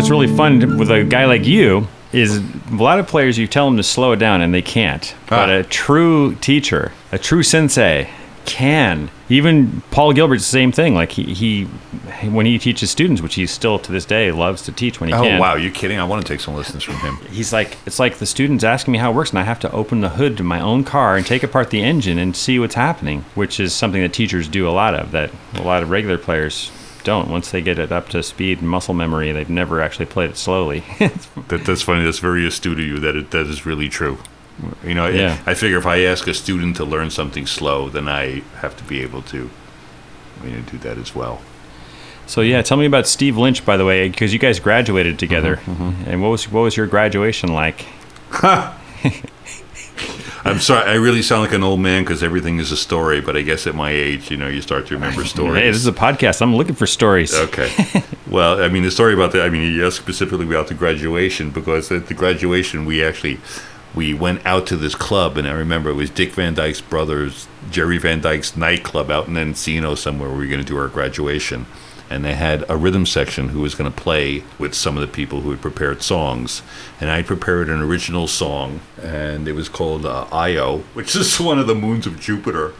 What's 0.00 0.10
really 0.10 0.34
fun 0.34 0.78
with 0.78 0.90
a 0.90 1.04
guy 1.04 1.26
like 1.26 1.44
you 1.44 1.86
is 2.10 2.38
a 2.38 2.74
lot 2.74 2.98
of 2.98 3.06
players 3.06 3.36
you 3.36 3.46
tell 3.46 3.66
them 3.66 3.76
to 3.76 3.82
slow 3.82 4.12
it 4.12 4.16
down 4.16 4.40
and 4.40 4.54
they 4.54 4.62
can't. 4.62 5.14
But 5.28 5.50
Ah. 5.50 5.56
a 5.58 5.62
true 5.62 6.36
teacher, 6.36 6.92
a 7.12 7.18
true 7.18 7.42
sensei, 7.42 8.08
can. 8.46 9.10
Even 9.28 9.82
Paul 9.90 10.14
Gilbert's 10.14 10.42
the 10.44 10.48
same 10.50 10.72
thing. 10.72 10.94
Like 10.94 11.12
he, 11.12 11.34
he 11.34 11.64
when 12.30 12.46
he 12.46 12.58
teaches 12.58 12.90
students, 12.90 13.20
which 13.20 13.34
he 13.34 13.46
still 13.46 13.78
to 13.80 13.92
this 13.92 14.06
day 14.06 14.32
loves 14.32 14.62
to 14.62 14.72
teach 14.72 15.00
when 15.00 15.10
he 15.10 15.14
Oh 15.14 15.22
can. 15.22 15.38
wow, 15.38 15.54
you 15.56 15.70
kidding? 15.70 15.98
I 16.00 16.04
want 16.04 16.24
to 16.26 16.32
take 16.32 16.40
some 16.40 16.54
lessons 16.54 16.82
from 16.82 16.94
him. 16.96 17.16
He's 17.30 17.52
like, 17.52 17.76
it's 17.84 17.98
like 17.98 18.16
the 18.16 18.26
student's 18.26 18.64
asking 18.64 18.92
me 18.92 18.98
how 18.98 19.10
it 19.10 19.14
works, 19.14 19.30
and 19.30 19.38
I 19.38 19.42
have 19.42 19.60
to 19.60 19.70
open 19.70 20.00
the 20.00 20.08
hood 20.08 20.38
to 20.38 20.42
my 20.42 20.60
own 20.60 20.82
car 20.82 21.16
and 21.18 21.26
take 21.26 21.42
apart 21.42 21.68
the 21.68 21.82
engine 21.82 22.18
and 22.18 22.34
see 22.34 22.58
what's 22.58 22.74
happening, 22.74 23.26
which 23.34 23.60
is 23.60 23.74
something 23.74 24.00
that 24.00 24.14
teachers 24.14 24.48
do 24.48 24.66
a 24.66 24.72
lot 24.72 24.94
of, 24.94 25.10
that 25.12 25.30
a 25.56 25.62
lot 25.62 25.82
of 25.82 25.90
regular 25.90 26.16
players 26.16 26.72
don't. 27.00 27.28
Once 27.30 27.50
they 27.50 27.60
get 27.60 27.78
it 27.78 27.90
up 27.92 28.08
to 28.10 28.22
speed 28.22 28.58
and 28.60 28.68
muscle 28.68 28.94
memory, 28.94 29.32
they've 29.32 29.48
never 29.50 29.80
actually 29.80 30.06
played 30.06 30.30
it 30.30 30.36
slowly. 30.36 30.84
That, 31.48 31.64
that's 31.64 31.82
funny. 31.82 32.04
That's 32.04 32.18
very 32.20 32.46
astute 32.46 32.78
of 32.78 32.84
you. 32.84 32.98
That 33.00 33.16
it, 33.16 33.30
that 33.32 33.46
is 33.46 33.66
really 33.66 33.88
true. 33.88 34.18
You 34.84 34.94
know, 34.94 35.06
I- 35.06 35.10
Yeah. 35.10 35.38
I, 35.46 35.54
figure 35.54 35.78
if 35.78 35.86
I 35.86 36.00
ask 36.04 36.26
a 36.28 36.34
student 36.34 36.76
to 36.76 36.84
learn 36.84 37.10
something 37.10 37.46
slow, 37.46 37.88
then 37.88 38.08
I 38.08 38.42
have 38.60 38.76
to 38.76 38.84
be 38.84 39.00
able 39.02 39.22
to, 39.22 39.50
you 40.44 40.50
know, 40.50 40.60
do 40.70 40.78
that 40.78 40.98
as 40.98 41.14
well. 41.14 41.40
so 42.26 42.40
yeah, 42.42 42.62
tell 42.62 42.76
me 42.76 42.86
about 42.86 43.06
Steve 43.08 43.36
Lynch, 43.36 43.64
by 43.64 43.76
the 43.76 43.84
way, 43.84 44.08
because 44.08 44.32
you 44.32 44.38
guys 44.38 44.60
graduated 44.60 45.14
mm-hmm, 45.14 45.18
together, 45.18 45.56
mm-hmm. 45.56 46.08
and 46.08 46.22
what 46.22 46.28
was 46.28 46.48
what 46.50 46.60
was 46.60 46.76
your 46.76 46.86
graduation 46.86 47.52
like? 47.52 47.86
I'm 50.44 50.60
sorry. 50.60 50.88
I 50.88 50.94
really 50.94 51.22
sound 51.22 51.42
like 51.42 51.52
an 51.52 51.62
old 51.62 51.80
man 51.80 52.02
because 52.02 52.22
everything 52.22 52.58
is 52.58 52.72
a 52.72 52.76
story. 52.76 53.20
But 53.20 53.36
I 53.36 53.42
guess 53.42 53.66
at 53.66 53.74
my 53.74 53.90
age, 53.90 54.30
you 54.30 54.36
know, 54.36 54.48
you 54.48 54.62
start 54.62 54.86
to 54.88 54.94
remember 54.94 55.24
stories. 55.24 55.62
Hey, 55.62 55.68
this 55.68 55.76
is 55.76 55.86
a 55.86 55.92
podcast. 55.92 56.40
I'm 56.40 56.54
looking 56.54 56.74
for 56.74 56.86
stories. 56.86 57.34
Okay. 57.34 57.70
well, 58.30 58.62
I 58.62 58.68
mean, 58.68 58.82
the 58.82 58.90
story 58.90 59.14
about 59.14 59.32
that. 59.32 59.42
I 59.42 59.50
mean, 59.50 59.72
you 59.72 59.86
asked 59.86 59.96
specifically 59.96 60.46
about 60.46 60.68
the 60.68 60.74
graduation 60.74 61.50
because 61.50 61.90
at 61.92 62.06
the 62.06 62.14
graduation 62.14 62.84
we 62.86 63.04
actually 63.04 63.38
we 63.94 64.14
went 64.14 64.44
out 64.46 64.66
to 64.68 64.76
this 64.76 64.94
club, 64.94 65.36
and 65.36 65.48
I 65.48 65.52
remember 65.52 65.90
it 65.90 65.94
was 65.94 66.10
Dick 66.10 66.32
Van 66.32 66.54
Dyke's 66.54 66.80
brothers, 66.80 67.48
Jerry 67.70 67.98
Van 67.98 68.20
Dyke's 68.20 68.56
nightclub 68.56 69.10
out 69.10 69.26
in 69.26 69.34
Encino 69.34 69.96
somewhere. 69.96 70.28
where 70.28 70.38
We 70.38 70.44
were 70.44 70.50
going 70.50 70.64
to 70.64 70.66
do 70.66 70.78
our 70.78 70.88
graduation, 70.88 71.66
and 72.10 72.24
they 72.24 72.34
had 72.34 72.68
a 72.68 72.76
rhythm 72.76 73.06
section 73.06 73.50
who 73.50 73.60
was 73.60 73.74
going 73.74 73.90
to 73.90 73.96
play 73.96 74.42
with 74.58 74.74
some 74.74 74.96
of 74.96 75.00
the 75.00 75.08
people 75.08 75.40
who 75.42 75.50
had 75.50 75.62
prepared 75.62 76.02
songs, 76.02 76.62
and 77.00 77.10
I 77.10 77.22
prepared 77.22 77.68
an 77.70 77.80
original 77.80 78.26
song, 78.26 78.80
and 79.00 79.46
it 79.46 79.52
was 79.52 79.68
called 79.68 80.04
uh, 80.04 80.26
Io, 80.32 80.78
which 80.92 81.14
is 81.22 81.38
one 81.40 81.58
of 81.58 81.66
the 81.66 81.74
moons 81.74 82.06
of 82.06 82.20
Jupiter. 82.20 82.74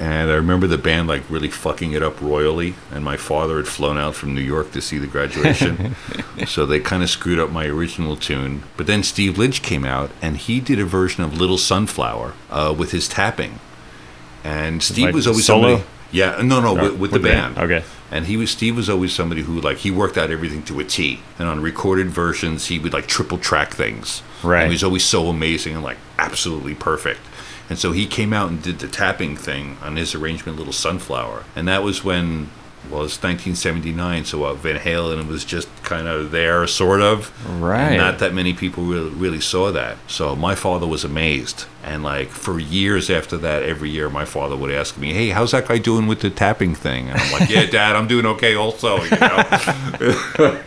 And 0.00 0.30
I 0.30 0.34
remember 0.34 0.66
the 0.66 0.78
band 0.78 1.06
like 1.06 1.22
really 1.30 1.50
fucking 1.50 1.92
it 1.92 2.02
up 2.02 2.20
royally. 2.20 2.74
And 2.90 3.04
my 3.04 3.16
father 3.16 3.58
had 3.58 3.68
flown 3.68 3.98
out 3.98 4.16
from 4.16 4.34
New 4.34 4.40
York 4.40 4.72
to 4.72 4.80
see 4.80 4.98
the 4.98 5.06
graduation. 5.06 5.94
so 6.46 6.66
they 6.66 6.80
kind 6.80 7.04
of 7.04 7.10
screwed 7.10 7.38
up 7.38 7.50
my 7.50 7.66
original 7.66 8.16
tune. 8.16 8.64
But 8.76 8.88
then 8.88 9.04
Steve 9.04 9.38
Lynch 9.38 9.62
came 9.62 9.84
out 9.84 10.10
and 10.20 10.38
he 10.38 10.58
did 10.58 10.80
a 10.80 10.84
version 10.84 11.22
of 11.22 11.38
Little 11.38 11.58
Sunflower 11.58 12.32
uh, 12.50 12.74
with 12.76 12.90
his 12.90 13.06
tapping. 13.06 13.60
And 14.42 14.82
Steve 14.82 15.06
Like 15.06 15.14
was 15.14 15.26
always 15.28 15.44
solo? 15.46 15.76
somebody. 15.76 15.88
Yeah, 16.12 16.42
no, 16.42 16.60
no, 16.60 16.74
with, 16.74 16.98
with, 16.98 17.10
the 17.12 17.18
band. 17.18 17.58
Okay. 17.58 17.82
And 18.10 18.26
he 18.26 18.36
was 18.36 18.50
Steve 18.50 18.76
was 18.76 18.90
always 18.90 19.14
somebody 19.14 19.42
who 19.42 19.60
like 19.60 19.78
he 19.78 19.90
worked 19.90 20.18
out 20.18 20.30
everything 20.30 20.62
to 20.64 20.78
a 20.78 20.84
T. 20.84 21.20
And 21.38 21.48
on 21.48 21.60
recorded 21.60 22.08
versions, 22.08 22.66
he 22.66 22.78
would 22.78 22.92
like 22.92 23.06
triple 23.06 23.38
track 23.38 23.72
things. 23.72 24.22
Right. 24.42 24.62
And 24.62 24.70
he 24.70 24.74
was 24.74 24.84
always 24.84 25.04
so 25.04 25.28
amazing 25.28 25.74
and 25.74 25.82
like 25.82 25.96
absolutely 26.18 26.74
perfect. 26.74 27.20
And 27.72 27.78
so 27.78 27.92
he 27.92 28.06
came 28.06 28.34
out 28.34 28.50
and 28.50 28.62
did 28.62 28.80
the 28.80 28.88
tapping 28.88 29.34
thing 29.34 29.78
on 29.80 29.96
his 29.96 30.14
arrangement, 30.14 30.58
Little 30.58 30.74
Sunflower. 30.74 31.44
And 31.56 31.66
that 31.68 31.82
was 31.82 32.04
when, 32.04 32.50
well, 32.90 33.04
it's 33.04 33.22
1979, 33.22 34.26
so 34.26 34.44
uh, 34.44 34.52
Van 34.52 34.78
Halen 34.78 35.26
was 35.26 35.42
just 35.44 35.68
kind 35.82 36.06
of 36.06 36.32
there, 36.32 36.66
sort 36.66 37.00
of. 37.00 37.32
Right. 37.62 37.92
And 37.92 37.96
not 37.96 38.18
that 38.18 38.34
many 38.34 38.52
people 38.52 38.84
really, 38.84 39.08
really 39.08 39.40
saw 39.40 39.72
that. 39.72 39.96
So 40.06 40.36
my 40.36 40.54
father 40.54 40.86
was 40.86 41.02
amazed. 41.02 41.64
And 41.84 42.04
like 42.04 42.28
for 42.28 42.60
years 42.60 43.10
after 43.10 43.36
that, 43.38 43.64
every 43.64 43.90
year 43.90 44.08
my 44.08 44.24
father 44.24 44.56
would 44.56 44.70
ask 44.70 44.96
me, 44.96 45.12
"Hey, 45.12 45.30
how's 45.30 45.50
that 45.50 45.66
guy 45.66 45.78
doing 45.78 46.06
with 46.06 46.20
the 46.20 46.30
tapping 46.30 46.76
thing?" 46.76 47.08
And 47.08 47.20
I'm 47.20 47.32
like, 47.32 47.50
"Yeah, 47.50 47.66
Dad, 47.70 47.96
I'm 47.96 48.06
doing 48.06 48.24
okay, 48.26 48.54
also." 48.54 49.02
You 49.02 49.10
know. 49.10 49.18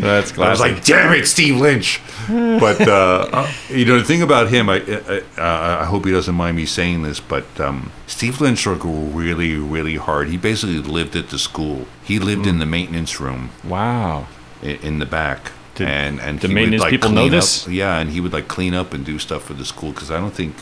That's 0.00 0.32
classic. 0.32 0.38
I 0.38 0.50
was 0.50 0.60
like, 0.60 0.84
"Damn 0.84 1.14
it, 1.14 1.26
Steve 1.26 1.56
Lynch!" 1.56 2.00
But 2.28 2.86
uh, 2.86 3.28
uh, 3.32 3.52
you 3.70 3.86
know, 3.86 3.98
the 3.98 4.04
thing 4.04 4.20
about 4.20 4.48
him, 4.48 4.68
I, 4.68 4.76
I, 4.76 5.22
uh, 5.38 5.78
I 5.80 5.84
hope 5.86 6.04
he 6.04 6.12
doesn't 6.12 6.34
mind 6.34 6.58
me 6.58 6.66
saying 6.66 7.02
this, 7.02 7.20
but 7.20 7.46
um, 7.58 7.90
Steve 8.06 8.40
Lynch 8.40 8.66
worked 8.66 8.84
really, 8.84 9.54
really 9.56 9.96
hard. 9.96 10.28
He 10.28 10.36
basically 10.36 10.78
lived 10.78 11.16
at 11.16 11.30
the 11.30 11.38
school. 11.38 11.86
He 12.04 12.18
lived 12.18 12.46
in 12.46 12.58
the 12.58 12.66
maintenance 12.66 13.18
room 13.18 13.50
wow. 13.64 14.26
in 14.62 14.98
the 14.98 15.06
back. 15.06 15.52
Did 15.74 15.88
and 15.88 16.20
and 16.20 16.40
the 16.40 16.48
would, 16.48 16.54
maintenance 16.54 16.82
like, 16.82 16.90
people 16.90 17.10
know 17.10 17.22
clean 17.22 17.34
up- 17.34 17.40
this? 17.42 17.66
Yeah, 17.68 17.98
and 17.98 18.10
he 18.10 18.20
would 18.20 18.32
like 18.32 18.48
clean 18.48 18.74
up 18.74 18.92
and 18.94 19.04
do 19.04 19.18
stuff 19.18 19.42
for 19.44 19.54
the 19.54 19.64
school 19.64 19.90
because 19.92 20.10
I 20.10 20.18
don't 20.20 20.32
think 20.34 20.54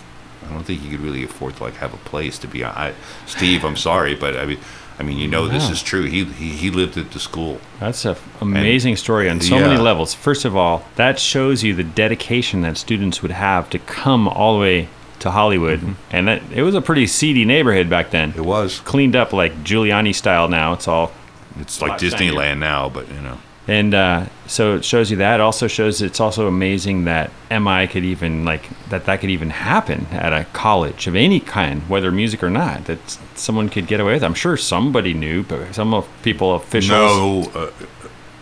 I 0.49 0.53
don't 0.53 0.65
think 0.65 0.81
he 0.81 0.91
could 0.91 1.01
really 1.01 1.23
afford 1.25 1.57
to 1.57 1.63
like 1.65 1.75
have 1.77 1.93
a 1.95 1.99
place 1.99 2.39
to 2.39 2.47
be. 2.49 2.65
I, 2.65 2.95
Steve, 3.27 3.65
I'm 3.65 3.77
sorry, 3.77 4.15
but 4.15 4.37
I 4.37 4.45
mean, 4.47 4.59
I 4.99 5.03
mean, 5.03 5.19
you 5.19 5.29
know, 5.29 5.49
this 5.49 5.69
is 5.71 5.83
true. 5.83 6.05
He 6.05 6.25
he, 6.25 6.51
he 6.51 6.71
lived 6.71 6.97
at 6.97 7.11
the 7.13 7.21
school. 7.21 7.61
That's 7.79 8.05
an 8.05 8.17
amazing 8.41 8.97
story 8.97 9.29
on 9.31 9.41
so 9.41 9.57
yeah. 9.57 9.69
many 9.69 9.81
levels. 9.81 10.15
First 10.15 10.45
of 10.45 10.57
all, 10.57 10.85
that 10.97 11.19
shows 11.19 11.63
you 11.63 11.75
the 11.75 11.85
dedication 11.85 12.63
that 12.63 12.77
students 12.77 13.21
would 13.23 13.31
have 13.33 13.69
to 13.71 13.79
come 13.79 14.27
all 14.29 14.55
the 14.55 14.61
way 14.61 14.89
to 15.21 15.31
Hollywood, 15.31 15.79
Mm-hmm. 15.81 15.93
and 16.17 16.27
that 16.29 16.43
it 16.53 16.63
was 16.63 16.75
a 16.75 16.81
pretty 16.83 17.07
seedy 17.07 17.45
neighborhood 17.45 17.89
back 17.89 18.11
then. 18.11 18.33
It 18.37 18.45
was. 18.45 18.81
Cleaned 18.81 19.15
up 19.15 19.33
like 19.33 19.63
Giuliani 19.63 20.15
style 20.15 20.49
now. 20.49 20.73
It's 20.73 20.89
all 20.89 21.13
It's 21.61 21.81
like. 21.81 22.01
Disneyland 22.01 22.59
now, 22.59 22.89
but 22.89 23.07
you 23.09 23.21
know. 23.21 23.39
And 23.69 23.95
uh, 23.95 24.27
so 24.49 24.75
it 24.77 24.85
shows 24.85 25.11
you 25.13 25.19
that. 25.19 25.35
It 25.37 25.41
also 25.41 25.69
shows 25.69 26.03
it's 26.03 26.19
also 26.19 26.49
amazing 26.49 27.05
that 27.05 27.31
MI 27.49 27.87
could 27.87 28.05
even 28.05 28.45
like 28.45 28.69
that 28.89 29.05
that 29.07 29.21
could 29.21 29.31
even 29.31 29.51
happen 29.51 30.07
at 30.11 30.33
a 30.33 30.45
college 30.53 31.07
of 31.07 31.15
any 31.15 31.39
kind, 31.39 31.83
whether 31.89 32.11
music 32.11 32.43
or 32.43 32.51
not. 32.51 32.87
That 32.87 32.99
someone 33.37 33.69
could 33.69 33.87
get 33.87 34.01
away 34.01 34.15
with. 34.15 34.23
it. 34.25 34.27
I'm 34.27 34.35
sure 34.35 34.57
somebody 34.57 35.15
knew, 35.15 35.45
but 35.45 35.75
some 35.75 35.95
of 35.95 36.09
people 36.23 36.55
officials. 36.57 36.91
No, 36.91 37.51
uh, 37.55 37.71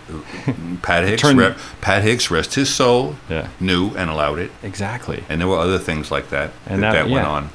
uh, 0.08 0.52
Pat 0.82 1.06
Hicks. 1.06 1.22
Re- 1.22 1.54
Pat 1.82 2.02
Hicks, 2.02 2.30
rest 2.30 2.54
his 2.54 2.72
soul, 2.72 3.16
Yeah. 3.28 3.48
knew 3.60 3.90
and 3.96 4.08
allowed 4.10 4.38
it, 4.38 4.50
Exactly. 4.62 5.22
and 5.28 5.40
there 5.40 5.46
were 5.48 5.58
other 5.58 5.78
things 5.78 6.10
like 6.10 6.30
that 6.30 6.50
And 6.66 6.82
that, 6.82 6.92
that- 6.92 7.04
that 7.04 7.10
went 7.10 7.26
yeah. 7.26 7.30
on. 7.32 7.50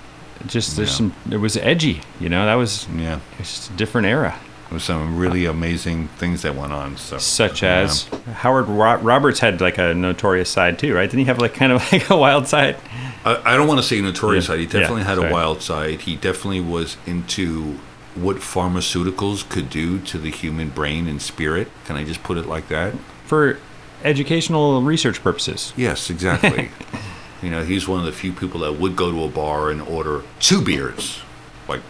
Just 0.45 0.75
there's 0.77 0.91
Yeah. 0.91 0.95
some. 0.97 1.13
It 1.31 1.37
was 1.37 1.57
edgy. 1.57 2.01
You 2.19 2.29
know, 2.29 2.45
that 2.45 2.53
was 2.55 2.87
Yeah, 2.95 3.19
it's 3.39 3.55
just 3.55 3.69
a 3.71 3.73
different 3.73 4.05
era. 4.07 4.35
There 4.69 4.73
was 4.75 4.83
some 4.83 5.17
really 5.17 5.45
amazing 5.45 6.07
things 6.17 6.41
that 6.41 6.55
went 6.55 6.73
on. 6.73 6.97
So, 6.97 7.17
Such 7.19 7.61
yeah. 7.61 7.81
as 7.81 8.03
Howard 8.33 8.67
Ro- 8.67 8.97
Roberts 8.97 9.39
had 9.39 9.61
like 9.61 9.77
a 9.77 9.93
notorious 9.93 10.49
side 10.49 10.79
too, 10.79 10.95
right? 10.95 11.09
Didn't 11.09 11.19
he 11.19 11.25
have 11.25 11.37
like 11.39 11.53
kind 11.53 11.71
of 11.71 11.81
like 11.91 12.09
a 12.09 12.17
wild 12.17 12.47
side? 12.47 12.77
I, 13.23 13.53
I 13.53 13.57
don't 13.57 13.67
want 13.67 13.79
to 13.79 13.85
say 13.85 14.01
notorious 14.01 14.45
Yeah, 14.45 14.47
side. 14.55 14.59
He 14.59 14.65
yeah, 14.65 14.71
definitely 14.71 15.03
had 15.03 15.17
sorry. 15.17 15.29
a 15.29 15.33
wild 15.33 15.61
side. 15.61 16.01
He 16.01 16.15
definitely 16.15 16.61
was 16.61 16.97
into 17.05 17.79
what 18.15 18.37
pharmaceuticals 18.37 19.47
could 19.49 19.69
do 19.69 19.99
to 19.99 20.17
the 20.17 20.31
human 20.31 20.69
brain 20.69 21.07
and 21.07 21.21
spirit. 21.21 21.67
Can 21.85 21.95
I 21.95 22.03
just 22.03 22.23
put 22.23 22.37
it 22.37 22.45
like 22.47 22.67
that? 22.69 22.93
For 23.25 23.59
educational 24.03 24.81
research 24.81 25.21
purposes. 25.21 25.73
Yes, 25.75 26.09
exactly. 26.09 26.69
you 27.41 27.49
know, 27.49 27.63
he's 27.63 27.87
one 27.87 27.99
of 27.99 28.05
the 28.05 28.11
few 28.11 28.31
people 28.31 28.61
that 28.61 28.73
would 28.79 28.95
go 28.95 29.11
to 29.11 29.23
a 29.23 29.27
bar 29.27 29.69
and 29.69 29.81
order 29.81 30.23
two 30.39 30.61
beers, 30.61 31.19
like 31.67 31.81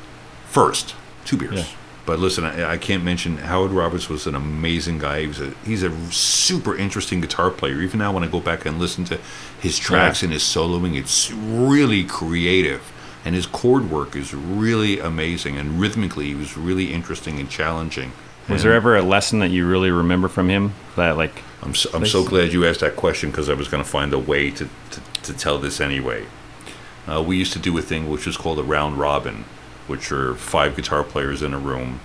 first 0.48 0.96
two 1.26 1.38
beers. 1.38 1.74
Yeah. 2.06 2.14
But 2.14 2.20
listen, 2.20 2.44
I, 2.46 2.74
I 2.74 2.78
can't 2.78 3.04
mention 3.04 3.38
Howard 3.38 3.72
Roberts 3.72 4.10
was 4.10 4.28
an 4.28 4.36
amazing 4.36 5.00
guy. 5.00 5.22
He 5.22 5.28
was 5.28 5.42
a, 5.42 5.54
he's 5.66 5.84
a 5.84 6.12
super 6.12 6.76
interesting 6.78 7.22
guitar 7.22 7.50
player. 7.50 7.82
Even 7.82 8.00
now, 8.00 8.12
when 8.14 8.24
I 8.24 8.28
go 8.28 8.40
back 8.40 8.66
and 8.66 8.80
listen 8.80 9.06
to 9.06 9.20
his 9.60 9.78
tracks 9.78 10.22
and 10.24 10.32
his 10.32 10.44
soloing, 10.44 10.96
it's 10.96 11.32
really 11.32 12.04
creative. 12.04 12.92
And 13.26 13.34
his 13.34 13.48
chord 13.48 13.90
work 13.90 14.16
is 14.16 14.34
really 14.36 15.00
amazing. 15.00 15.58
And 15.58 15.80
rhythmically, 15.80 16.28
he 16.28 16.36
was 16.36 16.56
really 16.56 16.94
interesting 16.94 17.40
and 17.40 17.50
challenging. 17.50 18.12
Was 18.48 18.62
And- 18.62 18.70
there 18.70 18.74
ever 18.76 18.96
a 18.96 19.02
lesson 19.02 19.40
that 19.40 19.50
you 19.50 19.68
really 19.68 19.90
remember 19.90 20.28
from 20.28 20.48
him 20.50 20.74
that 20.96 21.18
like 21.18 21.42
I'm 21.64 21.74
so, 21.74 21.90
I'm 21.96 22.06
so 22.06 22.24
glad 22.24 22.54
you 22.54 22.68
asked 22.68 22.82
that 22.82 22.96
question 22.96 23.32
because 23.32 23.50
I 23.50 23.56
was 23.56 23.68
going 23.68 23.84
to 23.84 23.90
find 23.90 24.14
a 24.14 24.20
way 24.20 24.52
to, 24.52 24.70
to, 24.92 25.02
to 25.24 25.34
tell 25.34 25.58
this 25.58 25.82
anyway. 25.82 26.28
Uh, 27.08 27.24
we 27.24 27.38
used 27.38 27.54
to 27.54 27.60
do 27.60 27.76
a 27.80 27.82
thing 27.82 28.08
which 28.10 28.28
was 28.28 28.38
called 28.38 28.60
a 28.60 28.64
round 28.64 29.00
robin, 29.00 29.46
which 29.88 30.12
are 30.12 30.36
five 30.36 30.76
guitar 30.76 31.04
players 31.04 31.42
in 31.42 31.54
a 31.54 31.60
room 31.60 32.00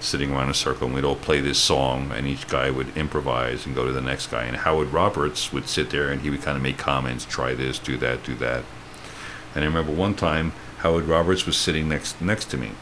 sitting 0.00 0.32
around 0.32 0.50
a 0.50 0.54
circle, 0.54 0.86
and 0.86 0.94
we'd 0.94 1.04
all 1.04 1.16
play 1.16 1.40
this 1.40 1.58
song, 1.58 2.12
and 2.12 2.26
each 2.26 2.46
guy 2.46 2.70
would 2.70 2.94
improvise 2.96 3.64
and 3.64 3.74
go 3.74 3.86
to 3.86 3.92
the 3.92 4.00
next 4.00 4.26
guy. 4.26 4.44
And 4.44 4.58
Howard 4.58 4.88
Roberts 4.88 5.52
would 5.52 5.68
sit 5.68 5.90
there 5.90 6.10
and 6.10 6.20
he 6.20 6.30
would 6.30 6.42
kind 6.42 6.56
of 6.56 6.62
make 6.62 6.76
comments, 6.76 7.24
try 7.24 7.54
this, 7.54 7.78
do 7.78 7.96
that, 7.98 8.22
do 8.22 8.34
that. 8.36 8.64
And 9.54 9.64
I 9.64 9.66
remember 9.66 9.92
one 9.92 10.14
time 10.14 10.52
Howard 10.78 11.04
Roberts 11.04 11.46
was 11.46 11.56
sitting 11.56 11.88
next 11.88 12.20
next 12.20 12.46
to 12.50 12.58
me, 12.58 12.72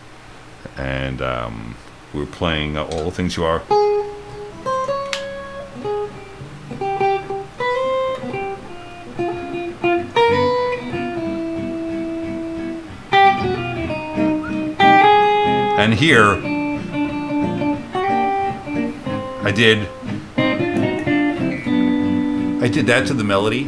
and 0.77 1.23
um, 1.23 1.77
we 2.13 2.21
were 2.21 2.27
playing 2.27 2.77
uh, 2.77 2.85
All 2.85 3.05
the 3.05 3.13
Things 3.13 3.37
You 3.37 3.45
Are. 3.45 3.92
Here, 15.93 16.33
I 19.45 19.53
did. 19.55 19.87
I 22.63 22.69
did 22.69 22.87
that 22.87 23.07
to 23.09 23.15
the 23.15 23.23
melody, 23.25 23.65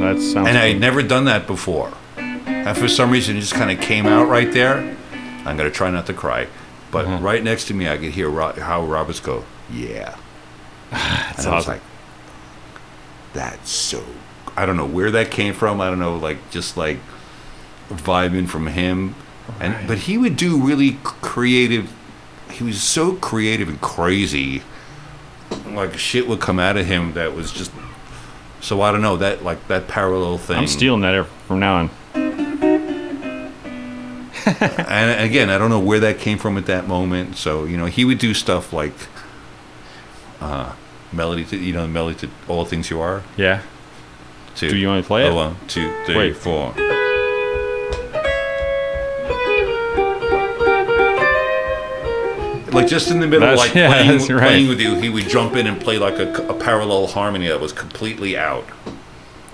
that 0.00 0.18
sounds 0.20 0.48
and 0.48 0.58
I 0.58 0.68
had 0.68 0.80
never 0.80 1.02
done 1.02 1.24
that 1.24 1.46
before. 1.46 1.92
and 2.16 2.76
for 2.76 2.86
some 2.88 3.10
reason 3.10 3.36
it 3.36 3.40
just 3.40 3.54
kind 3.54 3.70
of 3.70 3.80
came 3.84 4.06
out 4.06 4.28
right 4.28 4.52
there. 4.52 4.96
I'm 5.44 5.56
gonna 5.56 5.70
try 5.70 5.90
not 5.90 6.06
to 6.06 6.12
cry, 6.12 6.46
but 6.90 7.06
Uh-huh. 7.06 7.18
right 7.18 7.42
next 7.42 7.64
to 7.66 7.74
me 7.74 7.88
I 7.88 7.96
could 7.96 8.12
hear 8.12 8.28
Ro- 8.28 8.52
Howard 8.52 8.90
Roberts 8.90 9.20
go, 9.20 9.44
"Yeah." 9.72 10.14
That's 10.90 11.44
and 11.44 11.48
I 11.54 11.56
was 11.56 11.66
like, 11.68 11.80
"That's 13.32 13.70
so." 13.70 14.02
I 14.56 14.66
don't 14.66 14.76
know 14.76 14.86
where 14.86 15.10
that 15.12 15.30
came 15.30 15.54
from. 15.54 15.80
I 15.80 15.88
don't 15.88 15.98
know, 16.00 16.16
like 16.16 16.50
just 16.50 16.76
like 16.76 16.98
vibing 17.90 18.48
from 18.48 18.68
him, 18.68 19.14
and 19.58 19.86
but 19.86 19.98
he 19.98 20.18
would 20.18 20.36
do 20.36 20.60
really 20.60 20.98
creative. 21.02 21.92
He 22.50 22.64
was 22.64 22.82
so 22.82 23.14
creative 23.14 23.68
and 23.68 23.80
crazy. 23.80 24.62
Like 25.66 25.98
shit 25.98 26.28
would 26.28 26.40
come 26.40 26.58
out 26.58 26.76
of 26.76 26.86
him 26.86 27.14
that 27.14 27.34
was 27.34 27.52
just. 27.52 27.72
So 28.60 28.82
I 28.82 28.92
don't 28.92 29.02
know 29.02 29.16
that 29.16 29.42
like 29.42 29.66
that 29.68 29.88
parallel 29.88 30.38
thing. 30.38 30.58
I'm 30.58 30.66
stealing 30.66 31.00
that 31.02 31.26
from 31.46 31.60
now 31.60 31.76
on. 31.76 31.90
and 34.46 35.20
again, 35.20 35.50
I 35.50 35.58
don't 35.58 35.70
know 35.70 35.80
where 35.80 36.00
that 36.00 36.18
came 36.18 36.38
from 36.38 36.56
at 36.56 36.66
that 36.66 36.88
moment. 36.88 37.36
So 37.36 37.64
you 37.64 37.76
know, 37.76 37.86
he 37.86 38.04
would 38.04 38.18
do 38.18 38.34
stuff 38.34 38.72
like 38.72 38.94
uh, 40.40 40.74
melody 41.12 41.44
to 41.46 41.56
you 41.56 41.72
know 41.72 41.86
melody 41.86 42.18
to 42.20 42.30
all 42.48 42.64
things 42.64 42.90
you 42.90 43.00
are. 43.00 43.22
Yeah. 43.36 43.62
To, 44.56 44.68
Do 44.68 44.76
you 44.76 44.88
want 44.88 45.04
to 45.04 45.06
play 45.06 45.26
it? 45.26 45.30
Oh, 45.30 45.34
one, 45.36 45.56
two, 45.68 45.92
three, 46.04 46.16
Wait. 46.16 46.36
four. 46.36 46.74
Like 52.72 52.86
just 52.88 53.10
in 53.10 53.20
the 53.20 53.26
middle, 53.26 53.40
That's- 53.48 53.58
like 53.58 53.74
yeah, 53.74 53.88
playing, 53.92 54.18
right. 54.36 54.42
playing 54.48 54.68
with 54.68 54.80
you, 54.80 54.94
he 54.96 55.08
would 55.08 55.28
jump 55.28 55.56
in 55.56 55.66
and 55.66 55.80
play 55.80 55.98
like 55.98 56.18
a, 56.18 56.32
a 56.48 56.54
parallel 56.54 57.06
harmony 57.08 57.48
that 57.48 57.60
was 57.60 57.72
completely 57.72 58.36
out, 58.38 58.64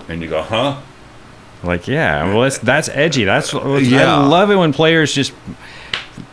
and 0.07 0.21
you 0.21 0.29
go, 0.29 0.41
"Huh?" 0.41 0.79
Like 1.63 1.87
yeah, 1.87 2.25
well 2.33 2.41
that's 2.43 2.57
that's 2.59 2.89
edgy. 2.89 3.23
That's 3.23 3.51
Yeah. 3.53 4.15
I 4.17 4.25
love 4.25 4.51
it 4.51 4.55
when 4.55 4.73
players 4.73 5.13
just. 5.13 5.33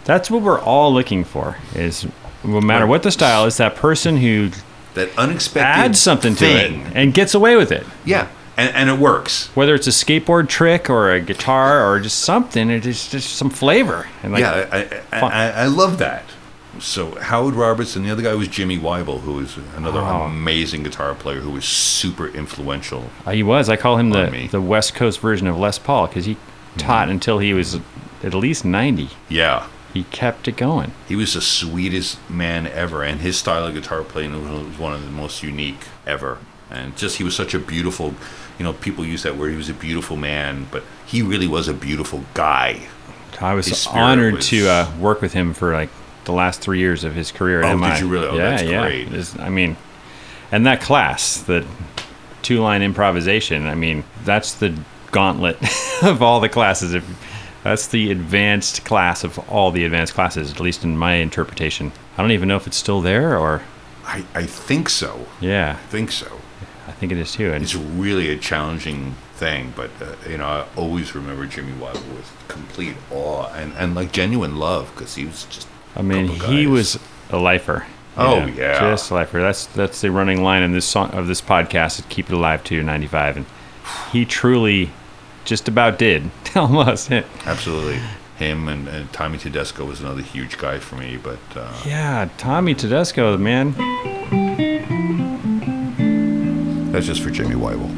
That's 0.05 0.31
what 0.31 0.43
we're 0.43 0.61
all 0.61 0.93
looking 0.93 1.25
for. 1.25 1.57
Is 1.75 2.07
no 2.45 2.61
matter 2.61 2.87
what 2.87 3.03
the 3.03 3.11
style 3.11 3.47
is, 3.47 3.57
that 3.57 3.75
person 3.75 4.19
who 4.19 4.51
That 4.95 5.17
unexpected 5.19 5.67
adds 5.67 6.01
something 6.01 6.35
to 6.37 6.45
it 6.45 6.73
and 6.95 7.15
gets 7.15 7.33
away 7.35 7.57
with 7.57 7.73
it. 7.73 7.87
Yeah, 8.05 8.29
and 8.59 8.75
and 8.75 8.91
it 8.91 8.99
works. 8.99 9.49
Whether 9.57 9.75
it's 9.75 9.87
a 9.87 9.91
skateboard 9.91 10.49
trick 10.51 10.91
or 10.91 11.11
a 11.11 11.21
guitar 11.23 11.91
or 11.91 12.01
just 12.01 12.19
something, 12.21 12.69
it's 12.69 13.09
just 13.11 13.35
some 13.37 13.49
flavor. 13.49 14.07
And 14.23 14.35
like, 14.35 14.41
yeah, 14.43 14.69
I, 15.11 15.17
I. 15.17 15.21
I, 15.21 15.51
I 15.63 15.67
love 15.67 15.97
that. 15.99 16.25
So 16.81 17.15
Howard 17.21 17.55
Roberts 17.55 17.97
and 17.97 18.05
the 18.05 18.11
other 18.11 18.23
guy 18.23 18.35
was 18.35 18.49
Jimmy 18.49 18.79
Wyble, 18.79 19.21
who 19.21 19.35
was 19.35 19.57
another 19.77 20.01
Oh. 20.01 20.23
amazing 20.23 20.83
guitar 20.83 21.15
player 21.15 21.41
who 21.41 21.51
was 21.51 21.65
super 21.65 22.27
influential. 22.29 23.11
Uh, 23.27 23.31
he 23.33 23.43
was. 23.43 23.69
I 23.69 23.77
call 23.77 23.97
him 23.99 24.11
the 24.11 24.31
me. 24.31 24.49
the 24.49 24.61
West 24.61 24.95
Coast 24.95 25.21
version 25.21 25.47
of 25.47 25.57
Les 25.59 25.79
Paul 25.79 26.07
because 26.09 26.25
he 26.27 26.37
taught 26.77 27.09
until 27.09 27.39
he 27.39 27.55
was 27.55 27.79
at 28.23 28.35
least 28.35 28.65
ninety. 28.65 29.11
Yeah, 29.29 29.67
He 29.93 30.05
kept 30.05 30.49
it 30.49 30.57
going. 30.57 30.93
he 31.09 31.15
was 31.17 31.35
the 31.35 31.41
sweetest 31.41 32.19
man 32.29 32.67
ever, 32.67 33.03
and 33.03 33.21
his 33.21 33.37
style 33.37 33.67
of 33.67 33.75
guitar 33.75 34.03
playing 34.03 34.33
was 34.33 34.67
was 34.67 34.79
one 34.79 34.93
of 34.93 35.05
the 35.05 35.11
most 35.11 35.43
unique 35.43 35.81
ever. 36.07 36.39
And 36.71 36.97
just 36.97 37.19
he 37.19 37.25
was 37.25 37.37
such 37.37 37.55
a 37.55 37.59
beautiful, 37.61 38.15
you 38.59 38.65
know, 38.65 38.73
people 38.73 39.05
use 39.05 39.23
that 39.23 39.37
word. 39.37 39.51
He 39.51 39.57
was 39.57 39.69
a 39.69 39.75
beautiful 39.75 40.17
man, 40.17 40.67
but 40.73 40.83
he 41.07 41.23
really 41.23 41.47
was 41.47 41.69
a 41.69 41.75
beautiful 41.75 42.25
guy. 42.35 42.89
I 43.41 43.55
was 43.55 43.87
honored 43.87 44.35
was- 44.35 44.49
to 44.49 44.69
uh, 44.69 44.91
work 44.99 45.21
with 45.21 45.33
him 45.35 45.55
for 45.55 45.73
like 45.73 45.91
the 46.25 46.33
last 46.33 46.61
three 46.61 46.79
years 46.79 47.05
of 47.05 47.15
his 47.15 47.31
career 47.33 47.63
at 47.63 47.75
Oh, 47.75 47.79
did 47.81 48.01
you 48.01 48.09
really? 48.09 48.27
Oh, 48.29 48.37
yeah, 48.37 48.51
that's 48.51 48.63
yeah. 48.63 48.81
great. 48.83 49.07
It's- 49.09 49.39
I 49.39 49.49
mean, 49.49 49.77
and 50.53 50.67
that 50.67 50.81
class, 50.81 51.39
the 51.39 51.65
two 52.43 52.61
line 52.61 52.83
improvisation. 52.83 53.67
I 53.67 53.75
mean, 53.75 54.05
that's 54.25 54.55
the 54.55 54.79
gauntlet 55.11 55.57
of 56.03 56.23
all 56.23 56.41
the 56.41 56.49
classes. 56.49 56.95
If 56.95 57.05
that's 57.63 57.87
the 57.89 58.11
advanced 58.11 58.85
class 58.85 59.25
of 59.25 59.39
all 59.51 59.71
the 59.71 59.85
advanced 59.85 60.15
classes, 60.15 60.51
at 60.51 60.61
least 60.61 60.85
in 60.85 60.97
my 60.99 61.15
interpretation. 61.15 61.93
I 62.17 62.23
don't 62.23 62.33
even 62.33 62.49
know 62.49 62.57
if 62.57 62.67
it's 62.67 62.77
still 62.77 63.01
there 63.01 63.39
or 63.39 63.63
I, 64.05 64.25
I 64.35 64.45
think 64.45 64.89
so. 64.91 65.27
yeah, 65.41 65.79
I 65.83 65.87
think 65.89 66.13
so. 66.13 66.41
I 66.87 66.93
think 66.93 67.11
it 67.11 67.17
is 67.19 67.33
too. 67.33 67.53
And 67.53 67.65
It's 67.65 67.75
really 67.75 68.29
a 68.31 68.37
challenging 68.37 69.15
thing, 69.35 69.73
but 69.75 69.91
uh, 70.03 70.15
you 70.29 70.37
know, 70.37 70.47
I 70.47 70.67
always 70.77 71.15
remember 71.15 71.47
Jimmy 71.47 71.73
Wyble 71.73 71.95
with 72.15 72.31
complete 72.49 72.97
awe 73.11 73.49
and, 73.55 73.73
and 73.79 73.95
like 73.95 74.13
genuine 74.13 74.57
love 74.59 74.93
because 74.95 75.15
he 75.15 75.25
was 75.25 75.45
just. 75.45 75.67
I 75.97 76.03
mean, 76.03 76.29
he 76.29 76.67
was 76.67 76.99
a 77.31 77.39
lifer. 77.39 77.87
Oh, 78.17 78.41
know, 78.41 78.47
yeah. 78.47 78.79
just 78.81 79.11
a 79.11 79.15
lifer. 79.15 79.41
That's 79.41 79.67
that's 79.67 80.01
the 80.01 80.11
running 80.11 80.43
line 80.43 80.63
in 80.63 80.73
this 80.73 80.85
song 80.87 81.11
of 81.13 81.27
this 81.27 81.41
podcast. 81.41 81.99
Is 82.01 82.07
keep 82.09 82.31
it 82.31 82.35
alive 82.35 82.63
to 82.65 82.83
ninety 82.83 83.07
five, 83.07 83.37
and 83.37 83.47
he 84.13 84.25
truly, 84.25 84.91
just 85.45 85.69
about 85.69 85.99
did 85.99 86.31
almost. 86.57 87.11
absolutely 87.13 88.01
him 88.37 88.69
and, 88.69 88.89
and 88.89 89.13
Tommy 89.13 89.39
Tedesco 89.39 89.85
was 89.85 90.01
another 90.01 90.23
huge 90.23 90.59
guy 90.59 90.79
for 90.79 90.97
me, 90.97 91.17
but 91.17 91.39
uh, 91.55 91.73
Yeah, 91.87 92.29
Tommy 92.37 92.75
Tedesco, 92.75 93.37
man, 93.39 93.73
that's 96.91 97.07
just 97.07 97.23
for 97.23 97.31
Jimmy 97.31 97.55
Wyble. 97.55 97.95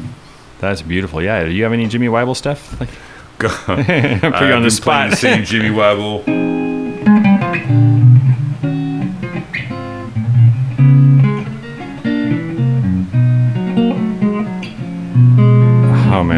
that's 0.59 0.81
beautiful. 0.81 1.21
Yeah, 1.21 1.43
do 1.45 1.51
you 1.51 1.63
have 1.63 1.73
any 1.73 1.87
Jimmy 1.87 2.07
Wyble 2.07 2.35
stuff? 2.35 2.79
Like, 2.79 2.89
Go. 3.39 3.49
put 3.65 3.87
you 3.87 4.53
on 4.53 4.63
the 4.63 4.71
spot. 4.71 5.13
Same 5.13 5.43
Jimmy 5.43 5.69
Wyble. 5.69 6.66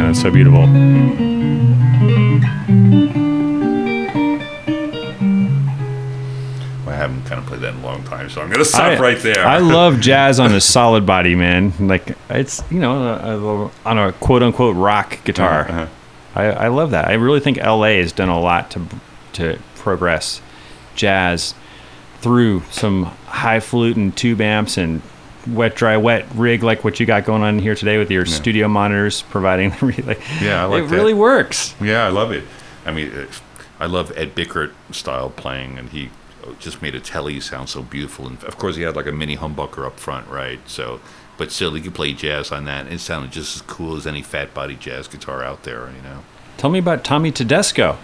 Man, 0.09 0.13
that's 0.13 0.21
so 0.21 0.31
beautiful. 0.31 0.63
I 6.87 6.95
haven't 6.95 7.25
kind 7.25 7.39
of 7.39 7.45
played 7.45 7.61
that 7.61 7.75
in 7.75 7.79
a 7.79 7.85
long 7.85 8.03
time, 8.03 8.29
so 8.29 8.41
I'm 8.41 8.49
gonna 8.49 8.65
stop 8.65 8.81
I- 8.81 8.99
right 8.99 9.19
there. 9.19 9.45
I 9.45 9.59
love 9.59 9.99
jazz 10.01 10.39
on 10.39 10.53
a 10.53 10.61
solid 10.61 11.05
body, 11.05 11.35
man. 11.35 11.73
Like 11.79 12.17
it's 12.29 12.63
you 12.71 12.79
know 12.79 13.03
a, 13.03 13.65
a, 13.65 13.71
on 13.85 13.97
a 13.97 14.13
quote 14.13 14.43
unquote 14.43 14.75
rock 14.75 15.23
guitar. 15.23 15.61
Uh-huh. 15.69 15.87
I, 16.35 16.45
I 16.45 16.67
love 16.67 16.91
that. 16.91 17.07
I 17.07 17.13
really 17.13 17.39
think 17.39 17.57
LA 17.57 17.97
has 17.97 18.11
done 18.11 18.29
a 18.29 18.39
lot 18.39 18.71
to 18.71 18.85
to 19.33 19.59
progress 19.75 20.41
jazz 20.95 21.53
through 22.21 22.61
some 22.69 23.03
high 23.27 23.59
flute 23.59 23.95
and 23.95 24.15
tube 24.15 24.41
amps 24.41 24.77
and 24.77 25.01
wet 25.47 25.75
dry 25.75 25.95
wet 25.97 26.25
rig 26.35 26.63
like 26.63 26.83
what 26.83 26.99
you 26.99 27.05
got 27.05 27.25
going 27.25 27.41
on 27.43 27.59
here 27.59 27.75
today 27.75 27.97
with 27.97 28.11
your 28.11 28.25
studio 28.25 28.67
monitors 28.67 29.21
providing 29.23 29.69
the 29.71 29.85
re- 29.85 30.03
like, 30.03 30.21
Yeah, 30.41 30.61
I 30.63 30.65
like 30.65 30.83
it 30.83 30.89
that. 30.89 30.95
really 30.95 31.13
works. 31.13 31.73
Yeah, 31.81 32.05
I 32.05 32.09
love 32.09 32.31
it. 32.31 32.43
I 32.85 32.91
mean, 32.91 33.11
I 33.79 33.85
love 33.85 34.11
Ed 34.17 34.35
Bickert 34.35 34.71
style 34.91 35.29
playing, 35.29 35.77
and 35.77 35.89
he 35.89 36.09
just 36.59 36.81
made 36.81 36.95
a 36.95 36.99
telly 36.99 37.39
sound 37.39 37.69
so 37.69 37.81
beautiful. 37.81 38.27
And 38.27 38.43
of 38.43 38.57
course, 38.57 38.75
he 38.75 38.81
had 38.83 38.95
like 38.95 39.05
a 39.07 39.11
mini 39.11 39.37
humbucker 39.37 39.85
up 39.85 39.99
front, 39.99 40.27
right? 40.27 40.59
So, 40.67 40.99
but 41.37 41.51
still, 41.51 41.73
he 41.73 41.81
could 41.81 41.93
play 41.95 42.13
jazz 42.13 42.51
on 42.51 42.65
that, 42.65 42.85
and 42.85 42.93
it 42.95 42.99
sounded 42.99 43.31
just 43.31 43.55
as 43.55 43.61
cool 43.61 43.95
as 43.95 44.05
any 44.07 44.21
fat 44.21 44.53
body 44.53 44.75
jazz 44.75 45.07
guitar 45.07 45.43
out 45.43 45.63
there, 45.63 45.89
you 45.95 46.01
know. 46.01 46.19
Tell 46.57 46.69
me 46.69 46.79
about 46.79 47.03
Tommy 47.05 47.31
Tedesco. 47.31 47.97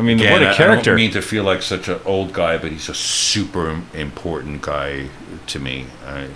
I 0.00 0.02
mean, 0.02 0.18
Again, 0.18 0.32
what 0.32 0.42
a 0.42 0.54
character! 0.54 0.92
I 0.92 0.94
don't 0.94 0.96
mean 0.96 1.10
to 1.10 1.20
feel 1.20 1.44
like 1.44 1.60
such 1.60 1.86
an 1.88 2.00
old 2.06 2.32
guy, 2.32 2.56
but 2.56 2.72
he's 2.72 2.88
a 2.88 2.94
super 2.94 3.82
important 3.92 4.62
guy 4.62 5.10
to 5.48 5.58
me. 5.58 5.86
Uh, 6.06 6.26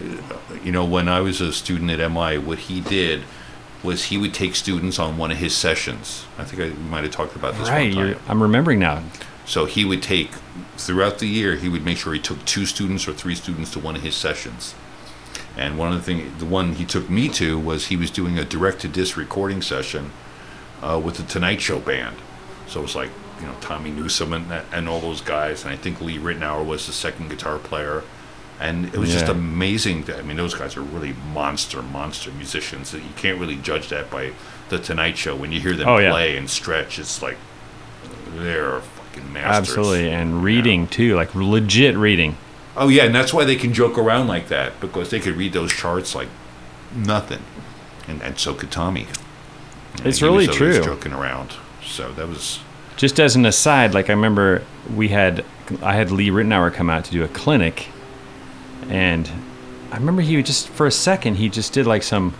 you 0.63 0.71
know, 0.71 0.85
when 0.85 1.09
I 1.09 1.21
was 1.21 1.41
a 1.41 1.51
student 1.51 1.91
at 1.91 2.11
MI, 2.11 2.37
what 2.37 2.59
he 2.59 2.83
did 2.83 3.23
was 3.83 4.05
he 4.05 4.19
would 4.19 4.35
take 4.35 4.55
students 4.55 4.99
on 4.99 5.17
one 5.17 5.31
of 5.31 5.39
his 5.39 5.57
sessions. 5.57 6.27
I 6.37 6.45
think 6.45 6.61
I 6.61 6.77
might 6.91 7.05
have 7.05 7.13
talked 7.13 7.37
about 7.37 7.55
this 7.55 7.71
right, 7.71 7.87
one 7.89 7.95
time. 7.95 8.09
you're, 8.09 8.19
I'm 8.29 8.43
remembering 8.43 8.81
now. 8.81 9.03
So 9.47 9.65
he 9.65 9.87
would 9.87 10.03
take 10.03 10.31
throughout 10.77 11.19
the 11.19 11.27
year. 11.27 11.57
He 11.57 11.71
would 11.71 11.87
make 11.87 11.97
sure 11.97 12.13
he 12.13 12.21
took 12.21 12.45
two 12.45 12.67
students 12.67 13.09
or 13.09 13.15
three 13.15 13.35
students 13.35 13.73
to 13.73 13.79
one 13.79 13.97
of 13.97 14.03
his 14.03 14.15
sessions. 14.15 14.75
And 15.57 15.79
one 15.79 15.91
of 15.91 15.97
the 15.97 16.03
thing, 16.03 16.37
the 16.37 16.45
one 16.45 16.75
he 16.75 16.85
took 16.85 17.09
me 17.09 17.31
to 17.31 17.59
was 17.59 17.87
he 17.87 17.97
was 17.97 18.11
doing 18.11 18.39
a 18.39 18.45
direct 18.45 18.81
to 18.83 18.89
disc 18.89 19.17
recording 19.17 19.63
session 19.63 20.11
uh, 20.83 21.01
with 21.03 21.17
the 21.17 21.23
Tonight 21.23 21.63
Show 21.63 21.81
band. 21.81 22.17
So 22.67 22.81
it 22.81 22.83
was 22.83 22.97
like 22.97 23.11
you 23.45 23.51
know 23.53 23.57
Tommy 23.61 23.91
Newsom 23.91 24.33
and, 24.33 24.51
and 24.73 24.89
all 24.89 25.01
those 25.01 25.21
guys, 25.21 25.65
and 25.65 25.73
I 25.73 25.77
think 25.77 26.01
Lee 26.01 26.19
Ritenour 26.19 26.65
was 26.65 26.87
the 26.87 26.93
second 26.93 27.29
guitar 27.29 27.59
player. 27.59 28.03
And 28.61 28.87
it 28.87 28.97
was 28.97 29.11
just 29.13 29.29
amazing. 29.29 30.05
That, 30.05 30.21
I 30.21 30.23
mean, 30.23 30.37
those 30.37 30.55
guys 30.55 30.77
are 30.77 30.83
really 30.83 31.13
monster, 31.33 31.83
monster 31.83 32.31
musicians. 32.31 32.95
You 32.95 33.03
can't 33.17 33.39
really 33.39 33.57
judge 33.57 33.89
that 33.89 34.11
by 34.11 34.31
the 34.69 34.79
Tonight 34.79 35.19
Show. 35.19 35.35
When 35.35 35.51
you 35.51 35.61
hear 35.61 35.75
them 35.75 35.89
Oh, 35.89 35.99
yeah. 35.99 36.13
play 36.13 36.37
and 36.37 36.49
stretch, 36.49 36.99
it's 37.01 37.21
like 37.21 37.37
they're 38.37 38.81
fucking 38.81 39.33
masters. 39.33 39.71
Absolutely, 39.77 40.11
and 40.11 40.43
reading 40.45 40.87
too, 40.87 41.17
like 41.17 41.35
legit 41.35 41.97
reading. 41.97 42.37
Oh 42.77 42.89
yeah, 42.89 43.05
and 43.05 43.15
that's 43.15 43.35
why 43.35 43.45
they 43.45 43.57
can 43.57 43.73
joke 43.75 43.99
around 43.99 44.29
like 44.29 44.49
that 44.49 44.81
because 44.81 45.11
they 45.11 45.21
could 45.21 45.35
read 45.35 45.53
those 45.53 45.73
charts 45.73 46.15
like 46.15 46.29
nothing, 46.95 47.43
and 48.07 48.23
and 48.23 48.39
so 48.39 48.55
could 48.55 48.71
Tommy. 48.71 49.07
And 49.99 50.07
It's 50.07 50.19
he 50.19 50.25
really 50.25 50.47
was 50.47 50.57
true. 50.57 50.83
Joking 50.83 51.13
around, 51.13 51.55
so 51.85 52.13
that 52.13 52.29
was 52.29 52.61
Just 52.97 53.19
as 53.19 53.37
an 53.37 53.45
aside, 53.45 53.93
like 53.95 54.09
I 54.09 54.13
remember 54.13 54.63
we 54.95 55.09
had 55.09 55.45
I 55.83 55.95
had 55.95 56.11
Lee 56.11 56.31
Ritenour 56.31 56.73
come 56.73 56.89
out 56.91 57.05
to 57.07 57.11
do 57.11 57.25
a 57.25 57.29
clinic, 57.29 57.89
and 58.89 59.31
I 59.91 59.97
remember 59.97 60.23
he 60.23 60.43
just 60.43 60.69
for 60.69 60.87
a 60.87 60.93
second 60.93 61.37
he 61.37 61.49
just 61.49 61.73
did 61.73 61.87
like 61.87 62.03
some, 62.03 62.35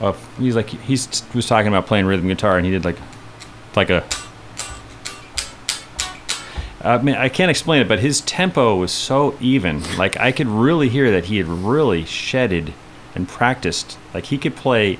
uh, 0.00 0.12
he's 0.38 0.56
like 0.56 0.68
he 0.68 0.92
was 1.34 1.46
talking 1.46 1.68
about 1.68 1.86
playing 1.86 2.06
rhythm 2.06 2.28
guitar 2.28 2.56
and 2.56 2.66
he 2.66 2.72
did 2.72 2.84
like 2.84 2.98
like 3.74 3.90
a. 3.90 4.04
I 6.80 6.98
mean, 6.98 7.16
I 7.16 7.28
can't 7.28 7.50
explain 7.50 7.82
it, 7.82 7.88
but 7.88 7.98
his 7.98 8.20
tempo 8.20 8.76
was 8.76 8.92
so 8.92 9.36
even. 9.40 9.82
Like 9.96 10.16
I 10.16 10.30
could 10.30 10.46
really 10.46 10.88
hear 10.88 11.10
that 11.10 11.24
he 11.24 11.38
had 11.38 11.48
really 11.48 12.04
shedded 12.04 12.72
and 13.14 13.28
practiced. 13.28 13.98
Like 14.14 14.26
he 14.26 14.38
could 14.38 14.54
play 14.54 14.98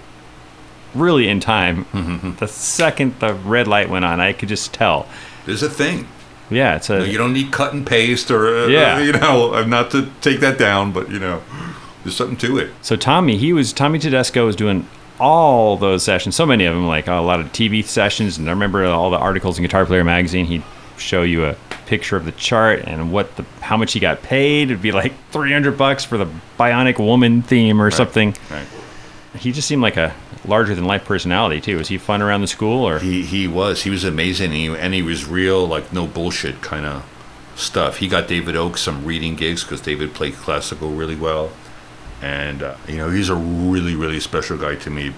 really 0.98 1.28
in 1.28 1.40
time. 1.40 1.84
Mm-hmm. 1.86 2.36
The 2.36 2.48
second 2.48 3.18
the 3.20 3.34
red 3.34 3.66
light 3.68 3.88
went 3.88 4.04
on, 4.04 4.20
I 4.20 4.32
could 4.32 4.48
just 4.48 4.72
tell. 4.72 5.06
There's 5.46 5.62
a 5.62 5.70
thing. 5.70 6.06
Yeah, 6.50 6.76
it's 6.76 6.90
a. 6.90 7.06
You 7.06 7.18
don't 7.18 7.32
need 7.32 7.52
cut 7.52 7.72
and 7.74 7.86
paste 7.86 8.30
or, 8.30 8.64
uh, 8.64 8.66
Yeah. 8.66 8.98
you 9.02 9.12
know, 9.12 9.62
not 9.64 9.90
to 9.92 10.10
take 10.20 10.40
that 10.40 10.58
down, 10.58 10.92
but, 10.92 11.10
you 11.10 11.18
know, 11.18 11.42
there's 12.04 12.16
something 12.16 12.36
to 12.38 12.58
it. 12.58 12.70
So 12.82 12.96
Tommy, 12.96 13.36
he 13.36 13.52
was 13.52 13.72
Tommy 13.72 13.98
Tedesco 13.98 14.46
was 14.46 14.56
doing 14.56 14.86
all 15.20 15.76
those 15.76 16.02
sessions, 16.04 16.36
so 16.36 16.46
many 16.46 16.64
of 16.64 16.74
them, 16.74 16.86
like 16.86 17.08
a 17.08 17.14
lot 17.14 17.40
of 17.40 17.52
TV 17.52 17.84
sessions, 17.84 18.38
and 18.38 18.48
I 18.48 18.52
remember 18.52 18.84
all 18.84 19.10
the 19.10 19.18
articles 19.18 19.58
in 19.58 19.62
Guitar 19.62 19.84
Player 19.84 20.04
magazine. 20.04 20.46
He'd 20.46 20.62
show 20.96 21.22
you 21.22 21.44
a 21.44 21.56
picture 21.86 22.16
of 22.16 22.24
the 22.24 22.32
chart 22.32 22.80
and 22.86 23.12
what 23.12 23.34
the 23.36 23.44
how 23.60 23.76
much 23.76 23.92
he 23.92 24.00
got 24.00 24.22
paid. 24.22 24.70
It'd 24.70 24.82
be 24.82 24.92
like 24.92 25.12
three 25.30 25.52
hundred 25.52 25.76
bucks 25.76 26.04
for 26.04 26.18
the 26.18 26.26
Bionic 26.58 26.98
Woman 26.98 27.42
theme 27.42 27.82
or 27.82 27.90
something. 27.90 28.34
Right. 28.50 28.66
He 29.36 29.52
just 29.52 29.68
seemed 29.68 29.82
like 29.82 29.96
a 29.96 30.14
larger 30.44 30.74
than 30.74 30.84
life 30.84 31.04
personality 31.04 31.60
too. 31.60 31.78
Was 31.78 31.88
he 31.88 31.98
fun 31.98 32.22
around 32.22 32.40
the 32.40 32.46
school 32.46 32.84
or? 32.84 32.98
He 32.98 33.22
he 33.22 33.48
was 33.48 33.82
he 33.82 33.90
was 33.90 34.04
amazing, 34.04 34.46
and 34.46 34.54
he, 34.54 34.66
and 34.68 34.94
he 34.94 35.02
was 35.02 35.26
real 35.26 35.66
like 35.66 35.92
no 35.92 36.06
bullshit 36.06 36.62
kind 36.62 36.86
of 36.86 37.04
stuff. 37.56 37.98
He 37.98 38.08
got 38.08 38.28
David 38.28 38.56
Oakes 38.56 38.82
some 38.82 39.04
reading 39.04 39.34
gigs 39.36 39.64
because 39.64 39.80
David 39.80 40.14
played 40.14 40.34
classical 40.34 40.90
really 40.90 41.16
well, 41.16 41.50
and 42.22 42.62
uh, 42.62 42.76
you 42.86 42.96
know 42.96 43.10
he's 43.10 43.28
a 43.28 43.34
really 43.34 43.94
really 43.94 44.20
special 44.20 44.56
guy 44.56 44.76
to 44.76 44.90
me 44.90 45.10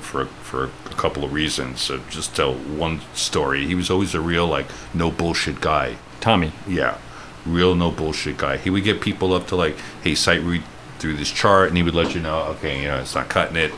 for 0.00 0.26
for 0.26 0.64
a 0.86 0.94
couple 0.94 1.24
of 1.24 1.32
reasons. 1.32 1.80
So 1.80 2.00
just 2.10 2.34
tell 2.36 2.54
one 2.54 3.00
story. 3.14 3.66
He 3.66 3.74
was 3.74 3.90
always 3.90 4.14
a 4.14 4.20
real 4.20 4.46
like 4.46 4.66
no 4.94 5.10
bullshit 5.10 5.60
guy. 5.60 5.96
Tommy. 6.20 6.52
Yeah, 6.66 6.98
real 7.46 7.74
no 7.74 7.90
bullshit 7.90 8.36
guy. 8.36 8.56
He 8.56 8.70
would 8.70 8.84
get 8.84 9.00
people 9.00 9.32
up 9.32 9.46
to 9.48 9.56
like, 9.56 9.76
hey, 10.02 10.14
sight 10.14 10.42
read 10.42 10.62
through 10.98 11.14
this 11.14 11.30
chart, 11.30 11.68
and 11.68 11.76
he 11.76 11.82
would 11.82 11.94
let 11.94 12.14
you 12.14 12.20
know, 12.20 12.42
okay, 12.42 12.82
you 12.82 12.88
know, 12.88 12.98
it's 12.98 13.14
not 13.14 13.28
cutting 13.28 13.56
it. 13.56 13.72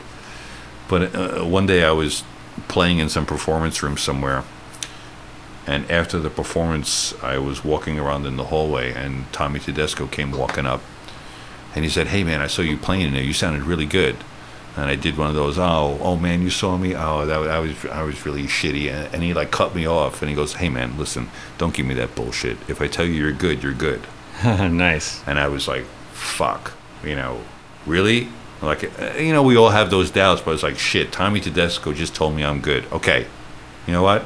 But 0.91 1.15
uh, 1.15 1.45
one 1.45 1.67
day 1.67 1.85
I 1.85 1.91
was 1.91 2.25
playing 2.67 2.99
in 2.99 3.07
some 3.07 3.25
performance 3.25 3.81
room 3.81 3.95
somewhere, 3.95 4.43
and 5.65 5.89
after 5.89 6.19
the 6.19 6.29
performance, 6.29 7.13
I 7.23 7.37
was 7.37 7.63
walking 7.63 7.97
around 7.97 8.25
in 8.25 8.35
the 8.35 8.43
hallway, 8.43 8.91
and 8.91 9.31
Tommy 9.31 9.61
Tedesco 9.61 10.05
came 10.07 10.31
walking 10.31 10.65
up, 10.65 10.81
and 11.73 11.85
he 11.85 11.89
said, 11.89 12.07
"Hey, 12.07 12.25
man, 12.25 12.41
I 12.41 12.47
saw 12.47 12.61
you 12.61 12.75
playing 12.75 13.03
in 13.03 13.13
there. 13.13 13.23
You 13.23 13.31
sounded 13.31 13.61
really 13.61 13.85
good." 13.85 14.17
And 14.75 14.89
I 14.89 14.95
did 14.95 15.17
one 15.17 15.29
of 15.29 15.35
those, 15.35 15.57
oh, 15.57 15.97
oh 16.01 16.15
man, 16.17 16.41
you 16.41 16.49
saw 16.49 16.77
me. 16.77 16.93
Oh, 16.93 17.25
that 17.25 17.37
was, 17.37 17.47
I 17.47 17.59
was, 17.59 17.85
I 17.85 18.03
was 18.03 18.25
really 18.25 18.43
shitty. 18.43 18.89
And, 18.89 19.13
and 19.13 19.23
he 19.23 19.33
like 19.33 19.51
cut 19.51 19.73
me 19.73 19.85
off, 19.85 20.21
and 20.21 20.27
he 20.27 20.35
goes, 20.35 20.55
"Hey, 20.55 20.67
man, 20.67 20.97
listen, 20.97 21.29
don't 21.57 21.73
give 21.73 21.85
me 21.85 21.93
that 21.93 22.15
bullshit. 22.15 22.57
If 22.67 22.81
I 22.81 22.87
tell 22.87 23.05
you 23.05 23.13
you're 23.13 23.31
good, 23.31 23.63
you're 23.63 23.71
good." 23.71 24.01
nice. 24.43 25.23
And 25.25 25.39
I 25.39 25.47
was 25.47 25.69
like, 25.69 25.85
"Fuck," 26.11 26.73
you 27.01 27.15
know, 27.15 27.39
really? 27.85 28.27
Like, 28.61 28.83
uh, 29.01 29.13
you 29.17 29.33
know, 29.33 29.41
we 29.43 29.57
all 29.57 29.69
have 29.69 29.89
those 29.89 30.11
doubts, 30.11 30.41
but 30.41 30.53
it's 30.53 30.63
like, 30.63 30.77
shit. 30.77 31.11
Tommy 31.11 31.39
Tedesco 31.39 31.93
just 31.93 32.13
told 32.13 32.35
me 32.35 32.43
I'm 32.43 32.61
good. 32.61 32.85
Okay, 32.91 33.25
you 33.87 33.93
know 33.93 34.03
what? 34.03 34.23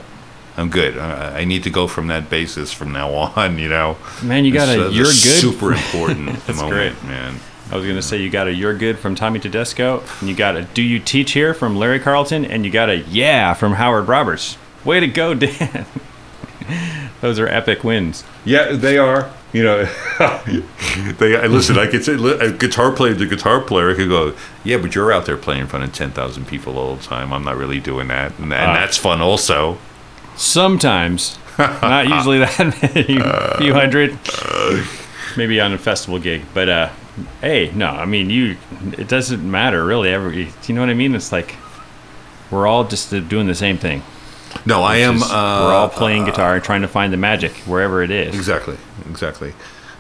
I'm 0.58 0.70
good. 0.70 0.98
I, 0.98 1.40
I 1.40 1.44
need 1.46 1.64
to 1.64 1.70
go 1.70 1.88
from 1.88 2.08
that 2.08 2.30
basis 2.30 2.72
from 2.74 2.92
now 2.92 3.14
on. 3.36 3.58
You 3.60 3.70
know, 3.70 3.98
Man, 4.24 4.46
you 4.46 4.54
got 4.54 4.68
a 4.70 4.88
uh, 4.88 4.90
you're 4.90 5.06
good. 5.06 5.14
Super 5.14 5.74
important 5.74 6.28
That's 6.48 6.60
moment, 6.62 7.00
great. 7.00 7.04
man. 7.10 7.36
I 7.72 7.76
was 7.78 7.86
gonna 7.86 8.02
say 8.02 8.22
you 8.22 8.30
got 8.30 8.48
a 8.48 8.54
"You're 8.54 8.78
Good" 8.78 9.00
from 9.00 9.16
Tommy 9.16 9.40
Tedesco, 9.40 10.04
and 10.20 10.30
you 10.30 10.36
got 10.36 10.56
a 10.56 10.62
"Do 10.64 10.82
You 10.84 11.00
Teach 11.00 11.32
Here" 11.32 11.54
from 11.54 11.76
Larry 11.78 12.00
Carlton, 12.00 12.46
and 12.46 12.64
you 12.64 12.72
got 12.72 12.90
a 12.90 12.98
"Yeah" 12.98 13.54
from 13.56 13.74
Howard 13.74 14.08
Roberts. 14.08 14.58
Way 14.84 15.00
to 15.00 15.08
go, 15.08 15.34
Dan! 15.34 15.86
Those 17.22 17.40
are 17.40 17.48
epic 17.48 17.84
wins. 17.84 18.24
Yeah, 18.44 18.74
they 18.74 18.98
are. 18.98 19.32
You 19.54 19.64
know, 19.64 19.84
they 21.18 21.38
I- 21.38 21.48
listen. 21.48 21.78
I 21.80 21.88
could 21.88 22.04
say 22.04 22.14
a 22.16 22.52
guitar 22.52 22.92
player 22.92 23.14
the 23.14 23.26
guitar 23.26 23.62
player 23.62 23.96
could 23.96 24.10
go, 24.10 24.36
yeah, 24.66 24.78
but 24.78 24.94
you're 24.96 25.12
out 25.14 25.26
there 25.26 25.38
playing 25.38 25.62
in 25.62 25.68
front 25.68 25.86
of 25.86 25.94
ten 25.94 26.12
thousand 26.12 26.46
people 26.48 26.78
all 26.78 26.96
the 26.98 27.04
time. 27.04 27.32
I'm 27.32 27.44
not 27.46 27.56
really 27.56 27.80
doing 27.80 28.10
that, 28.10 28.34
and, 28.38 28.54
and 28.54 28.72
Ah. 28.72 28.74
that's 28.74 28.98
fun 28.98 29.22
also. 29.22 29.78
Sometimes, 30.36 31.40
not 31.58 32.08
usually 32.08 32.40
that 32.40 32.60
many, 32.60 33.18
a 33.22 33.58
few 33.58 33.74
hundred, 33.74 34.20
maybe 35.38 35.60
on 35.62 35.72
a 35.74 35.78
festival 35.78 36.20
gig. 36.20 36.44
But 36.54 36.68
uh, 36.70 36.90
hey, 37.42 37.72
no, 37.74 37.88
I 37.88 38.06
mean 38.06 38.30
you. 38.30 38.58
It 38.98 39.08
doesn't 39.08 39.50
matter 39.50 39.86
really. 39.86 40.10
Every, 40.10 40.50
you 40.68 40.76
know 40.76 40.82
what 40.82 40.90
I 40.90 40.94
mean? 40.94 41.16
It's 41.16 41.32
like 41.32 41.56
we're 42.52 42.68
all 42.68 42.84
just 42.84 43.14
uh, 43.14 43.22
doing 43.22 43.48
the 43.48 43.56
same 43.56 43.78
thing. 43.78 44.04
No, 44.66 44.84
I 44.84 44.98
am. 44.98 45.20
Just- 45.20 45.32
Uh, 45.32 45.62
we're 45.66 45.74
all 45.74 45.90
playing 45.90 46.26
guitar, 46.26 46.60
trying 46.60 46.82
to 46.82 46.88
find 46.88 47.12
the 47.14 47.18
magic 47.18 47.52
wherever 47.66 48.02
it 48.04 48.12
is. 48.12 48.34
Exactly, 48.36 48.78
exactly. 49.10 49.54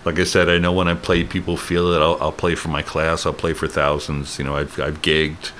Like 0.06 0.20
I 0.20 0.24
said, 0.24 0.50
I 0.50 0.58
know 0.60 0.72
when 0.72 0.88
I 0.88 0.94
play, 0.94 1.24
people 1.24 1.58
feel 1.58 1.92
it. 1.94 2.00
I'll, 2.02 2.18
I'll 2.22 2.32
play 2.32 2.54
for 2.56 2.70
my 2.70 2.82
class. 2.84 3.26
I'll 3.26 3.34
play 3.34 3.54
for 3.54 3.68
thousands. 3.68 4.38
You 4.38 4.46
know, 4.46 4.56
I've 4.56 4.80
I've 4.80 5.02
gigged. 5.02 5.52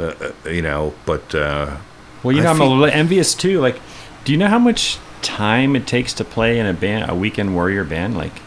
Uh, 0.00 0.14
uh, 0.44 0.48
you 0.48 0.62
know, 0.62 0.94
but 1.06 1.34
uh, 1.34 1.76
Well, 2.22 2.34
you 2.36 2.42
know, 2.42 2.50
I'm 2.50 2.60
a 2.60 2.64
little 2.64 2.84
envious 2.84 3.34
too. 3.34 3.60
Like, 3.60 3.80
do 4.24 4.30
you 4.32 4.38
know 4.38 4.46
how 4.48 4.58
much 4.58 4.98
time 5.22 5.74
it 5.76 5.86
takes 5.86 6.12
to 6.14 6.24
play 6.24 6.58
in 6.58 6.66
a 6.66 6.72
band, 6.72 7.10
a 7.10 7.14
weekend 7.14 7.54
warrior 7.54 7.82
band? 7.84 8.16
Like, 8.16 8.40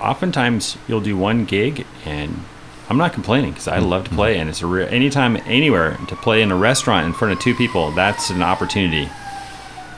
oftentimes 0.00 0.76
you'll 0.88 1.00
do 1.00 1.16
one 1.16 1.44
gig, 1.44 1.86
and 2.04 2.44
I'm 2.88 2.96
not 2.96 3.12
complaining 3.12 3.50
because 3.50 3.68
I 3.68 3.78
love 3.78 4.08
to 4.08 4.14
play, 4.14 4.38
and 4.38 4.48
it's 4.48 4.62
a 4.62 4.66
real 4.66 4.88
anytime, 4.88 5.36
anywhere 5.44 5.98
to 6.08 6.16
play 6.16 6.40
in 6.40 6.50
a 6.50 6.56
restaurant 6.56 7.06
in 7.06 7.12
front 7.12 7.32
of 7.32 7.40
two 7.40 7.54
people. 7.54 7.90
That's 7.90 8.30
an 8.30 8.42
opportunity. 8.42 9.10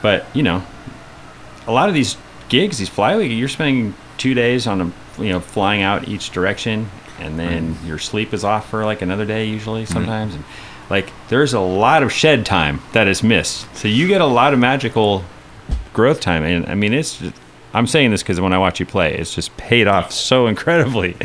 But 0.01 0.25
you 0.35 0.43
know, 0.43 0.63
a 1.67 1.71
lot 1.71 1.87
of 1.87 1.95
these 1.95 2.17
gigs, 2.49 2.77
these 2.79 2.89
flyway, 2.89 3.37
you're 3.37 3.47
spending 3.47 3.95
two 4.17 4.33
days 4.33 4.67
on 4.67 4.81
a, 4.81 5.21
you 5.21 5.29
know, 5.29 5.39
flying 5.39 5.81
out 5.81 6.09
each 6.09 6.31
direction, 6.31 6.89
and 7.19 7.39
then 7.39 7.77
your 7.85 7.97
sleep 7.97 8.33
is 8.33 8.43
off 8.43 8.69
for 8.69 8.83
like 8.83 9.01
another 9.01 9.25
day 9.25 9.45
usually 9.45 9.83
mm-hmm. 9.83 9.93
sometimes. 9.93 10.35
And 10.35 10.43
like 10.89 11.11
there's 11.29 11.53
a 11.53 11.61
lot 11.61 12.03
of 12.03 12.11
shed 12.11 12.45
time 12.45 12.81
that 12.91 13.07
is 13.07 13.23
missed. 13.23 13.73
So 13.75 13.87
you 13.87 14.07
get 14.07 14.19
a 14.19 14.25
lot 14.25 14.51
of 14.51 14.59
magical 14.59 15.23
growth 15.93 16.19
time, 16.19 16.43
and 16.43 16.65
I 16.67 16.75
mean 16.75 16.93
it's. 16.93 17.19
Just, 17.19 17.35
I'm 17.73 17.87
saying 17.87 18.11
this 18.11 18.21
because 18.21 18.41
when 18.41 18.51
I 18.51 18.57
watch 18.57 18.81
you 18.81 18.85
play, 18.85 19.15
it's 19.15 19.33
just 19.33 19.55
paid 19.55 19.87
off 19.87 20.11
so 20.11 20.47
incredibly. 20.47 21.15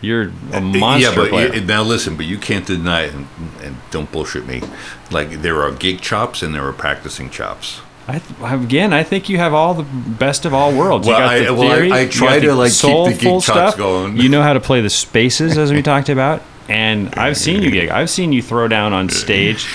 You're 0.00 0.32
a 0.52 0.60
monster 0.60 1.10
yeah, 1.10 1.14
but 1.14 1.28
player. 1.30 1.60
now 1.60 1.82
listen, 1.82 2.16
but 2.16 2.24
you 2.26 2.38
can't 2.38 2.66
deny 2.66 3.02
it, 3.02 3.14
and, 3.14 3.26
and 3.62 3.76
don't 3.90 4.10
bullshit 4.10 4.46
me. 4.46 4.62
Like 5.10 5.42
there 5.42 5.62
are 5.62 5.70
gig 5.72 6.00
chops 6.00 6.42
and 6.42 6.54
there 6.54 6.66
are 6.66 6.72
practicing 6.72 7.28
chops. 7.30 7.80
I 8.08 8.18
th- 8.18 8.62
again, 8.64 8.92
I 8.92 9.02
think 9.04 9.28
you 9.28 9.36
have 9.36 9.52
all 9.54 9.74
the 9.74 9.82
best 9.84 10.44
of 10.44 10.54
all 10.54 10.72
worlds. 10.74 11.06
Well, 11.06 11.18
you 11.18 11.24
got 11.24 11.34
I- 11.34 11.44
the 11.44 11.54
well, 11.54 11.92
I- 11.92 12.00
I 12.00 12.06
try 12.08 12.40
to, 12.40 12.54
like, 12.54 12.72
keep 12.72 13.06
the 13.06 13.16
gig 13.18 13.42
chops 13.42 13.76
going. 13.76 14.16
You 14.16 14.28
know 14.28 14.42
how 14.42 14.54
to 14.54 14.60
play 14.60 14.80
the 14.80 14.90
spaces, 14.90 15.56
as 15.58 15.70
we 15.72 15.82
talked 15.92 16.08
about. 16.08 16.42
And 16.68 17.14
I've 17.16 17.36
seen 17.36 17.62
you 17.62 17.70
gig. 17.70 17.88
I've 17.90 18.10
seen 18.10 18.32
you 18.32 18.42
throw 18.42 18.68
down 18.68 18.92
on 18.92 19.08
stage 19.10 19.66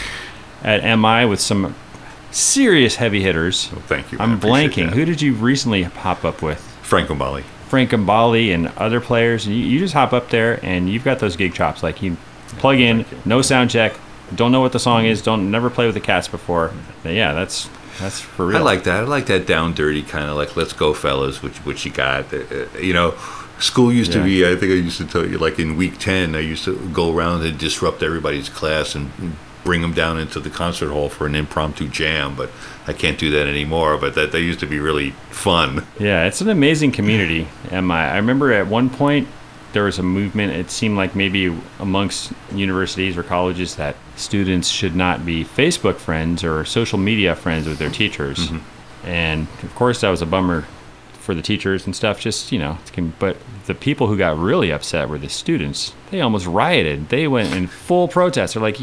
at 0.63 0.97
MI 0.97 1.25
with 1.25 1.39
some 1.39 1.75
serious 2.31 2.95
heavy 2.95 3.21
hitters. 3.21 3.69
Well, 3.71 3.81
thank 3.81 4.11
you. 4.11 4.17
I'm 4.19 4.39
blanking. 4.39 4.87
that. 4.87 4.93
Who 4.95 5.05
did 5.05 5.21
you 5.21 5.33
recently 5.33 5.85
pop 5.85 6.25
up 6.25 6.41
with? 6.41 6.59
Frank 6.81 7.09
Gambale. 7.09 7.43
Frank 7.67 7.91
Gambale 7.91 8.53
and 8.53 8.67
other 8.77 9.01
players. 9.01 9.45
And 9.45 9.55
you, 9.55 9.65
you 9.65 9.79
just 9.79 9.93
hop 9.93 10.13
up 10.13 10.29
there 10.29 10.63
and 10.63 10.89
you've 10.89 11.03
got 11.03 11.19
those 11.19 11.35
gig 11.35 11.53
chops. 11.53 11.83
Like 11.83 12.01
you 12.01 12.17
plug 12.57 12.79
in, 12.79 13.05
no 13.25 13.41
sound 13.41 13.69
check, 13.69 13.95
don't 14.33 14.51
know 14.51 14.61
what 14.61 14.71
the 14.71 14.79
song 14.79 15.05
is, 15.05 15.21
don't 15.21 15.51
never 15.51 15.69
play 15.69 15.85
with 15.85 15.95
the 15.95 16.01
cats 16.01 16.27
before. 16.27 16.71
But 17.03 17.13
yeah, 17.13 17.33
that's 17.33 17.69
that's 17.99 18.19
for 18.19 18.47
real. 18.47 18.57
I 18.57 18.61
like 18.61 18.83
that. 18.83 19.03
I 19.03 19.07
like 19.07 19.27
that 19.27 19.45
down 19.45 19.73
dirty 19.73 20.03
kind 20.03 20.29
of 20.29 20.35
like 20.35 20.55
let's 20.55 20.73
go 20.73 20.93
fellas, 20.93 21.41
which 21.41 21.57
which 21.59 21.85
you 21.85 21.91
got. 21.91 22.33
Uh, 22.33 22.37
uh, 22.51 22.77
you 22.79 22.93
know, 22.93 23.15
school 23.59 23.91
used 23.91 24.11
to 24.13 24.23
be. 24.23 24.45
I 24.45 24.55
think 24.55 24.71
I 24.71 24.75
used 24.75 24.97
to 24.97 25.05
tell 25.05 25.25
you 25.25 25.37
like 25.37 25.59
in 25.59 25.77
week 25.77 25.97
ten, 25.97 26.35
I 26.35 26.39
used 26.39 26.65
to 26.65 26.77
go 26.89 27.15
around 27.15 27.43
and 27.43 27.57
disrupt 27.57 28.03
everybody's 28.03 28.49
class 28.49 28.95
and 28.95 29.11
bring 29.65 29.81
them 29.81 29.93
down 29.93 30.17
into 30.17 30.39
the 30.39 30.49
concert 30.49 30.91
hall 30.91 31.09
for 31.09 31.27
an 31.27 31.35
impromptu 31.35 31.89
jam. 31.89 32.35
But 32.37 32.49
I 32.87 32.93
can't 32.93 33.19
do 33.19 33.29
that 33.31 33.47
anymore. 33.47 33.97
But 33.97 34.15
that 34.15 34.31
that 34.31 34.41
used 34.41 34.61
to 34.61 34.67
be 34.67 34.79
really 34.79 35.11
fun. 35.31 35.85
Yeah, 35.99 36.23
it's 36.23 36.39
an 36.39 36.47
amazing 36.47 36.93
community. 36.93 37.49
And 37.71 37.91
I, 37.91 38.11
I 38.13 38.17
remember 38.17 38.53
at 38.53 38.67
one 38.67 38.89
point 38.89 39.27
there 39.73 39.83
was 39.83 39.99
a 39.99 40.03
movement. 40.03 40.53
It 40.53 40.71
seemed 40.71 40.95
like 40.95 41.15
maybe 41.15 41.53
amongst 41.79 42.31
universities 42.53 43.17
or 43.17 43.23
colleges 43.23 43.75
that 43.75 43.97
students 44.15 44.69
should 44.69 44.95
not 44.95 45.25
be 45.25 45.43
Facebook 45.43 45.97
friends 45.97 46.45
or 46.45 46.63
social 46.63 46.97
media 46.97 47.35
friends 47.35 47.67
with 47.67 47.77
their 47.77 47.89
teachers. 47.89 48.37
Mm-hmm. 48.37 49.07
And 49.07 49.47
of 49.63 49.75
course, 49.75 49.99
that 50.01 50.09
was 50.09 50.21
a 50.21 50.25
bummer 50.25 50.65
for 51.25 51.33
the 51.33 51.41
teachers 51.41 51.85
and 51.85 51.95
stuff. 51.95 52.19
Just 52.19 52.51
you 52.51 52.59
know, 52.59 52.77
but 53.19 53.37
the 53.65 53.75
people 53.75 54.07
who 54.07 54.17
got 54.17 54.37
really 54.37 54.71
upset 54.71 55.09
were 55.09 55.17
the 55.17 55.27
students. 55.27 55.93
They 56.11 56.21
almost 56.21 56.45
rioted. 56.45 57.09
They 57.09 57.27
went 57.27 57.53
in 57.53 57.67
full 57.67 58.07
protest. 58.07 58.53
They're 58.53 58.63
like, 58.63 58.79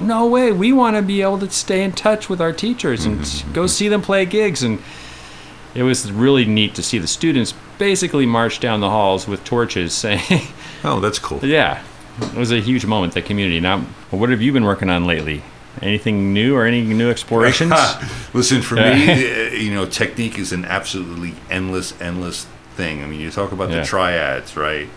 "No 0.00 0.26
way! 0.26 0.52
We 0.52 0.72
want 0.72 0.96
to 0.96 1.02
be 1.02 1.22
able 1.22 1.38
to 1.40 1.50
stay 1.50 1.82
in 1.82 1.92
touch 1.92 2.28
with 2.28 2.40
our 2.40 2.52
teachers 2.52 3.06
and 3.06 3.20
mm-hmm. 3.20 3.52
go 3.52 3.66
see 3.66 3.88
them 3.88 4.02
play 4.02 4.26
gigs." 4.26 4.62
And 4.62 4.80
it 5.74 5.82
was 5.82 6.12
really 6.12 6.44
neat 6.44 6.74
to 6.74 6.82
see 6.82 6.98
the 6.98 7.08
students 7.08 7.54
basically 7.78 8.26
march 8.26 8.60
down 8.60 8.80
the 8.80 8.90
halls 8.90 9.26
with 9.26 9.44
torches 9.44 9.92
saying, 10.04 10.42
Oh, 10.84 11.00
that's 11.00 11.18
cool. 11.18 11.44
"Yeah." 11.44 11.82
It 12.18 12.34
was 12.34 12.50
a 12.50 12.60
huge 12.60 12.86
moment. 12.86 13.12
The 13.12 13.20
community. 13.20 13.60
Now, 13.60 13.80
what 14.10 14.30
have 14.30 14.40
you 14.40 14.50
been 14.50 14.64
working 14.64 14.88
on 14.88 15.04
lately? 15.04 15.42
Anything 15.82 16.32
new 16.32 16.56
or 16.56 16.64
any 16.66 16.82
new 16.82 17.10
explorations? 17.10 17.72
Listen, 18.34 18.62
for 18.62 18.76
me, 18.76 19.56
you 19.64 19.74
know, 19.74 19.84
technique 19.86 20.38
is 20.38 20.52
an 20.52 20.64
absolutely 20.64 21.34
endless, 21.50 21.98
endless 22.00 22.46
thing. 22.76 23.02
I 23.02 23.06
mean, 23.06 23.20
you 23.20 23.30
talk 23.30 23.52
about 23.52 23.70
Yeah. 23.70 23.80
the 23.80 23.86
triads, 23.86 24.56
right? 24.56 24.88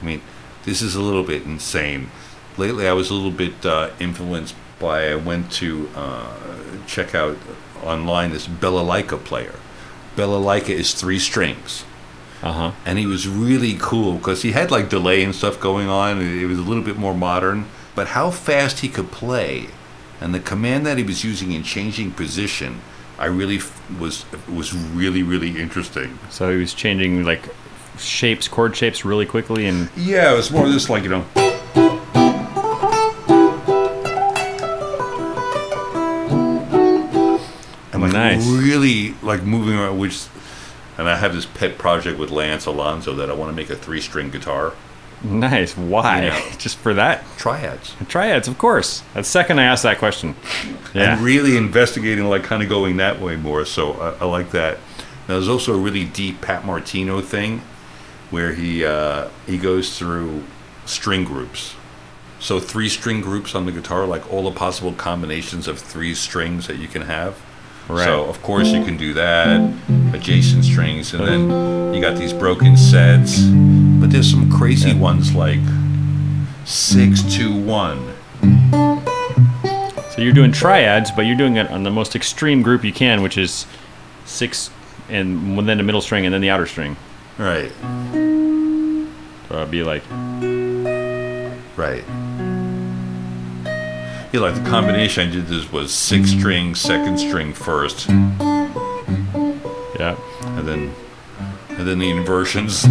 I 0.00 0.04
mean, 0.04 0.20
this 0.64 0.82
is 0.82 0.94
a 0.94 1.00
little 1.00 1.22
bit 1.24 1.44
insane. 1.44 2.10
Lately, 2.56 2.86
I 2.88 2.92
was 2.92 3.10
a 3.10 3.14
little 3.14 3.30
bit 3.30 3.64
uh, 3.64 3.90
influenced 3.98 4.54
by 4.78 5.10
I 5.10 5.14
went 5.16 5.50
to 5.52 5.88
uh, 5.96 6.34
check 6.86 7.14
out 7.14 7.36
online 7.82 8.30
this 8.32 8.46
Balalaika 8.46 9.22
player. 9.24 9.54
Balalaika 10.16 10.70
is 10.70 10.94
three 10.94 11.18
strings 11.20 11.84
Uh 12.42 12.52
huh. 12.52 12.72
and 12.84 12.98
he 12.98 13.06
was 13.06 13.28
really 13.28 13.76
cool 13.80 14.14
because 14.14 14.42
he 14.42 14.50
had 14.52 14.70
like 14.72 14.88
delay 14.88 15.22
and 15.22 15.34
stuff 15.34 15.58
going 15.60 15.88
on. 15.88 16.20
It 16.20 16.46
was 16.46 16.58
a 16.58 16.62
little 16.62 16.82
bit 16.82 16.96
more 16.96 17.14
modern, 17.14 17.66
but 17.98 18.06
how 18.06 18.30
fast 18.30 18.78
he 18.78 18.88
could 18.88 19.10
play, 19.10 19.66
and 20.20 20.32
the 20.32 20.38
command 20.38 20.86
that 20.86 20.98
he 20.98 21.02
was 21.02 21.24
using 21.24 21.50
in 21.50 21.64
changing 21.64 22.12
position, 22.12 22.80
I 23.18 23.26
really 23.26 23.56
f- 23.56 23.90
was 23.98 24.24
was 24.48 24.72
really 24.72 25.24
really 25.24 25.60
interesting. 25.60 26.16
So 26.30 26.48
he 26.52 26.58
was 26.58 26.74
changing 26.74 27.24
like 27.24 27.42
shapes, 27.98 28.46
chord 28.46 28.76
shapes, 28.76 29.04
really 29.04 29.26
quickly, 29.26 29.66
and 29.66 29.90
Yeah, 29.96 30.32
it 30.32 30.36
was 30.36 30.52
more 30.52 30.66
just 30.68 30.88
like 30.88 31.02
you 31.02 31.08
know. 31.08 31.24
And 37.92 38.02
like 38.02 38.12
Nice. 38.12 38.46
really 38.46 39.14
like 39.22 39.42
moving 39.42 39.74
around, 39.74 39.98
which, 39.98 40.26
and 40.96 41.08
I 41.08 41.16
have 41.16 41.34
this 41.34 41.46
pet 41.46 41.78
project 41.78 42.18
with 42.18 42.30
Lance 42.30 42.66
Alonso 42.66 43.14
that 43.14 43.30
I 43.30 43.32
want 43.32 43.50
to 43.50 43.56
make 43.56 43.70
a 43.70 43.76
three-string 43.76 44.30
guitar 44.30 44.74
nice. 45.22 45.76
Why? 45.76 46.24
Yeah. 46.24 46.52
Just 46.58 46.78
for 46.78 46.94
that? 46.94 47.24
triads. 47.36 47.94
Triads, 48.08 48.48
of 48.48 48.58
course. 48.58 49.02
That's 49.14 49.28
the 49.28 49.32
second 49.32 49.58
I 49.60 49.64
asked 49.64 49.82
that 49.82 49.98
question. 49.98 50.34
Yeah. 50.94 51.14
and 51.14 51.22
really 51.22 51.56
investigating, 51.56 52.24
like 52.24 52.44
kind 52.44 52.62
of 52.62 52.68
going 52.68 52.96
that 52.98 53.20
way 53.20 53.36
more. 53.36 53.64
So 53.64 53.92
I, 53.94 54.22
I 54.22 54.24
like 54.24 54.50
that. 54.52 54.78
Now, 55.28 55.34
there's 55.34 55.48
also 55.48 55.74
a 55.74 55.78
really 55.78 56.04
deep 56.04 56.40
Pat 56.40 56.64
Martino 56.64 57.20
thing 57.20 57.62
where 58.30 58.54
he 58.54 58.84
uh, 58.84 59.28
he 59.46 59.58
goes 59.58 59.98
through 59.98 60.44
string 60.86 61.24
groups. 61.24 61.74
So 62.40 62.60
three 62.60 62.88
string 62.88 63.20
groups 63.20 63.54
on 63.54 63.66
the 63.66 63.72
guitar, 63.72 64.06
like 64.06 64.32
all 64.32 64.44
the 64.44 64.56
possible 64.56 64.92
combinations 64.92 65.66
of 65.66 65.78
three 65.78 66.14
strings 66.14 66.66
that 66.68 66.76
you 66.76 66.86
can 66.88 67.02
have. 67.02 67.36
Right. 67.88 68.04
So 68.04 68.24
of 68.26 68.42
course 68.42 68.68
you 68.68 68.84
can 68.84 68.96
do 68.96 69.14
that, 69.14 69.60
adjacent 70.12 70.64
strings, 70.64 71.14
and 71.14 71.26
then 71.26 71.94
you 71.94 72.00
got 72.02 72.18
these 72.18 72.34
broken 72.34 72.76
sets. 72.76 73.40
But 73.40 74.10
there's 74.10 74.30
some 74.30 74.50
crazy 74.50 74.94
ones 74.94 75.34
like 75.34 75.60
six 76.64 77.22
two 77.34 77.54
one. 77.62 78.14
So 80.10 80.22
you're 80.22 80.34
doing 80.34 80.52
triads, 80.52 81.10
but 81.10 81.22
you're 81.22 81.36
doing 81.36 81.56
it 81.56 81.70
on 81.70 81.82
the 81.82 81.90
most 81.90 82.14
extreme 82.14 82.60
group 82.60 82.84
you 82.84 82.92
can, 82.92 83.22
which 83.22 83.38
is 83.38 83.66
six 84.26 84.70
and 85.08 85.56
then 85.66 85.78
the 85.78 85.82
middle 85.82 86.02
string 86.02 86.26
and 86.26 86.34
then 86.34 86.42
the 86.42 86.50
outer 86.50 86.66
string. 86.66 86.96
Right. 87.38 87.72
So 89.48 89.56
it'd 89.56 89.70
be 89.70 89.82
like 89.82 90.02
Right. 91.76 92.04
Yeah, 94.32 94.40
like 94.40 94.54
the 94.54 94.68
combination 94.68 95.28
I 95.28 95.32
did 95.32 95.46
this 95.46 95.70
was 95.72 95.92
six 95.92 96.30
string, 96.30 96.74
second 96.74 97.18
string 97.18 97.54
first, 97.54 98.08
yeah. 99.98 100.16
and 100.56 100.68
then 100.68 100.94
and 101.70 101.88
then 101.88 101.98
the 101.98 102.10
inversions. 102.10 102.82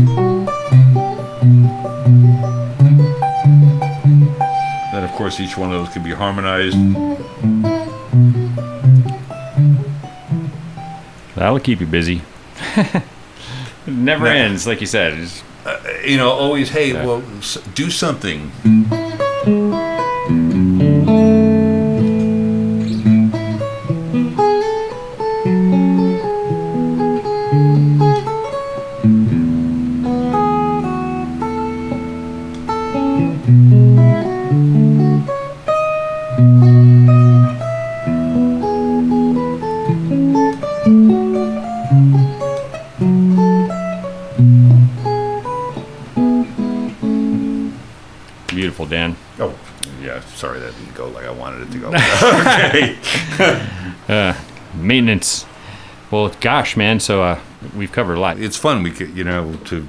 Then 4.92 5.04
of 5.04 5.12
course 5.12 5.40
each 5.40 5.56
one 5.58 5.72
of 5.72 5.86
those 5.86 5.94
can 5.94 6.04
be 6.04 6.12
harmonized. 6.14 6.78
That'll 11.36 11.60
keep 11.60 11.80
you 11.80 11.86
busy. 11.88 12.22
it 12.76 13.04
never 13.88 14.26
Nah. 14.26 14.32
ends, 14.32 14.66
like 14.66 14.82
you 14.82 14.88
said. 14.88 15.14
It's- 15.14 15.44
You 16.06 16.16
know, 16.18 16.30
always 16.32 16.70
hey, 16.70 16.94
Yeah. 16.94 17.06
well, 17.06 17.22
s- 17.40 17.58
do 17.76 17.92
something. 17.92 18.52
Maintenance. 54.98 55.46
Well, 56.10 56.30
gosh, 56.40 56.76
man. 56.76 57.00
So 57.00 57.22
uh, 57.22 57.40
we've 57.76 57.92
covered 57.92 58.16
a 58.16 58.20
lot. 58.20 58.40
It's 58.40 58.58
fun. 58.58 58.82
We 58.82 58.92
could, 58.92 59.16
you 59.16 59.24
know, 59.24 59.56
to 59.66 59.88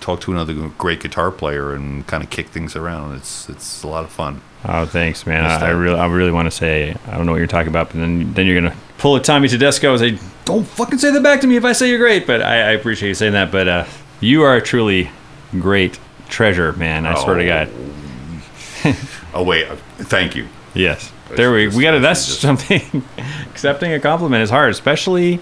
talk 0.00 0.20
to 0.22 0.32
another 0.32 0.52
great 0.76 1.00
guitar 1.00 1.30
player 1.30 1.72
and 1.72 2.06
kind 2.06 2.22
of 2.22 2.30
kick 2.30 2.48
things 2.48 2.76
around. 2.76 3.16
It's 3.16 3.48
it's 3.48 3.82
a 3.82 3.88
lot 3.88 4.04
of 4.04 4.10
fun. 4.10 4.42
Oh, 4.64 4.84
thanks, 4.84 5.26
man. 5.26 5.44
I, 5.46 5.68
I 5.68 5.70
really, 5.70 5.98
I 5.98 6.06
really 6.06 6.32
want 6.32 6.46
to 6.46 6.50
say 6.50 6.94
I 7.06 7.16
don't 7.16 7.24
know 7.24 7.32
what 7.32 7.38
you're 7.38 7.46
talking 7.46 7.68
about, 7.68 7.88
but 7.88 7.98
then, 7.98 8.34
then 8.34 8.46
you're 8.46 8.60
gonna 8.60 8.76
pull 8.98 9.16
a 9.16 9.20
Tommy 9.22 9.48
Tedesco 9.48 9.92
and 9.92 9.98
say, 10.00 10.26
"Don't 10.44 10.66
fucking 10.66 10.98
say 10.98 11.10
that 11.12 11.22
back 11.22 11.40
to 11.40 11.46
me 11.46 11.56
if 11.56 11.64
I 11.64 11.72
say 11.72 11.88
you're 11.88 11.98
great." 11.98 12.26
But 12.26 12.42
I, 12.42 12.56
I 12.56 12.70
appreciate 12.72 13.08
you 13.08 13.14
saying 13.14 13.32
that. 13.32 13.50
But 13.50 13.68
uh, 13.68 13.84
you 14.20 14.42
are 14.42 14.56
a 14.56 14.60
truly 14.62 15.10
great 15.52 15.98
treasure, 16.28 16.74
man. 16.74 17.06
I 17.06 17.14
swear 17.22 17.36
to 17.36 17.46
God. 17.46 17.70
Oh 19.32 19.44
wait, 19.44 19.68
uh, 19.68 19.76
thank 19.76 20.34
you. 20.34 20.48
Yes. 20.74 21.12
There 21.36 21.52
we 21.52 21.68
we 21.68 21.82
got 21.82 21.92
to. 21.92 22.00
That's 22.00 22.26
that's 22.26 22.38
something. 22.40 23.02
accepting 23.50 23.92
a 23.92 24.00
compliment 24.00 24.42
is 24.42 24.50
hard, 24.50 24.70
especially 24.70 25.40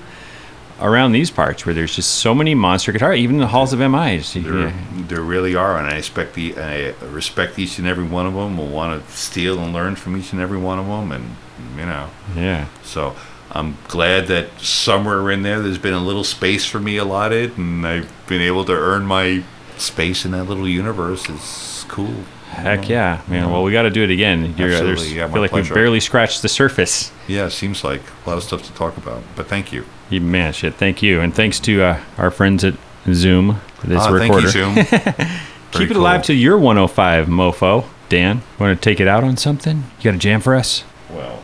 around 0.80 1.10
these 1.10 1.28
parts 1.30 1.66
where 1.66 1.74
there's 1.74 1.96
just 1.96 2.16
so 2.16 2.32
many 2.34 2.54
monster 2.54 2.92
guitar. 2.92 3.12
Even 3.12 3.36
in 3.36 3.40
the 3.40 3.48
halls 3.48 3.72
of 3.72 3.80
MI. 3.80 4.18
just- 4.18 4.34
There, 4.34 4.58
yeah. 4.68 4.72
there 4.94 5.20
really 5.22 5.54
are, 5.56 5.76
and 5.76 5.86
I 5.88 5.96
expect 5.96 6.34
the 6.34 6.56
I 6.58 6.90
respect 7.06 7.58
each 7.58 7.78
and 7.78 7.86
every 7.88 8.04
one 8.04 8.26
of 8.26 8.34
them. 8.34 8.56
Will 8.56 8.68
want 8.68 9.04
to 9.06 9.12
steal 9.16 9.58
and 9.60 9.72
learn 9.72 9.96
from 9.96 10.16
each 10.16 10.32
and 10.32 10.40
every 10.40 10.58
one 10.58 10.78
of 10.78 10.86
them, 10.86 11.10
and 11.12 11.36
you 11.76 11.86
know. 11.86 12.10
yeah. 12.36 12.66
So 12.84 13.16
I'm 13.50 13.76
glad 13.88 14.26
that 14.28 14.60
somewhere 14.60 15.30
in 15.30 15.42
there, 15.42 15.60
there's 15.60 15.78
been 15.78 15.94
a 15.94 16.02
little 16.04 16.24
space 16.24 16.64
for 16.66 16.78
me 16.78 16.96
allotted, 16.98 17.56
and 17.58 17.86
I've 17.86 18.12
been 18.26 18.42
able 18.42 18.64
to 18.66 18.72
earn 18.72 19.06
my 19.06 19.42
space 19.78 20.24
in 20.24 20.32
that 20.32 20.44
little 20.44 20.68
universe. 20.68 21.28
It's 21.28 21.84
cool. 21.84 22.14
Heck 22.48 22.88
yeah, 22.88 23.20
man. 23.28 23.50
Well, 23.50 23.62
we 23.62 23.72
got 23.72 23.82
to 23.82 23.90
do 23.90 24.02
it 24.02 24.10
again. 24.10 24.54
You're, 24.56 24.68
Absolutely, 24.70 24.94
there's- 24.94 25.12
yeah, 25.12 25.24
I 25.24 25.26
my 25.28 25.32
feel 25.34 25.42
like 25.42 25.52
we 25.52 25.62
barely 25.62 26.00
scratched 26.00 26.42
the 26.42 26.48
surface. 26.48 27.12
Yeah, 27.28 27.46
it 27.46 27.50
seems 27.50 27.84
like 27.84 28.00
a 28.24 28.28
lot 28.30 28.38
of 28.38 28.42
stuff 28.44 28.62
to 28.64 28.72
talk 28.72 28.96
about. 28.96 29.22
But 29.36 29.46
thank 29.46 29.72
you. 29.72 29.84
You 30.10 30.20
man, 30.20 30.52
shit. 30.52 30.74
Thank 30.74 31.02
you, 31.02 31.20
and 31.20 31.34
thanks 31.34 31.60
to 31.60 31.82
uh, 31.82 32.00
our 32.16 32.30
friends 32.30 32.64
at 32.64 32.74
Zoom 33.12 33.60
for 33.76 33.86
this 33.86 34.02
Ah, 34.02 34.08
recorder. 34.10 34.48
Thank 34.50 34.76
you, 34.76 34.84
Zoom. 34.84 35.00
Very 35.72 35.84
Keep 35.86 35.90
it 35.90 35.96
alive 35.98 36.22
till 36.22 36.34
to 36.34 36.38
your 36.40 36.56
105, 36.58 37.26
mofo. 37.26 37.84
Dan, 38.08 38.40
want 38.58 38.76
to 38.80 38.82
take 38.90 39.00
it 39.00 39.06
out 39.06 39.22
on 39.22 39.36
something? 39.36 39.84
You 39.98 40.04
got 40.04 40.14
a 40.14 40.18
jam 40.18 40.40
for 40.40 40.54
us? 40.54 40.82
Well, 41.10 41.42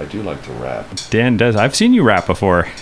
I 0.00 0.06
do 0.06 0.22
like 0.22 0.42
to 0.44 0.52
rap. 0.52 0.86
Dan 1.10 1.36
does. 1.36 1.54
I've 1.54 1.76
seen 1.76 1.92
you 1.92 2.02
rap 2.02 2.26
before. 2.26 2.66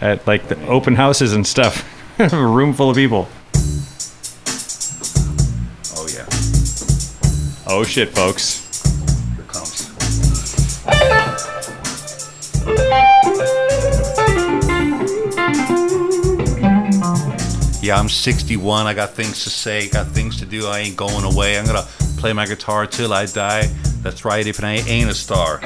At 0.00 0.26
like 0.26 0.48
the 0.48 0.64
open 0.66 0.94
houses 0.94 1.32
and 1.34 1.46
stuff. 1.46 1.84
a 2.20 2.28
room 2.36 2.72
full 2.72 2.88
of 2.88 2.96
people. 2.96 3.28
Oh 7.70 7.84
shit, 7.84 8.08
folks. 8.16 8.64
here 9.36 9.44
comes. 9.44 9.92
Yeah, 17.82 17.98
I'm 17.98 18.08
61. 18.08 18.86
I 18.86 18.94
got 18.94 19.10
things 19.10 19.44
to 19.44 19.50
say, 19.50 19.90
got 19.90 20.06
things 20.06 20.38
to 20.38 20.46
do. 20.46 20.66
I 20.66 20.78
ain't 20.78 20.96
going 20.96 21.24
away. 21.24 21.58
I'm 21.58 21.66
gonna 21.66 21.86
play 22.16 22.32
my 22.32 22.46
guitar 22.46 22.86
till 22.86 23.12
I 23.12 23.26
die. 23.26 23.66
That's 24.00 24.24
right, 24.24 24.46
if 24.46 24.64
I 24.64 24.76
ain't 24.76 25.10
a 25.10 25.14
star. 25.14 25.60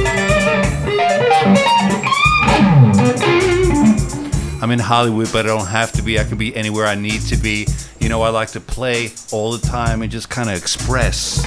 I'm 4.64 4.72
in 4.72 4.80
Hollywood, 4.80 5.30
but 5.34 5.44
I 5.46 5.50
don't 5.50 5.68
have 5.68 5.92
to 5.92 6.02
be. 6.02 6.18
I 6.18 6.24
can 6.24 6.38
be 6.38 6.56
anywhere 6.56 6.86
I 6.86 6.96
need 6.96 7.20
to 7.24 7.36
be. 7.36 7.68
You 8.00 8.08
know, 8.08 8.22
I 8.22 8.30
like 8.30 8.52
to 8.52 8.62
play 8.62 9.12
all 9.34 9.52
the 9.52 9.58
time 9.58 10.02
and 10.02 10.10
just 10.10 10.30
kind 10.30 10.50
of 10.50 10.56
express. 10.56 11.46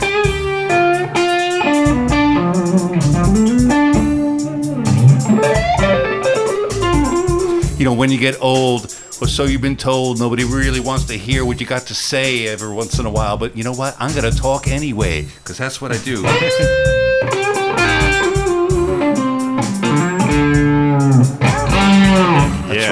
You 7.79 7.87
know, 7.87 7.95
when 7.95 8.11
you 8.11 8.19
get 8.19 8.37
old, 8.43 8.95
Or 9.23 9.27
so 9.27 9.45
you've 9.45 9.63
been 9.63 9.77
told. 9.77 10.19
Nobody 10.19 10.45
really 10.45 10.81
wants 10.81 11.07
to 11.07 11.15
hear 11.15 11.47
what 11.47 11.59
you 11.59 11.67
got 11.67 11.87
to 11.87 11.95
say 11.95 12.47
every 12.47 12.75
once 12.75 12.99
in 12.99 13.07
a 13.07 13.11
while. 13.11 13.39
But 13.39 13.57
you 13.57 13.65
know 13.65 13.73
what? 13.73 13.97
I'm 13.99 14.15
going 14.15 14.31
to 14.31 14.39
talk 14.39 14.69
anyway, 14.69 15.23
because 15.23 15.57
that's 15.57 15.81
what 15.81 15.91
I 15.91 15.97
do. 16.05 16.23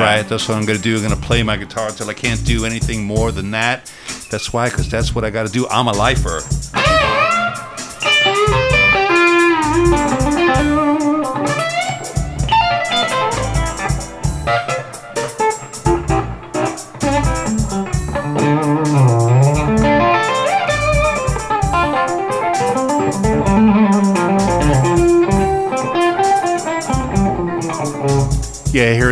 right. 0.04 0.22
That's 0.28 0.48
what 0.48 0.56
I'm 0.56 0.64
going 0.64 0.78
to 0.78 0.82
do. 0.82 0.96
I'm 0.96 1.02
going 1.02 1.20
to 1.20 1.26
play 1.26 1.42
my 1.42 1.56
guitar 1.56 1.88
until 1.88 2.08
I 2.10 2.14
can't 2.14 2.44
do 2.44 2.64
anything 2.64 3.04
more 3.04 3.32
than 3.32 3.50
that. 3.52 3.92
That's 4.30 4.52
why, 4.52 4.68
because 4.68 4.88
that's 4.88 5.14
what 5.14 5.24
I 5.24 5.30
got 5.30 5.46
to 5.46 5.52
do. 5.52 5.66
I'm 5.68 5.88
a 5.88 5.92
lifer. 5.92 6.40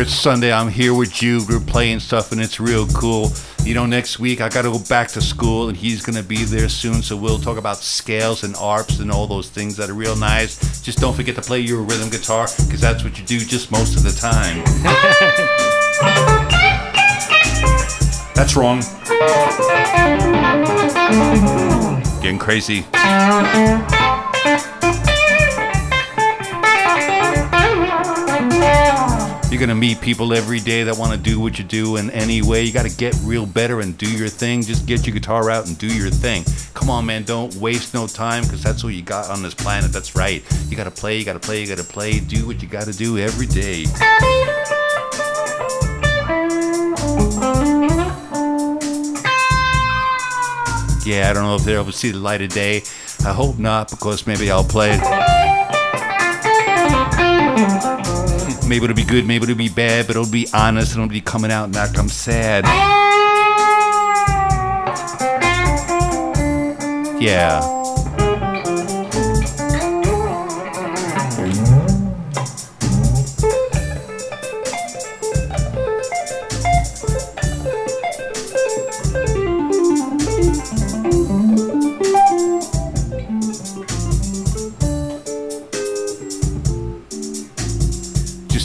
It's 0.03 0.13
Sunday. 0.13 0.51
I'm 0.51 0.67
here 0.67 0.93
with 0.93 1.13
Jude. 1.13 1.47
We're 1.47 1.61
playing 1.61 2.01
stuff 2.01 2.33
and 2.33 2.41
it's 2.41 2.59
real 2.59 2.85
cool. 2.87 3.31
You 3.63 3.73
know, 3.73 3.85
next 3.85 4.19
week 4.19 4.41
I 4.41 4.49
got 4.49 4.63
to 4.63 4.71
go 4.71 4.79
back 4.89 5.07
to 5.09 5.21
school 5.21 5.69
and 5.69 5.77
he's 5.77 6.01
going 6.05 6.17
to 6.17 6.23
be 6.23 6.43
there 6.43 6.67
soon. 6.67 7.01
So 7.01 7.15
we'll 7.15 7.39
talk 7.39 7.57
about 7.57 7.77
scales 7.77 8.43
and 8.43 8.53
arps 8.55 8.99
and 8.99 9.09
all 9.09 9.27
those 9.27 9.49
things 9.49 9.77
that 9.77 9.89
are 9.89 9.93
real 9.93 10.17
nice. 10.17 10.81
Just 10.81 10.99
don't 10.99 11.15
forget 11.15 11.35
to 11.35 11.41
play 11.41 11.61
your 11.61 11.81
rhythm 11.81 12.09
guitar 12.09 12.47
because 12.65 12.81
that's 12.81 13.05
what 13.05 13.17
you 13.17 13.23
do 13.23 13.39
just 13.39 13.71
most 13.71 13.95
of 13.95 14.03
the 14.03 14.11
time. 14.11 14.57
that's 18.35 18.57
wrong. 18.57 18.81
Getting 22.21 22.39
crazy. 22.39 22.85
You're 29.53 29.59
gonna 29.59 29.75
meet 29.75 30.01
people 30.01 30.33
every 30.33 30.59
day 30.59 30.81
that 30.81 30.97
want 30.97 31.11
to 31.11 31.17
do 31.17 31.39
what 31.39 31.59
you 31.59 31.63
do 31.63 31.97
in 31.97 32.09
any 32.09 32.41
way. 32.41 32.63
You 32.63 32.73
got 32.73 32.87
to 32.87 32.97
get 32.97 33.15
real 33.21 33.45
better 33.45 33.81
and 33.81 33.95
do 33.95 34.11
your 34.11 34.27
thing. 34.27 34.63
Just 34.63 34.87
get 34.87 35.05
your 35.05 35.13
guitar 35.13 35.51
out 35.51 35.67
and 35.67 35.77
do 35.77 35.85
your 35.85 36.09
thing. 36.09 36.43
Come 36.73 36.89
on, 36.89 37.05
man, 37.05 37.21
don't 37.21 37.53
waste 37.57 37.93
no 37.93 38.07
time 38.07 38.41
because 38.41 38.63
that's 38.63 38.83
what 38.83 38.95
you 38.95 39.03
got 39.03 39.29
on 39.29 39.43
this 39.43 39.53
planet. 39.53 39.93
That's 39.93 40.15
right. 40.15 40.43
You 40.69 40.75
got 40.75 40.85
to 40.85 40.91
play. 40.91 41.19
You 41.19 41.23
got 41.23 41.33
to 41.33 41.39
play. 41.39 41.61
You 41.61 41.67
got 41.67 41.77
to 41.77 41.83
play. 41.83 42.19
Do 42.19 42.47
what 42.47 42.63
you 42.63 42.67
got 42.67 42.85
to 42.85 42.93
do 42.93 43.19
every 43.19 43.45
day. 43.45 43.83
Yeah, 51.05 51.29
I 51.29 51.33
don't 51.33 51.43
know 51.43 51.57
if 51.57 51.63
they'll 51.63 51.81
ever 51.81 51.91
see 51.91 52.09
the 52.09 52.17
light 52.17 52.41
of 52.41 52.49
day. 52.49 52.81
I 53.23 53.33
hope 53.33 53.59
not 53.59 53.91
because 53.91 54.25
maybe 54.25 54.49
I'll 54.49 54.63
play. 54.63 54.99
Maybe 58.67 58.85
it'll 58.85 58.95
be 58.95 59.03
good, 59.03 59.25
maybe 59.25 59.43
it'll 59.43 59.55
be 59.55 59.69
bad, 59.69 60.07
but 60.07 60.15
it'll 60.15 60.31
be 60.31 60.47
honest 60.53 60.95
and 60.95 61.03
it'll 61.03 61.11
be 61.11 61.21
coming 61.21 61.51
out 61.51 61.69
not 61.69 61.93
come 61.93 62.09
sad. 62.09 62.65
Yeah. 67.21 67.82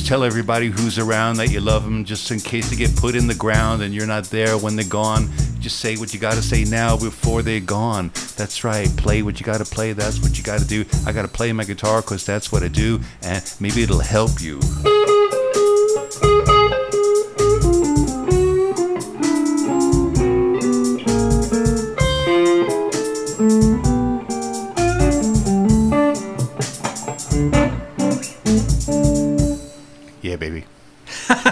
Tell 0.09 0.25
everybody 0.25 0.69
who's 0.69 0.99
around 0.99 1.37
that 1.37 1.51
you 1.51 1.61
love 1.61 1.85
them, 1.85 2.03
just 2.03 2.31
in 2.31 2.41
case 2.41 2.71
they 2.71 2.77
get 2.77 2.97
put 2.97 3.15
in 3.15 3.27
the 3.27 3.35
ground 3.35 3.83
and 3.83 3.93
you're 3.93 4.07
not 4.07 4.25
there 4.25 4.57
when 4.57 4.75
they're 4.75 4.89
gone. 4.89 5.29
Just 5.61 5.81
say 5.81 5.97
what 5.97 6.15
you 6.15 6.19
got 6.19 6.33
to 6.33 6.41
say 6.41 6.65
now 6.65 6.97
before 6.97 7.43
they're 7.43 7.61
gone. 7.61 8.11
That's 8.35 8.65
right. 8.65 8.89
Play 8.97 9.21
what 9.21 9.39
you 9.39 9.45
got 9.45 9.59
to 9.59 9.67
play. 9.67 9.93
That's 9.93 10.19
what 10.23 10.39
you 10.39 10.43
got 10.43 10.61
to 10.61 10.67
do. 10.67 10.87
I 11.07 11.13
got 11.13 11.23
to 11.23 11.29
play 11.29 11.53
my 11.53 11.65
guitar 11.65 12.01
because 12.01 12.25
that's 12.25 12.51
what 12.51 12.63
I 12.63 12.69
do, 12.69 13.01
and 13.21 13.45
maybe 13.61 13.83
it'll 13.83 13.99
help 13.99 14.41
you. 14.41 14.61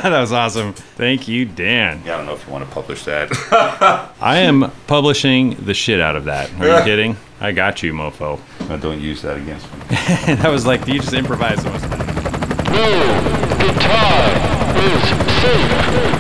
that 0.10 0.20
was 0.20 0.32
awesome. 0.32 0.72
Thank 0.72 1.26
you, 1.26 1.44
Dan. 1.44 2.02
Yeah, 2.04 2.14
I 2.14 2.16
don't 2.18 2.26
know 2.26 2.34
if 2.34 2.46
you 2.46 2.52
want 2.52 2.64
to 2.64 2.70
publish 2.70 3.04
that. 3.04 3.30
I 4.20 4.38
am 4.38 4.70
publishing 4.86 5.54
the 5.56 5.74
shit 5.74 6.00
out 6.00 6.14
of 6.16 6.26
that. 6.26 6.50
Are 6.60 6.78
you 6.78 6.84
kidding? 6.84 7.16
I 7.40 7.52
got 7.52 7.82
you, 7.82 7.92
mofo. 7.92 8.40
No, 8.68 8.78
don't 8.78 9.00
use 9.00 9.22
that 9.22 9.36
against 9.36 9.66
me. 9.72 9.80
that 10.36 10.50
was 10.50 10.64
like, 10.64 10.86
you 10.86 11.00
just 11.00 11.12
improvised 11.12 11.64
the 11.64 11.70
most. 11.70 11.82
Guitar 13.58 14.26
is 14.78 15.02
safe. 15.42 16.15